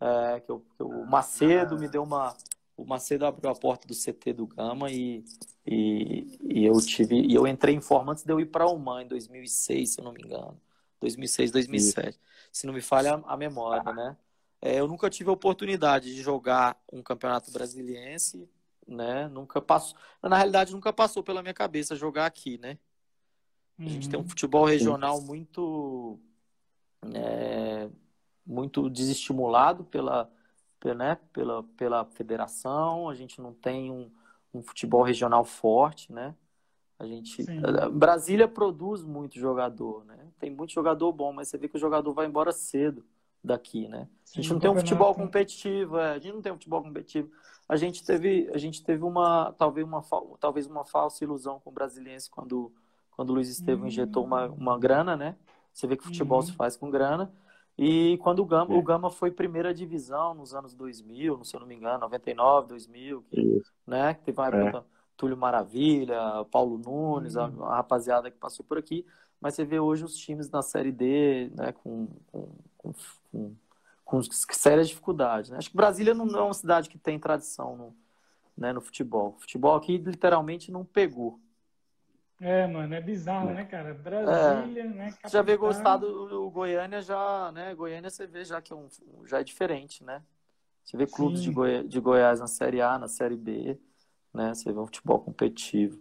É, 0.00 0.40
que, 0.40 0.50
eu, 0.50 0.64
que 0.76 0.82
o 0.82 1.06
Macedo 1.06 1.78
me 1.78 1.86
deu 1.86 2.02
uma. 2.02 2.36
O 2.76 2.84
Macedo 2.84 3.24
abriu 3.24 3.52
a 3.52 3.54
porta 3.54 3.86
do 3.86 3.94
CT 3.94 4.32
do 4.32 4.48
Gama 4.48 4.90
e, 4.90 5.22
e, 5.64 6.40
e 6.42 6.64
eu 6.66 6.76
tive. 6.80 7.20
E 7.20 7.32
eu 7.32 7.46
entrei 7.46 7.76
em 7.76 7.80
forma 7.80 8.10
antes 8.10 8.24
de 8.24 8.32
eu 8.32 8.40
ir 8.40 8.46
para 8.46 8.66
Oman 8.66 9.04
em 9.04 9.06
2006, 9.06 9.90
se 9.90 10.00
eu 10.00 10.04
não 10.04 10.12
me 10.12 10.22
engano. 10.24 10.60
2006, 11.00 11.52
2007. 11.52 12.08
Isso. 12.08 12.18
Se 12.50 12.66
não 12.66 12.74
me 12.74 12.80
falha 12.80 13.22
a, 13.26 13.36
memória, 13.36 13.92
né? 13.92 14.16
É, 14.60 14.80
eu 14.80 14.88
nunca 14.88 15.08
tive 15.08 15.30
a 15.30 15.32
oportunidade 15.32 16.12
de 16.12 16.20
jogar 16.20 16.76
um 16.92 17.00
campeonato 17.00 17.52
brasiliense, 17.52 18.48
né? 18.92 19.28
Nunca 19.28 19.60
passou. 19.60 19.96
Na 20.22 20.36
realidade, 20.36 20.72
nunca 20.72 20.92
passou 20.92 21.22
pela 21.22 21.42
minha 21.42 21.54
cabeça 21.54 21.96
jogar 21.96 22.26
aqui, 22.26 22.58
né? 22.58 22.78
A 23.78 23.88
gente 23.88 24.08
tem 24.08 24.18
um 24.18 24.22
uhum. 24.22 24.28
futebol 24.28 24.64
regional 24.64 25.20
muito 25.20 26.20
é, 27.14 27.88
muito 28.46 28.88
desestimulado 28.88 29.84
pela, 29.84 30.30
pela, 30.78 30.94
né, 30.94 31.18
pela, 31.32 31.62
pela 31.76 32.04
federação, 32.04 33.08
a 33.08 33.14
gente 33.14 33.40
não 33.40 33.52
tem 33.52 33.90
um, 33.90 34.10
um 34.52 34.62
futebol 34.62 35.02
regional 35.02 35.44
forte, 35.44 36.12
né? 36.12 36.34
A 36.98 37.06
gente, 37.06 37.44
a 37.64 37.88
Brasília 37.88 38.46
produz 38.46 39.02
muito 39.02 39.36
jogador, 39.36 40.04
né? 40.04 40.28
Tem 40.38 40.50
muito 40.50 40.72
jogador 40.72 41.10
bom, 41.10 41.32
mas 41.32 41.48
você 41.48 41.58
vê 41.58 41.68
que 41.68 41.76
o 41.76 41.80
jogador 41.80 42.12
vai 42.12 42.26
embora 42.26 42.52
cedo 42.52 43.04
daqui, 43.42 43.88
né? 43.88 44.08
A 44.30 44.36
gente 44.36 44.46
Sim, 44.46 44.54
não 44.54 44.60
tem 44.60 44.70
um 44.70 44.76
futebol 44.76 45.12
competitivo, 45.12 45.98
é, 45.98 46.12
a 46.12 46.18
gente 46.20 46.34
não 46.34 46.42
tem 46.42 46.52
um 46.52 46.56
futebol 46.56 46.80
competitivo. 46.80 47.28
A 47.72 47.76
gente 47.76 48.04
teve, 48.04 48.50
a 48.52 48.58
gente 48.58 48.84
teve 48.84 49.02
uma, 49.02 49.54
talvez 49.56 49.86
uma, 49.86 50.04
talvez 50.38 50.66
uma 50.66 50.84
falsa 50.84 51.24
ilusão 51.24 51.58
com 51.58 51.70
o 51.70 51.72
brasiliense 51.72 52.28
quando, 52.28 52.70
quando 53.12 53.30
o 53.30 53.32
Luiz 53.32 53.48
Estevam 53.48 53.84
hum. 53.84 53.88
injetou 53.88 54.22
uma, 54.26 54.46
uma 54.48 54.78
grana, 54.78 55.16
né? 55.16 55.36
Você 55.72 55.86
vê 55.86 55.96
que 55.96 56.02
o 56.02 56.06
futebol 56.08 56.40
hum. 56.40 56.42
se 56.42 56.52
faz 56.52 56.76
com 56.76 56.90
grana. 56.90 57.32
E 57.78 58.18
quando 58.18 58.40
o 58.40 58.44
Gama, 58.44 58.74
é. 58.74 58.78
o 58.78 58.82
Gama 58.82 59.08
foi 59.08 59.30
primeira 59.30 59.72
divisão 59.72 60.34
nos 60.34 60.54
anos 60.54 60.74
2000, 60.74 61.42
se 61.44 61.56
eu 61.56 61.60
não 61.60 61.66
me 61.66 61.74
engano, 61.74 62.00
99, 62.00 62.68
2000, 62.68 63.22
que, 63.22 63.62
né? 63.86 64.12
Que 64.12 64.24
teve 64.24 64.38
uma 64.38 64.48
época 64.48 64.78
é. 64.78 64.84
Túlio 65.16 65.38
Maravilha, 65.38 66.44
Paulo 66.50 66.76
Nunes, 66.76 67.38
a, 67.38 67.46
uhum. 67.46 67.64
a, 67.64 67.76
rapaziada 67.76 68.30
que 68.30 68.36
passou 68.36 68.66
por 68.66 68.76
aqui. 68.76 69.06
Mas 69.40 69.54
você 69.54 69.64
vê 69.64 69.80
hoje 69.80 70.04
os 70.04 70.14
times 70.14 70.50
na 70.50 70.60
Série 70.60 70.92
D, 70.92 71.50
né? 71.56 71.72
Com, 71.72 72.06
com, 72.30 72.48
com, 72.76 72.92
com, 73.32 73.56
com 74.12 74.54
sérias 74.54 74.88
dificuldades. 74.88 75.50
Né? 75.50 75.56
Acho 75.56 75.70
que 75.70 75.76
Brasília 75.76 76.12
não 76.12 76.26
é 76.36 76.42
uma 76.42 76.52
cidade 76.52 76.90
que 76.90 76.98
tem 76.98 77.18
tradição 77.18 77.76
no, 77.76 77.96
né, 78.56 78.70
no 78.72 78.80
futebol. 78.82 79.34
O 79.36 79.40
futebol 79.40 79.74
aqui 79.74 79.96
literalmente 79.96 80.70
não 80.70 80.84
pegou. 80.84 81.40
É, 82.38 82.66
mano, 82.66 82.92
é 82.92 83.00
bizarro, 83.00 83.50
é. 83.50 83.54
né, 83.54 83.64
cara? 83.64 83.94
Brasília, 83.94 84.82
é. 84.82 84.88
né? 84.88 85.10
Capital... 85.12 85.30
Já 85.30 85.42
vê 85.42 85.56
gostado 85.56 86.06
o 86.44 86.50
Goiânia 86.50 87.00
já, 87.00 87.50
né? 87.52 87.74
Goiânia 87.74 88.10
você 88.10 88.26
vê 88.26 88.44
já 88.44 88.60
que 88.60 88.72
é 88.72 88.76
um, 88.76 88.88
já 89.24 89.40
é 89.40 89.44
diferente, 89.44 90.04
né? 90.04 90.22
Você 90.84 90.96
vê 90.96 91.06
clubes 91.06 91.42
de, 91.42 91.50
Goi... 91.50 91.84
de 91.84 92.00
Goiás 92.00 92.40
na 92.40 92.48
Série 92.48 92.82
A, 92.82 92.98
na 92.98 93.08
Série 93.08 93.36
B, 93.36 93.78
né? 94.34 94.52
Você 94.52 94.72
vê 94.72 94.78
um 94.78 94.86
futebol 94.86 95.20
competitivo. 95.20 95.98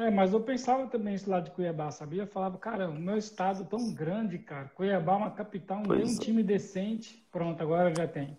É, 0.00 0.10
mas 0.10 0.32
eu 0.32 0.40
pensava 0.40 0.86
também 0.86 1.14
isso 1.14 1.28
lá 1.28 1.40
de 1.40 1.50
Cuiabá, 1.50 1.90
sabia? 1.90 2.22
Eu 2.22 2.26
falava, 2.26 2.56
cara, 2.56 2.88
o 2.88 2.94
meu 2.94 3.18
estado 3.18 3.62
é 3.62 3.66
tão 3.66 3.92
grande, 3.92 4.38
cara. 4.38 4.70
Cuiabá 4.74 5.12
é 5.12 5.16
uma 5.16 5.30
capital, 5.30 5.78
não 5.78 5.84
pois 5.84 6.00
tem 6.00 6.10
um 6.10 6.16
é. 6.16 6.18
time 6.18 6.42
decente. 6.42 7.26
Pronto, 7.30 7.62
agora 7.62 7.94
já 7.94 8.08
tem. 8.08 8.36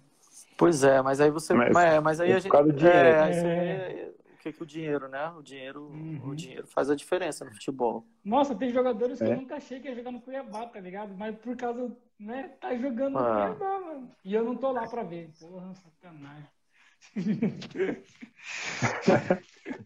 Pois 0.57 0.83
é, 0.83 1.01
mas 1.01 1.21
aí 1.21 1.29
você. 1.29 1.53
Mas, 1.53 1.71
mas, 1.71 2.03
mas 2.03 2.19
aí 2.19 2.33
a 2.33 2.39
gente. 2.39 2.55
É, 2.85 3.21
aí 3.21 3.33
você 3.33 3.43
vê 3.43 4.11
que, 4.41 4.51
que 4.51 4.63
o 4.63 4.65
dinheiro, 4.65 5.07
né? 5.07 5.29
O 5.37 5.43
dinheiro, 5.43 5.83
uhum. 5.83 6.19
o 6.25 6.35
dinheiro 6.35 6.65
faz 6.65 6.89
a 6.89 6.95
diferença 6.95 7.45
no 7.45 7.51
futebol. 7.51 8.03
Nossa, 8.25 8.55
tem 8.55 8.71
jogadores 8.71 9.21
é. 9.21 9.25
que 9.25 9.31
eu 9.31 9.37
nunca 9.37 9.57
achei 9.57 9.79
que 9.79 9.87
ia 9.87 9.95
jogar 9.95 10.11
no 10.11 10.19
Cuiabá, 10.19 10.65
tá 10.65 10.79
ligado? 10.79 11.13
Mas 11.15 11.37
por 11.37 11.55
causa, 11.55 11.95
né, 12.19 12.49
tá 12.59 12.75
jogando 12.75 13.19
ah. 13.19 13.49
no 13.49 13.55
Cuiabá, 13.55 13.79
mano. 13.79 14.11
E 14.25 14.33
eu 14.33 14.43
não 14.43 14.55
tô 14.55 14.71
lá 14.71 14.87
pra 14.87 15.03
ver. 15.03 15.29
Porra, 15.39 15.75
sacanagem. 15.75 16.47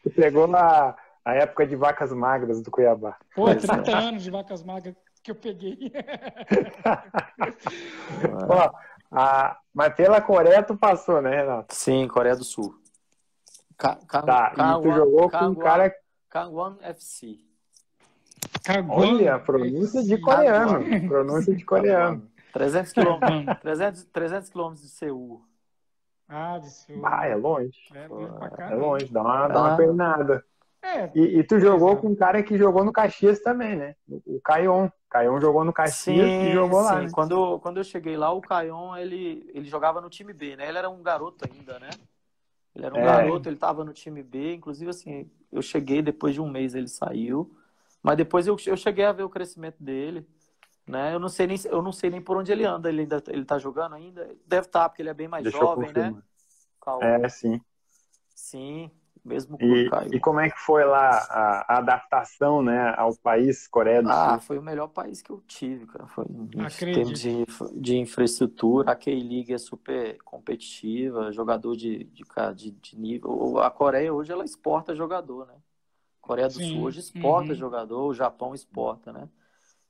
Você 0.04 0.10
pegou 0.10 0.48
na 0.48 0.96
a 1.26 1.34
época 1.34 1.66
de 1.66 1.76
vacas 1.76 2.14
magras 2.14 2.62
do 2.62 2.70
Cuiabá. 2.70 3.18
Pô, 3.34 3.48
30 3.48 3.98
anos 3.98 4.24
de 4.24 4.30
vacas 4.30 4.64
magras 4.64 4.94
que 5.24 5.32
eu 5.32 5.36
peguei. 5.36 5.92
Ó, 8.48 8.72
a, 9.12 9.58
mas 9.74 9.96
pela 9.96 10.22
Coreia 10.22 10.62
tu 10.62 10.78
passou, 10.78 11.24
né, 11.24 11.38
Renato? 11.38 11.74
Sim, 11.74 12.08
Coreia 12.08 12.36
do 12.36 12.44
Sul. 12.44 12.76
Ka 13.76 13.96
tá, 13.96 14.54
e 14.56 14.82
tu 14.84 14.92
jogou 14.94 15.30
com 15.30 15.46
um 15.46 15.56
cara... 15.56 15.94
Kangwon 16.30 16.76
FC. 16.82 17.40
Olha, 18.90 19.40
pronúncia 19.40 20.04
de 20.04 20.18
coreano. 20.20 21.08
Pronúncia 21.08 21.56
de 21.56 21.66
coreano. 21.66 22.30
300 22.54 22.94
quilômetros 22.94 23.60
300, 23.62 24.04
300 24.06 24.50
quilômetros 24.50 24.84
de 24.84 24.90
Seul. 24.90 25.42
Ah, 26.28 26.58
de 26.58 26.70
Seul. 26.70 27.06
Ah, 27.06 27.28
é 27.28 27.36
longe. 27.36 27.78
É, 27.94 28.06
é 28.72 28.76
longe, 28.76 29.12
dá 29.12 29.22
uma, 29.22 29.48
dá 29.48 29.62
uma 29.62 29.78
pernada. 29.78 30.44
É, 30.86 31.12
e, 31.16 31.40
e, 31.40 31.44
tu 31.44 31.60
jogou 31.60 31.94
é. 31.94 31.96
com 31.96 32.10
um 32.10 32.16
cara 32.16 32.44
que 32.44 32.58
jogou 32.60 32.84
no 32.84 32.94
Caxias 32.94 33.40
também, 33.40 33.76
né? 33.76 33.96
O 34.08 34.40
Caion. 34.40 34.88
Caion 35.10 35.42
jogou 35.42 35.64
no 35.64 35.74
Caxias 35.74 36.30
sim, 36.30 36.50
e 36.50 36.54
jogou 36.54 36.82
sim. 36.82 36.86
lá. 36.86 37.02
Né? 37.02 37.10
Quando, 37.12 37.60
quando 37.60 37.78
eu 37.78 37.84
cheguei 37.84 38.16
lá, 38.16 38.32
o 38.32 38.40
Caion, 38.40 38.96
ele, 38.96 39.50
ele 39.54 39.66
jogava 39.66 40.00
no 40.00 40.10
time 40.10 40.32
B, 40.32 40.56
né? 40.56 40.70
Ele 40.70 40.78
era 40.78 40.90
um 40.90 41.02
garoto 41.02 41.44
ainda, 41.50 41.80
né? 41.80 41.90
Ele 42.76 42.86
era 42.86 42.94
um 42.94 43.00
é. 43.00 43.06
garoto, 43.06 43.50
ele 43.50 43.56
estava 43.56 43.84
no 43.84 43.94
time 43.94 44.22
B, 44.22 44.54
inclusive 44.54 44.90
assim, 44.90 45.32
eu 45.52 45.62
cheguei 45.62 46.02
depois 46.02 46.34
de 46.34 46.42
um 46.42 46.50
mês 46.50 46.76
ele 46.76 46.90
saiu, 46.90 47.56
mas 48.04 48.18
depois 48.18 48.46
eu, 48.46 48.56
eu 48.68 48.78
cheguei 48.78 49.06
a 49.06 49.14
ver 49.14 49.24
o 49.24 49.30
crescimento 49.30 49.82
dele, 49.82 50.28
né? 50.86 51.14
Eu 51.14 51.20
não 51.20 51.30
sei 51.30 51.48
nem 51.48 51.58
eu 51.66 51.82
não 51.82 51.94
sei 51.94 52.10
nem 52.10 52.22
por 52.22 52.38
onde 52.38 52.52
ele 52.52 52.66
anda, 52.66 52.90
ele 52.90 53.02
ainda 53.02 53.24
ele 53.30 53.46
tá 53.46 53.58
jogando 53.58 53.96
ainda, 53.96 54.30
deve 54.46 54.68
estar 54.68 54.82
tá, 54.82 54.90
porque 54.90 55.02
ele 55.02 55.10
é 55.10 55.14
bem 55.14 55.28
mais 55.28 55.44
Deixa 55.44 55.58
jovem, 55.58 55.92
né? 55.94 56.14
É, 57.02 57.30
sim. 57.30 57.62
Sim, 58.36 58.92
mesmo 59.26 59.58
e, 59.60 59.90
e 60.14 60.20
como 60.20 60.40
é 60.40 60.50
que 60.50 60.60
foi 60.60 60.86
lá 60.86 61.10
a, 61.30 61.74
a, 61.74 61.78
adaptação, 61.80 62.62
né, 62.62 62.94
ao 62.96 63.16
país 63.16 63.68
Coreia 63.68 64.04
do 64.04 64.10
ah, 64.10 64.14
Sul? 64.14 64.34
Ah, 64.34 64.40
foi 64.40 64.58
o 64.60 64.62
melhor 64.62 64.88
país 64.88 65.22
que 65.22 65.32
eu 65.32 65.42
tive, 65.48 65.88
cara. 65.88 66.06
Foi 66.06 66.26
em 66.30 66.48
termos 66.48 67.20
de, 67.20 67.46
de 67.74 67.98
infraestrutura, 67.98 68.92
a 68.92 68.96
K-League 68.96 69.54
é 69.54 69.58
super 69.58 70.18
competitiva, 70.24 71.32
jogador 71.32 71.76
de, 71.76 72.04
de, 72.06 72.24
de, 72.56 72.72
de, 72.72 73.00
nível. 73.00 73.60
A 73.60 73.72
Coreia 73.72 74.14
hoje 74.14 74.32
ela 74.32 74.46
exporta 74.46 74.96
jogador, 74.96 75.48
né? 75.48 75.56
A 76.22 76.28
Coreia 76.28 76.48
do 76.48 76.54
Sim. 76.54 76.76
Sul 76.76 76.84
hoje 76.84 77.00
exporta 77.00 77.50
uhum. 77.50 77.56
jogador, 77.56 78.06
o 78.08 78.14
Japão 78.14 78.54
exporta, 78.54 79.12
né? 79.12 79.28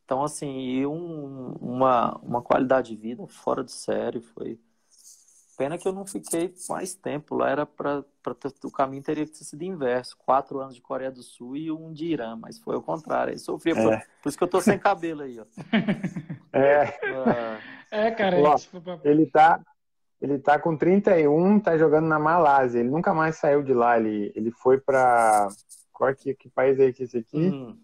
Então, 0.05 0.23
assim, 0.23 0.85
um, 0.85 1.55
uma, 1.59 2.15
uma 2.19 2.41
qualidade 2.41 2.89
de 2.89 2.95
vida 2.95 3.25
fora 3.27 3.63
de 3.63 3.71
série, 3.71 4.21
foi 4.21 4.59
Pena 5.57 5.77
que 5.77 5.87
eu 5.87 5.93
não 5.93 6.05
fiquei 6.05 6.53
mais 6.69 6.93
tempo 6.93 7.35
lá, 7.35 7.49
era 7.49 7.65
para 7.65 8.03
o 8.63 8.71
caminho 8.71 9.03
teria 9.03 9.25
que 9.25 9.31
ter 9.31 9.43
sido 9.43 9.63
inverso, 9.63 10.17
quatro 10.17 10.59
anos 10.59 10.75
de 10.75 10.81
Coreia 10.81 11.11
do 11.11 11.23
Sul 11.23 11.55
e 11.55 11.71
um 11.71 11.93
de 11.93 12.05
Irã, 12.05 12.35
mas 12.35 12.59
foi 12.59 12.75
o 12.75 12.81
contrário, 12.81 13.31
aí 13.31 13.39
sofria, 13.39 13.73
é. 13.73 13.75
por, 13.75 14.07
por, 14.23 14.29
isso 14.29 14.37
que 14.37 14.43
eu 14.43 14.47
tô 14.47 14.59
sem 14.59 14.77
cabelo 14.77 15.21
aí, 15.21 15.39
ó. 15.39 15.45
É, 16.57 16.85
uh... 16.85 17.61
é 17.91 18.11
cara, 18.11 18.37
Ó, 18.39 18.55
ele 19.03 19.25
tá 19.25 19.59
ele 20.21 20.39
tá 20.39 20.57
com 20.57 20.77
31, 20.77 21.59
tá 21.59 21.77
jogando 21.77 22.07
na 22.07 22.17
Malásia, 22.17 22.79
ele 22.79 22.89
nunca 22.89 23.13
mais 23.13 23.35
saiu 23.35 23.61
de 23.61 23.73
lá, 23.73 23.99
ele, 23.99 24.31
ele 24.33 24.51
foi 24.51 24.79
para 24.79 25.49
qual 25.91 26.13
que, 26.15 26.33
que 26.33 26.49
país 26.49 26.79
é 26.79 26.89
esse 26.89 27.17
aqui? 27.17 27.37
Hum. 27.37 27.77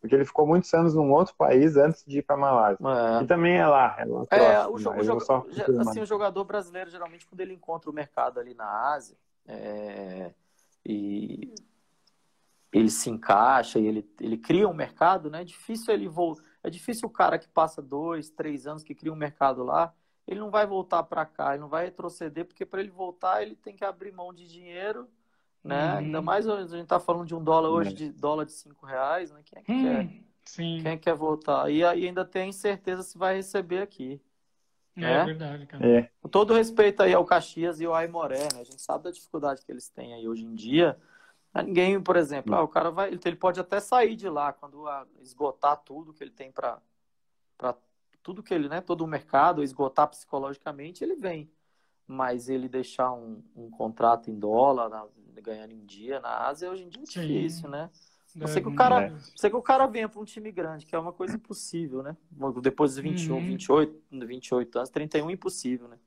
Porque 0.00 0.14
ele 0.14 0.24
ficou 0.24 0.46
muitos 0.46 0.72
anos 0.74 0.94
num 0.94 1.10
outro 1.12 1.34
país 1.34 1.76
antes 1.76 2.04
de 2.04 2.18
ir 2.18 2.22
para 2.22 2.36
Malásia. 2.36 2.78
É. 2.80 3.22
E 3.22 3.26
também 3.26 3.56
é 3.56 3.66
lá. 3.66 3.96
É, 3.98 4.04
lá 4.04 4.26
é 4.30 4.36
próximo, 4.36 4.74
o, 4.74 4.78
jo 4.78 4.90
o, 4.90 5.02
jo 5.02 5.80
assim, 5.80 6.00
o 6.00 6.06
jogador 6.06 6.44
brasileiro, 6.44 6.90
geralmente, 6.90 7.26
quando 7.26 7.40
ele 7.40 7.54
encontra 7.54 7.90
o 7.90 7.92
mercado 7.92 8.38
ali 8.38 8.54
na 8.54 8.92
Ásia, 8.92 9.16
é, 9.46 10.30
e 10.84 11.54
ele 12.72 12.90
se 12.90 13.08
encaixa 13.08 13.78
e 13.78 13.86
ele, 13.86 14.08
ele 14.20 14.36
cria 14.36 14.68
um 14.68 14.74
mercado, 14.74 15.30
né? 15.30 15.40
É 15.40 15.44
difícil 15.44 15.94
ele 15.94 16.08
voltar. 16.08 16.44
É 16.62 16.70
difícil 16.70 17.08
o 17.08 17.12
cara 17.12 17.38
que 17.38 17.48
passa 17.48 17.80
dois, 17.80 18.28
três 18.28 18.66
anos 18.66 18.82
que 18.82 18.94
cria 18.94 19.12
um 19.12 19.16
mercado 19.16 19.62
lá, 19.62 19.94
ele 20.26 20.40
não 20.40 20.50
vai 20.50 20.66
voltar 20.66 21.02
para 21.04 21.24
cá, 21.24 21.52
ele 21.52 21.60
não 21.60 21.68
vai 21.68 21.84
retroceder, 21.84 22.44
porque 22.44 22.66
para 22.66 22.80
ele 22.80 22.90
voltar 22.90 23.42
ele 23.42 23.54
tem 23.54 23.74
que 23.74 23.84
abrir 23.84 24.12
mão 24.12 24.34
de 24.34 24.46
dinheiro 24.48 25.08
né? 25.66 25.92
Uhum. 25.92 25.98
Ainda 25.98 26.22
mais 26.22 26.48
a 26.48 26.62
gente 26.62 26.82
está 26.82 27.00
falando 27.00 27.26
de 27.26 27.34
um 27.34 27.42
dólar 27.42 27.68
hoje, 27.70 27.92
de 27.92 28.12
dólar 28.12 28.44
de 28.44 28.52
cinco 28.52 28.86
reais, 28.86 29.30
né? 29.30 29.40
Quem 29.44 29.58
é 29.58 29.62
que 29.62 29.72
hum, 29.72 29.82
quer? 29.82 30.22
Sim. 30.44 30.80
Quem 30.82 30.98
quer 30.98 31.14
voltar? 31.14 31.70
E 31.70 31.84
aí 31.84 32.06
ainda 32.06 32.24
tem 32.24 32.50
incerteza 32.50 33.02
se 33.02 33.18
vai 33.18 33.36
receber 33.36 33.82
aqui. 33.82 34.20
É, 34.96 35.00
né? 35.00 35.24
verdade, 35.24 35.66
cara. 35.66 35.86
É. 35.86 36.10
Com 36.22 36.28
todo 36.28 36.54
respeito 36.54 37.02
aí 37.02 37.12
ao 37.12 37.24
Caxias 37.24 37.80
e 37.80 37.84
ao 37.84 37.94
Aimoré, 37.94 38.48
né? 38.54 38.60
A 38.60 38.64
gente 38.64 38.80
sabe 38.80 39.04
da 39.04 39.10
dificuldade 39.10 39.64
que 39.64 39.70
eles 39.70 39.88
têm 39.88 40.14
aí 40.14 40.26
hoje 40.28 40.44
em 40.44 40.54
dia. 40.54 40.96
Ninguém, 41.54 42.00
por 42.00 42.16
exemplo, 42.16 42.54
ah, 42.54 42.62
o 42.62 42.68
cara 42.68 42.90
vai, 42.90 43.08
ele 43.08 43.36
pode 43.36 43.58
até 43.58 43.80
sair 43.80 44.14
de 44.14 44.28
lá 44.28 44.52
quando 44.52 44.84
esgotar 45.20 45.76
tudo 45.78 46.12
que 46.12 46.22
ele 46.22 46.30
tem 46.30 46.52
para 46.52 46.80
tudo 48.22 48.42
que 48.42 48.52
ele, 48.52 48.68
né, 48.68 48.80
todo 48.80 49.02
o 49.02 49.06
mercado, 49.06 49.62
esgotar 49.62 50.08
psicologicamente, 50.08 51.04
ele 51.04 51.14
vem. 51.14 51.48
Mas 52.06 52.48
ele 52.48 52.68
deixar 52.68 53.12
um, 53.12 53.42
um 53.56 53.68
contrato 53.68 54.30
em 54.30 54.38
dólar, 54.38 54.88
na, 54.88 55.06
ganhando 55.40 55.72
em 55.72 55.84
dia 55.84 56.20
na 56.20 56.46
Ásia, 56.46 56.70
hoje 56.70 56.84
em 56.84 56.88
dia 56.88 57.02
é 57.02 57.04
difícil, 57.04 57.62
Sim. 57.62 57.68
né? 57.68 57.90
Não 58.34 58.46
sei 58.46 58.60
que 58.60 58.68
o 58.68 58.74
cara, 58.74 59.06
é. 59.06 59.12
sei 59.34 59.48
que 59.48 59.56
o 59.56 59.62
cara 59.62 59.86
venha 59.86 60.10
para 60.10 60.20
um 60.20 60.24
time 60.24 60.52
grande, 60.52 60.84
que 60.84 60.94
é 60.94 60.98
uma 60.98 61.12
coisa 61.12 61.36
impossível, 61.36 62.02
né? 62.02 62.14
Depois 62.60 62.94
dos 62.94 63.02
21, 63.02 63.34
uhum. 63.34 63.46
28, 63.46 64.02
28 64.10 64.76
anos, 64.76 64.90
31 64.90 65.30
impossível, 65.30 65.88
né? 65.88 65.98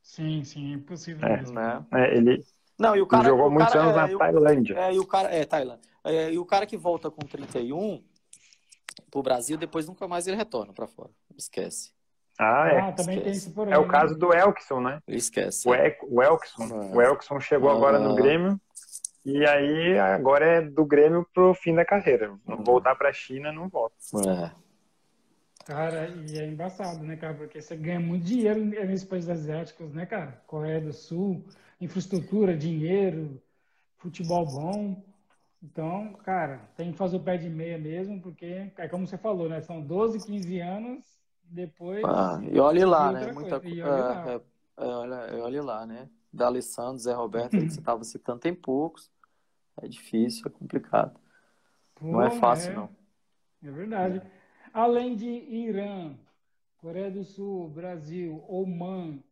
Sim, 0.00 0.44
sim, 0.44 0.72
é 0.72 0.74
impossível 0.76 1.26
é, 1.26 1.38
mesmo. 1.38 1.54
Né? 1.54 1.84
É, 1.92 2.16
ele, 2.16 2.44
não, 2.78 2.96
e 2.96 3.00
o 3.00 3.06
cara, 3.06 3.22
ele 3.22 3.30
jogou 3.30 3.48
o 3.48 3.50
muitos 3.50 3.72
cara, 3.72 3.84
anos 3.84 3.96
é, 3.96 4.12
na 4.12 4.18
Tailândia. 4.18 4.78
É, 4.78 4.94
e 4.94 4.98
o 4.98 5.06
cara, 5.06 5.34
é, 5.34 5.44
Tailândia. 5.44 5.90
É, 6.04 6.32
e 6.32 6.38
o 6.38 6.44
cara 6.44 6.66
que 6.66 6.76
volta 6.76 7.10
com 7.10 7.20
31 7.20 8.02
pro 9.10 9.22
Brasil, 9.22 9.56
depois 9.56 9.86
nunca 9.86 10.08
mais 10.08 10.26
ele 10.26 10.36
retorna 10.36 10.72
para 10.72 10.86
fora. 10.86 11.10
Esquece. 11.36 11.92
Ah, 12.42 12.68
é. 12.68 12.80
Ah, 12.80 12.92
também 12.92 13.18
Esquece. 13.18 13.52
tem 13.54 13.62
esse 13.62 13.72
É 13.72 13.78
o 13.78 13.86
caso 13.86 14.16
do 14.16 14.32
Elkson, 14.32 14.80
né? 14.80 15.00
Esquece. 15.06 15.68
O, 15.68 15.74
e, 15.74 15.96
o 16.08 16.22
Elkson. 16.22 16.64
É. 16.64 16.96
O 16.96 17.00
Elkson 17.00 17.38
chegou 17.38 17.70
ah. 17.70 17.74
agora 17.74 17.98
no 17.98 18.14
Grêmio 18.14 18.60
e 19.24 19.46
aí 19.46 19.98
agora 19.98 20.44
é 20.44 20.60
do 20.60 20.84
Grêmio 20.84 21.26
pro 21.32 21.54
fim 21.54 21.74
da 21.74 21.84
carreira. 21.84 22.32
Uhum. 22.46 22.64
Voltar 22.64 22.96
pra 22.96 23.12
China, 23.12 23.52
não 23.52 23.68
volta. 23.68 23.94
É. 24.26 24.50
Cara, 25.64 26.08
e 26.08 26.38
é 26.38 26.46
embaçado, 26.46 27.04
né, 27.04 27.16
cara? 27.16 27.34
Porque 27.34 27.60
você 27.60 27.76
ganha 27.76 28.00
muito 28.00 28.24
dinheiro 28.24 28.64
nesses 28.64 29.06
países 29.06 29.30
asiáticos, 29.30 29.94
né, 29.94 30.04
cara? 30.06 30.42
Coreia 30.46 30.80
do 30.80 30.92
Sul, 30.92 31.44
infraestrutura, 31.80 32.56
dinheiro, 32.56 33.40
futebol 33.98 34.44
bom. 34.44 35.00
Então, 35.62 36.14
cara, 36.24 36.68
tem 36.76 36.90
que 36.90 36.98
fazer 36.98 37.16
o 37.16 37.22
pé 37.22 37.36
de 37.36 37.48
meia 37.48 37.78
mesmo, 37.78 38.20
porque 38.20 38.72
é 38.76 38.88
como 38.88 39.06
você 39.06 39.16
falou, 39.16 39.48
né? 39.48 39.60
São 39.60 39.80
12, 39.80 40.26
15 40.26 40.58
anos, 40.58 41.21
depois. 41.52 42.02
Ah, 42.04 42.40
e 42.50 42.58
olhe 42.58 42.84
lá, 42.84 43.12
né? 43.12 43.32
Muita 43.32 43.60
coisa. 43.60 43.82
É, 43.82 44.34
é, 44.34 44.40
é, 44.84 44.86
olha, 44.86 45.44
olhe 45.44 45.60
lá, 45.60 45.86
né? 45.86 46.08
Da 46.32 46.46
Alessandro, 46.46 46.98
Zé 46.98 47.12
Roberto, 47.12 47.50
que 47.50 47.70
você 47.70 47.78
estava 47.80 48.02
citando, 48.04 48.40
tem 48.40 48.54
poucos. 48.54 49.10
É 49.80 49.86
difícil, 49.86 50.44
é 50.46 50.50
complicado. 50.50 51.18
Pô, 51.94 52.06
não 52.06 52.22
é 52.22 52.30
fácil, 52.30 52.72
é, 52.72 52.74
não. 52.74 52.90
É 53.62 53.70
verdade. 53.70 54.22
Além 54.72 55.14
de 55.14 55.28
Irã, 55.28 56.14
Coreia 56.78 57.10
do 57.10 57.24
Sul, 57.24 57.68
Brasil, 57.68 58.42
Oman, 58.48 59.22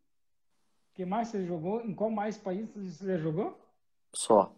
que 0.95 1.05
mais 1.05 1.29
você 1.29 1.45
jogou? 1.47 1.81
Em 1.81 1.95
qual 1.95 2.11
mais 2.11 2.37
países 2.37 2.99
você 2.99 3.19
jogou? 3.19 3.59
Só. 4.13 4.55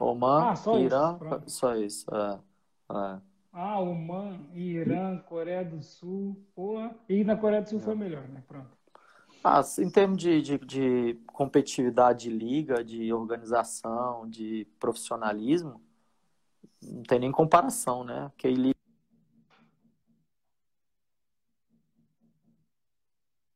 Oman, 0.00 0.50
ah, 0.50 0.56
só 0.56 0.78
Irã, 0.78 1.18
isso, 1.46 1.58
só 1.58 1.76
isso. 1.76 2.06
É, 2.14 2.40
é. 2.92 3.33
Ah, 3.56 3.78
Oman, 3.78 4.40
Irã, 4.52 5.16
Coreia 5.16 5.64
do 5.64 5.80
Sul, 5.80 6.36
porra. 6.56 6.92
E 7.08 7.22
na 7.22 7.36
Coreia 7.36 7.62
do 7.62 7.68
Sul 7.70 7.78
foi 7.78 7.94
melhor, 7.94 8.28
né? 8.28 8.42
Pronto. 8.48 8.76
Ah, 9.44 9.60
em 9.78 9.90
termos 9.90 10.18
de, 10.18 10.42
de, 10.42 10.58
de 10.58 11.14
competitividade 11.26 12.28
de 12.28 12.36
liga, 12.36 12.82
de 12.82 13.12
organização, 13.12 14.28
de 14.28 14.66
profissionalismo, 14.80 15.80
não 16.82 17.04
tem 17.04 17.20
nem 17.20 17.30
comparação, 17.30 18.02
né? 18.02 18.32
Que 18.36 18.48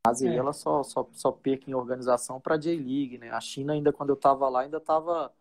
Ásia 0.07 0.31
é. 0.31 0.37
ela 0.37 0.53
só, 0.53 0.83
só, 0.85 1.09
só 1.13 1.33
peca 1.33 1.69
em 1.69 1.75
organização 1.75 2.41
para 2.41 2.55
a 2.55 2.59
J-League, 2.59 3.19
né? 3.19 3.31
A 3.31 3.41
China 3.41 3.73
ainda, 3.73 3.93
quando 3.93 4.11
eu 4.11 4.15
estava 4.15 4.49
lá, 4.49 4.61
ainda 4.61 4.79
estava 4.79 5.33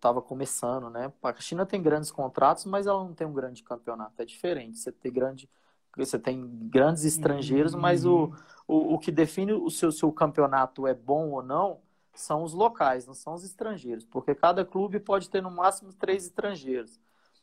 tava 0.00 0.22
começando, 0.22 0.88
né? 0.90 1.12
A 1.22 1.40
China 1.40 1.66
tem 1.66 1.82
grandes 1.82 2.10
contratos, 2.10 2.64
mas 2.64 2.86
ela 2.86 3.02
não 3.02 3.14
tem 3.14 3.26
um 3.26 3.32
grande 3.32 3.62
campeonato. 3.62 4.20
É 4.20 4.24
diferente. 4.24 4.78
Você 4.78 4.92
tem 4.92 5.12
grande, 5.12 5.48
você 5.96 6.18
tem 6.18 6.46
grandes 6.68 7.04
estrangeiros, 7.04 7.74
uhum. 7.74 7.80
mas 7.80 8.04
o, 8.04 8.32
o, 8.66 8.94
o 8.94 8.98
que 8.98 9.10
define 9.10 9.52
o 9.52 9.70
seu, 9.70 9.90
seu 9.90 10.12
campeonato 10.12 10.86
é 10.86 10.94
bom 10.94 11.30
ou 11.30 11.42
não 11.42 11.80
são 12.14 12.42
os 12.42 12.52
locais, 12.52 13.06
não 13.06 13.14
são 13.14 13.34
os 13.34 13.44
estrangeiros, 13.44 14.04
porque 14.04 14.34
cada 14.34 14.64
clube 14.64 14.98
pode 14.98 15.28
ter 15.28 15.42
no 15.42 15.50
máximo 15.50 15.92
três 15.92 16.24
estrangeiros. 16.24 16.98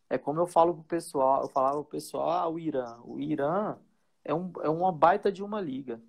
É 0.09 0.17
como 0.17 0.39
eu 0.39 0.47
falo 0.47 0.73
pro 0.73 0.83
pessoal, 0.83 1.43
eu 1.43 1.47
falava 1.47 1.75
pro 1.75 1.91
pessoal, 1.91 2.29
ah, 2.29 2.49
o 2.49 2.59
Irã. 2.59 2.97
O 3.03 3.19
Irã 3.19 3.77
é, 4.23 4.33
um, 4.33 4.51
é 4.61 4.69
uma 4.69 4.91
baita 4.91 5.31
de 5.31 5.43
uma 5.43 5.61
liga 5.61 6.01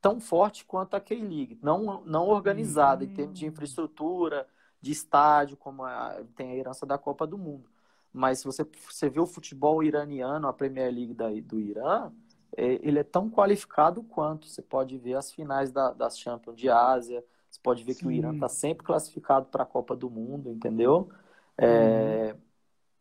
tão 0.00 0.20
forte 0.20 0.64
quanto 0.64 0.94
a 0.94 1.00
K-League, 1.00 1.58
não, 1.62 2.04
não 2.04 2.28
organizada 2.28 3.04
uhum. 3.04 3.10
em 3.10 3.14
termos 3.14 3.38
de 3.38 3.46
hum. 3.46 3.48
infraestrutura, 3.48 4.46
de 4.80 4.92
estádio, 4.92 5.56
como 5.56 5.84
a, 5.84 6.22
tem 6.36 6.52
a 6.52 6.56
herança 6.56 6.86
da 6.86 6.98
Copa 6.98 7.26
do 7.26 7.38
Mundo. 7.38 7.68
Mas 8.12 8.40
se 8.40 8.44
você, 8.44 8.66
você 8.88 9.08
vê 9.08 9.20
o 9.20 9.26
futebol 9.26 9.82
iraniano, 9.82 10.48
a 10.48 10.52
Premier 10.52 10.92
League 10.92 11.14
da, 11.14 11.28
do 11.42 11.60
Irã, 11.60 12.10
é, 12.56 12.78
ele 12.82 12.98
é 12.98 13.04
tão 13.04 13.30
qualificado 13.30 14.02
quanto. 14.02 14.46
Você 14.46 14.62
pode 14.62 14.96
ver 14.98 15.14
as 15.14 15.32
finais 15.32 15.70
da, 15.70 15.92
das 15.92 16.18
Champions 16.18 16.56
de 16.56 16.68
Ásia, 16.68 17.24
você 17.50 17.60
pode 17.62 17.84
ver 17.84 17.94
Sim. 17.94 18.00
que 18.00 18.06
o 18.06 18.10
Irã 18.10 18.34
está 18.34 18.48
sempre 18.48 18.84
classificado 18.84 19.46
para 19.46 19.62
a 19.62 19.66
Copa 19.66 19.96
do 19.96 20.08
Mundo, 20.10 20.50
entendeu? 20.50 21.10
É, 21.56 22.34
uhum. 22.34 22.40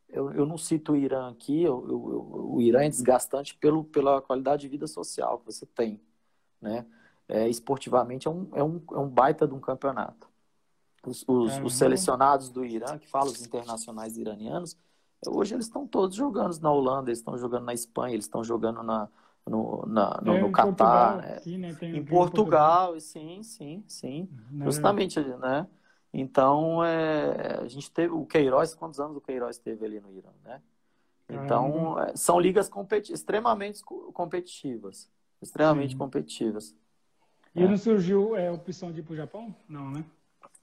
eu, 0.09 0.31
eu 0.33 0.45
não 0.45 0.57
cito 0.57 0.93
o 0.93 0.95
Irã 0.95 1.29
aqui, 1.29 1.63
eu, 1.63 1.85
eu, 1.87 2.51
o 2.53 2.61
Irã 2.61 2.83
é 2.83 2.89
desgastante 2.89 3.55
pelo, 3.55 3.83
pela 3.83 4.21
qualidade 4.21 4.63
de 4.63 4.67
vida 4.67 4.87
social 4.87 5.39
que 5.39 5.45
você 5.45 5.65
tem 5.65 6.01
né? 6.61 6.85
É, 7.27 7.47
esportivamente 7.47 8.27
é 8.27 8.31
um, 8.31 8.49
é, 8.53 8.63
um, 8.63 8.81
é 8.91 8.97
um 8.97 9.09
baita 9.09 9.47
de 9.47 9.53
um 9.53 9.59
campeonato. 9.59 10.26
Os, 11.07 11.23
os, 11.27 11.57
os 11.63 11.75
selecionados 11.75 12.49
do 12.49 12.65
Irã, 12.65 12.97
que 12.97 13.07
falam 13.07 13.27
os 13.27 13.41
internacionais 13.41 14.17
iranianos, 14.17 14.77
hoje 15.25 15.55
eles 15.55 15.65
estão 15.65 15.87
todos 15.87 16.15
jogando 16.15 16.59
na 16.59 16.71
Holanda, 16.71 17.09
eles 17.09 17.19
estão 17.19 17.37
jogando 17.37 17.65
na 17.65 17.73
Espanha, 17.73 18.13
eles 18.13 18.25
estão 18.25 18.43
jogando 18.43 18.83
na, 18.83 19.07
no, 19.45 19.85
na, 19.87 20.19
no, 20.21 20.39
no 20.39 20.51
Catar, 20.51 21.17
né? 21.17 21.35
aqui, 21.37 21.57
né? 21.57 21.69
em 21.69 22.03
Portugal, 22.03 22.93
Portugal, 22.93 22.99
sim, 22.99 23.41
sim, 23.43 23.83
sim, 23.87 24.29
né? 24.51 24.65
justamente, 24.65 25.19
né? 25.19 25.67
Então, 26.13 26.83
é, 26.83 27.59
a 27.61 27.67
gente 27.67 27.91
teve 27.91 28.13
o 28.13 28.25
Queiroz, 28.25 28.73
quantos 28.75 28.99
anos 28.99 29.17
o 29.17 29.21
Queiroz 29.21 29.57
teve 29.57 29.85
ali 29.85 29.99
no 29.99 30.11
Irã, 30.11 30.29
né? 30.43 30.61
Então, 31.29 31.99
é, 31.99 32.15
são 32.15 32.39
ligas 32.39 32.69
competi 32.69 33.11
extremamente 33.11 33.83
competitivas 33.83 35.09
extremamente 35.41 35.91
Sim. 35.91 35.97
competitivas. 35.97 36.75
E 37.55 37.63
é. 37.63 37.67
não 37.67 37.77
surgiu 37.77 38.35
é, 38.35 38.47
a 38.47 38.53
opção 38.53 38.91
de 38.91 38.99
ir 38.99 39.03
para 39.03 39.13
o 39.13 39.15
Japão? 39.15 39.55
Não, 39.67 39.89
né? 39.89 40.03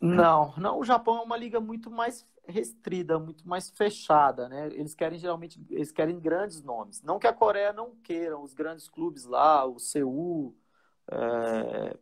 Não, 0.00 0.54
não. 0.56 0.78
O 0.78 0.84
Japão 0.84 1.18
é 1.18 1.22
uma 1.22 1.36
liga 1.36 1.60
muito 1.60 1.90
mais 1.90 2.26
restrita, 2.46 3.18
muito 3.18 3.48
mais 3.48 3.70
fechada, 3.70 4.48
né? 4.48 4.68
Eles 4.72 4.94
querem 4.94 5.18
geralmente, 5.18 5.60
eles 5.70 5.90
querem 5.90 6.18
grandes 6.20 6.62
nomes. 6.62 7.02
Não 7.02 7.18
que 7.18 7.26
a 7.26 7.32
Coreia 7.32 7.72
não 7.72 7.92
queira 8.02 8.38
os 8.38 8.52
grandes 8.52 8.88
clubes 8.88 9.24
lá, 9.24 9.64
o 9.64 9.78
Seul, 9.78 10.54
é, 11.10 11.96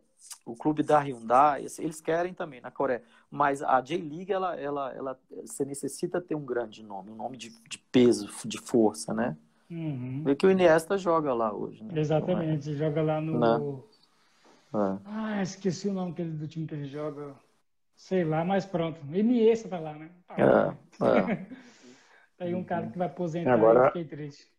o 0.45 0.55
clube 0.55 0.83
da 0.83 0.99
Hyundai, 0.99 1.65
eles 1.79 2.01
querem 2.01 2.33
também 2.33 2.61
na 2.61 2.71
Coreia. 2.71 3.03
Mas 3.31 3.61
a 3.61 3.79
J-League, 3.79 4.31
ela, 4.31 4.55
ela, 4.55 4.93
ela, 4.93 5.19
você 5.45 5.65
necessita 5.65 6.21
ter 6.21 6.35
um 6.35 6.45
grande 6.45 6.83
nome, 6.83 7.11
um 7.11 7.15
nome 7.15 7.37
de, 7.37 7.49
de 7.69 7.77
peso, 7.77 8.29
de 8.45 8.59
força, 8.59 9.13
né? 9.13 9.37
Uhum. 9.69 10.21
Vê 10.23 10.35
que 10.35 10.45
o 10.45 10.51
Iniesta 10.51 10.97
joga 10.97 11.33
lá 11.33 11.53
hoje, 11.53 11.83
né? 11.83 11.99
Exatamente, 11.99 12.69
é? 12.69 12.73
joga 12.73 13.01
lá 13.01 13.19
no. 13.19 13.39
Né? 13.39 14.99
Ah, 15.05 15.41
esqueci 15.41 15.87
o 15.87 15.93
nome 15.93 16.13
do 16.13 16.47
time 16.47 16.67
que 16.67 16.73
ele 16.73 16.85
joga. 16.85 17.33
Sei 17.95 18.23
lá, 18.23 18.43
mas 18.43 18.65
pronto. 18.65 18.99
Iniesta 19.13 19.69
tá 19.69 19.79
lá, 19.79 19.93
né? 19.93 20.09
Tá 20.27 20.35
é, 20.37 20.45
lá. 20.45 20.77
É. 22.39 22.45
Aí 22.45 22.55
um 22.55 22.63
cara 22.63 22.87
que 22.87 22.97
vai 22.97 23.07
aposentar 23.07 23.53
Agora... 23.53 23.79
eu 23.79 23.85
fiquei 23.87 24.05
triste. 24.05 24.53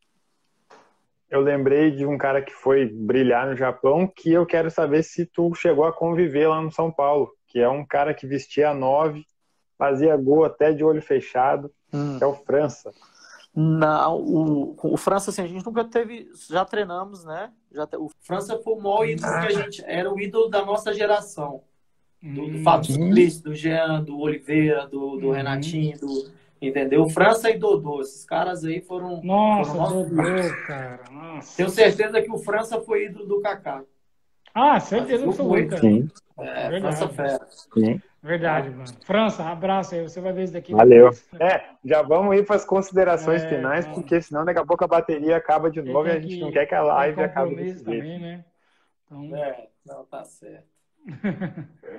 Eu 1.29 1.41
lembrei 1.41 1.91
de 1.91 2.07
um 2.07 2.17
cara 2.17 2.41
que 2.41 2.53
foi 2.53 2.87
brilhar 2.87 3.49
no 3.49 3.57
Japão, 3.57 4.07
que 4.07 4.33
eu 4.33 4.47
quero 4.47 4.71
saber 4.71 5.03
se 5.03 5.27
tu 5.27 5.53
chegou 5.55 5.85
a 5.85 5.93
conviver 5.93 6.47
lá 6.49 6.63
no 6.63 6.71
São 6.71 6.93
Paulo, 6.93 7.33
que 7.49 7.59
é 7.59 7.69
um 7.69 7.85
cara 7.85 8.15
que 8.15 8.27
vestia 8.27 8.73
nove, 8.73 9.27
fazia 9.77 10.17
gol 10.17 10.45
até 10.45 10.73
de 10.73 10.85
olho 10.85 11.03
fechado, 11.03 11.73
hum. 11.93 12.19
que 12.19 12.25
é 12.25 12.27
o 12.27 12.35
França. 12.35 12.93
Não, 13.55 14.21
o, 14.21 14.77
o 14.83 14.97
França, 14.97 15.31
assim, 15.31 15.43
a 15.43 15.47
gente 15.47 15.65
nunca 15.65 15.85
teve. 15.85 16.29
Já 16.49 16.65
treinamos, 16.65 17.25
né? 17.25 17.53
Já 17.71 17.87
te, 17.87 17.97
o 17.97 18.11
França 18.21 18.59
foi 18.59 18.75
o 18.75 18.81
maior 18.81 19.05
ídolo 19.05 19.33
que 19.33 19.47
a 19.47 19.51
gente. 19.51 19.85
Era 19.87 20.13
o 20.13 20.21
ídolo 20.21 20.49
da 20.49 20.65
nossa 20.65 20.93
geração. 20.93 21.63
Do, 22.25 22.51
do 22.51 22.59
Fábio 22.61 22.93
Suplicy, 22.93 23.43
do 23.43 23.55
Jean, 23.55 24.03
do 24.03 24.19
Oliveira, 24.19 24.87
do, 24.87 25.19
do 25.19 25.27
uhum. 25.27 25.33
Renatinho, 25.33 25.99
do, 25.99 26.31
entendeu? 26.61 27.07
França 27.11 27.51
e 27.51 27.59
Dodô, 27.59 28.01
esses 28.01 28.25
caras 28.25 28.65
aí 28.65 28.81
foram. 28.81 29.21
Nossa, 29.23 29.73
foram 29.73 30.09
Dodô, 30.09 30.23
cara. 30.67 31.01
Nossa. 31.13 31.57
Tenho 31.57 31.69
certeza 31.69 32.23
que 32.23 32.31
o 32.31 32.39
França 32.39 32.81
foi 32.81 33.07
ídolo 33.07 33.27
do 33.27 33.41
Kaká. 33.43 33.85
Ah, 34.55 34.81
certeza 34.81 35.27
que 35.27 35.33
foi, 35.35 35.67
cara. 35.67 35.81
Sim. 35.83 36.09
É, 36.39 36.71
Verdade. 36.71 36.97
França 36.97 37.09
fera. 37.09 37.47
Sim. 37.75 38.01
Verdade, 38.23 38.71
mano. 38.71 38.85
França, 39.05 39.45
abraço 39.45 39.95
aí. 39.95 40.03
Você 40.03 40.19
vai 40.19 40.33
ver 40.33 40.45
isso 40.45 40.53
daqui. 40.55 40.73
Valeu. 40.73 41.11
É, 41.39 41.63
já 41.85 42.01
vamos 42.01 42.35
ir 42.37 42.47
para 42.47 42.57
as 42.57 42.65
considerações 42.65 43.45
é, 43.45 43.49
finais, 43.49 43.87
porque 43.89 44.19
senão 44.23 44.47
daqui 44.47 44.59
a 44.59 44.65
pouco 44.65 44.83
a 44.83 44.89
bateria 44.89 45.37
acaba 45.37 45.71
de 45.71 45.83
novo 45.83 46.09
e 46.09 46.13
a 46.13 46.19
gente 46.19 46.41
não 46.41 46.51
quer 46.51 46.65
que 46.65 46.75
a 46.75 46.83
live 46.83 47.21
acabe 47.21 47.55
desse 47.55 47.85
também, 47.85 48.19
né? 48.19 48.45
Então... 49.05 49.37
É, 49.37 49.69
não, 49.85 50.07
tá 50.07 50.25
certo. 50.25 50.74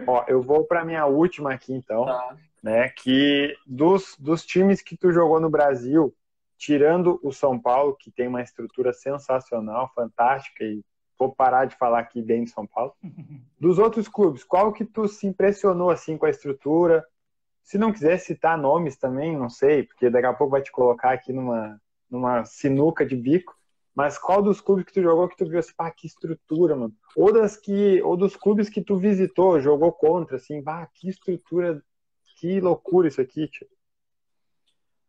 Ó, 0.08 0.24
eu 0.28 0.42
vou 0.42 0.66
para 0.66 0.86
minha 0.86 1.06
última 1.06 1.54
aqui, 1.54 1.74
então. 1.74 2.06
Tá. 2.06 2.38
Né, 2.64 2.90
que 2.90 3.56
dos, 3.68 4.16
dos 4.18 4.44
times 4.44 4.82
que 4.82 4.98
tu 4.98 5.12
jogou 5.12 5.40
no 5.40 5.52
Brasil, 5.52 6.12
tirando 6.58 7.20
o 7.22 7.32
São 7.32 7.60
Paulo, 7.60 7.96
que 7.96 8.10
tem 8.10 8.28
uma 8.28 8.42
estrutura 8.42 8.92
sensacional, 8.92 9.92
fantástica, 9.94 10.64
e 10.64 10.84
vou 11.18 11.32
parar 11.32 11.66
de 11.66 11.76
falar 11.76 12.00
aqui 12.00 12.24
bem 12.24 12.44
de 12.44 12.50
São 12.50 12.66
Paulo. 12.66 12.94
Dos 13.60 13.78
outros 13.78 14.08
clubes, 14.08 14.44
qual 14.44 14.74
que 14.74 14.84
tu 14.84 15.08
se 15.08 15.28
impressionou 15.28 15.92
assim 15.92 16.18
com 16.18 16.26
a 16.26 16.30
estrutura? 16.30 17.06
Se 17.64 17.78
não 17.78 17.92
quiser 17.92 18.18
citar 18.18 18.58
nomes 18.58 18.98
também, 18.98 19.38
não 19.38 19.50
sei, 19.50 19.84
porque 19.84 20.10
daqui 20.10 20.26
a 20.26 20.34
pouco 20.34 20.52
vai 20.52 20.62
te 20.62 20.72
colocar 20.72 21.12
aqui 21.12 21.32
numa, 21.32 21.80
numa 22.10 22.46
sinuca 22.46 23.06
de 23.06 23.16
bico. 23.16 23.56
Mas 23.96 24.18
qual 24.18 24.44
dos 24.44 24.60
clubes 24.60 24.86
que 24.86 24.92
tu 24.92 25.02
jogou 25.02 25.30
que 25.30 25.38
tu 25.38 25.48
viu 25.48 25.58
assim, 25.58 25.74
pá, 25.76 25.90
que 25.90 26.06
estrutura, 26.06 26.76
mano? 26.76 26.94
Ou 27.16 27.32
das 27.32 27.56
que, 27.56 28.02
ou 28.02 28.18
dos 28.18 28.36
clubes 28.36 28.68
que 28.68 28.82
tu 28.82 28.98
visitou, 28.98 29.60
jogou 29.62 29.92
contra, 29.94 30.36
assim, 30.36 30.62
pá, 30.62 30.86
que 30.86 31.08
estrutura, 31.08 31.82
que 32.38 32.60
loucura 32.60 33.08
isso 33.08 33.22
aqui, 33.22 33.48
tio. 33.48 33.68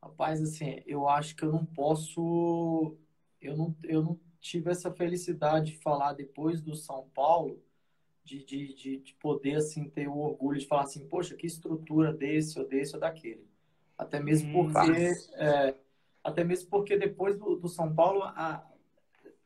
Rapaz, 0.01 0.41
assim, 0.41 0.83
eu 0.87 1.09
acho 1.09 1.35
que 1.35 1.43
eu 1.43 1.51
não 1.51 1.65
posso, 1.67 2.97
eu 3.41 3.57
não, 3.57 3.77
eu 3.83 4.01
não 4.03 4.21
tive 4.41 4.71
essa 4.71 4.93
felicidade 4.93 5.73
de 5.73 5.79
falar 5.79 6.13
depois 6.13 6.61
do 6.61 6.77
São 6.77 7.09
Paulo, 7.13 7.61
de, 8.23 8.45
de, 8.45 8.73
de, 8.75 8.97
de 8.99 9.15
poder, 9.15 9.57
assim, 9.57 9.89
ter 9.89 10.07
o 10.07 10.17
orgulho 10.17 10.61
de 10.61 10.67
falar 10.67 10.83
assim, 10.83 11.09
poxa, 11.09 11.35
que 11.35 11.47
estrutura 11.47 12.13
desse 12.13 12.57
ou 12.57 12.67
desse 12.67 12.95
ou 12.95 13.01
daquele. 13.01 13.49
Até 13.99 14.21
mesmo 14.21 14.49
hum, 14.49 14.53
porque, 14.73 15.13
é, 15.35 15.75
até 16.23 16.45
mesmo 16.45 16.71
porque 16.71 16.97
depois 16.97 17.37
do, 17.37 17.57
do 17.57 17.69
São 17.69 17.93
Paulo, 17.93 18.23
a, 18.23 18.65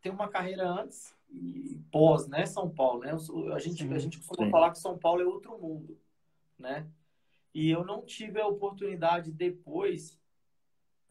tem 0.01 0.11
uma 0.11 0.29
carreira 0.29 0.69
antes 0.69 1.15
e 1.31 1.81
pós, 1.91 2.27
né, 2.27 2.47
São 2.47 2.69
Paulo, 2.69 3.01
né? 3.01 3.13
A 3.55 3.59
gente, 3.59 3.85
sim, 3.85 3.95
a 3.95 3.99
gente 3.99 4.19
costuma 4.19 4.47
sim. 4.47 4.51
falar 4.51 4.71
que 4.71 4.79
São 4.79 4.99
Paulo 4.99 5.23
é 5.23 5.27
outro 5.27 5.59
mundo, 5.59 5.99
né? 6.59 6.89
E 7.55 7.71
eu 7.71 7.85
não 7.85 8.05
tive 8.05 8.41
a 8.41 8.47
oportunidade 8.47 9.33
depois 9.33 10.19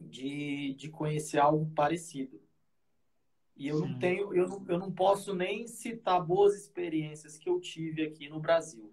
de, 0.00 0.74
de 0.74 0.88
conhecer 0.88 1.38
algo 1.38 1.70
parecido. 1.74 2.40
E 3.56 3.68
eu 3.68 3.78
sim. 3.78 3.88
não 3.88 3.98
tenho, 3.98 4.34
eu 4.34 4.48
não, 4.48 4.64
eu 4.68 4.78
não 4.78 4.90
posso 4.90 5.34
nem 5.34 5.66
citar 5.66 6.24
boas 6.24 6.54
experiências 6.54 7.36
que 7.36 7.48
eu 7.48 7.60
tive 7.60 8.02
aqui 8.02 8.28
no 8.28 8.40
Brasil. 8.40 8.90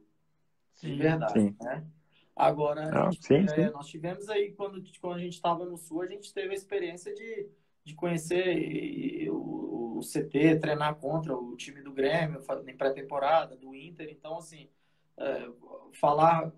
De 0.81 0.93
verdade, 0.93 1.55
né? 1.61 1.87
Agora, 2.35 2.91
não, 2.91 3.11
gente, 3.11 3.51
é, 3.53 3.71
nós 3.71 3.87
tivemos 3.87 4.29
aí, 4.29 4.51
quando, 4.51 4.83
quando 5.01 5.15
a 5.15 5.19
gente 5.19 5.33
estava 5.33 5.65
no 5.65 5.75
Sul, 5.75 6.03
a 6.03 6.05
gente 6.05 6.31
teve 6.31 6.51
a 6.51 6.53
experiência 6.53 7.13
de, 7.15 7.49
de 7.83 7.95
conhecer 7.95 9.27
o, 9.31 9.76
o 9.97 10.01
CT, 10.01 10.59
treinar 10.59 10.95
contra 10.95 11.35
o 11.35 11.55
time 11.55 11.81
do 11.81 11.91
Grêmio, 11.91 12.41
em 12.67 12.77
pré-temporada, 12.77 13.55
do 13.55 13.73
Inter. 13.73 14.09
Então, 14.11 14.37
assim, 14.37 14.69
é, 15.17 15.49
falar 15.93 16.53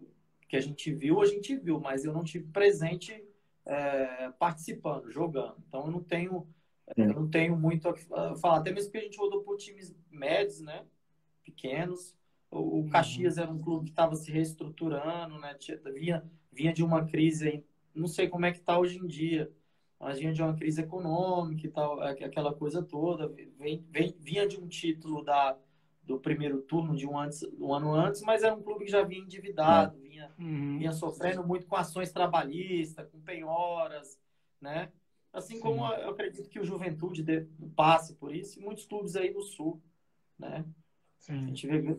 que 0.48 0.57
a 0.57 0.61
gente 0.61 0.91
viu, 0.94 1.22
a 1.22 1.26
gente 1.26 1.56
viu, 1.56 1.80
mas 1.80 2.03
eu 2.03 2.11
não 2.11 2.24
tive 2.24 2.52
presente 2.52 3.24
é, 3.66 4.32
participando, 4.38 5.10
jogando. 5.11 5.56
Então, 5.68 5.86
eu 5.86 5.91
não 5.91 6.03
tenho, 6.03 6.48
eu 6.98 7.14
não 7.14 7.30
tenho 7.30 7.56
muito 7.56 7.88
a 7.88 8.36
falar. 8.36 8.57
Até 8.57 8.72
mesmo 8.72 8.91
que 8.91 8.98
a 8.98 9.02
gente 9.02 9.18
rodou 9.18 9.41
por 9.44 9.57
times 9.57 9.95
médios, 10.11 10.60
né? 10.60 10.86
Pequenos. 11.44 12.16
O, 12.52 12.80
o 12.80 12.90
Caxias 12.90 13.38
era 13.38 13.49
um 13.49 13.61
clube 13.61 13.86
que 13.86 13.91
estava 13.91 14.16
se 14.16 14.32
reestruturando, 14.32 15.40
né? 15.40 15.56
Vinha, 15.94 16.30
vinha 16.52 16.74
de 16.74 16.84
uma 16.84 17.06
crise, 17.06 17.64
não 17.94 18.07
sei 18.07 18.28
como 18.28 18.45
é 18.45 18.52
que 18.52 18.60
está 18.60 18.78
hoje 18.78 18.98
em 18.98 19.07
dia 19.07 19.52
mas 20.00 20.18
vinha 20.18 20.32
de 20.32 20.42
uma 20.42 20.56
crise 20.56 20.82
econômica 20.82 21.68
e 21.68 21.70
tal, 21.70 22.02
é, 22.02 22.12
aquela 22.12 22.54
coisa 22.54 22.82
toda, 22.82 23.28
vem, 23.58 23.84
vem, 23.90 24.16
vinha 24.18 24.48
de 24.48 24.58
um 24.58 24.68
título 24.68 25.24
da, 25.24 25.58
do 26.04 26.20
primeiro 26.20 26.62
turno 26.62 26.96
de 26.96 27.06
um, 27.06 27.20
antes, 27.20 27.44
um 27.60 27.74
ano 27.74 27.94
antes, 27.94 28.22
mas 28.22 28.42
era 28.42 28.56
um 28.56 28.64
clube 28.64 28.86
que 28.86 28.92
já 28.92 29.04
vinha 29.04 29.22
endividado, 29.22 29.98
é. 29.98 30.02
vinha, 30.02 30.32
uhum. 30.40 30.78
vinha 30.78 30.92
sofrendo 30.94 31.46
muito 31.46 31.68
com 31.68 31.76
ações 31.76 32.12
trabalhistas, 32.12 33.10
com 33.10 33.20
penhoras, 33.20 34.18
né? 34.62 34.90
Assim 35.32 35.56
Sim. 35.56 35.62
como 35.62 35.86
eu 35.86 36.10
acredito 36.10 36.50
que 36.50 36.60
o 36.60 36.66
Juventude 36.66 37.24
passe 37.76 38.16
por 38.16 38.34
isso, 38.34 38.58
e 38.58 38.64
muitos 38.64 38.86
clubes 38.86 39.16
aí 39.16 39.32
no 39.32 39.42
Sul, 39.42 39.82
né? 40.38 40.66
Sim. 41.20 41.44
A 41.44 41.48
gente 41.48 41.68
vê 41.68 41.98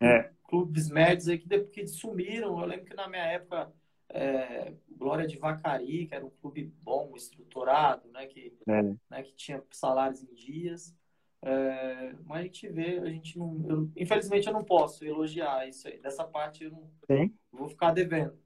é. 0.00 0.30
clubes 0.44 0.90
médios 0.90 1.28
aí 1.28 1.38
que, 1.38 1.58
que 1.66 1.86
sumiram. 1.86 2.60
Eu 2.60 2.66
lembro 2.66 2.84
que 2.84 2.94
na 2.94 3.08
minha 3.08 3.24
época 3.24 3.72
é, 4.10 4.72
Glória 4.88 5.26
de 5.26 5.36
Vacari, 5.36 6.06
que 6.06 6.14
era 6.14 6.24
um 6.24 6.30
clube 6.30 6.72
bom, 6.82 7.12
estruturado, 7.16 8.08
né, 8.10 8.26
que, 8.26 8.56
é. 8.68 8.82
né, 8.82 9.22
que 9.22 9.34
tinha 9.34 9.62
salários 9.70 10.22
em 10.22 10.34
dias. 10.34 10.94
É, 11.42 12.14
mas 12.24 12.40
a 12.40 12.42
gente 12.42 12.68
vê, 12.68 12.98
a 12.98 13.06
gente 13.06 13.38
não. 13.38 13.64
Eu, 13.68 13.90
infelizmente 13.96 14.46
eu 14.46 14.52
não 14.52 14.64
posso 14.64 15.04
elogiar 15.04 15.68
isso 15.68 15.86
aí. 15.86 16.00
Dessa 16.00 16.24
parte 16.24 16.64
eu 16.64 16.70
não 16.70 16.90
Sim. 17.06 17.32
vou 17.52 17.68
ficar 17.68 17.92
devendo. 17.92 18.36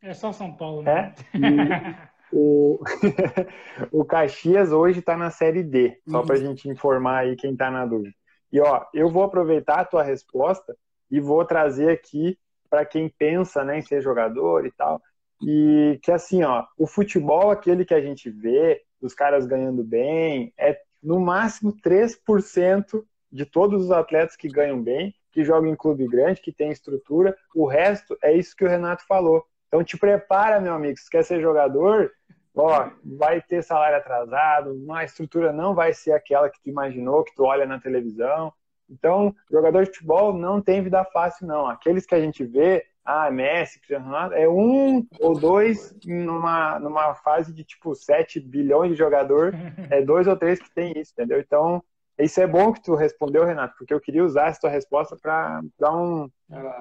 É 0.00 0.14
só 0.14 0.32
São 0.32 0.54
Paulo, 0.54 0.82
né? 0.82 1.14
É. 1.34 2.08
o, 2.32 2.78
o 3.90 4.04
Caxias 4.04 4.70
hoje 4.70 5.00
está 5.00 5.16
na 5.16 5.30
série 5.30 5.62
D, 5.62 6.00
só 6.08 6.22
para 6.22 6.36
a 6.36 6.38
gente 6.38 6.68
informar 6.68 7.18
aí 7.18 7.36
quem 7.36 7.52
está 7.52 7.70
na 7.70 7.84
dúvida. 7.84 8.14
E 8.52 8.60
ó, 8.60 8.86
eu 8.94 9.10
vou 9.10 9.24
aproveitar 9.24 9.80
a 9.80 9.84
tua 9.84 10.02
resposta 10.02 10.76
e 11.10 11.20
vou 11.20 11.44
trazer 11.44 11.90
aqui 11.90 12.38
para 12.68 12.84
quem 12.84 13.08
pensa 13.08 13.64
né, 13.64 13.78
em 13.78 13.82
ser 13.82 14.02
jogador 14.02 14.66
e 14.66 14.70
tal. 14.70 15.00
E 15.42 15.98
que 16.02 16.10
assim, 16.10 16.42
ó, 16.42 16.64
o 16.76 16.86
futebol, 16.86 17.50
aquele 17.50 17.84
que 17.84 17.94
a 17.94 18.00
gente 18.00 18.30
vê, 18.30 18.82
os 19.00 19.14
caras 19.14 19.46
ganhando 19.46 19.84
bem, 19.84 20.52
é 20.58 20.80
no 21.02 21.20
máximo 21.20 21.72
3% 21.80 23.04
de 23.30 23.44
todos 23.44 23.84
os 23.84 23.90
atletas 23.90 24.36
que 24.36 24.48
ganham 24.48 24.82
bem, 24.82 25.14
que 25.30 25.44
jogam 25.44 25.70
em 25.70 25.76
clube 25.76 26.06
grande, 26.08 26.40
que 26.40 26.52
tem 26.52 26.70
estrutura. 26.70 27.36
O 27.54 27.66
resto 27.66 28.16
é 28.22 28.32
isso 28.32 28.56
que 28.56 28.64
o 28.64 28.68
Renato 28.68 29.06
falou. 29.06 29.44
Então 29.68 29.84
te 29.84 29.96
prepara, 29.96 30.60
meu 30.60 30.74
amigo, 30.74 30.98
se 30.98 31.10
quer 31.10 31.22
ser 31.22 31.40
jogador, 31.40 32.10
ó, 32.54 32.90
vai 33.04 33.40
ter 33.40 33.62
salário 33.62 33.98
atrasado, 33.98 34.84
a 34.90 35.04
estrutura 35.04 35.52
não 35.52 35.74
vai 35.74 35.92
ser 35.92 36.12
aquela 36.12 36.48
que 36.48 36.60
tu 36.60 36.70
imaginou, 36.70 37.22
que 37.22 37.34
tu 37.34 37.44
olha 37.44 37.66
na 37.66 37.78
televisão. 37.78 38.52
Então, 38.90 39.34
jogador 39.50 39.84
de 39.84 39.90
futebol 39.90 40.32
não 40.32 40.60
tem 40.60 40.82
vida 40.82 41.04
fácil, 41.04 41.46
não. 41.46 41.66
Aqueles 41.66 42.06
que 42.06 42.14
a 42.14 42.20
gente 42.20 42.44
vê, 42.44 42.84
ah, 43.04 43.30
Messi, 43.30 43.78
Cristiano 43.78 44.06
Ronaldo, 44.06 44.34
é 44.34 44.48
um 44.48 45.06
ou 45.20 45.38
dois 45.38 45.94
numa, 46.04 46.78
numa 46.78 47.14
fase 47.14 47.52
de 47.52 47.64
tipo 47.64 47.94
7 47.94 48.40
bilhões 48.40 48.92
de 48.92 48.98
jogador, 48.98 49.52
é 49.90 50.02
dois 50.02 50.26
ou 50.26 50.36
três 50.36 50.60
que 50.60 50.70
tem 50.70 50.98
isso, 50.98 51.12
entendeu? 51.12 51.38
Então, 51.40 51.82
isso 52.18 52.40
é 52.40 52.46
bom 52.46 52.72
que 52.72 52.82
tu 52.82 52.96
respondeu, 52.96 53.44
Renato, 53.44 53.76
porque 53.78 53.94
eu 53.94 54.00
queria 54.00 54.24
usar 54.24 54.48
essa 54.48 54.60
tua 54.60 54.70
resposta 54.70 55.16
para 55.16 55.62
dar 55.78 55.96
um, 55.96 56.28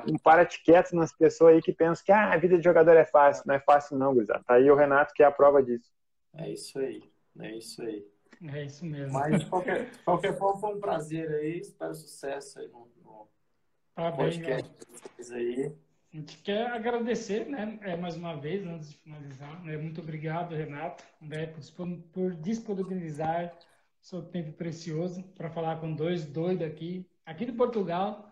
um 0.09 0.17
para-te-quieto 0.17 0.95
nas 0.95 1.13
pessoas 1.13 1.53
aí 1.53 1.61
que 1.61 1.71
pensam 1.71 2.03
que 2.03 2.11
ah, 2.11 2.33
a 2.33 2.37
vida 2.37 2.57
de 2.57 2.63
jogador 2.63 2.97
é 2.97 3.05
fácil. 3.05 3.43
Não 3.45 3.53
é 3.53 3.59
fácil, 3.59 3.97
não, 3.97 4.13
gurizada. 4.13 4.43
Tá 4.45 4.55
aí 4.55 4.69
o 4.71 4.75
Renato 4.75 5.13
que 5.13 5.21
é 5.21 5.25
a 5.27 5.31
prova 5.31 5.61
disso. 5.61 5.91
É 6.35 6.49
isso 6.49 6.79
aí, 6.79 7.03
é 7.39 7.55
isso 7.55 7.81
aí. 7.83 8.03
É 8.53 8.65
isso 8.65 8.85
mesmo. 8.85 9.13
Mas, 9.13 9.39
de 9.39 9.49
qualquer, 9.49 9.89
de 9.89 9.99
qualquer 9.99 10.37
forma, 10.37 10.59
foi 10.59 10.75
um 10.75 10.79
prazer 10.79 11.29
aí. 11.29 11.59
Espero 11.59 11.95
sucesso 11.95 12.59
aí 12.59 12.67
no, 12.67 12.87
no 13.03 13.27
tá 13.95 14.11
podcast 14.11 14.71
bem, 15.17 15.35
aí. 15.35 15.75
A 16.13 16.17
gente 16.17 16.37
quer 16.37 16.67
agradecer, 16.67 17.45
né, 17.47 17.77
é, 17.81 17.95
mais 17.95 18.15
uma 18.15 18.35
vez, 18.35 18.65
antes 18.65 18.89
de 18.89 18.97
finalizar. 18.97 19.63
Né, 19.63 19.77
muito 19.77 20.01
obrigado, 20.01 20.55
Renato, 20.55 21.03
né, 21.21 21.47
por, 21.47 21.87
por 22.13 22.33
disponibilizar 22.35 23.53
seu 24.01 24.21
tempo 24.23 24.53
precioso 24.53 25.21
para 25.35 25.49
falar 25.49 25.81
com 25.81 25.93
dois 25.93 26.25
doidos 26.25 26.65
aqui, 26.65 27.05
aqui 27.25 27.45
de 27.45 27.51
Portugal, 27.51 28.31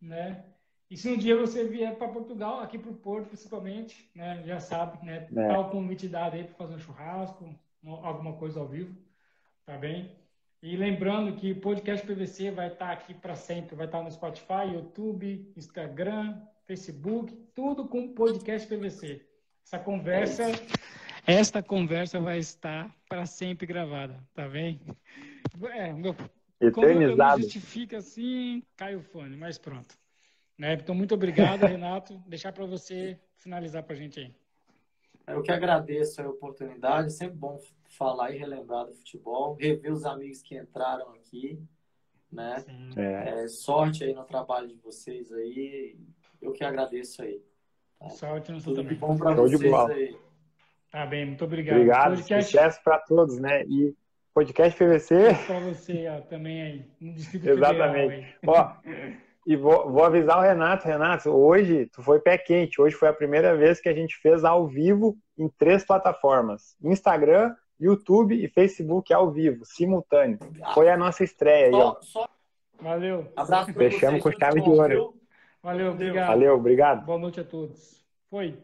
né? 0.00 0.44
E 0.88 0.96
se 0.96 1.08
um 1.08 1.18
dia 1.18 1.36
você 1.36 1.64
vier 1.64 1.96
para 1.96 2.08
Portugal, 2.08 2.60
aqui 2.60 2.78
para 2.78 2.92
o 2.92 2.96
Porto 2.96 3.26
principalmente, 3.26 4.08
né, 4.14 4.42
já 4.46 4.60
sabe, 4.60 5.04
né, 5.04 5.26
é. 5.36 5.48
tá 5.48 5.58
o 5.58 5.70
convite 5.70 6.06
dado 6.08 6.34
aí 6.34 6.44
para 6.44 6.54
fazer 6.54 6.76
um 6.76 6.78
churrasco, 6.78 7.52
alguma 7.84 8.34
coisa 8.34 8.60
ao 8.60 8.68
vivo. 8.68 8.96
Tá 9.66 9.76
bem? 9.76 10.12
E 10.62 10.76
lembrando 10.76 11.34
que 11.34 11.50
o 11.50 11.60
podcast 11.60 12.06
PVC 12.06 12.52
vai 12.52 12.68
estar 12.68 12.92
aqui 12.92 13.12
para 13.12 13.34
sempre, 13.34 13.74
vai 13.74 13.86
estar 13.86 14.00
no 14.00 14.10
Spotify, 14.12 14.72
YouTube, 14.72 15.52
Instagram, 15.56 16.40
Facebook, 16.64 17.34
tudo 17.52 17.88
com 17.88 18.14
podcast 18.14 18.68
PVC. 18.68 19.26
Essa 19.64 19.80
conversa, 19.80 20.44
esta 21.26 21.64
conversa 21.64 22.20
vai 22.20 22.38
estar 22.38 22.94
para 23.08 23.26
sempre 23.26 23.66
gravada, 23.66 24.16
tá 24.32 24.48
bem? 24.48 24.80
É, 25.72 25.92
meu, 25.92 26.14
Eternizado. 26.60 27.42
justifica 27.42 27.96
assim, 27.96 28.62
cai 28.76 28.94
o 28.94 29.02
fone, 29.02 29.36
mas 29.36 29.58
pronto. 29.58 29.98
Né? 30.56 30.74
Então, 30.74 30.94
muito 30.94 31.12
obrigado, 31.12 31.62
Renato. 31.66 32.16
Deixar 32.28 32.52
para 32.52 32.64
você 32.66 33.18
finalizar 33.36 33.82
para 33.82 33.94
a 33.94 33.98
gente 33.98 34.20
aí. 34.20 34.32
Eu 35.26 35.42
que 35.42 35.50
agradeço 35.50 36.22
a 36.22 36.28
oportunidade, 36.28 37.12
sempre 37.12 37.36
bom 37.36 37.58
falar 37.96 38.30
e 38.30 38.38
relembrar 38.38 38.86
do 38.86 38.94
futebol, 38.94 39.54
rever 39.54 39.92
os 39.92 40.04
amigos 40.04 40.42
que 40.42 40.56
entraram 40.56 41.10
aqui, 41.10 41.60
né? 42.30 42.64
É. 42.96 43.44
É, 43.44 43.48
sorte 43.48 44.04
aí 44.04 44.14
no 44.14 44.24
trabalho 44.24 44.68
de 44.68 44.76
vocês 44.76 45.32
aí, 45.32 45.96
eu 46.40 46.52
que 46.52 46.64
agradeço 46.64 47.22
aí. 47.22 47.42
Tá? 47.98 48.10
Sorte 48.10 48.52
no 48.52 48.62
Tudo 48.62 48.82
também. 48.82 48.96
bom 48.96 49.16
para 49.16 49.34
vocês 49.34 49.72
aí. 49.72 50.16
Tá 50.90 51.06
bem, 51.06 51.26
muito 51.26 51.44
obrigado. 51.44 51.76
Obrigado, 51.76 52.14
podcast... 52.14 52.50
sucesso 52.50 52.80
para 52.82 52.98
todos, 52.98 53.38
né? 53.38 53.64
E 53.64 53.94
Podcast 54.36 54.78
PVC. 54.78 55.34
Para 55.46 55.60
você 55.60 56.06
ó, 56.08 56.20
também 56.20 56.60
aí, 56.60 56.84
Exatamente. 57.00 58.26
Federal, 58.38 58.38
ó, 58.46 58.76
e 59.46 59.56
vou, 59.56 59.90
vou 59.90 60.04
avisar 60.04 60.36
o 60.36 60.42
Renato, 60.42 60.86
Renato, 60.86 61.30
hoje 61.30 61.86
tu 61.86 62.02
foi 62.02 62.20
pé 62.20 62.36
quente. 62.36 62.78
Hoje 62.78 62.94
foi 62.94 63.08
a 63.08 63.14
primeira 63.14 63.56
vez 63.56 63.80
que 63.80 63.88
a 63.88 63.94
gente 63.94 64.14
fez 64.18 64.44
ao 64.44 64.66
vivo 64.66 65.16
em 65.38 65.48
três 65.48 65.86
plataformas: 65.86 66.76
Instagram, 66.82 67.54
YouTube 67.78 68.34
e 68.34 68.48
Facebook 68.48 69.12
ao 69.12 69.30
vivo, 69.30 69.64
simultâneo. 69.64 70.38
Foi 70.74 70.88
a 70.88 70.96
nossa 70.96 71.24
estreia 71.24 71.66
aí, 71.66 71.74
ó. 71.74 71.96
Valeu. 72.80 73.26
Abraço 73.36 73.72
Fechamos 73.72 74.22
com 74.22 74.32
chave 74.32 74.60
de 74.60 74.68
ouro. 74.68 75.14
Valeu, 75.62 75.92
obrigado. 75.92 76.28
Valeu, 76.28 76.54
obrigado. 76.54 77.04
Boa 77.04 77.18
noite 77.18 77.40
a 77.40 77.44
todos. 77.44 78.04
Foi. 78.30 78.56